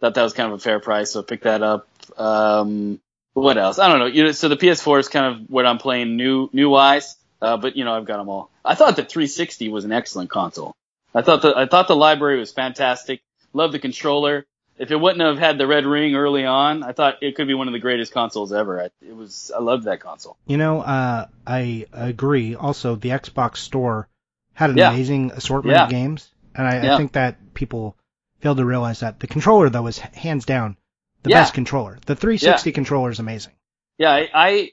Thought 0.00 0.14
that 0.14 0.22
was 0.22 0.34
kind 0.34 0.52
of 0.52 0.58
a 0.58 0.62
fair 0.62 0.80
price, 0.80 1.12
so 1.12 1.22
picked 1.22 1.44
that 1.44 1.62
up. 1.62 1.88
Um, 2.18 3.00
what 3.32 3.56
else? 3.56 3.78
I 3.78 3.88
don't 3.88 3.98
know. 3.98 4.06
You 4.06 4.24
know, 4.24 4.32
so 4.32 4.48
the 4.48 4.56
PS4 4.56 5.00
is 5.00 5.08
kind 5.08 5.34
of 5.34 5.50
what 5.50 5.66
I'm 5.66 5.78
playing 5.78 6.16
new 6.16 6.50
new 6.52 6.68
wise. 6.68 7.16
Uh, 7.40 7.56
but 7.56 7.76
you 7.76 7.84
know, 7.84 7.94
I've 7.94 8.06
got 8.06 8.16
them 8.18 8.28
all. 8.28 8.50
I 8.64 8.74
thought 8.74 8.96
the 8.96 9.04
360 9.04 9.68
was 9.68 9.84
an 9.84 9.92
excellent 9.92 10.30
console. 10.30 10.74
I 11.14 11.22
thought 11.22 11.42
the 11.42 11.56
I 11.56 11.66
thought 11.66 11.88
the 11.88 11.96
library 11.96 12.38
was 12.38 12.52
fantastic. 12.52 13.20
Love 13.52 13.72
the 13.72 13.78
controller. 13.78 14.44
If 14.78 14.90
it 14.90 14.96
wouldn't 14.96 15.22
have 15.22 15.38
had 15.38 15.56
the 15.58 15.66
red 15.66 15.86
ring 15.86 16.14
early 16.14 16.44
on, 16.44 16.82
I 16.82 16.92
thought 16.92 17.22
it 17.22 17.34
could 17.34 17.46
be 17.46 17.54
one 17.54 17.66
of 17.66 17.72
the 17.72 17.78
greatest 17.78 18.12
consoles 18.12 18.52
ever. 18.52 18.82
I, 18.82 18.84
it 19.00 19.16
was. 19.16 19.50
I 19.54 19.60
loved 19.60 19.84
that 19.84 20.00
console. 20.00 20.36
You 20.46 20.58
know, 20.58 20.80
uh, 20.80 21.28
I 21.46 21.86
agree. 21.92 22.54
Also, 22.54 22.94
the 22.96 23.08
Xbox 23.10 23.56
Store 23.58 24.08
had 24.52 24.70
an 24.70 24.76
Yeah. 24.76 24.90
amazing 24.90 25.30
assortment 25.32 25.76
Yeah. 25.76 25.84
of 25.84 25.90
games, 25.90 26.30
and 26.54 26.66
I, 26.66 26.94
I 26.94 26.96
think 26.98 27.12
that 27.12 27.54
people 27.54 27.96
fail 28.40 28.54
to 28.54 28.64
realize 28.64 29.00
that 29.00 29.18
the 29.20 29.26
controller 29.26 29.70
though 29.70 29.86
is 29.86 29.98
hands 29.98 30.44
down 30.44 30.76
the 31.22 31.30
Yeah. 31.30 31.40
best 31.40 31.54
controller. 31.54 31.98
The 32.04 32.14
360 32.14 32.72
controller 32.72 33.10
is 33.10 33.18
amazing. 33.18 33.52
Yeah, 33.98 34.10
I, 34.12 34.28
I 34.34 34.72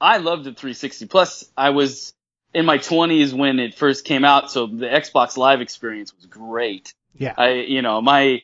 I 0.00 0.16
loved 0.16 0.44
the 0.44 0.52
360. 0.52 1.06
Plus, 1.06 1.44
I 1.56 1.70
was 1.70 2.14
in 2.54 2.64
my 2.64 2.78
20s 2.78 3.32
when 3.34 3.58
it 3.60 3.74
first 3.74 4.04
came 4.06 4.24
out, 4.24 4.50
so 4.50 4.66
the 4.66 4.86
Xbox 4.86 5.36
Live 5.36 5.60
experience 5.60 6.14
was 6.16 6.24
great. 6.26 6.94
Yeah. 7.14 7.34
I, 7.36 7.50
you 7.52 7.82
know, 7.82 8.00
my 8.00 8.42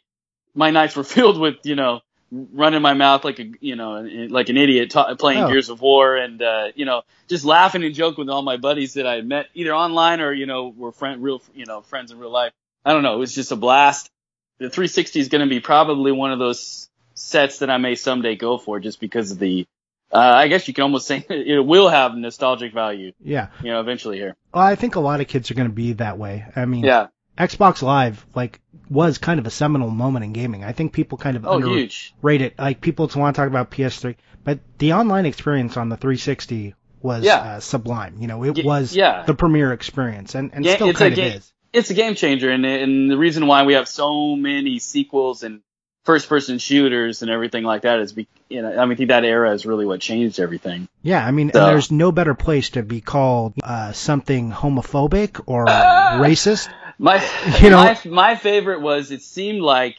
my 0.59 0.71
nights 0.71 0.97
were 0.97 1.05
filled 1.17 1.39
with, 1.41 1.57
you 1.65 1.77
know, 1.77 2.01
running 2.31 2.83
my 2.83 2.93
mouth 2.93 3.25
like 3.25 3.39
a, 3.39 3.51
you 3.61 3.75
know, 3.77 4.01
like 4.29 4.49
an 4.51 4.57
idiot 4.59 4.91
ta- 4.91 5.15
playing 5.15 5.45
Oh. 5.45 5.49
Gears 5.49 5.71
of 5.71 5.81
War, 5.81 6.17
and 6.17 6.43
uh, 6.43 6.67
you 6.75 6.85
know, 6.85 7.03
just 7.29 7.45
laughing 7.45 7.83
and 7.85 7.95
joking 7.95 8.27
with 8.27 8.29
all 8.35 8.43
my 8.43 8.59
buddies 8.59 8.95
that 8.95 9.07
I 9.07 9.15
had 9.15 9.27
met 9.27 9.47
either 9.55 9.75
online 9.75 10.21
or 10.21 10.33
you 10.33 10.45
know 10.47 10.69
were 10.77 10.93
friend, 10.93 11.23
real, 11.23 11.41
you 11.55 11.65
know, 11.65 11.81
friends 11.81 12.11
in 12.13 12.19
real 12.19 12.31
life. 12.33 12.53
I 12.85 12.93
don't 12.93 13.03
know, 13.03 13.15
it 13.15 13.19
was 13.19 13.35
just 13.35 13.53
a 13.53 13.57
blast. 13.57 14.11
The 14.59 14.69
360 14.71 15.21
is 15.21 15.29
going 15.29 15.41
to 15.41 15.49
be 15.49 15.61
probably 15.61 16.11
one 16.13 16.33
of 16.33 16.39
those 16.39 16.89
sets 17.15 17.61
that 17.61 17.71
I 17.71 17.79
may 17.79 17.95
someday 17.95 18.35
go 18.37 18.59
for, 18.59 18.81
just 18.81 19.01
because 19.01 19.31
of 19.31 19.39
the 19.39 19.67
uh, 20.13 20.19
I 20.19 20.49
guess 20.49 20.67
you 20.69 20.75
can 20.75 20.83
almost 20.83 21.07
say 21.07 21.25
it 21.31 21.65
will 21.65 21.89
have 21.89 22.15
nostalgic 22.15 22.73
value, 22.75 23.13
Yeah. 23.23 23.49
you 23.63 23.71
know, 23.71 23.81
eventually 23.81 24.17
here. 24.19 24.35
Well, 24.55 24.65
I 24.65 24.75
think 24.75 24.97
a 24.97 25.01
lot 25.01 25.21
of 25.21 25.29
kids 25.29 25.51
are 25.51 25.55
going 25.55 25.69
to 25.69 25.75
be 25.75 25.93
that 25.95 26.19
way. 26.19 26.45
I 26.57 26.65
mean, 26.65 26.85
Yeah. 26.85 27.09
Xbox 27.39 27.83
Live 27.83 28.25
like 28.35 28.61
was 28.91 29.19
kind 29.19 29.39
of 29.39 29.47
a 29.47 29.51
seminal 29.51 29.91
moment 29.91 30.25
in 30.25 30.33
gaming. 30.33 30.65
I 30.65 30.73
think 30.73 30.93
people 30.93 31.19
kind 31.19 31.37
of 31.37 31.47
Oh, 31.47 31.57
underrate 31.57 32.43
it. 32.43 32.59
Like 32.59 32.81
people 32.81 33.11
want 33.15 33.35
to 33.37 33.41
talk 33.41 33.49
about 33.49 33.71
PS3, 33.71 34.17
but 34.45 34.61
the 34.79 34.95
online 34.95 35.27
experience 35.27 35.77
on 35.77 35.89
the 35.89 35.97
360 35.97 36.75
was 37.01 37.25
Yeah. 37.25 37.37
uh, 37.37 37.61
sublime. 37.61 38.17
You 38.19 38.27
know, 38.27 38.45
it 38.45 38.65
was 38.65 38.95
yeah. 38.97 39.23
the 39.25 39.35
premier 39.35 39.73
experience, 39.73 40.35
and 40.35 40.51
and 40.53 40.65
Yeah, 40.65 40.75
still 40.75 40.93
kind 40.93 41.13
of 41.13 41.17
game- 41.17 41.33
is. 41.39 41.53
It's 41.73 41.91
a 41.91 41.95
game 41.95 42.15
changer, 42.15 42.51
and 42.51 42.65
and 42.65 43.11
the 43.11 43.19
reason 43.19 43.47
why 43.47 43.63
we 43.65 43.75
have 43.75 43.87
so 43.89 44.35
many 44.35 44.79
sequels 44.79 45.43
and 45.43 45.61
first 46.05 46.27
person 46.31 46.57
shooters 46.59 47.21
and 47.21 47.31
everything 47.31 47.63
like 47.63 47.83
that 47.83 48.01
is, 48.01 48.15
be, 48.15 48.27
you 48.49 48.63
know, 48.63 48.69
I 48.73 48.87
mean, 48.87 48.93
I 48.93 48.95
think 48.95 49.09
that 49.11 49.25
era 49.25 49.53
is 49.53 49.67
really 49.67 49.85
what 49.85 50.01
changed 50.01 50.41
everything. 50.41 50.89
Yeah, 51.03 51.25
I 51.25 51.31
mean, 51.31 51.51
So- 51.53 51.61
and 51.61 51.69
there's 51.69 51.91
no 51.93 52.11
better 52.11 52.33
place 52.35 52.71
to 52.71 52.83
be 52.83 53.03
called 53.03 53.53
uh, 53.63 53.93
something 53.93 54.51
homophobic 54.51 55.43
or 55.45 55.67
Ah! 55.69 56.19
racist. 56.23 56.69
My, 56.99 57.17
You 57.63 57.71
know- 57.71 57.77
my, 57.77 57.99
my 58.05 58.37
favorite 58.37 58.81
was 58.81 59.11
it 59.11 59.23
seemed 59.23 59.61
like 59.63 59.97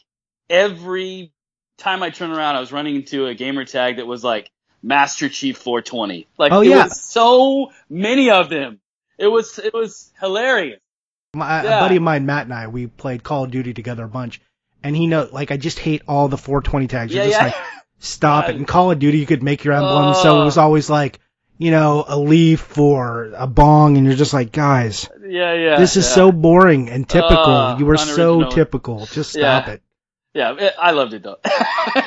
every 0.50 1.32
time 1.78 2.04
I 2.04 2.10
turned 2.10 2.34
around, 2.34 2.56
I 2.56 2.60
was 2.60 2.72
running 2.72 2.96
into 2.98 3.26
a 3.28 3.34
gamer 3.36 3.66
tag 3.66 3.98
that 3.98 4.08
was 4.08 4.24
like 4.24 4.52
Master 4.84 5.30
Chief 5.30 5.58
420. 5.58 6.28
Like, 6.38 6.52
Oh, 6.52 6.62
it 6.62 6.68
yeah. 6.70 6.84
was 6.86 7.00
so 7.02 7.72
many 7.90 8.30
of 8.32 8.50
them. 8.50 8.80
It 9.18 9.28
was, 9.28 9.60
it 9.60 9.74
was 9.74 10.12
hilarious. 10.20 10.80
My, 11.36 11.62
A 11.62 11.64
buddy 11.80 11.98
of 11.98 12.02
mine, 12.04 12.26
Matt, 12.26 12.46
and 12.46 12.54
I, 12.54 12.68
we 12.68 12.88
played 12.88 13.24
Call 13.24 13.44
of 13.44 13.52
Duty 13.52 13.74
together 13.74 14.04
a 14.06 14.10
bunch, 14.10 14.42
and 14.82 14.96
he 14.96 15.06
know 15.06 15.30
like 15.32 15.52
I 15.52 15.58
just 15.58 15.78
hate 15.78 16.02
all 16.08 16.28
the 16.28 16.38
420 16.38 16.88
tags. 16.88 17.14
You're 17.14 17.24
Yeah, 17.26 17.30
just 17.30 17.40
yeah. 17.40 17.46
like, 17.48 17.56
stop 18.00 18.46
it. 18.46 18.54
God. 18.54 18.60
In 18.62 18.66
Call 18.66 18.92
of 18.92 18.98
Duty, 19.00 19.20
you 19.20 19.26
could 19.28 19.44
make 19.44 19.64
your 19.64 19.76
emblem, 19.76 20.16
so 20.16 20.38
uh. 20.38 20.42
it 20.42 20.46
was 20.46 20.58
always 20.58 20.90
like, 20.90 21.20
you 21.60 21.72
know, 21.72 22.06
a 22.08 22.18
leaf 22.18 22.78
or 22.78 23.32
a 23.36 23.46
bong, 23.46 23.98
and 23.98 24.06
you're 24.06 24.16
just 24.16 24.34
like, 24.34 24.52
guys, 24.52 25.10
yeah, 25.22 25.54
yeah. 25.54 25.78
this 25.78 25.98
is 25.98 26.06
yeah. 26.06 26.16
so 26.16 26.32
boring 26.32 26.90
and 26.90 27.08
typical. 27.08 27.38
Oh, 27.38 27.78
you 27.78 27.86
were 27.86 27.98
so 27.98 28.50
typical. 28.50 29.06
Just 29.06 29.32
stop 29.32 29.68
Yeah. 29.68 29.74
it. 29.74 29.82
Yeah, 30.34 30.56
it, 30.58 30.74
I 30.80 30.92
loved 30.92 31.14
it 31.14 31.22
though. 31.22 31.38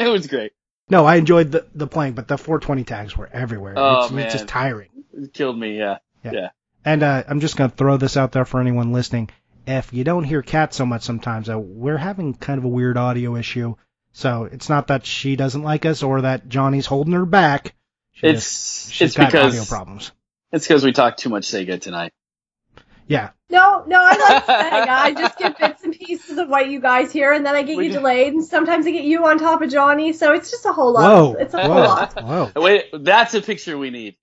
it 0.00 0.08
was 0.08 0.26
great. 0.26 0.52
No, 0.88 1.04
I 1.04 1.16
enjoyed 1.16 1.52
the 1.52 1.66
the 1.74 1.86
playing, 1.86 2.14
but 2.14 2.28
the 2.28 2.38
420 2.38 2.84
tags 2.84 3.16
were 3.16 3.28
everywhere. 3.30 3.74
Oh, 3.76 4.04
it's, 4.04 4.12
it's 4.12 4.32
just 4.34 4.48
tiring. 4.48 4.88
It 5.12 5.34
killed 5.34 5.58
me. 5.58 5.78
Yeah. 5.78 5.98
Yeah. 6.24 6.48
And 6.84 7.02
uh, 7.02 7.22
I'm 7.28 7.40
just 7.40 7.56
going 7.56 7.70
to 7.70 7.76
throw 7.76 7.98
this 7.98 8.16
out 8.16 8.32
there 8.32 8.44
for 8.44 8.60
anyone 8.60 8.92
listening. 8.92 9.30
If 9.66 9.92
you 9.92 10.02
don't 10.02 10.24
hear 10.24 10.42
Kat 10.42 10.72
so 10.72 10.86
much 10.86 11.02
sometimes, 11.02 11.48
uh, 11.48 11.58
we're 11.58 11.98
having 11.98 12.34
kind 12.34 12.58
of 12.58 12.64
a 12.64 12.68
weird 12.68 12.96
audio 12.96 13.36
issue. 13.36 13.76
So 14.12 14.44
it's 14.44 14.68
not 14.68 14.88
that 14.88 15.06
she 15.06 15.36
doesn't 15.36 15.62
like 15.62 15.84
us 15.86 16.02
or 16.02 16.22
that 16.22 16.48
Johnny's 16.48 16.86
holding 16.86 17.14
her 17.14 17.26
back. 17.26 17.74
She 18.22 18.32
just- 18.32 18.86
It's 18.86 18.90
she's 18.92 19.08
it's 19.10 19.16
got 19.16 19.26
because 19.32 19.52
audio 19.54 19.64
problems. 19.64 20.12
it's 20.52 20.66
because 20.66 20.84
we 20.84 20.92
talked 20.92 21.18
too 21.18 21.28
much 21.28 21.44
Sega 21.48 21.80
tonight. 21.80 22.12
Yeah. 23.08 23.30
No, 23.50 23.84
no, 23.86 24.00
I 24.00 24.16
like 24.16 24.46
Sega. 24.46 24.88
I 24.88 25.12
just 25.12 25.38
get 25.38 25.58
bits 25.58 25.82
and 25.84 25.92
pieces 25.92 26.38
of 26.38 26.48
what 26.48 26.70
you 26.70 26.80
guys 26.80 27.12
hear, 27.12 27.32
and 27.32 27.44
then 27.44 27.54
I 27.54 27.62
get 27.62 27.76
We 27.76 27.86
you 27.86 27.92
ju- 27.92 27.98
delayed, 27.98 28.32
and 28.32 28.44
sometimes 28.44 28.86
I 28.86 28.90
get 28.92 29.04
you 29.04 29.26
on 29.26 29.38
top 29.38 29.60
of 29.60 29.70
Johnny, 29.70 30.12
so 30.12 30.32
it's 30.32 30.50
just 30.50 30.64
a 30.64 30.72
whole 30.72 30.92
lot. 30.92 31.02
Whoa. 31.02 31.34
It's 31.38 31.52
a 31.52 31.58
whoa. 31.58 31.64
whole 31.68 31.82
lot. 31.84 32.22
Whoa. 32.54 32.62
Wait, 32.62 32.86
that's 33.00 33.34
a 33.34 33.42
picture 33.42 33.76
we 33.76 33.90
need. 33.90 34.16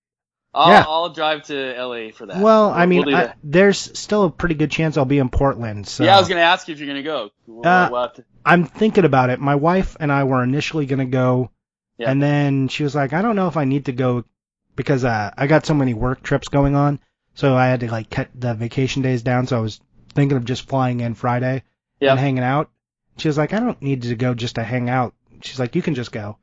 I'll, 0.51 0.71
Yeah. 0.71 0.83
I'll 0.87 1.09
drive 1.09 1.43
to 1.47 1.53
LA 1.77 2.09
for 2.11 2.25
that. 2.25 2.37
Well, 2.41 2.69
I 2.71 2.79
We'll- 2.79 2.87
mean, 2.87 3.05
we'll 3.05 3.15
I, 3.17 3.33
there's 3.43 3.99
still 3.99 4.23
a 4.23 4.31
pretty 4.31 4.55
good 4.55 4.71
chance 4.71 4.97
I'll 4.97 5.05
be 5.05 5.19
in 5.19 5.29
Portland. 5.29 5.87
So 5.87 6.03
yeah, 6.05 6.15
I 6.15 6.19
was 6.19 6.27
gonna 6.29 6.39
ask 6.41 6.67
you 6.67 6.73
if 6.73 6.79
you're 6.79 6.87
gonna 6.87 7.03
go. 7.03 7.29
We'll, 7.45 7.67
Uh, 7.67 7.89
we'll 7.91 8.09
to- 8.09 8.25
I'm 8.45 8.63
thinking 8.65 9.05
about 9.05 9.29
it. 9.29 9.39
My 9.39 9.55
wife 9.55 9.95
and 9.99 10.11
I 10.11 10.23
were 10.23 10.41
initially 10.41 10.87
gonna 10.87 11.05
go, 11.05 11.51
Yeah. 11.99 12.09
and 12.11 12.23
then 12.23 12.67
she 12.69 12.83
was 12.83 12.95
like, 12.95 13.13
"I 13.13 13.21
don't 13.21 13.35
know 13.35 13.47
if 13.47 13.57
I 13.57 13.65
need 13.65 13.85
to 13.85 13.91
go 13.91 14.23
because 14.75 15.03
uh, 15.05 15.31
I 15.37 15.45
got 15.47 15.65
so 15.65 15.73
many 15.73 15.93
work 15.93 16.23
trips 16.23 16.47
going 16.47 16.75
on, 16.75 16.99
so 17.35 17.55
I 17.55 17.67
had 17.67 17.81
to 17.81 17.91
like 17.91 18.09
cut 18.09 18.29
the 18.33 18.53
vacation 18.53 19.01
days 19.01 19.21
down. 19.21 19.45
So 19.47 19.57
I 19.57 19.59
was 19.61 19.79
thinking 20.13 20.37
of 20.37 20.45
just 20.45 20.67
flying 20.67 21.01
in 21.01 21.13
Friday 21.13 21.63
Yeah. 21.99 22.11
and 22.11 22.19
hanging 22.19 22.43
out." 22.43 22.69
She 23.17 23.27
was 23.27 23.37
like, 23.37 23.53
"I 23.53 23.59
don't 23.59 23.81
need 23.81 24.03
to 24.03 24.15
go 24.15 24.33
just 24.33 24.55
to 24.55 24.63
hang 24.63 24.89
out." 24.89 25.13
She's 25.43 25.59
like, 25.59 25.75
"You 25.75 25.81
can 25.81 25.93
just 25.95 26.11
go." 26.13 26.37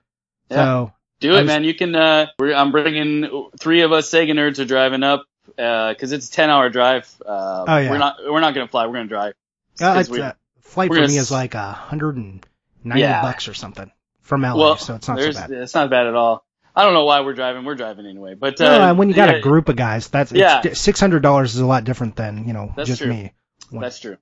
Yeah. 0.50 0.56
So 0.56 0.92
Do 1.20 1.30
it, 1.32 1.38
was- 1.38 1.46
man. 1.46 1.64
You 1.64 1.74
can. 1.74 1.94
Uh, 1.94 2.26
we're, 2.38 2.54
I'm 2.54 2.70
bringing 2.70 3.48
three 3.58 3.80
of 3.80 3.92
us 3.92 4.10
Sega 4.10 4.32
nerds 4.32 4.58
are 4.58 4.66
driving 4.66 5.02
up 5.02 5.24
because 5.46 6.12
it's 6.12 6.28
a 6.28 6.32
10 6.32 6.50
hour 6.50 6.68
drive. 6.68 7.08
Uh, 7.24 7.64
Oh, 7.66 7.76
yeah. 7.78 7.90
We're 7.90 7.98
not. 7.98 8.16
We're 8.28 8.40
not 8.40 8.52
gonna 8.54 8.68
fly. 8.68 8.86
We're 8.86 8.92
gonna 8.94 9.08
drive. 9.08 9.32
uh, 9.80 10.04
we- 10.10 10.20
uh, 10.20 10.32
flight 10.60 10.88
for 10.90 10.96
gonna 10.96 11.08
me 11.08 11.16
is 11.16 11.30
like 11.30 11.54
a 11.54 11.72
hundred 11.72 12.16
and 12.16 12.44
ninety 12.84 13.00
Yeah. 13.00 13.22
bucks 13.22 13.48
or 13.48 13.54
something 13.54 13.90
from 14.26 14.42
LA, 14.42 14.56
well, 14.56 14.76
so 14.76 14.94
it's 14.94 15.08
not 15.08 15.18
so 15.20 15.32
bad. 15.32 15.50
It's 15.50 15.74
not 15.74 15.88
bad 15.90 16.06
at 16.06 16.14
all. 16.14 16.44
I 16.74 16.84
don't 16.84 16.92
know 16.92 17.04
why 17.06 17.20
we're 17.22 17.32
driving. 17.34 17.64
We're 17.64 17.74
driving 17.74 18.04
anyway. 18.06 18.34
But 18.34 18.60
uh, 18.60 18.64
Well, 18.64 18.96
when 18.96 19.08
you 19.08 19.14
got 19.14 19.30
yeah, 19.30 19.36
a 19.36 19.40
group 19.40 19.68
of 19.70 19.76
guys, 19.76 20.08
that's 20.08 20.30
Yeah. 20.32 20.60
six 20.74 21.00
hundred 21.00 21.22
dollars 21.22 21.54
is 21.54 21.60
a 21.60 21.66
lot 21.66 21.84
different 21.84 22.16
than 22.16 22.46
you 22.46 22.52
know 22.52 22.72
just 22.84 23.00
true. 23.02 23.08
me. 23.10 23.32
When- 23.70 23.80
That's 23.82 23.98
true. 23.98 24.18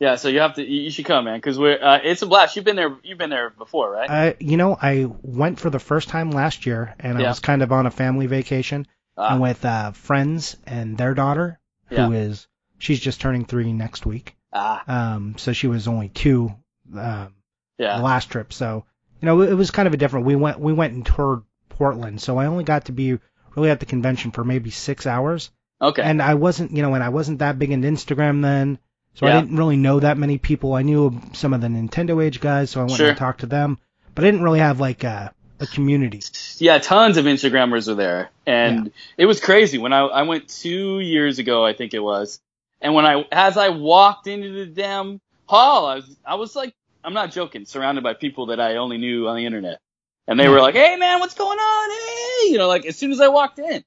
Yeah, 0.00 0.14
so 0.14 0.28
you 0.28 0.38
have 0.40 0.54
to. 0.54 0.64
You 0.64 0.90
should 0.90 1.06
come, 1.06 1.24
man, 1.24 1.38
because 1.38 1.58
we're. 1.58 1.76
Uh, 1.82 1.98
it's 2.02 2.22
a 2.22 2.26
blast. 2.26 2.54
You've 2.54 2.64
been 2.64 2.76
there. 2.76 2.96
You've 3.02 3.18
been 3.18 3.30
there 3.30 3.50
before, 3.50 3.90
right? 3.90 4.08
I, 4.08 4.36
you 4.38 4.56
know, 4.56 4.78
I 4.80 5.06
went 5.22 5.58
for 5.58 5.70
the 5.70 5.80
first 5.80 6.08
time 6.08 6.30
last 6.30 6.66
year, 6.66 6.94
and 7.00 7.18
I 7.18 7.22
was 7.28 7.40
kind 7.40 7.62
of 7.62 7.72
on 7.72 7.84
a 7.86 7.90
family 7.90 8.26
vacation 8.28 8.86
Ah, 9.16 9.32
and 9.32 9.42
with 9.42 9.64
uh, 9.64 9.90
friends 9.90 10.56
and 10.66 10.96
their 10.96 11.14
daughter, 11.14 11.58
who 11.88 12.12
is 12.12 12.46
Yeah. 12.48 12.76
she's 12.78 13.00
just 13.00 13.20
turning 13.20 13.44
three 13.44 13.72
next 13.72 14.06
week. 14.06 14.36
ah, 14.52 14.84
Um, 14.86 15.34
so 15.36 15.52
she 15.52 15.66
was 15.66 15.88
only 15.88 16.08
two 16.10 16.54
um, 16.94 17.34
the 17.76 17.84
yeah. 17.84 17.98
last 18.00 18.30
trip. 18.30 18.52
So 18.52 18.84
you 19.20 19.26
know, 19.26 19.40
it 19.42 19.54
was 19.54 19.70
kind 19.70 19.88
of 19.88 19.94
a 19.94 19.96
different. 19.96 20.26
We 20.26 20.36
went 20.36 20.60
we 20.60 20.72
went 20.72 20.94
and 20.94 21.04
toured 21.04 21.42
Portland, 21.68 22.20
so 22.20 22.38
I 22.38 22.46
only 22.46 22.64
got 22.64 22.86
to 22.86 22.92
be 22.92 23.18
really 23.56 23.70
at 23.70 23.80
the 23.80 23.86
convention 23.86 24.30
for 24.30 24.44
maybe 24.44 24.70
six 24.70 25.06
hours. 25.06 25.50
Okay. 25.80 26.02
And 26.02 26.20
I 26.20 26.34
wasn't, 26.34 26.72
you 26.72 26.82
know, 26.82 26.94
and 26.94 27.04
I 27.04 27.08
wasn't 27.08 27.38
that 27.38 27.58
big 27.58 27.70
into 27.70 27.86
Instagram 27.88 28.42
then, 28.42 28.78
so 29.14 29.26
Yeah. 29.26 29.36
I 29.36 29.40
didn't 29.40 29.56
really 29.56 29.76
know 29.76 30.00
that 30.00 30.18
many 30.18 30.38
people. 30.38 30.74
I 30.74 30.82
knew 30.82 31.20
some 31.34 31.54
of 31.54 31.60
the 31.60 31.68
NintendoAge 31.68 32.40
guys, 32.40 32.70
so 32.70 32.80
I 32.80 32.84
went 32.84 32.96
Sure. 32.96 33.08
and 33.10 33.16
talked 33.18 33.40
to 33.40 33.46
them, 33.46 33.78
but 34.14 34.24
I 34.24 34.28
didn't 34.28 34.42
really 34.42 34.58
have 34.58 34.80
like 34.80 35.04
a, 35.04 35.32
a 35.60 35.66
community. 35.68 36.20
yeah, 36.58 36.78
tons 36.78 37.16
of 37.16 37.26
Instagrammers 37.26 37.86
were 37.88 37.94
there, 37.94 38.30
and 38.46 38.90
it 39.16 39.26
was 39.26 39.40
crazy. 39.40 39.78
When 39.78 39.92
I 39.92 40.00
I 40.00 40.22
went 40.22 40.48
two 40.48 40.98
years 41.00 41.38
ago, 41.38 41.64
I 41.64 41.72
think 41.74 41.94
it 41.94 42.00
was, 42.02 42.40
and 42.80 42.94
when 42.94 43.06
I 43.06 43.24
as 43.30 43.56
I 43.56 43.68
walked 43.70 44.26
into 44.26 44.52
the 44.52 44.66
damn 44.66 45.20
hall, 45.46 45.86
I 45.86 45.94
was 45.96 46.16
I 46.24 46.34
was 46.36 46.56
like, 46.56 46.74
I'm 47.04 47.14
not 47.14 47.32
joking, 47.32 47.64
surrounded 47.64 48.02
by 48.04 48.14
people 48.14 48.46
that 48.46 48.60
I 48.60 48.76
only 48.76 48.98
knew 48.98 49.28
on 49.28 49.36
the 49.36 49.46
internet, 49.46 49.80
and 50.26 50.38
they 50.38 50.48
were 50.48 50.60
like, 50.60 50.74
"Hey 50.74 50.96
man, 50.96 51.20
what's 51.20 51.34
going 51.34 51.58
on? 51.58 51.90
Hey," 51.90 52.52
you 52.52 52.58
know, 52.58 52.68
like 52.68 52.86
as 52.86 52.96
soon 52.96 53.12
as 53.12 53.20
I 53.20 53.28
walked 53.28 53.58
in, 53.58 53.84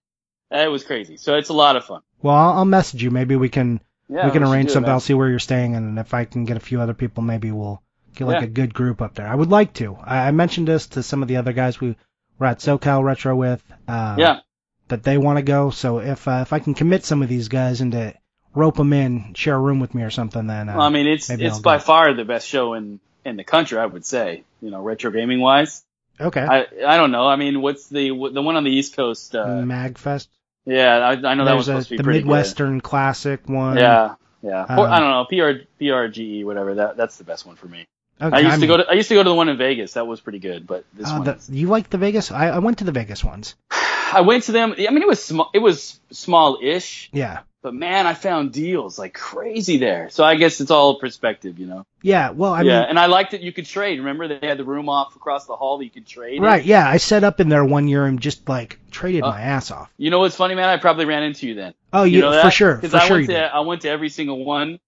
it 0.51 0.72
was 0.72 0.84
crazy. 0.84 1.18
So 1.18 1.36
it's 1.36 1.49
a 1.49 1.53
lot 1.53 1.76
of 1.76 1.86
fun. 1.86 2.01
Well, 2.22 2.36
I'll, 2.36 2.66
message 2.66 3.01
you. 3.03 3.12
Maybe 3.12 3.36
we 3.36 3.49
can 3.49 3.82
Yeah, 4.07 4.26
we 4.26 4.32
can 4.32 4.43
arrange 4.43 4.70
it, 4.70 4.72
something. 4.74 4.91
I'll 4.91 4.99
see 4.99 5.14
where 5.14 5.30
you're 5.30 5.39
staying, 5.39 5.76
and 5.76 5.97
if 5.99 6.14
I 6.14 6.26
can 6.26 6.45
get 6.45 6.57
a 6.57 6.62
few 6.62 6.80
other 6.82 6.93
people, 6.93 7.24
maybe 7.24 7.51
we'll 7.51 7.82
get 8.16 8.28
like 8.28 8.41
Yeah. 8.41 8.47
a 8.47 8.49
good 8.49 8.74
group 8.74 9.01
up 9.01 9.16
there. 9.16 9.28
I 9.28 9.36
would 9.36 9.49
like 9.49 9.74
to. 9.76 9.95
I, 10.03 10.28
I 10.28 10.32
mentioned 10.32 10.68
this 10.68 10.88
to 10.88 11.03
some 11.03 11.22
of 11.22 11.28
the 11.28 11.38
other 11.38 11.53
guys 11.53 11.80
we 11.82 11.95
were 12.39 12.47
at 12.47 12.59
SoCal 12.59 13.03
Retro 13.03 13.36
with. 13.36 13.64
Uh, 13.88 14.16
Yeah, 14.20 14.39
That 14.88 15.03
they 15.03 15.18
want 15.18 15.38
to 15.38 15.43
go. 15.43 15.70
So 15.70 15.99
if 15.99 16.28
uh, 16.28 16.39
if 16.41 16.53
I 16.53 16.59
can 16.59 16.74
commit 16.74 17.05
some 17.05 17.22
of 17.24 17.30
these 17.30 17.47
guys 17.49 17.82
into 17.82 18.14
rope 18.54 18.76
them 18.76 18.93
in, 18.93 19.34
share 19.34 19.56
a 19.56 19.60
room 19.60 19.80
with 19.80 19.93
me 19.93 20.04
or 20.04 20.10
something, 20.10 20.47
then 20.47 20.70
uh, 20.70 20.78
well, 20.78 20.86
I 20.86 20.89
mean, 20.89 21.08
it's 21.08 21.30
it's 21.30 21.60
by 21.60 21.78
go. 21.78 21.84
far 21.84 22.14
the 22.14 22.26
best 22.26 22.47
show 22.47 22.74
in 22.74 22.99
in 23.26 23.38
the 23.38 23.43
country, 23.43 23.78
I 23.78 23.86
would 23.86 24.06
say. 24.06 24.43
You 24.62 24.72
know, 24.72 24.82
retro 24.82 25.12
gaming 25.12 25.39
wise. 25.39 25.84
okay. 26.20 26.41
I 26.41 26.68
I 26.86 26.97
don't 26.97 27.12
know. 27.12 27.28
I 27.28 27.36
mean, 27.36 27.62
what's 27.62 27.88
the 27.88 28.10
the 28.10 28.41
one 28.41 28.56
on 28.56 28.64
the 28.64 28.72
East 28.72 28.95
Coast? 28.95 29.36
Uh, 29.36 29.45
Magfest. 29.45 30.28
yeah, 30.66 30.97
I, 30.97 31.12
I 31.12 31.34
know 31.36 31.45
that 31.45 31.56
was 31.56 31.66
supposed 31.66 31.88
a, 31.88 31.89
to 31.89 31.91
be 31.91 31.97
the 31.97 32.04
pretty 32.04 32.20
Midwestern 32.20 32.82
Classic 32.82 33.47
one. 33.47 33.78
Yeah, 33.78 34.16
yeah. 34.41 34.66
Or- 34.78 34.88
Um, 34.88 34.91
I 34.91 34.99
don't 34.99 35.10
know. 35.10 35.26
PR 35.26 35.64
PRGE 35.80 36.18
E, 36.18 36.43
whatever. 36.43 36.76
That 36.76 36.97
that's 36.97 37.18
the 37.18 37.24
best 37.24 37.45
one 37.45 37.56
for 37.56 37.68
me. 37.68 37.86
Okay, 38.22 38.36
I 38.36 38.39
used 38.41 38.54
to 38.56 38.60
mean, 38.60 38.68
go 38.68 38.78
to 38.78 38.88
I 38.88 38.93
used 38.93 39.10
to 39.10 39.16
go 39.16 39.24
to 39.24 39.30
the 39.30 39.36
one 39.36 39.49
in 39.49 39.58
Vegas. 39.58 39.93
That 39.93 40.06
was 40.06 40.22
pretty 40.22 40.38
good. 40.39 40.68
But 40.68 40.86
this 40.93 41.10
uh, 41.10 41.14
one, 41.14 41.24
the, 41.24 41.39
you 41.49 41.68
like 41.68 41.89
the 41.89 41.97
Vegas? 41.97 42.32
I, 42.32 42.49
I 42.49 42.60
went 42.60 42.78
to 42.80 42.84
the 42.84 42.91
Vegas 42.91 43.24
ones. 43.24 43.56
I 44.14 44.22
went 44.22 44.43
to 44.43 44.52
them. 44.52 44.76
I 44.78 44.91
mean, 44.91 45.02
it 45.02 45.08
was 45.08 45.24
small. 45.24 45.49
It 45.54 45.60
was 45.60 45.99
small-ish. 46.12 47.10
Yeah. 47.14 47.39
But 47.64 47.76
man, 47.76 48.07
I 48.07 48.16
found 48.16 48.51
deals 48.53 48.97
like 48.97 49.14
crazy 49.14 49.78
there. 49.78 50.09
So 50.09 50.24
I 50.24 50.34
guess 50.36 50.59
it's 50.62 50.72
all 50.72 50.99
perspective, 50.99 51.59
you 51.59 51.68
know. 51.68 51.86
Yeah. 52.01 52.32
Well, 52.32 52.51
I 52.53 52.64
yeah, 52.64 52.80
mean, 52.80 52.89
and 52.89 52.99
I 52.99 53.05
liked 53.05 53.32
that 53.32 53.41
you 53.41 53.51
could 53.51 53.68
trade. 53.68 53.99
Remember 53.99 54.28
they 54.28 54.47
had 54.47 54.57
the 54.57 54.64
room 54.64 54.89
off 54.89 55.16
across 55.16 55.45
the 55.45 55.55
hall 55.55 55.78
that 55.78 55.86
you 55.86 55.91
could 55.91 56.07
trade. 56.07 56.38
in? 56.38 56.41
right. 56.43 56.66
Yeah. 56.66 56.89
I 56.89 56.97
set 56.97 57.24
up 57.24 57.39
in 57.39 57.49
there 57.49 57.64
one 57.64 57.88
year 57.88 58.05
and 58.07 58.20
just 58.20 58.49
like 58.49 58.80
traded 58.89 59.22
Oh. 59.24 59.30
my 59.30 59.39
ass 59.41 59.70
off. 59.70 59.93
You 59.97 60.09
know 60.09 60.18
what's 60.20 60.36
funny, 60.36 60.55
man? 60.55 60.70
I 60.70 60.78
probably 60.78 61.05
ran 61.05 61.22
into 61.22 61.47
you 61.47 61.53
then. 61.53 61.76
Oh, 61.93 62.03
You 62.03 62.16
you, 62.16 62.22
know 62.22 62.41
for 62.41 62.49
sure. 62.49 62.76
Because 62.76 62.91
For 62.91 62.97
I 62.97 63.07
sure 63.07 63.18
went 63.18 63.28
to 63.28 63.34
did. 63.34 63.43
I 63.43 63.59
went 63.59 63.82
to 63.84 63.89
every 63.89 64.09
single 64.09 64.43
one. 64.43 64.80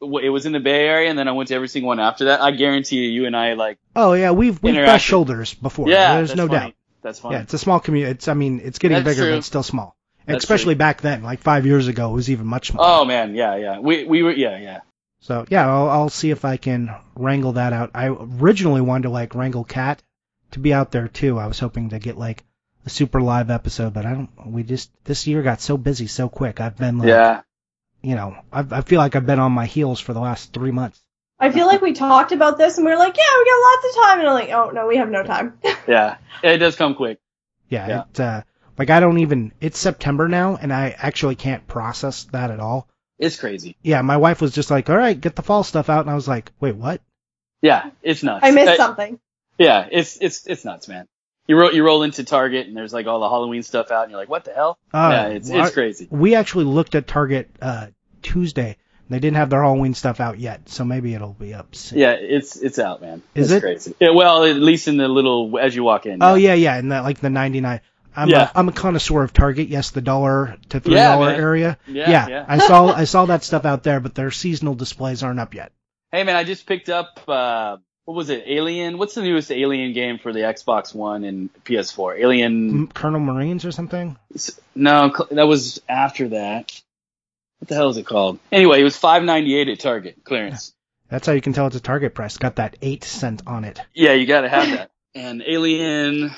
It 0.00 0.28
was 0.30 0.44
in 0.46 0.52
the 0.52 0.60
Bay 0.60 0.86
Area, 0.86 1.08
and 1.10 1.18
then 1.18 1.28
I 1.28 1.32
went 1.32 1.48
to 1.48 1.54
every 1.54 1.68
single 1.68 1.88
one 1.88 2.00
after 2.00 2.26
that. 2.26 2.40
I 2.42 2.50
guarantee 2.50 2.96
you, 3.04 3.10
you 3.10 3.26
and 3.26 3.34
I 3.36 3.54
like. 3.54 3.78
Oh 3.96 4.12
yeah, 4.14 4.32
we've 4.32 4.62
we've 4.62 4.74
brushed 4.74 5.06
shoulders 5.06 5.54
before. 5.54 5.88
Yeah, 5.88 6.16
There's 6.16 6.34
no 6.34 6.46
funny. 6.46 6.58
doubt. 6.58 6.74
That's 7.02 7.18
funny. 7.20 7.36
Yeah, 7.36 7.42
it's 7.42 7.54
a 7.54 7.58
small 7.58 7.80
community. 7.80 8.12
It's 8.12 8.28
I 8.28 8.34
mean, 8.34 8.60
it's 8.62 8.78
getting 8.78 8.96
That's 8.96 9.04
bigger, 9.16 9.22
true. 9.26 9.32
but 9.32 9.38
it's 9.38 9.46
still 9.46 9.62
small. 9.62 9.96
That's 10.26 10.42
Especially 10.42 10.74
back 10.74 11.02
then, 11.02 11.22
like 11.22 11.40
five 11.40 11.66
years 11.66 11.86
ago, 11.88 12.10
it 12.10 12.14
was 12.14 12.30
even 12.30 12.46
much 12.46 12.72
more. 12.72 12.84
Oh 12.86 13.04
man, 13.04 13.34
yeah, 13.34 13.56
yeah. 13.56 13.78
We 13.78 14.04
we 14.04 14.22
were 14.22 14.32
yeah 14.32 14.58
yeah. 14.58 14.80
So 15.20 15.44
yeah, 15.48 15.68
I'll, 15.68 15.88
I'll 15.88 16.08
see 16.10 16.30
if 16.30 16.44
I 16.44 16.56
can 16.56 16.94
wrangle 17.14 17.52
that 17.52 17.72
out. 17.72 17.90
I 17.94 18.08
originally 18.08 18.80
wanted 18.80 19.04
to 19.04 19.10
like 19.10 19.34
wrangle 19.34 19.64
Kat 19.64 20.02
to 20.52 20.58
be 20.58 20.72
out 20.72 20.90
there 20.92 21.08
too. 21.08 21.38
I 21.38 21.46
was 21.46 21.58
hoping 21.58 21.90
to 21.90 21.98
get 21.98 22.16
like 22.18 22.44
a 22.86 22.90
super 22.90 23.20
live 23.20 23.50
episode, 23.50 23.92
but 23.94 24.06
I 24.06 24.12
don't. 24.12 24.30
We 24.46 24.62
just 24.62 24.90
this 25.04 25.26
year 25.26 25.42
got 25.42 25.60
so 25.60 25.76
busy 25.76 26.06
so 26.06 26.28
quick. 26.28 26.60
I've 26.60 26.76
been 26.76 26.98
like, 26.98 27.08
Yeah. 27.08 27.42
you 28.02 28.14
know, 28.14 28.36
I, 28.52 28.64
I 28.70 28.80
feel 28.82 28.98
like 28.98 29.16
I've 29.16 29.26
been 29.26 29.38
on 29.40 29.52
my 29.52 29.66
heels 29.66 30.00
for 30.00 30.12
the 30.12 30.20
last 30.20 30.52
three 30.52 30.70
months. 30.70 31.00
I 31.38 31.50
feel 31.50 31.66
like 31.66 31.82
we 31.82 31.92
talked 31.92 32.32
about 32.32 32.58
this 32.58 32.76
and 32.78 32.86
we 32.86 32.92
were 32.92 32.98
like, 32.98 33.16
yeah, 33.16 33.22
we 33.38 33.44
got 33.44 33.60
lots 33.60 33.84
of 33.96 34.02
time. 34.02 34.18
And 34.20 34.28
I'm 34.28 34.34
like, 34.34 34.50
oh, 34.50 34.70
no, 34.70 34.86
we 34.86 34.96
have 34.96 35.10
no 35.10 35.22
time. 35.24 35.58
Yeah. 35.88 36.16
It 36.42 36.58
does 36.58 36.76
come 36.76 36.94
quick. 36.94 37.18
Yeah, 37.68 37.88
Yeah. 37.88 38.02
It, 38.10 38.20
uh, 38.20 38.42
like 38.78 38.90
I 38.90 39.00
don't 39.00 39.18
even. 39.18 39.52
It's 39.60 39.78
September 39.78 40.28
now, 40.28 40.56
and 40.60 40.72
I 40.72 40.94
actually 40.98 41.34
can't 41.36 41.66
process 41.66 42.24
that 42.32 42.50
at 42.50 42.60
all. 42.60 42.88
It's 43.18 43.38
crazy. 43.38 43.76
Yeah, 43.82 44.02
my 44.02 44.16
wife 44.16 44.40
was 44.40 44.52
just 44.52 44.70
like, 44.70 44.90
"All 44.90 44.96
right, 44.96 45.20
get 45.20 45.36
the 45.36 45.42
fall 45.42 45.62
stuff 45.62 45.88
out," 45.88 46.00
and 46.00 46.10
I 46.10 46.14
was 46.14 46.26
like, 46.28 46.50
"Wait, 46.60 46.74
what?" 46.76 47.00
Yeah, 47.62 47.90
it's 48.02 48.22
nuts. 48.22 48.44
I 48.44 48.50
missed 48.50 48.72
Uh, 48.72 48.76
something. 48.76 49.18
Yeah, 49.58 49.86
it's 49.90 50.18
it's 50.20 50.46
it's 50.46 50.64
nuts, 50.64 50.88
man. 50.88 51.06
You 51.46 51.56
roll 51.58 51.72
you 51.72 51.84
roll 51.84 52.02
into 52.02 52.24
Target 52.24 52.66
and 52.66 52.76
there's 52.76 52.92
like 52.92 53.06
all 53.06 53.20
the 53.20 53.28
Halloween 53.28 53.62
stuff 53.62 53.90
out, 53.90 54.02
and 54.02 54.10
you're 54.10 54.20
like, 54.20 54.28
what 54.28 54.44
the 54.44 54.52
hell? 54.52 54.78
Uh, 54.92 55.10
yeah, 55.12 55.26
it's 55.28 55.48
well, 55.50 55.64
it's 55.64 55.74
crazy. 55.74 56.08
We 56.10 56.34
actually 56.34 56.64
looked 56.64 56.94
at 56.94 57.06
Target 57.06 57.50
uh, 57.62 57.88
Tuesday. 58.22 58.76
They 59.10 59.18
didn't 59.18 59.36
have 59.36 59.50
their 59.50 59.62
Halloween 59.62 59.92
stuff 59.92 60.18
out 60.18 60.38
yet, 60.38 60.68
so 60.70 60.82
maybe 60.82 61.12
it'll 61.14 61.34
be 61.34 61.52
up 61.52 61.74
soon. 61.76 61.98
Yeah, 61.98 62.12
it's 62.12 62.56
it's 62.56 62.78
out, 62.78 63.02
man. 63.02 63.22
Is 63.34 63.52
it's 63.52 63.58
it? 63.58 63.60
crazy? 63.60 63.94
Yeah, 64.00 64.10
well, 64.10 64.44
at 64.44 64.56
least 64.56 64.88
in 64.88 64.96
the 64.96 65.06
little 65.08 65.58
as 65.58 65.76
you 65.76 65.84
walk 65.84 66.06
in. 66.06 66.22
Oh 66.22 66.34
yeah, 66.34 66.54
yeah, 66.54 66.76
and 66.76 66.90
that 66.90 67.04
like 67.04 67.20
the 67.20 67.30
99. 67.30 67.80
I'm 68.16 68.28
Yeah. 68.28 68.50
a, 68.54 68.58
I'm 68.58 68.68
a 68.68 68.72
connoisseur 68.72 69.22
of 69.22 69.32
Target. 69.32 69.68
Yes, 69.68 69.90
the 69.90 70.00
dollar 70.00 70.56
to 70.70 70.80
three 70.80 70.94
Yeah, 70.94 71.14
dollar 71.16 71.30
area. 71.30 71.78
Yeah, 71.86 72.28
yeah. 72.28 72.44
I 72.48 72.58
saw 72.58 72.86
I 72.92 73.04
saw 73.04 73.26
that 73.26 73.42
stuff 73.44 73.64
out 73.64 73.82
there, 73.82 74.00
but 74.00 74.14
their 74.14 74.30
seasonal 74.30 74.74
displays 74.74 75.22
aren't 75.22 75.40
up 75.40 75.54
yet. 75.54 75.72
Hey 76.12 76.22
man, 76.24 76.36
I 76.36 76.44
just 76.44 76.66
picked 76.66 76.88
up 76.88 77.20
uh 77.28 77.78
what 78.04 78.14
was 78.14 78.28
it? 78.28 78.44
Alien. 78.46 78.98
What's 78.98 79.14
the 79.14 79.22
newest 79.22 79.50
Alien 79.50 79.94
game 79.94 80.18
for 80.18 80.32
the 80.32 80.40
Xbox 80.40 80.94
One 80.94 81.24
and 81.24 81.48
PS4? 81.64 82.18
Alien. 82.20 82.86
Colonial 82.88 83.20
Marines 83.20 83.64
or 83.64 83.72
something. 83.72 84.18
No, 84.74 85.10
that 85.30 85.44
was 85.48 85.80
after 85.88 86.28
that. 86.28 86.70
What 87.60 87.68
the 87.68 87.74
hell 87.76 87.88
is 87.88 87.96
it 87.96 88.04
called? 88.04 88.38
Anyway, 88.52 88.80
it 88.80 88.84
was 88.84 88.96
five 88.96 89.22
ninety 89.22 89.56
eight 89.56 89.68
at 89.70 89.80
Target 89.80 90.18
clearance. 90.22 90.74
That's 91.08 91.26
how 91.26 91.32
you 91.32 91.40
can 91.40 91.52
tell 91.54 91.66
it's 91.66 91.76
a 91.76 91.80
Target 91.80 92.14
price. 92.14 92.36
Got 92.36 92.56
that 92.56 92.76
eight 92.82 93.04
cent 93.04 93.42
on 93.46 93.64
it. 93.64 93.80
Yeah, 93.94 94.12
you 94.12 94.26
got 94.26 94.42
to 94.42 94.48
have 94.50 94.68
that. 94.70 94.90
And 95.14 95.42
Alien. 95.46 96.32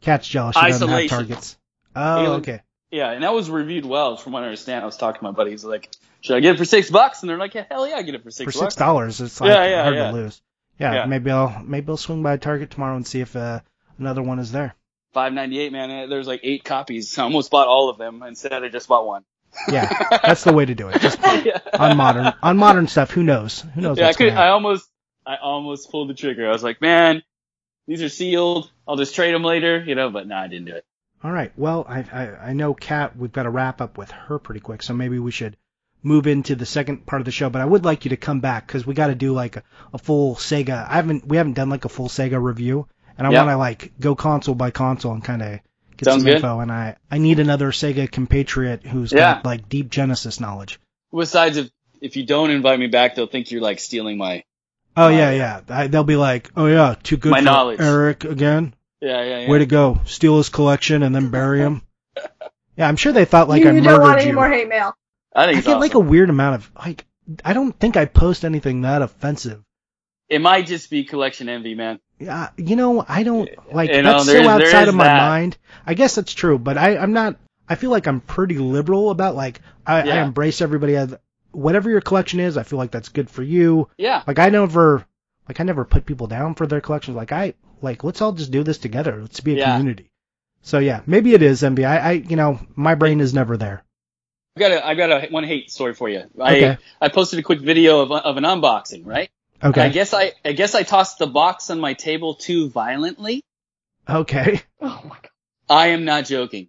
Kat's 0.00 0.28
jealous. 0.28 0.56
She 0.56 0.66
doesn't 0.66 0.88
have 0.88 0.96
Isolation. 0.96 1.16
Targets. 1.16 1.58
Oh, 1.96 2.16
Alien- 2.18 2.40
okay. 2.40 2.60
Yeah, 2.90 3.10
and 3.10 3.22
that 3.22 3.34
was 3.34 3.50
reviewed 3.50 3.84
well, 3.84 4.16
from 4.16 4.32
what 4.32 4.42
I 4.42 4.46
understand. 4.46 4.82
I 4.82 4.86
was 4.86 4.96
talking 4.96 5.18
to 5.18 5.24
my 5.24 5.32
buddies, 5.32 5.62
like, 5.64 5.90
"Should 6.22 6.36
I 6.36 6.40
get 6.40 6.54
it 6.54 6.58
for 6.58 6.64
six 6.64 6.90
bucks?" 6.90 7.20
And 7.22 7.28
they're 7.28 7.36
like, 7.36 7.54
"Yeah, 7.54 7.64
hell 7.70 7.86
yeah, 7.86 7.96
I 7.96 8.02
get 8.02 8.14
it 8.14 8.22
for 8.22 8.30
six 8.30 8.52
For 8.52 8.58
six 8.58 8.76
dollars, 8.76 9.20
it's 9.20 9.40
like 9.40 9.50
Yeah, 9.50 9.66
yeah, 9.66 9.82
hard 9.82 9.94
yeah. 9.96 10.10
to 10.10 10.16
lose. 10.16 10.40
Yeah, 10.78 10.94
Yeah. 10.94 11.04
maybe 11.06 11.30
I'll 11.30 11.62
maybe 11.64 11.90
I'll 11.90 11.96
swing 11.98 12.22
by 12.22 12.36
Target 12.38 12.70
tomorrow 12.70 12.96
and 12.96 13.06
see 13.06 13.20
if 13.20 13.36
uh, 13.36 13.60
another 13.98 14.22
one 14.22 14.38
is 14.38 14.52
there. 14.52 14.74
Five 15.12 15.32
ninety 15.34 15.58
eight, 15.58 15.72
man. 15.72 15.90
Uh, 15.90 16.06
There's 16.06 16.26
like 16.26 16.40
eight 16.44 16.64
copies. 16.64 17.18
I 17.18 17.24
almost 17.24 17.50
bought 17.50 17.66
all 17.66 17.90
of 17.90 17.98
them. 17.98 18.22
Instead, 18.22 18.52
I 18.64 18.68
just 18.68 18.88
bought 18.88 19.06
one. 19.06 19.24
Yeah, 19.70 19.88
that's 20.22 20.44
the 20.44 20.52
way 20.52 20.64
to 20.64 20.74
do 20.74 20.88
it. 20.88 21.00
Just 21.00 21.18
yeah. 21.44 21.58
on 21.78 21.96
modern 21.96 22.32
on 22.42 22.56
modern 22.56 22.86
stuff. 22.86 23.10
Who 23.10 23.22
knows? 23.22 23.60
Who 23.74 23.80
knows 23.82 23.98
Yeah, 23.98 24.08
I 24.08 24.12
could. 24.14 24.32
I 24.32 24.48
almost, 24.48 24.88
I 25.26 25.36
almost 25.36 25.90
pulled 25.90 26.08
the 26.08 26.14
trigger. 26.14 26.48
I 26.48 26.52
was 26.52 26.62
like, 26.62 26.80
man, 26.80 27.22
these 27.88 28.02
are 28.02 28.08
sealed. 28.08 28.70
I'll 28.86 28.96
just 28.96 29.16
trade 29.16 29.34
them 29.34 29.42
later, 29.42 29.82
you 29.84 29.96
know. 29.96 30.10
But 30.10 30.28
no, 30.28 30.36
I 30.36 30.46
didn't 30.46 30.66
do 30.66 30.76
it. 30.76 30.84
All 31.24 31.32
right. 31.32 31.50
Well, 31.56 31.84
I 31.88 32.04
I, 32.12 32.50
I 32.50 32.52
know 32.52 32.74
Kat. 32.74 33.16
We've 33.16 33.32
got 33.32 33.42
to 33.42 33.50
wrap 33.50 33.80
up 33.80 33.98
with 33.98 34.12
her 34.12 34.38
pretty 34.38 34.60
quick, 34.60 34.84
so 34.84 34.94
maybe 34.94 35.18
we 35.18 35.32
should 35.32 35.56
move 36.00 36.28
into 36.28 36.54
the 36.54 36.64
second 36.66 37.06
part 37.06 37.20
of 37.20 37.26
the 37.26 37.32
show. 37.32 37.50
But 37.50 37.60
I 37.62 37.64
would 37.64 37.84
like 37.84 38.04
you 38.04 38.10
to 38.10 38.16
come 38.16 38.38
back 38.38 38.66
because 38.68 38.86
we 38.86 38.94
got 38.94 39.08
to 39.08 39.16
do 39.16 39.32
like 39.32 39.56
a, 39.56 39.64
a 39.92 39.98
full 39.98 40.36
Sega. 40.36 40.88
I 40.88 40.94
haven't 40.94 41.26
we 41.26 41.36
haven't 41.38 41.54
done 41.54 41.70
like 41.70 41.84
a 41.86 41.88
full 41.88 42.08
Sega 42.08 42.40
review, 42.40 42.86
and 43.16 43.26
I 43.26 43.30
Yep. 43.30 43.38
want 43.40 43.50
to 43.50 43.56
like 43.56 43.92
go 43.98 44.14
console 44.14 44.54
by 44.54 44.70
console 44.70 45.12
and 45.12 45.24
kind 45.24 45.42
of 45.42 45.60
get 45.96 46.04
Sounds 46.04 46.22
some 46.22 46.26
good. 46.26 46.36
info. 46.36 46.60
And 46.60 46.70
I 46.70 46.96
I 47.10 47.18
need 47.18 47.40
another 47.40 47.72
Sega 47.72 48.08
compatriot 48.10 48.86
who's 48.86 49.12
Yeah. 49.12 49.34
got 49.34 49.44
like 49.44 49.68
deep 49.68 49.90
Genesis 49.90 50.38
knowledge. 50.38 50.78
Besides, 51.12 51.56
if 51.56 51.70
if 52.00 52.16
you 52.16 52.24
don't 52.24 52.50
invite 52.50 52.78
me 52.78 52.86
back, 52.86 53.16
they'll 53.16 53.26
think 53.26 53.50
you're 53.50 53.60
like 53.62 53.80
stealing 53.80 54.18
my. 54.18 54.44
Oh 54.98 55.08
yeah, 55.08 55.30
yeah. 55.30 55.60
yeah. 55.68 55.76
I, 55.76 55.86
they'll 55.86 56.04
be 56.04 56.16
like, 56.16 56.50
oh 56.56 56.66
yeah, 56.66 56.94
too 57.02 57.16
good 57.16 57.30
My 57.30 57.38
for 57.38 57.44
knowledge. 57.44 57.80
Eric 57.80 58.24
again. 58.24 58.74
Yeah, 59.00 59.22
yeah, 59.22 59.38
yeah. 59.40 59.48
Way 59.50 59.58
to 59.58 59.66
go, 59.66 60.00
steal 60.06 60.38
his 60.38 60.48
collection 60.48 61.02
and 61.02 61.14
then 61.14 61.30
bury 61.30 61.60
him. 61.60 61.82
yeah, 62.76 62.88
I'm 62.88 62.96
sure 62.96 63.12
they 63.12 63.24
thought 63.24 63.48
like 63.48 63.62
you 63.62 63.70
I 63.70 63.80
don't 63.80 64.00
want 64.00 64.18
any 64.20 64.30
you. 64.30 64.34
more 64.34 64.48
hate 64.48 64.68
mail. 64.68 64.94
I 65.34 65.44
think 65.46 65.56
I 65.56 65.58
it's 65.58 65.66
get 65.66 65.72
awesome. 65.74 65.80
like 65.80 65.94
a 65.94 66.00
weird 66.00 66.30
amount 66.30 66.56
of 66.56 66.70
like. 66.76 67.04
I 67.44 67.52
don't 67.52 67.78
think 67.78 67.96
I 67.96 68.06
post 68.06 68.44
anything 68.44 68.80
that 68.82 69.02
offensive. 69.02 69.62
It 70.28 70.40
might 70.40 70.66
just 70.66 70.90
be 70.90 71.04
collection 71.04 71.48
envy, 71.48 71.74
man. 71.74 72.00
Yeah, 72.18 72.48
you 72.56 72.74
know, 72.74 73.04
I 73.06 73.22
don't 73.22 73.48
like 73.72 73.90
You 73.90 74.02
that's 74.02 74.26
there 74.26 74.42
so 74.42 74.42
is- 74.42 74.48
outside 74.48 74.88
of 74.88 74.94
my 74.94 75.04
that. 75.04 75.28
mind. 75.28 75.58
I 75.86 75.94
guess 75.94 76.14
that's 76.16 76.32
true, 76.32 76.58
but 76.58 76.76
I, 76.76 76.96
I'm 76.96 77.12
not. 77.12 77.36
I 77.68 77.74
feel 77.76 77.90
like 77.90 78.06
I'm 78.08 78.20
pretty 78.20 78.58
liberal 78.58 79.10
about 79.10 79.36
like 79.36 79.60
I, 79.86 80.00
I 80.10 80.22
embrace 80.22 80.60
everybody 80.62 80.96
as 80.96 81.14
whatever 81.52 81.90
your 81.90 82.00
collection 82.00 82.40
is. 82.40 82.56
I 82.56 82.62
feel 82.62 82.78
like 82.78 82.90
that's 82.90 83.08
good 83.08 83.30
for 83.30 83.42
you. 83.42 83.88
Yeah. 83.96 84.22
Like 84.26 84.38
I 84.38 84.48
never, 84.50 85.06
like 85.48 85.60
I 85.60 85.64
never 85.64 85.84
put 85.84 86.06
people 86.06 86.26
down 86.26 86.54
for 86.54 86.66
their 86.66 86.80
collections. 86.80 87.16
Like 87.16 87.32
I, 87.32 87.54
like 87.80 88.04
let's 88.04 88.20
all 88.20 88.32
just 88.32 88.50
do 88.50 88.62
this 88.62 88.78
together. 88.78 89.20
Let's 89.20 89.40
be 89.40 89.54
a 89.54 89.58
Yeah. 89.58 89.76
community. 89.76 90.10
So 90.62 90.78
yeah, 90.78 91.02
maybe 91.06 91.34
it 91.34 91.42
is 91.42 91.62
MB. 91.62 91.86
I, 91.86 91.98
I, 91.98 92.10
you 92.12 92.36
know, 92.36 92.60
my 92.74 92.94
brain 92.94 93.20
is 93.20 93.32
never 93.32 93.56
there. 93.56 93.84
I 94.56 94.60
got 94.60 94.70
a 94.72 94.86
I 94.86 94.94
got 94.94 95.10
a 95.12 95.28
one 95.30 95.44
hate 95.44 95.70
story 95.70 95.94
for 95.94 96.08
you. 96.08 96.24
Okay. 96.38 96.70
I 96.70 96.78
I 97.00 97.08
posted 97.08 97.38
a 97.38 97.42
quick 97.42 97.60
video 97.60 98.00
of 98.00 98.10
of 98.10 98.36
an 98.36 98.42
unboxing, 98.44 99.06
right? 99.06 99.30
Okay. 99.62 99.82
I 99.82 99.88
guess 99.88 100.12
I 100.12 100.32
I 100.44 100.52
guess 100.52 100.74
I 100.74 100.82
tossed 100.82 101.18
the 101.18 101.28
box 101.28 101.70
on 101.70 101.78
my 101.78 101.94
table 101.94 102.34
too 102.34 102.68
violently. 102.70 103.42
Okay. 104.08 104.60
Oh 104.80 105.00
my 105.04 105.16
god. 105.16 105.28
I 105.70 105.88
am 105.88 106.04
not 106.04 106.24
joking. 106.24 106.68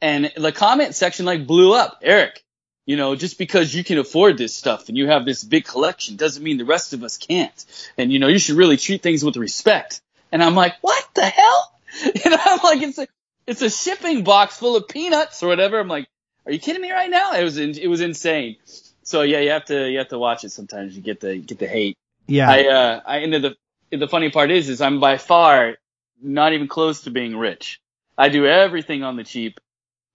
And 0.00 0.32
the 0.36 0.50
comment 0.52 0.94
section 0.96 1.24
like 1.26 1.46
blew 1.46 1.74
up. 1.74 1.98
Eric, 2.02 2.42
you 2.86 2.96
know, 2.96 3.14
just 3.14 3.38
because 3.38 3.74
you 3.74 3.84
can 3.84 3.98
afford 3.98 4.38
this 4.38 4.54
stuff 4.54 4.88
and 4.88 4.96
you 4.96 5.08
have 5.08 5.24
this 5.24 5.44
big 5.44 5.64
collection 5.64 6.16
doesn't 6.16 6.42
mean 6.42 6.58
the 6.58 6.64
rest 6.64 6.92
of 6.92 7.02
us 7.02 7.16
can't. 7.16 7.64
And 7.96 8.12
you 8.12 8.18
know, 8.18 8.28
you 8.28 8.38
should 8.38 8.56
really 8.56 8.76
treat 8.76 9.02
things 9.02 9.24
with 9.24 9.36
respect. 9.36 10.00
And 10.30 10.42
I'm 10.42 10.54
like, 10.54 10.74
what 10.80 11.06
the 11.14 11.24
hell? 11.24 11.68
Know, 12.24 12.38
I'm 12.40 12.60
like, 12.64 12.80
it's 12.80 12.98
a, 12.98 13.06
it's 13.46 13.60
a 13.60 13.68
shipping 13.68 14.24
box 14.24 14.56
full 14.56 14.76
of 14.76 14.88
peanuts 14.88 15.42
or 15.42 15.48
whatever. 15.48 15.78
I'm 15.78 15.88
like, 15.88 16.06
are 16.46 16.52
you 16.52 16.58
kidding 16.58 16.80
me 16.80 16.90
right 16.90 17.10
now? 17.10 17.34
It 17.34 17.44
was, 17.44 17.58
in, 17.58 17.76
it 17.78 17.86
was 17.86 18.00
insane. 18.00 18.56
So 19.02 19.22
yeah, 19.22 19.40
you 19.40 19.50
have 19.50 19.66
to, 19.66 19.90
you 19.90 19.98
have 19.98 20.08
to 20.08 20.18
watch 20.18 20.44
it 20.44 20.50
sometimes. 20.50 20.96
You 20.96 21.02
get 21.02 21.20
the, 21.20 21.36
get 21.36 21.58
the 21.58 21.66
hate. 21.66 21.98
Yeah. 22.26 22.50
I, 22.50 22.66
uh, 22.66 23.00
I, 23.04 23.16
and 23.18 23.34
the, 23.34 23.56
the 23.90 24.08
funny 24.08 24.30
part 24.30 24.50
is, 24.50 24.70
is 24.70 24.80
I'm 24.80 25.00
by 25.00 25.18
far 25.18 25.76
not 26.22 26.52
even 26.52 26.68
close 26.68 27.02
to 27.02 27.10
being 27.10 27.36
rich. 27.36 27.80
I 28.16 28.28
do 28.28 28.46
everything 28.46 29.02
on 29.02 29.16
the 29.16 29.24
cheap, 29.24 29.58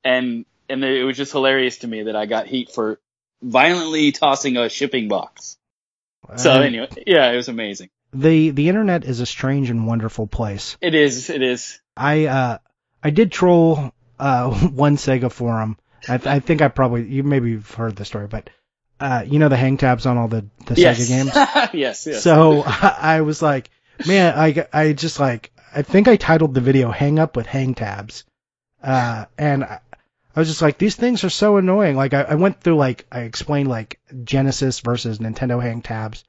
and 0.03 0.45
and 0.69 0.83
it 0.83 1.03
was 1.03 1.17
just 1.17 1.31
hilarious 1.31 1.77
to 1.79 1.87
me 1.87 2.03
that 2.03 2.15
I 2.15 2.25
got 2.25 2.47
heat 2.47 2.71
for 2.71 2.99
violently 3.41 4.11
tossing 4.11 4.57
a 4.57 4.69
shipping 4.69 5.07
box. 5.07 5.57
So 6.35 6.61
anyway, 6.61 6.89
yeah, 7.05 7.31
it 7.31 7.35
was 7.37 7.47
amazing. 7.47 7.89
the 8.13 8.49
the 8.49 8.67
internet 8.69 9.05
is 9.05 9.19
a 9.21 9.25
strange 9.25 9.69
and 9.69 9.87
wonderful 9.87 10.27
place. 10.27 10.75
It 10.81 10.93
is, 10.93 11.29
it 11.29 11.41
is. 11.41 11.79
I 11.95 12.25
uh 12.25 12.57
I 13.01 13.09
did 13.11 13.31
troll 13.31 13.93
uh 14.19 14.51
one 14.69 14.97
Sega 14.97 15.31
forum. 15.31 15.77
I, 16.07 16.17
th- 16.17 16.27
I 16.27 16.39
think 16.39 16.61
I 16.61 16.67
probably 16.67 17.07
you 17.07 17.23
maybe 17.23 17.51
you've 17.51 17.71
heard 17.71 17.95
the 17.95 18.05
story, 18.05 18.27
but 18.27 18.49
uh 18.99 19.23
you 19.25 19.39
know 19.39 19.49
the 19.49 19.57
hang 19.57 19.77
tabs 19.77 20.05
on 20.05 20.17
all 20.17 20.27
the 20.27 20.45
the 20.65 20.75
yes. 20.75 20.99
Sega 20.99 21.07
games. 21.07 21.31
yes, 21.73 22.05
yes. 22.07 22.23
So 22.23 22.63
I 22.65 23.21
was 23.21 23.41
like, 23.41 23.69
man, 24.05 24.37
I 24.37 24.67
I 24.73 24.93
just 24.93 25.19
like 25.19 25.51
I 25.73 25.81
think 25.81 26.07
I 26.09 26.17
titled 26.17 26.53
the 26.53 26.61
video 26.61 26.91
"Hang 26.91 27.19
Up 27.19 27.35
with 27.37 27.45
Hang 27.45 27.73
Tabs," 27.75 28.25
uh, 28.83 29.25
and 29.37 29.65
I, 30.37 30.39
was 30.41 30.47
just 30.47 30.61
like, 30.61 30.77
these 30.77 30.95
things 30.95 31.23
are 31.23 31.29
so 31.29 31.57
annoying. 31.57 31.95
Like 31.95 32.13
I, 32.13 32.21
I 32.21 32.35
went 32.35 32.61
through 32.61 32.75
like 32.75 33.05
I 33.11 33.21
explained 33.21 33.69
like 33.69 33.99
Genesis 34.23 34.79
versus 34.81 35.17
Nintendo 35.19 35.61
hang 35.61 35.81
tabs, 35.81 36.23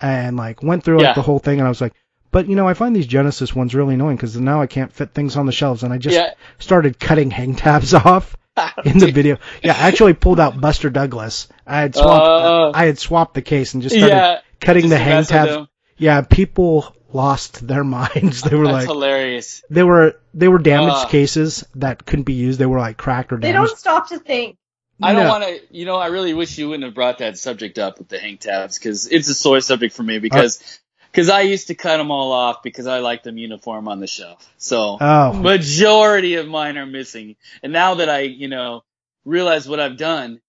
and 0.00 0.36
like 0.36 0.62
went 0.62 0.84
through 0.84 0.98
like 0.98 1.04
Yeah. 1.06 1.12
the 1.14 1.22
whole 1.22 1.38
thing, 1.40 1.58
and 1.58 1.66
I 1.66 1.70
was 1.70 1.80
like. 1.80 1.94
But 2.30 2.46
you 2.46 2.56
know, 2.56 2.68
I 2.68 2.74
find 2.74 2.94
these 2.94 3.06
Genesis 3.06 3.56
ones 3.56 3.74
really 3.74 3.94
annoying 3.94 4.16
because 4.16 4.38
now 4.38 4.60
I 4.60 4.66
can't 4.66 4.92
fit 4.92 5.14
things 5.14 5.36
on 5.36 5.46
the 5.46 5.52
shelves, 5.52 5.82
and 5.82 5.94
I 5.94 5.98
just 5.98 6.14
yeah. 6.14 6.34
started 6.58 7.00
cutting 7.00 7.30
hang 7.30 7.54
tabs 7.56 7.94
off 7.94 8.36
in 8.84 8.98
the 8.98 9.10
video. 9.10 9.38
Yeah, 9.62 9.72
I 9.72 9.88
actually 9.88 10.12
pulled 10.12 10.38
out 10.38 10.60
Buster 10.60 10.90
Douglas. 10.90 11.48
I 11.66 11.80
had 11.80 11.94
swapped. 11.94 12.26
Uh, 12.26 12.70
I 12.74 12.84
had 12.84 12.98
swapped 12.98 13.32
the 13.32 13.42
case 13.42 13.72
and 13.72 13.82
just 13.82 13.96
started 13.96 14.14
yeah. 14.14 14.40
cutting 14.60 14.82
Just 14.82 14.90
the 14.90 14.98
hang 14.98 15.24
tabs. 15.24 15.68
Yeah, 15.96 16.20
people 16.20 16.94
lost 17.12 17.66
their 17.66 17.84
minds. 17.84 18.42
They 18.48 18.54
were 18.56 18.64
That's 18.66 18.74
like, 18.74 18.86
hilarious. 18.86 19.62
they 19.70 19.82
were 19.82 20.20
they 20.34 20.48
were 20.48 20.58
damaged 20.58 20.96
Uh. 20.96 21.08
cases 21.08 21.64
that 21.76 22.04
couldn't 22.04 22.24
be 22.24 22.34
used. 22.34 22.58
They 22.58 22.66
were 22.66 22.78
like 22.78 22.96
cracked 22.96 23.32
or 23.32 23.36
damaged. 23.38 23.48
They 23.48 23.52
don't 23.68 23.78
stop 23.78 24.08
to 24.10 24.18
think. 24.18 24.56
I 25.00 25.12
don't 25.12 25.24
No. 25.24 25.30
want 25.30 25.44
to, 25.44 25.60
you 25.70 25.84
know, 25.86 25.96
I 25.96 26.08
really 26.08 26.34
wish 26.34 26.58
you 26.58 26.68
wouldn't 26.68 26.84
have 26.84 26.94
brought 26.94 27.18
that 27.18 27.38
subject 27.38 27.78
up 27.78 27.98
with 27.98 28.08
the 28.08 28.18
hang 28.18 28.36
tabs 28.38 28.78
because 28.78 29.06
it's 29.06 29.28
a 29.28 29.34
sore 29.34 29.60
subject 29.60 29.94
for 29.94 30.02
me 30.02 30.18
because 30.18 30.80
because 31.12 31.30
I 31.30 31.42
used 31.42 31.68
to 31.68 31.74
cut 31.76 31.96
them 31.98 32.10
all 32.10 32.32
off 32.32 32.62
because 32.64 32.86
I 32.88 32.98
like 32.98 33.22
them 33.22 33.38
uniform 33.38 33.86
on 33.88 34.00
the 34.00 34.06
shelf. 34.08 34.46
So 34.58 34.98
Oh, 35.00 35.32
majority 35.34 36.34
of 36.34 36.48
mine 36.48 36.76
are 36.78 36.86
missing, 36.86 37.36
and 37.62 37.72
now 37.72 37.94
that 37.96 38.08
I, 38.10 38.20
you 38.22 38.48
know, 38.48 38.82
realize 39.24 39.68
what 39.68 39.78
I've 39.80 39.96
done, 39.96 40.40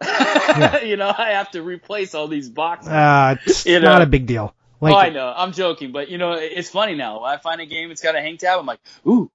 you 0.02 0.96
know, 0.96 1.12
I 1.16 1.30
have 1.32 1.50
to 1.52 1.62
replace 1.62 2.14
all 2.14 2.28
these 2.28 2.48
boxes. 2.50 2.88
uh, 2.92 3.36
it's 3.46 3.64
You 3.66 3.80
know. 3.80 3.88
not 3.88 4.02
a 4.02 4.06
big 4.06 4.26
deal. 4.26 4.54
Like, 4.80 4.94
oh, 4.94 4.98
I 4.98 5.08
know, 5.10 5.32
I'm 5.34 5.52
joking, 5.52 5.92
but 5.92 6.08
you 6.10 6.18
know, 6.18 6.32
it's 6.32 6.68
funny 6.70 6.94
now. 6.94 7.22
When 7.22 7.30
I 7.30 7.36
find 7.38 7.60
a 7.60 7.66
game, 7.66 7.90
it's 7.90 8.02
got 8.02 8.16
a 8.16 8.20
hang 8.20 8.36
tab. 8.36 8.58
I'm 8.58 8.66
like, 8.66 8.80
ooh, 9.06 9.30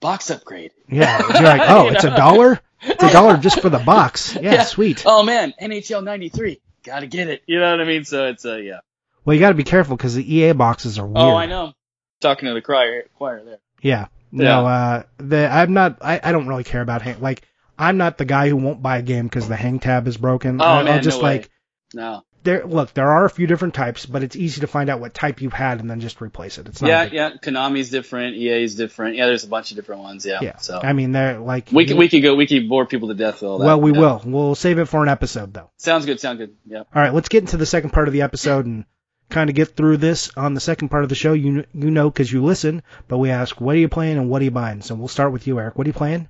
box 0.00 0.30
upgrade. 0.30 0.72
yeah, 0.88 1.18
you're 1.34 1.42
like, 1.42 1.62
oh, 1.64 1.84
You 1.84 1.90
it's 1.92 2.04
a 2.04 2.14
dollar. 2.16 2.60
It's 2.82 3.02
a 3.02 3.12
dollar 3.12 3.36
just 3.36 3.60
for 3.60 3.68
the 3.70 3.78
box. 3.78 4.34
Yeah, 4.34 4.54
Yeah. 4.54 4.62
sweet. 4.64 5.02
Oh 5.06 5.22
man, 5.22 5.54
NHL 5.60 6.04
'93, 6.04 6.60
gotta 6.84 7.06
get 7.06 7.28
it. 7.28 7.42
You 7.46 7.58
know 7.60 7.70
what 7.70 7.80
I 7.80 7.84
mean? 7.84 8.04
So 8.04 8.26
it's 8.26 8.44
uh, 8.44 8.56
yeah. 8.56 8.80
Well, 9.24 9.34
you 9.34 9.40
got 9.40 9.50
to 9.50 9.54
be 9.54 9.64
careful 9.64 9.96
because 9.96 10.14
the 10.14 10.34
EA 10.36 10.52
boxes 10.52 10.98
are 10.98 11.06
weird. 11.06 11.16
Oh, 11.18 11.34
I 11.36 11.46
know. 11.46 11.72
Talking 12.20 12.48
to 12.48 12.54
the 12.54 12.62
choir, 12.62 13.04
choir 13.16 13.44
there. 13.44 13.58
Yeah. 13.82 14.06
No, 14.32 14.44
Yeah. 14.44 14.60
uh, 14.60 15.02
the 15.18 15.48
I'm 15.48 15.72
not. 15.74 15.98
I, 16.02 16.20
I 16.22 16.32
don't 16.32 16.46
really 16.48 16.64
care 16.64 16.80
about 16.80 17.02
hang. 17.02 17.20
Like, 17.20 17.42
I'm 17.78 17.96
not 17.96 18.16
the 18.18 18.24
guy 18.24 18.48
who 18.48 18.56
won't 18.56 18.82
buy 18.82 18.98
a 18.98 19.02
game 19.02 19.26
because 19.26 19.48
the 19.48 19.56
hang 19.56 19.78
tab 19.80 20.06
is 20.08 20.16
broken. 20.16 20.60
Oh, 20.60 20.64
I- 20.64 20.78
I'll 20.78 20.84
man, 20.84 21.02
just 21.02 21.18
no 21.18 21.24
way. 21.24 21.30
like 21.38 21.50
No. 21.94 22.24
There. 22.42 22.64
Look, 22.66 22.94
there 22.94 23.10
are 23.10 23.24
a 23.24 23.30
few 23.30 23.46
different 23.46 23.74
types, 23.74 24.06
but 24.06 24.22
it's 24.22 24.36
easy 24.36 24.60
to 24.62 24.66
find 24.66 24.88
out 24.90 25.00
what 25.00 25.14
type 25.14 25.40
you've 25.40 25.52
had 25.52 25.80
and 25.80 25.90
then 25.90 26.00
just 26.00 26.20
replace 26.20 26.58
it. 26.58 26.66
It's 26.68 26.80
not. 26.82 26.88
Yeah, 26.88 27.04
big- 27.04 27.12
yeah. 27.14 27.30
Konami's 27.42 27.90
different. 27.90 28.36
EA's 28.36 28.74
different. 28.74 29.16
Yeah, 29.16 29.26
there's 29.26 29.44
a 29.44 29.48
bunch 29.48 29.70
of 29.70 29.76
different 29.76 30.02
ones. 30.02 30.24
Yeah. 30.26 30.38
Yeah. 30.42 30.56
So 30.58 30.80
I 30.82 30.92
mean, 30.92 31.12
they're 31.12 31.38
like. 31.38 31.70
we 31.72 31.86
could 31.86 31.96
we 31.98 32.08
could 32.08 32.22
go. 32.22 32.34
We 32.34 32.46
could 32.46 32.68
bore 32.68 32.86
people 32.86 33.08
to 33.08 33.14
death 33.14 33.42
with 33.42 33.50
all 33.50 33.58
that. 33.58 33.66
well, 33.66 33.80
we 33.80 33.92
Yeah. 33.92 33.98
will. 33.98 34.22
We'll 34.24 34.54
save 34.54 34.78
it 34.78 34.86
for 34.86 35.02
an 35.02 35.08
episode, 35.08 35.52
though. 35.54 35.70
Sounds 35.76 36.06
good. 36.06 36.20
Sound 36.20 36.38
good. 36.38 36.54
Yeah. 36.66 36.78
All 36.78 37.02
right, 37.02 37.12
let's 37.14 37.28
get 37.28 37.42
into 37.42 37.56
the 37.56 37.66
second 37.66 37.90
part 37.90 38.08
of 38.08 38.12
the 38.14 38.22
episode 38.22 38.66
and 38.66 38.84
kind 39.30 39.50
of 39.50 39.56
get 39.56 39.76
through 39.76 39.98
this. 39.98 40.30
On 40.36 40.54
the 40.54 40.60
second 40.60 40.88
part 40.88 41.02
of 41.02 41.08
the 41.08 41.14
show, 41.14 41.32
you 41.34 41.64
you 41.74 41.90
know 41.90 42.08
because 42.10 42.32
you 42.32 42.42
listen, 42.44 42.82
but 43.08 43.18
we 43.18 43.30
ask, 43.30 43.60
what 43.60 43.74
are 43.74 43.78
you 43.78 43.88
playing 43.88 44.16
and 44.18 44.30
what 44.30 44.40
are 44.40 44.44
you 44.46 44.50
buying? 44.50 44.80
So 44.80 44.94
we'll 44.94 45.08
start 45.08 45.32
with 45.32 45.46
you, 45.46 45.58
Eric. 45.58 45.76
What 45.76 45.86
are 45.86 45.90
you 45.90 45.94
playing? 45.94 46.28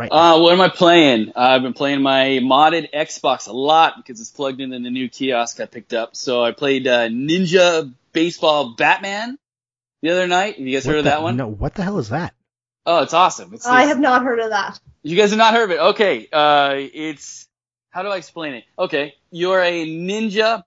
Right. 0.00 0.08
Uh, 0.10 0.38
what 0.40 0.54
am 0.54 0.62
I 0.62 0.70
playing? 0.70 1.30
Uh, 1.30 1.40
I've 1.40 1.62
been 1.62 1.74
playing 1.74 2.00
my 2.00 2.38
modded 2.42 2.90
Xbox 2.90 3.48
a 3.48 3.52
lot 3.52 3.96
because 3.98 4.18
it's 4.18 4.30
plugged 4.30 4.60
into 4.62 4.78
the 4.78 4.88
new 4.88 5.10
kiosk 5.10 5.60
I 5.60 5.66
picked 5.66 5.92
up. 5.92 6.16
So 6.16 6.42
I 6.42 6.52
played 6.52 6.86
uh, 6.86 7.08
Ninja 7.08 7.92
Baseball 8.12 8.74
Batman 8.76 9.36
the 10.00 10.08
other 10.10 10.26
night. 10.26 10.56
Have 10.56 10.66
you 10.66 10.74
guys 10.74 10.86
What 10.86 10.92
heard 10.92 10.98
of 11.00 11.04
the- 11.04 11.10
that 11.10 11.22
one? 11.22 11.36
No. 11.36 11.48
What 11.48 11.74
the 11.74 11.82
hell 11.82 11.98
is 11.98 12.08
that? 12.08 12.32
Oh, 12.86 13.02
it's 13.02 13.12
awesome. 13.12 13.52
It's 13.52 13.66
I 13.66 13.82
have 13.82 14.00
not 14.00 14.22
heard 14.22 14.38
of 14.38 14.50
that. 14.50 14.80
You 15.02 15.16
guys 15.18 15.30
have 15.30 15.38
not 15.38 15.52
heard 15.52 15.64
of 15.64 15.70
it? 15.72 15.80
Okay. 15.90 16.28
Uh, 16.32 16.76
it's 16.76 17.46
how 17.90 18.02
do 18.02 18.08
I 18.08 18.16
explain 18.16 18.54
it? 18.54 18.64
Okay, 18.78 19.14
you're 19.30 19.60
a 19.60 19.86
ninja 19.86 20.62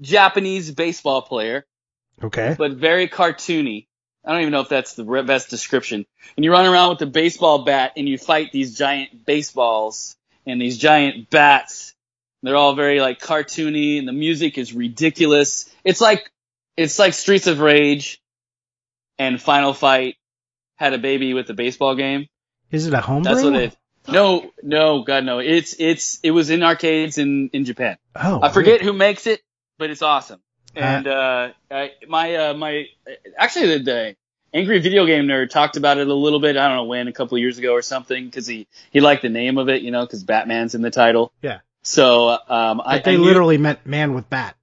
Japanese 0.00 0.70
baseball 0.70 1.22
player, 1.22 1.64
Okay. 2.22 2.54
but 2.58 2.72
very 2.72 3.08
cartoony. 3.08 3.86
I 4.24 4.32
don't 4.32 4.40
even 4.40 4.52
know 4.52 4.60
if 4.60 4.68
that's 4.68 4.94
the 4.94 5.04
best 5.04 5.50
description. 5.50 6.06
And 6.36 6.44
you 6.44 6.50
run 6.50 6.66
around 6.66 6.90
with 6.90 6.98
the 6.98 7.06
baseball 7.06 7.64
bat 7.64 7.92
and 7.96 8.08
you 8.08 8.16
fight 8.16 8.52
these 8.52 8.76
giant 8.76 9.26
baseballs 9.26 10.16
and 10.46 10.60
these 10.60 10.78
giant 10.78 11.28
bats. 11.30 11.94
They're 12.42 12.56
all 12.56 12.74
very 12.74 13.00
like 13.00 13.20
cartoony 13.20 13.98
and 13.98 14.08
the 14.08 14.12
music 14.12 14.58
is 14.58 14.72
ridiculous. 14.72 15.68
It's 15.84 16.00
like, 16.00 16.30
it's 16.76 16.98
like 16.98 17.14
Streets 17.14 17.46
of 17.46 17.60
Rage 17.60 18.20
and 19.18 19.40
Final 19.40 19.74
Fight 19.74 20.16
had 20.76 20.92
a 20.92 20.98
baby 20.98 21.34
with 21.34 21.46
the 21.46 21.54
baseball 21.54 21.94
game. 21.94 22.26
Is 22.70 22.86
it 22.86 22.94
a 22.94 23.00
homebrew? 23.00 23.32
That's 23.32 23.44
what 23.44 23.54
it. 23.54 23.76
No, 24.08 24.50
no, 24.62 25.02
God, 25.02 25.24
no. 25.24 25.38
It's 25.38 25.76
it's 25.78 26.20
it 26.22 26.30
was 26.30 26.50
in 26.50 26.62
arcades 26.62 27.16
in 27.16 27.48
in 27.52 27.64
Japan. 27.64 27.96
Oh. 28.14 28.40
I 28.42 28.50
forget 28.50 28.82
who 28.82 28.92
makes 28.92 29.26
it, 29.26 29.40
but 29.78 29.90
it's 29.90 30.02
awesome. 30.02 30.40
And 30.76 31.06
uh, 31.06 31.48
I, 31.70 31.92
my 32.08 32.34
uh, 32.34 32.54
my 32.54 32.86
actually 33.36 33.78
the, 33.78 33.84
the 33.84 34.16
Angry 34.52 34.80
Video 34.80 35.06
Game 35.06 35.26
Nerd 35.26 35.50
talked 35.50 35.76
about 35.76 35.98
it 35.98 36.06
a 36.08 36.14
little 36.14 36.40
bit. 36.40 36.56
I 36.56 36.68
don't 36.68 36.76
know 36.76 36.84
when, 36.84 37.08
a 37.08 37.12
couple 37.12 37.36
of 37.36 37.40
years 37.40 37.58
ago 37.58 37.72
or 37.72 37.82
something, 37.82 38.24
because 38.24 38.46
he 38.46 38.66
he 38.90 39.00
liked 39.00 39.22
the 39.22 39.28
name 39.28 39.58
of 39.58 39.68
it, 39.68 39.82
you 39.82 39.90
know, 39.90 40.04
because 40.04 40.22
Batman's 40.24 40.74
in 40.74 40.82
the 40.82 40.90
title. 40.90 41.32
Yeah. 41.42 41.60
So 41.82 42.28
um, 42.30 42.80
I 42.84 42.98
they 43.00 43.12
I 43.12 43.16
knew- 43.16 43.24
literally 43.24 43.58
meant 43.58 43.84
man 43.86 44.14
with 44.14 44.28
bat. 44.30 44.56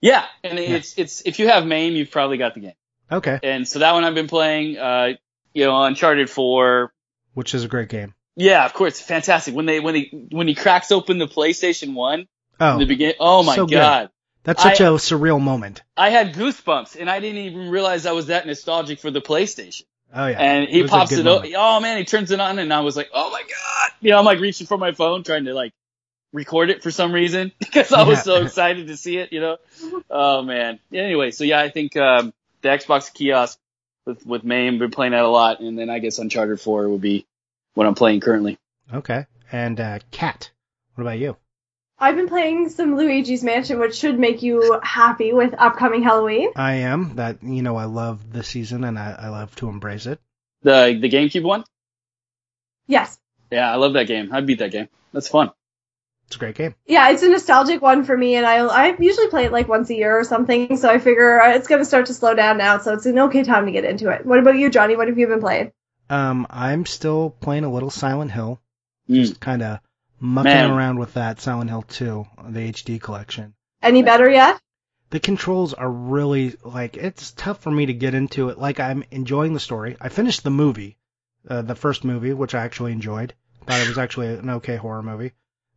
yeah, 0.00 0.24
and 0.42 0.58
it's 0.58 0.98
it's 0.98 1.22
if 1.22 1.38
you 1.38 1.48
have 1.48 1.64
MAME, 1.66 1.94
you've 1.94 2.10
probably 2.10 2.38
got 2.38 2.54
the 2.54 2.60
game. 2.60 2.74
Okay. 3.12 3.38
And 3.42 3.68
so 3.68 3.80
that 3.80 3.92
one 3.92 4.04
I've 4.04 4.14
been 4.14 4.28
playing. 4.28 4.78
Uh, 4.78 5.08
you 5.52 5.64
know, 5.66 5.82
Uncharted 5.84 6.28
Four. 6.30 6.92
Which 7.34 7.54
is 7.54 7.64
a 7.64 7.68
great 7.68 7.88
game. 7.88 8.14
Yeah, 8.36 8.64
of 8.64 8.72
course, 8.72 9.00
fantastic. 9.00 9.54
When 9.54 9.66
they 9.66 9.78
when 9.78 9.94
he 9.94 10.26
when 10.30 10.48
he 10.48 10.54
cracks 10.54 10.90
open 10.90 11.18
the 11.18 11.28
PlayStation 11.28 11.94
One 11.94 12.26
Oh, 12.58 12.72
in 12.74 12.78
the 12.80 12.86
beginning, 12.86 13.16
oh 13.20 13.42
my 13.42 13.56
so 13.56 13.66
good. 13.66 14.10
That's 14.44 14.62
such 14.62 14.80
I- 14.80 14.84
a 14.86 14.90
surreal 14.92 15.40
moment. 15.40 15.82
I 15.96 16.10
had 16.10 16.34
goosebumps, 16.34 16.96
and 16.98 17.10
I 17.10 17.20
didn't 17.20 17.38
even 17.38 17.68
realize 17.70 18.06
I 18.06 18.12
was 18.12 18.26
that 18.26 18.46
nostalgic 18.46 19.00
for 19.00 19.10
the 19.10 19.20
PlayStation. 19.20 19.82
Oh 20.14 20.26
yeah. 20.28 20.38
And 20.40 20.68
he 20.68 20.82
a 20.82 20.88
pops 20.88 21.10
it 21.12 21.26
up. 21.26 21.44
Oh 21.56 21.80
man, 21.80 21.98
he 21.98 22.04
turns 22.04 22.30
it 22.30 22.38
on, 22.38 22.58
and 22.60 22.72
I 22.72 22.80
was 22.80 22.96
like, 22.96 23.10
oh 23.12 23.30
my 23.30 23.40
god! 23.42 23.90
You 24.00 24.12
know, 24.12 24.18
I'm 24.20 24.24
like 24.24 24.38
reaching 24.38 24.66
for 24.68 24.78
my 24.78 24.92
phone, 24.92 25.24
trying 25.24 25.46
to 25.46 25.54
like 25.54 25.72
record 26.32 26.70
it 26.70 26.82
for 26.82 26.90
some 26.92 27.12
reason 27.12 27.50
because 27.58 27.92
I 27.92 28.04
was 28.04 28.18
Yeah. 28.18 28.22
so 28.22 28.34
excited 28.44 28.86
to 28.88 28.96
see 28.96 29.16
it. 29.18 29.32
You 29.32 29.40
know, 29.40 29.56
oh 30.10 30.42
man. 30.42 30.78
Anyway, 30.92 31.32
so 31.32 31.42
yeah, 31.42 31.60
I 31.60 31.68
think 31.70 31.96
um, 31.96 32.32
the 32.62 32.68
Xbox 32.68 33.12
kiosk 33.12 33.58
with 34.06 34.24
with 34.24 34.44
MAME, 34.44 34.78
been 34.78 34.90
playing 34.92 35.12
that 35.12 35.24
a 35.24 35.28
lot, 35.28 35.58
and 35.60 35.76
then 35.78 35.90
I 35.90 35.98
guess 35.98 36.18
Uncharted 36.18 36.60
4 36.60 36.88
would 36.90 37.00
be 37.00 37.26
what 37.74 37.86
I'm 37.86 37.94
playing 37.96 38.20
currently. 38.20 38.56
Okay. 38.92 39.26
And 39.50 39.80
uh, 39.80 39.98
Kat, 40.12 40.50
what 40.94 41.02
about 41.02 41.18
you? 41.18 41.36
I've 41.98 42.16
been 42.16 42.28
playing 42.28 42.68
some 42.70 42.96
Luigi's 42.96 43.44
Mansion, 43.44 43.78
which 43.78 43.96
should 43.96 44.18
make 44.18 44.42
you 44.42 44.78
happy 44.82 45.32
with 45.32 45.54
upcoming 45.56 46.02
Halloween. 46.02 46.50
I 46.56 46.74
am 46.74 47.16
that 47.16 47.42
you 47.42 47.62
know 47.62 47.76
I 47.76 47.84
love 47.84 48.32
the 48.32 48.42
season 48.42 48.84
and 48.84 48.98
I, 48.98 49.12
I 49.18 49.28
love 49.28 49.54
to 49.56 49.68
embrace 49.68 50.06
it. 50.06 50.20
The 50.62 50.98
the 51.00 51.08
GameCube 51.08 51.44
one. 51.44 51.64
Yes. 52.86 53.18
Yeah, 53.50 53.70
I 53.72 53.76
love 53.76 53.92
that 53.94 54.06
game. 54.08 54.32
I 54.32 54.40
beat 54.40 54.58
that 54.58 54.72
game. 54.72 54.88
That's 55.12 55.28
fun. 55.28 55.50
It's 56.26 56.36
a 56.36 56.38
great 56.38 56.54
game. 56.56 56.74
Yeah, 56.86 57.10
it's 57.10 57.22
a 57.22 57.28
nostalgic 57.28 57.80
one 57.82 58.04
for 58.04 58.16
me, 58.16 58.34
and 58.34 58.46
I 58.46 58.56
I 58.66 58.96
usually 58.98 59.28
play 59.28 59.44
it 59.44 59.52
like 59.52 59.68
once 59.68 59.90
a 59.90 59.94
year 59.94 60.18
or 60.18 60.24
something. 60.24 60.76
So 60.76 60.88
I 60.90 60.98
figure 60.98 61.40
uh, 61.40 61.54
it's 61.54 61.68
gonna 61.68 61.84
start 61.84 62.06
to 62.06 62.14
slow 62.14 62.34
down 62.34 62.58
now, 62.58 62.78
so 62.78 62.94
it's 62.94 63.06
an 63.06 63.18
okay 63.20 63.44
time 63.44 63.66
to 63.66 63.72
get 63.72 63.84
into 63.84 64.10
it. 64.10 64.24
What 64.26 64.38
about 64.38 64.56
you, 64.56 64.70
Johnny? 64.70 64.96
What 64.96 65.08
have 65.08 65.18
you 65.18 65.26
been 65.26 65.40
playing? 65.40 65.72
Um, 66.10 66.46
I'm 66.50 66.86
still 66.86 67.30
playing 67.30 67.64
a 67.64 67.70
little 67.72 67.90
Silent 67.90 68.30
Hill, 68.32 68.60
Mm. 69.08 69.38
kind 69.38 69.62
of 69.62 69.80
mucking 70.24 70.50
Man. 70.50 70.70
around 70.70 70.98
with 70.98 71.14
that 71.14 71.40
Silent 71.40 71.70
Hill 71.70 71.82
2, 71.82 72.26
the 72.48 72.72
HD 72.72 73.00
collection. 73.00 73.54
Any 73.82 74.02
better 74.02 74.28
yet? 74.28 74.58
The 75.10 75.20
controls 75.20 75.74
are 75.74 75.90
really 75.90 76.56
like 76.64 76.96
it's 76.96 77.32
tough 77.32 77.60
for 77.60 77.70
me 77.70 77.86
to 77.86 77.92
get 77.92 78.14
into 78.14 78.48
it. 78.48 78.58
Like 78.58 78.80
I'm 78.80 79.04
enjoying 79.10 79.52
the 79.52 79.60
story. 79.60 79.96
I 80.00 80.08
finished 80.08 80.42
the 80.42 80.50
movie, 80.50 80.96
uh, 81.48 81.62
the 81.62 81.74
first 81.74 82.04
movie, 82.04 82.32
which 82.32 82.54
I 82.54 82.64
actually 82.64 82.92
enjoyed. 82.92 83.34
Thought 83.66 83.80
it 83.80 83.88
was 83.88 83.98
actually 83.98 84.34
an 84.34 84.50
okay 84.50 84.76
horror 84.76 85.02
movie. 85.02 85.32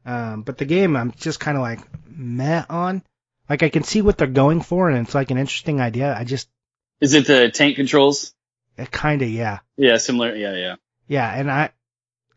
Um, 0.05 0.41
but 0.43 0.57
the 0.57 0.65
game, 0.65 0.95
I'm 0.95 1.11
just 1.11 1.39
kind 1.39 1.57
of 1.57 1.61
like 1.61 1.81
meh 2.07 2.63
on. 2.69 3.03
Like 3.49 3.63
I 3.63 3.69
can 3.69 3.83
see 3.83 4.01
what 4.01 4.17
they're 4.17 4.27
going 4.27 4.61
for, 4.61 4.89
and 4.89 5.05
it's 5.05 5.13
like 5.13 5.29
an 5.29 5.37
interesting 5.37 5.81
idea. 5.81 6.15
I 6.17 6.23
just 6.23 6.49
Is 7.01 7.13
it 7.13 7.27
the 7.27 7.51
tank 7.51 7.75
controls? 7.75 8.33
It 8.77 8.91
kind 8.91 9.21
of 9.21 9.29
yeah. 9.29 9.59
Yeah, 9.75 9.97
similar. 9.97 10.35
Yeah, 10.35 10.55
yeah. 10.55 10.75
Yeah, 11.07 11.29
and 11.29 11.51
I, 11.51 11.69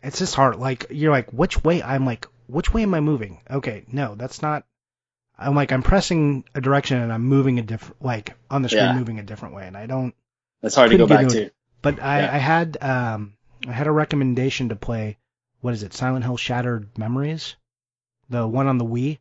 it's 0.03 0.19
just 0.19 0.35
hard. 0.35 0.57
Like 0.57 0.87
you're 0.91 1.11
like, 1.13 1.31
which 1.33 1.63
way? 1.65 1.83
I'm 1.83 2.07
like, 2.07 2.27
which 2.47 2.73
way 2.73 2.83
am 2.83 2.95
I 2.95 3.01
moving? 3.01 3.41
Okay, 3.51 3.85
no, 3.93 4.15
that's 4.15 4.43
not. 4.43 4.65
I'm 5.39 5.55
like, 5.55 5.73
I'm 5.73 5.83
pressing 5.83 6.45
a 6.55 6.61
direction 6.61 6.99
and 7.01 7.13
I'm 7.13 7.25
moving 7.25 7.59
a 7.59 7.63
different, 7.63 8.03
like 8.05 8.35
on 8.51 8.63
the 8.63 8.69
screen, 8.69 8.83
Yeah. 8.85 8.95
moving 8.95 9.19
a 9.19 9.23
different 9.23 9.55
way, 9.55 9.67
and 9.67 9.77
I 9.77 9.87
don't. 9.87 10.15
That's 10.63 10.75
hard 10.75 10.91
to 10.91 10.99
go 10.99 11.07
back 11.07 11.29
to. 11.29 11.51
But 11.83 12.01
I, 12.03 12.21
Yeah. 12.21 12.35
I 12.35 12.39
had, 12.39 12.77
um, 12.83 13.35
I 13.67 13.73
had 13.73 13.87
a 13.87 13.91
recommendation 13.93 14.69
to 14.69 14.77
play. 14.77 15.17
What 15.63 15.73
is 15.75 15.83
it? 15.83 15.95
Silent 15.95 16.25
Hill 16.25 16.37
Shattered 16.37 16.89
Memories, 16.99 17.57
the 18.29 18.47
one 18.47 18.67
on 18.67 18.77
the 18.79 18.85
Wii, 18.85 19.19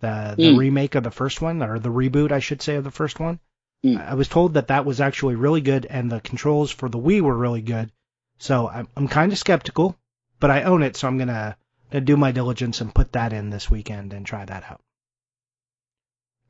the 0.00 0.34
the 0.36 0.52
Hmm. 0.52 0.56
remake 0.58 0.94
of 0.96 1.04
the 1.04 1.10
first 1.12 1.40
one, 1.40 1.62
or 1.62 1.78
the 1.78 1.88
reboot, 1.90 2.32
I 2.32 2.40
should 2.40 2.62
say, 2.62 2.74
of 2.76 2.84
the 2.84 2.90
first 2.90 3.20
one. 3.20 3.38
Hmm. 3.82 3.96
I 3.98 4.14
was 4.14 4.26
told 4.28 4.54
that 4.54 4.68
that 4.68 4.84
was 4.84 5.00
actually 5.00 5.36
really 5.36 5.60
good, 5.60 5.86
and 5.86 6.10
the 6.10 6.20
controls 6.20 6.70
for 6.72 6.88
the 6.88 6.98
Wii 6.98 7.20
were 7.20 7.36
really 7.36 7.62
good. 7.62 7.92
So 8.38 8.68
I'm 8.68 8.88
I'm 8.96 9.06
kind 9.08 9.30
of 9.32 9.38
skeptical, 9.38 9.96
but 10.40 10.50
I 10.50 10.62
own 10.62 10.82
it, 10.82 10.96
so 10.96 11.06
I'm 11.06 11.18
gonna, 11.18 11.56
gonna 11.90 12.04
do 12.04 12.16
my 12.16 12.32
diligence 12.32 12.80
and 12.80 12.94
put 12.94 13.12
that 13.12 13.32
in 13.32 13.50
this 13.50 13.70
weekend 13.70 14.12
and 14.12 14.26
try 14.26 14.44
that 14.44 14.64
out. 14.70 14.80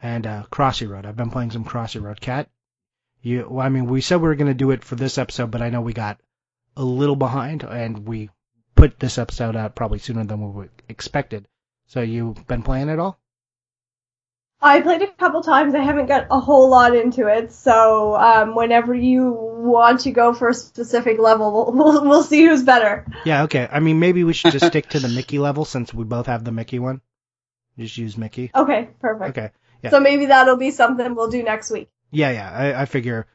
And 0.02 0.26
uh, 0.26 0.44
Crossy 0.50 0.88
Road, 0.88 1.04
I've 1.04 1.16
been 1.16 1.30
playing 1.30 1.50
some 1.50 1.64
Crossy 1.64 2.00
Road. 2.00 2.20
Kat, 2.20 2.48
you, 3.20 3.46
well, 3.50 3.66
I 3.66 3.68
mean, 3.68 3.86
we 3.86 4.00
said 4.00 4.16
we 4.16 4.28
were 4.28 4.34
gonna 4.34 4.54
do 4.54 4.70
it 4.70 4.82
for 4.82 4.94
this 4.94 5.18
episode, 5.18 5.50
but 5.50 5.60
I 5.60 5.68
know 5.68 5.82
we 5.82 5.92
got 5.92 6.18
a 6.76 6.84
little 6.84 7.16
behind, 7.16 7.64
and 7.64 8.06
we 8.06 8.30
put 8.74 8.98
this 8.98 9.18
episode 9.18 9.56
out 9.56 9.74
probably 9.74 9.98
sooner 9.98 10.24
than 10.24 10.54
we 10.54 10.66
expected. 10.88 11.46
So 11.86 12.00
you've 12.00 12.46
been 12.46 12.62
playing 12.62 12.88
it 12.88 12.98
all? 12.98 13.19
I 14.62 14.80
played 14.82 15.00
a 15.02 15.08
couple 15.08 15.42
times. 15.42 15.74
I 15.74 15.80
haven't 15.80 16.06
got 16.06 16.26
a 16.30 16.38
whole 16.38 16.68
lot 16.68 16.94
into 16.94 17.26
it, 17.28 17.52
so 17.52 18.14
um, 18.14 18.54
whenever 18.54 18.94
you 18.94 19.32
want 19.32 20.00
to 20.00 20.10
go 20.10 20.34
for 20.34 20.48
a 20.50 20.54
specific 20.54 21.18
level, 21.18 21.72
we'll, 21.72 21.92
we'll, 21.92 22.04
we'll 22.08 22.22
see 22.22 22.44
who's 22.44 22.62
better. 22.62 23.06
Yeah, 23.24 23.44
okay. 23.44 23.66
I 23.70 23.80
mean, 23.80 23.98
maybe 24.00 24.22
we 24.24 24.32
should 24.34 24.52
just 24.52 24.66
stick 24.66 24.90
to 24.90 25.00
the 25.00 25.08
Mickey 25.08 25.38
level 25.38 25.64
since 25.64 25.94
we 25.94 26.04
both 26.04 26.26
have 26.26 26.44
the 26.44 26.52
Mickey 26.52 26.78
one. 26.78 27.00
Just 27.78 27.96
use 27.96 28.18
Mickey. 28.18 28.50
Okay, 28.54 28.90
perfect. 29.00 29.38
Okay. 29.38 29.50
yeah. 29.82 29.90
So 29.90 30.00
maybe 30.00 30.26
that'll 30.26 30.58
be 30.58 30.70
something 30.70 31.14
we'll 31.14 31.30
do 31.30 31.42
next 31.42 31.70
week. 31.70 31.88
Yeah, 32.10 32.30
yeah. 32.30 32.50
I, 32.52 32.82
I 32.82 32.84
figure 32.84 33.26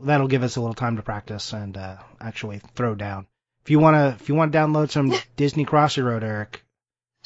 that'll 0.00 0.28
give 0.28 0.44
us 0.44 0.54
a 0.54 0.60
little 0.60 0.74
time 0.74 0.96
to 0.96 1.02
practice 1.02 1.52
and 1.52 1.76
uh, 1.76 1.96
actually 2.20 2.60
throw 2.76 2.94
down. 2.94 3.26
If 3.64 3.70
you 3.70 3.80
wanna, 3.80 4.16
if 4.20 4.28
you 4.28 4.36
want 4.36 4.52
to 4.52 4.58
download 4.58 4.90
some 4.90 5.12
Disney 5.36 5.64
Crossy 5.66 6.04
Road, 6.04 6.22
Eric, 6.22 6.64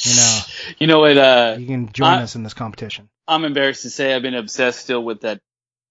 you 0.01 0.17
know, 0.17 0.41
You 0.79 0.87
know 0.87 1.01
what? 1.01 1.19
Uh, 1.19 1.57
you 1.59 1.67
can 1.67 1.93
join 1.93 2.09
I- 2.09 2.23
us 2.23 2.35
in 2.35 2.43
this 2.45 2.55
competition. 2.55 3.11
I'm 3.29 3.45
embarrassed 3.45 3.83
to 3.83 3.91
say 3.91 4.15
I've 4.15 4.23
been 4.23 4.35
obsessed 4.35 4.81
still 4.81 5.03
with 5.03 5.23
that, 5.23 5.41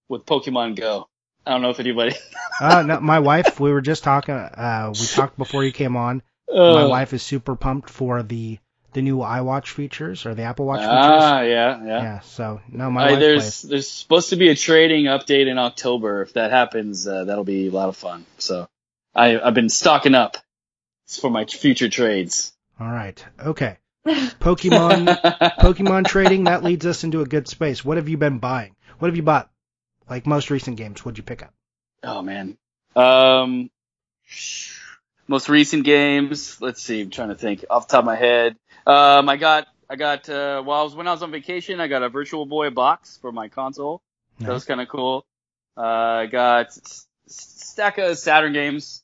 with 0.08 0.26
Pokemon 0.26 0.76
Go. 0.76 1.08
I 1.46 1.50
don't 1.52 1.62
know 1.62 1.70
if 1.70 1.80
anybody. 1.80 2.14
Uh, 2.60 2.82
no, 2.82 3.00
my 3.00 3.18
wife. 3.18 3.58
We 3.58 3.72
were 3.72 3.80
just 3.80 4.04
talking. 4.04 4.34
Uh, 4.34 4.92
we 4.92 5.06
talked 5.06 5.36
before 5.36 5.64
you 5.64 5.72
came 5.72 5.96
on. 5.96 6.22
my 6.48 6.82
Uh, 6.82 6.88
wife 6.88 7.12
is 7.12 7.22
super 7.22 7.56
pumped 7.56 7.90
for 7.90 8.22
the 8.22 8.58
the 8.92 9.02
new 9.02 9.16
iWatch 9.18 9.68
features 9.68 10.26
or 10.26 10.34
the 10.34 10.42
Apple 10.42 10.66
Watch 10.66 10.80
features. 10.80 10.92
Ah, 10.94 11.40
yeah, 11.40 11.82
yeah. 11.82 12.02
Yeah. 12.02 12.20
So 12.20 12.60
no, 12.68 12.90
my 12.90 13.06
I, 13.06 13.10
wife 13.12 13.20
there's 13.20 13.42
plays. 13.42 13.62
there's 13.62 13.88
supposed 13.90 14.28
to 14.30 14.36
be 14.36 14.50
a 14.50 14.54
trading 14.54 15.06
update 15.06 15.48
in 15.48 15.58
October. 15.58 16.22
If 16.22 16.34
that 16.34 16.50
happens, 16.52 17.08
uh, 17.08 17.24
that'll 17.24 17.42
be 17.42 17.66
a 17.66 17.70
lot 17.70 17.88
of 17.88 17.96
fun. 17.96 18.26
So 18.38 18.68
I 19.14 19.40
I've 19.40 19.54
been 19.54 19.70
stocking 19.70 20.14
up 20.14 20.36
for 21.08 21.30
my 21.30 21.46
future 21.46 21.88
trades. 21.88 22.52
All 22.78 22.86
right. 22.92 23.24
Okay. 23.40 23.78
Pokemon 24.06 25.20
Pokemon 25.60 26.06
trading, 26.06 26.44
that 26.44 26.62
leads 26.64 26.86
us 26.86 27.04
into 27.04 27.20
a 27.20 27.26
good 27.26 27.48
space. 27.48 27.84
What 27.84 27.96
have 27.96 28.08
you 28.08 28.16
been 28.16 28.38
buying? 28.38 28.74
What 28.98 29.08
have 29.08 29.16
you 29.16 29.22
bought? 29.22 29.50
Like 30.08 30.26
most 30.26 30.50
recent 30.50 30.76
games, 30.76 31.04
what'd 31.04 31.18
you 31.18 31.24
pick 31.24 31.42
up? 31.42 31.52
Oh 32.02 32.22
man. 32.22 32.56
Um, 32.96 33.70
most 35.28 35.48
recent 35.48 35.84
games. 35.84 36.60
Let's 36.60 36.82
see. 36.82 37.02
I'm 37.02 37.10
trying 37.10 37.28
to 37.30 37.34
think 37.34 37.64
off 37.70 37.88
the 37.88 37.92
top 37.92 38.00
of 38.00 38.06
my 38.06 38.16
head. 38.16 38.56
Um, 38.86 39.28
I 39.28 39.36
got 39.36 39.68
I 39.88 39.96
got 39.96 40.28
uh, 40.28 40.62
while 40.62 40.80
I 40.80 40.84
was 40.84 40.94
when 40.94 41.06
I 41.08 41.12
was 41.12 41.22
on 41.22 41.30
vacation, 41.30 41.80
I 41.80 41.86
got 41.88 42.02
a 42.02 42.08
Virtual 42.08 42.46
Boy 42.46 42.70
box 42.70 43.18
for 43.20 43.30
my 43.32 43.48
console. 43.48 44.02
That 44.38 44.52
was 44.52 44.64
kind 44.64 44.80
of 44.80 44.88
cool. 44.88 45.24
Uh, 45.76 45.80
I 45.82 46.26
got 46.26 46.66
s- 46.66 47.06
s- 47.28 47.64
stack 47.68 47.98
of 47.98 48.18
Saturn 48.18 48.52
games. 48.52 49.02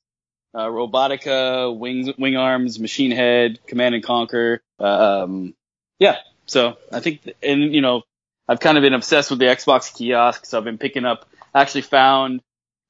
Uh, 0.54 0.66
Robotica, 0.66 1.76
Wings, 1.78 2.08
Wing 2.18 2.36
Arms, 2.36 2.80
Machine 2.80 3.10
Head, 3.12 3.60
Command 3.66 3.94
and 3.94 4.02
Conquer. 4.02 4.62
Um, 4.78 5.54
yeah. 5.98 6.16
So 6.46 6.76
I 6.92 7.00
think, 7.00 7.20
and 7.42 7.74
you 7.74 7.80
know, 7.80 8.02
I've 8.48 8.60
kind 8.60 8.78
of 8.78 8.82
been 8.82 8.94
obsessed 8.94 9.30
with 9.30 9.38
the 9.38 9.46
Xbox 9.46 9.94
kiosk. 9.94 10.46
So 10.46 10.58
I've 10.58 10.64
been 10.64 10.78
picking 10.78 11.04
up. 11.04 11.26
Actually 11.54 11.82
found 11.82 12.40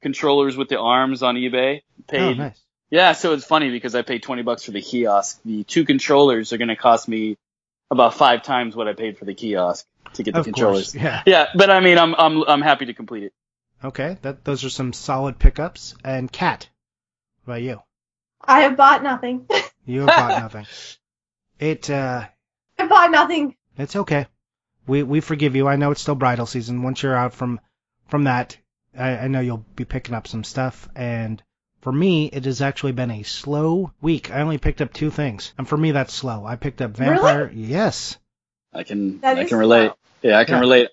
controllers 0.02 0.56
with 0.56 0.68
the 0.68 0.78
arms 0.78 1.22
on 1.22 1.36
eBay. 1.36 1.82
Oh, 2.12 2.32
nice. 2.34 2.60
Yeah. 2.90 3.12
So 3.12 3.32
it's 3.32 3.44
funny 3.44 3.70
because 3.70 3.94
I 3.94 4.02
paid 4.02 4.22
20 4.22 4.42
bucks 4.42 4.64
for 4.64 4.72
the 4.72 4.82
kiosk. 4.82 5.40
The 5.44 5.64
two 5.64 5.84
controllers 5.84 6.52
are 6.52 6.58
going 6.58 6.68
to 6.68 6.76
cost 6.76 7.08
me 7.08 7.36
about 7.90 8.14
five 8.14 8.42
times 8.42 8.74
what 8.76 8.88
I 8.88 8.92
paid 8.92 9.16
for 9.16 9.24
the 9.24 9.34
kiosk 9.34 9.86
to 10.14 10.22
get 10.22 10.34
the 10.34 10.40
Of 10.40 10.44
controllers. 10.46 10.92
course. 10.92 11.02
Yeah. 11.02 11.22
Yeah, 11.26 11.46
but 11.54 11.70
I 11.70 11.80
mean, 11.80 11.98
I'm 11.98 12.14
I'm 12.16 12.42
I'm 12.42 12.60
happy 12.62 12.86
to 12.86 12.94
complete 12.94 13.24
it. 13.24 13.32
Okay. 13.82 14.18
That 14.22 14.44
those 14.44 14.64
are 14.64 14.70
some 14.70 14.92
solid 14.92 15.38
pickups. 15.38 15.94
And 16.04 16.30
Kat, 16.30 16.68
what 17.44 17.54
about 17.54 17.62
you? 17.62 17.80
I 18.44 18.62
have 18.62 18.76
bought 18.76 19.02
nothing. 19.02 19.46
You 19.86 20.00
have 20.00 20.08
bought 20.08 20.42
nothing. 20.42 20.66
It 21.58 21.90
uh 21.90 22.26
I 22.78 22.86
bought 22.86 23.10
nothing. 23.10 23.56
it's 23.76 23.96
okay. 23.96 24.26
We 24.86 25.02
we 25.02 25.20
forgive 25.20 25.56
you. 25.56 25.66
I 25.68 25.76
know 25.76 25.90
it's 25.90 26.00
still 26.00 26.14
bridal 26.14 26.46
season. 26.46 26.82
Once 26.82 27.02
you're 27.02 27.16
out 27.16 27.34
from 27.34 27.60
from 28.08 28.24
that, 28.24 28.56
I, 28.96 29.10
I 29.18 29.28
know 29.28 29.40
you'll 29.40 29.64
be 29.76 29.84
picking 29.84 30.14
up 30.14 30.26
some 30.28 30.44
stuff 30.44 30.88
and 30.94 31.42
for 31.80 31.92
me, 31.92 32.26
it 32.26 32.44
has 32.44 32.60
actually 32.60 32.92
been 32.92 33.10
a 33.12 33.22
slow 33.22 33.92
week. 34.00 34.32
I 34.32 34.40
only 34.40 34.58
picked 34.58 34.80
up 34.80 34.92
two 34.92 35.10
things. 35.10 35.52
And 35.56 35.66
for 35.68 35.76
me, 35.76 35.92
that's 35.92 36.12
slow. 36.12 36.44
I 36.44 36.56
picked 36.56 36.82
up 36.82 36.90
Vampire. 36.96 37.52
Yes. 37.54 38.18
I 38.72 38.82
can 38.82 39.20
That 39.20 39.38
I 39.38 39.44
can 39.44 39.58
relate. 39.58 39.86
slow. 40.22 40.30
Yeah, 40.30 40.38
I 40.38 40.44
can 40.44 40.54
Yeah. 40.54 40.60
relate. 40.60 40.88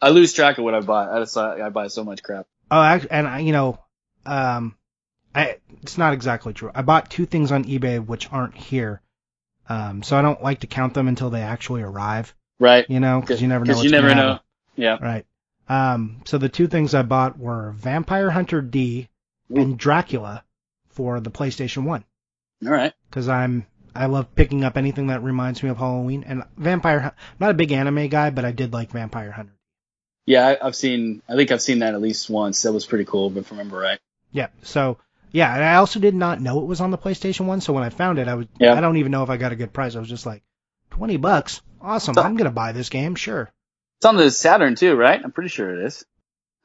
I 0.00 0.10
lose 0.10 0.32
track 0.32 0.58
of 0.58 0.64
what 0.64 0.74
I 0.74 0.80
buy. 0.80 1.08
I 1.10 1.18
just 1.20 1.36
I 1.36 1.68
buy 1.70 1.88
so 1.88 2.04
much 2.04 2.22
crap. 2.22 2.46
Oh, 2.70 2.80
act- 2.80 3.08
and 3.10 3.26
I, 3.26 3.40
you 3.40 3.50
know, 3.52 3.80
um, 4.26 4.76
I 5.34 5.58
it's 5.82 5.98
not 5.98 6.12
exactly 6.12 6.52
true. 6.52 6.70
I 6.72 6.82
bought 6.82 7.10
two 7.10 7.26
things 7.26 7.50
on 7.50 7.64
eBay 7.64 8.04
which 8.04 8.30
aren't 8.32 8.54
here, 8.56 9.00
um, 9.68 10.02
so 10.02 10.16
I 10.16 10.22
don't 10.22 10.42
like 10.42 10.60
to 10.60 10.66
count 10.66 10.94
them 10.94 11.08
until 11.08 11.30
they 11.30 11.42
actually 11.42 11.82
arrive. 11.82 12.34
Right. 12.58 12.88
You 12.88 13.00
know, 13.00 13.20
because 13.20 13.40
you 13.40 13.48
never 13.48 13.64
know. 13.64 13.72
Because 13.72 13.84
you 13.84 13.90
never 13.90 14.08
know. 14.08 14.14
happen. 14.14 14.40
Yeah. 14.76 14.98
Right. 15.00 15.26
Um, 15.68 16.22
so 16.24 16.38
the 16.38 16.48
two 16.48 16.66
things 16.66 16.94
I 16.94 17.02
bought 17.02 17.38
were 17.38 17.72
Vampire 17.72 18.30
Hunter 18.30 18.62
D 18.62 19.08
and 19.50 19.78
Dracula 19.78 20.44
for 20.88 21.20
the 21.20 21.30
PlayStation 21.30 21.84
One. 21.84 22.04
All 22.64 22.72
right. 22.72 22.92
because 23.08 23.28
I'm 23.28 23.66
I 23.94 24.06
love 24.06 24.34
picking 24.34 24.64
up 24.64 24.76
anything 24.76 25.08
that 25.08 25.22
reminds 25.22 25.62
me 25.62 25.70
of 25.70 25.76
Halloween. 25.76 26.24
And 26.26 26.42
Vampire, 26.56 27.00
I'm 27.00 27.36
not 27.40 27.50
a 27.50 27.54
big 27.54 27.72
anime 27.72 28.08
guy, 28.08 28.30
but 28.30 28.44
I 28.44 28.52
did 28.52 28.72
like 28.72 28.90
Vampire 28.90 29.30
Hunter. 29.30 29.54
Yeah, 30.26 30.46
I, 30.46 30.66
I've 30.66 30.76
seen. 30.76 31.22
I 31.28 31.36
think 31.36 31.50
I've 31.50 31.62
seen 31.62 31.80
that 31.80 31.94
at 31.94 32.00
least 32.00 32.28
once. 32.28 32.62
That 32.62 32.72
was 32.72 32.86
pretty 32.86 33.04
cool, 33.04 33.36
if 33.36 33.52
I 33.52 33.56
remember 33.56 33.78
right. 33.78 33.98
Yeah, 34.30 34.48
so 34.62 34.98
yeah, 35.30 35.54
and 35.54 35.64
I 35.64 35.76
also 35.76 36.00
did 36.00 36.14
not 36.14 36.40
know 36.40 36.60
it 36.60 36.66
was 36.66 36.80
on 36.80 36.90
the 36.90 36.98
PlayStation 36.98 37.46
One. 37.46 37.60
So 37.60 37.72
when 37.72 37.82
I 37.84 37.90
found 37.90 38.18
it, 38.18 38.28
I 38.28 38.34
was 38.34 38.46
Yeah. 38.58 38.74
I 38.74 38.80
don't 38.80 38.96
even 38.96 39.12
know 39.12 39.22
if 39.22 39.30
I 39.30 39.36
got 39.36 39.52
a 39.52 39.56
good 39.56 39.72
price. 39.72 39.94
I 39.96 40.00
was 40.00 40.08
just 40.08 40.26
like, 40.26 40.42
twenty 40.90 41.16
bucks, 41.16 41.60
awesome. 41.80 42.14
So- 42.14 42.22
I'm 42.22 42.36
gonna 42.36 42.50
buy 42.50 42.72
this 42.72 42.88
game, 42.88 43.14
sure. 43.14 43.50
It's 43.98 44.06
on 44.06 44.16
the 44.16 44.30
Saturn 44.30 44.74
too, 44.76 44.94
right? 44.94 45.20
I'm 45.22 45.32
pretty 45.32 45.48
sure 45.50 45.70
it 45.80 45.84
is. 45.86 46.04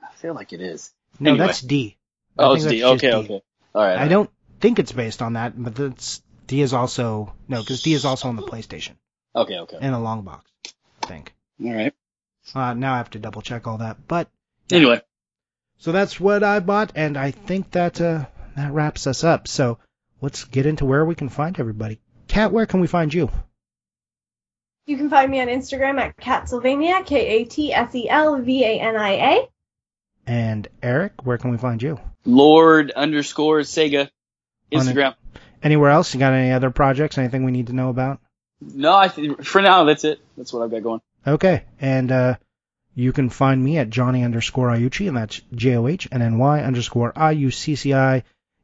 I 0.02 0.14
feel 0.16 0.34
like 0.36 0.54
it 0.54 0.62
is. 0.62 0.92
No, 1.20 1.32
Anyway. 1.32 1.48
that's 1.48 1.62
D. 1.62 1.98
I 2.38 2.44
Oh, 2.44 2.54
it's 2.54 2.64
D. 2.66 2.82
that's 2.82 3.02
just 3.02 3.04
Okay, 3.04 3.14
okay. 3.16 3.42
All 3.74 3.84
right. 3.84 3.98
I 3.98 4.08
don't 4.08 4.30
think 4.60 4.80
it's 4.80 4.92
based 4.92 5.22
on 5.22 5.34
that, 5.34 5.54
but 5.62 5.74
that's 5.76 6.22
D 6.48 6.62
is 6.62 6.74
also 6.74 7.34
no, 7.48 7.60
because 7.62 7.82
D 7.82 7.94
is 7.94 8.06
also 8.06 8.28
on 8.30 8.36
the 8.36 8.44
PlayStation 8.44 8.96
Okay, 9.36 9.58
okay. 9.60 9.78
in 9.82 9.94
a 9.94 10.00
long 10.02 10.22
box. 10.24 10.50
I 11.04 11.08
think. 11.08 11.34
All 11.64 11.74
right. 11.74 11.94
Uh, 12.54 12.74
now 12.74 12.94
I 12.94 12.98
have 12.98 13.10
to 13.12 13.20
double 13.20 13.42
check 13.42 13.66
all 13.68 13.78
that, 13.80 14.08
but 14.08 14.30
Anyway, 14.72 15.02
So 15.78 15.92
that's 15.92 16.20
what 16.20 16.44
I 16.44 16.60
bought, 16.60 16.92
and 16.96 17.18
I 17.18 17.32
think 17.32 17.72
that 17.72 18.00
uh, 18.00 18.26
that 18.56 18.72
wraps 18.72 19.08
us 19.08 19.24
up. 19.24 19.48
So 19.48 19.80
let's 20.22 20.44
get 20.46 20.66
into 20.66 20.86
where 20.86 21.06
we 21.06 21.16
can 21.16 21.30
find 21.30 21.60
everybody. 21.60 22.00
Kat, 22.28 22.52
where 22.52 22.66
can 22.66 22.80
we 22.80 22.88
find 22.88 23.14
you? 23.14 23.30
You 24.86 24.98
can 24.98 25.10
find 25.10 25.32
me 25.32 25.40
on 25.40 25.48
Instagram 25.48 26.00
at 26.00 26.18
Katselvania, 26.18 27.06
K 27.06 27.28
A 27.42 27.46
T 27.46 27.74
S 27.74 27.96
E 27.96 28.10
L 28.10 28.38
V 28.40 28.66
A 28.66 28.80
N 28.80 28.96
I 28.98 29.12
A. 29.12 29.48
And 30.26 30.68
Eric, 30.82 31.26
where 31.26 31.38
can 31.38 31.52
we 31.52 31.58
find 31.58 31.82
you? 31.82 32.00
Lord 32.26 32.92
underscore 32.92 33.60
Sega 33.60 34.02
On 34.02 34.08
it. 34.08 34.74
Instagram. 34.74 35.16
Anywhere 35.62 35.92
else? 35.92 36.14
You 36.14 36.20
got 36.20 36.34
any 36.34 36.52
other 36.52 36.70
projects? 36.70 37.18
Anything 37.18 37.46
we 37.46 37.52
need 37.52 37.68
to 37.68 37.74
know 37.74 37.90
about? 37.90 38.20
No, 38.62 38.96
I 38.96 39.08
th- 39.08 39.38
for 39.44 39.62
now 39.62 39.84
that's 39.86 40.04
it. 40.04 40.20
That's 40.38 40.52
what 40.54 40.64
I've 40.64 40.72
got 40.72 40.84
going. 40.84 41.02
Okay, 41.26 41.64
and 41.80 42.12
uh, 42.12 42.36
you 42.96 43.14
can 43.14 43.30
find 43.30 43.64
me 43.64 43.78
at 43.78 43.90
Johnny 43.90 44.24
underscore 44.24 44.70
Iucci, 44.70 45.08
and 45.08 45.16
that's 45.16 45.42
J 45.54 45.78
O 45.78 45.88
H 45.88 46.08
N 46.12 46.22
N 46.22 46.38
Y 46.38 46.62
underscore 46.62 47.14
I 47.16 47.32
U 47.32 47.52
C 47.52 47.76
C 47.76 47.94
I. 47.94 48.24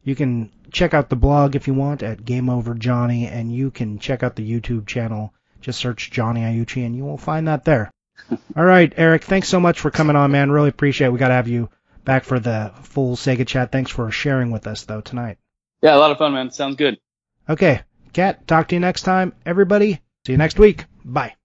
You 0.10 0.15
can 0.15 0.49
check 0.72 0.95
out 0.95 1.07
the 1.07 1.15
blog 1.15 1.56
if 1.56 1.68
you 1.68 1.76
want 1.76 2.02
at 2.02 2.26
Game 2.26 2.49
Over 2.49 2.73
Johnny, 2.73 3.27
and 3.27 3.53
you 3.53 3.69
can 3.69 3.99
check 3.99 4.23
out 4.23 4.36
the 4.36 4.52
YouTube 4.52 4.88
channel. 4.88 5.36
Just 5.61 5.77
search 5.77 6.10
Johnny 6.10 6.41
Iucci, 6.41 6.84
and 6.84 6.95
you 6.95 7.06
will 7.06 7.19
find 7.19 7.48
that 7.48 7.64
there. 7.64 7.91
All 8.57 8.65
right, 8.65 8.91
Eric, 8.98 9.23
thanks 9.23 9.48
so 9.48 9.60
much 9.60 9.80
for 9.80 9.91
coming 9.91 10.15
on, 10.15 10.31
man. 10.31 10.49
Really 10.49 10.69
appreciate 10.69 11.07
it. 11.07 11.11
We 11.11 11.19
got 11.19 11.27
to 11.27 11.36
have 11.36 11.48
you 11.48 11.69
back 12.06 12.23
for 12.23 12.40
the 12.40 12.72
full 12.81 13.18
Sega 13.18 13.45
chat. 13.45 13.72
Thanks 13.72 13.91
for 13.91 14.10
sharing 14.10 14.49
with 14.49 14.65
us, 14.65 14.81
though, 14.81 15.02
tonight. 15.02 15.38
Yeah, 15.84 15.95
a 15.95 15.99
lot 15.99 16.10
of 16.10 16.18
fun, 16.18 16.34
man. 16.34 16.49
Sounds 16.49 16.76
good. 16.76 16.98
Okay, 17.48 17.81
Kat, 18.11 18.48
talk 18.48 18.69
to 18.69 18.76
you 18.76 18.80
next 18.80 19.03
time. 19.03 19.34
Everybody, 19.45 20.02
see 20.26 20.31
you 20.31 20.40
next 20.40 20.57
week. 20.57 20.86
Bye. 21.06 21.36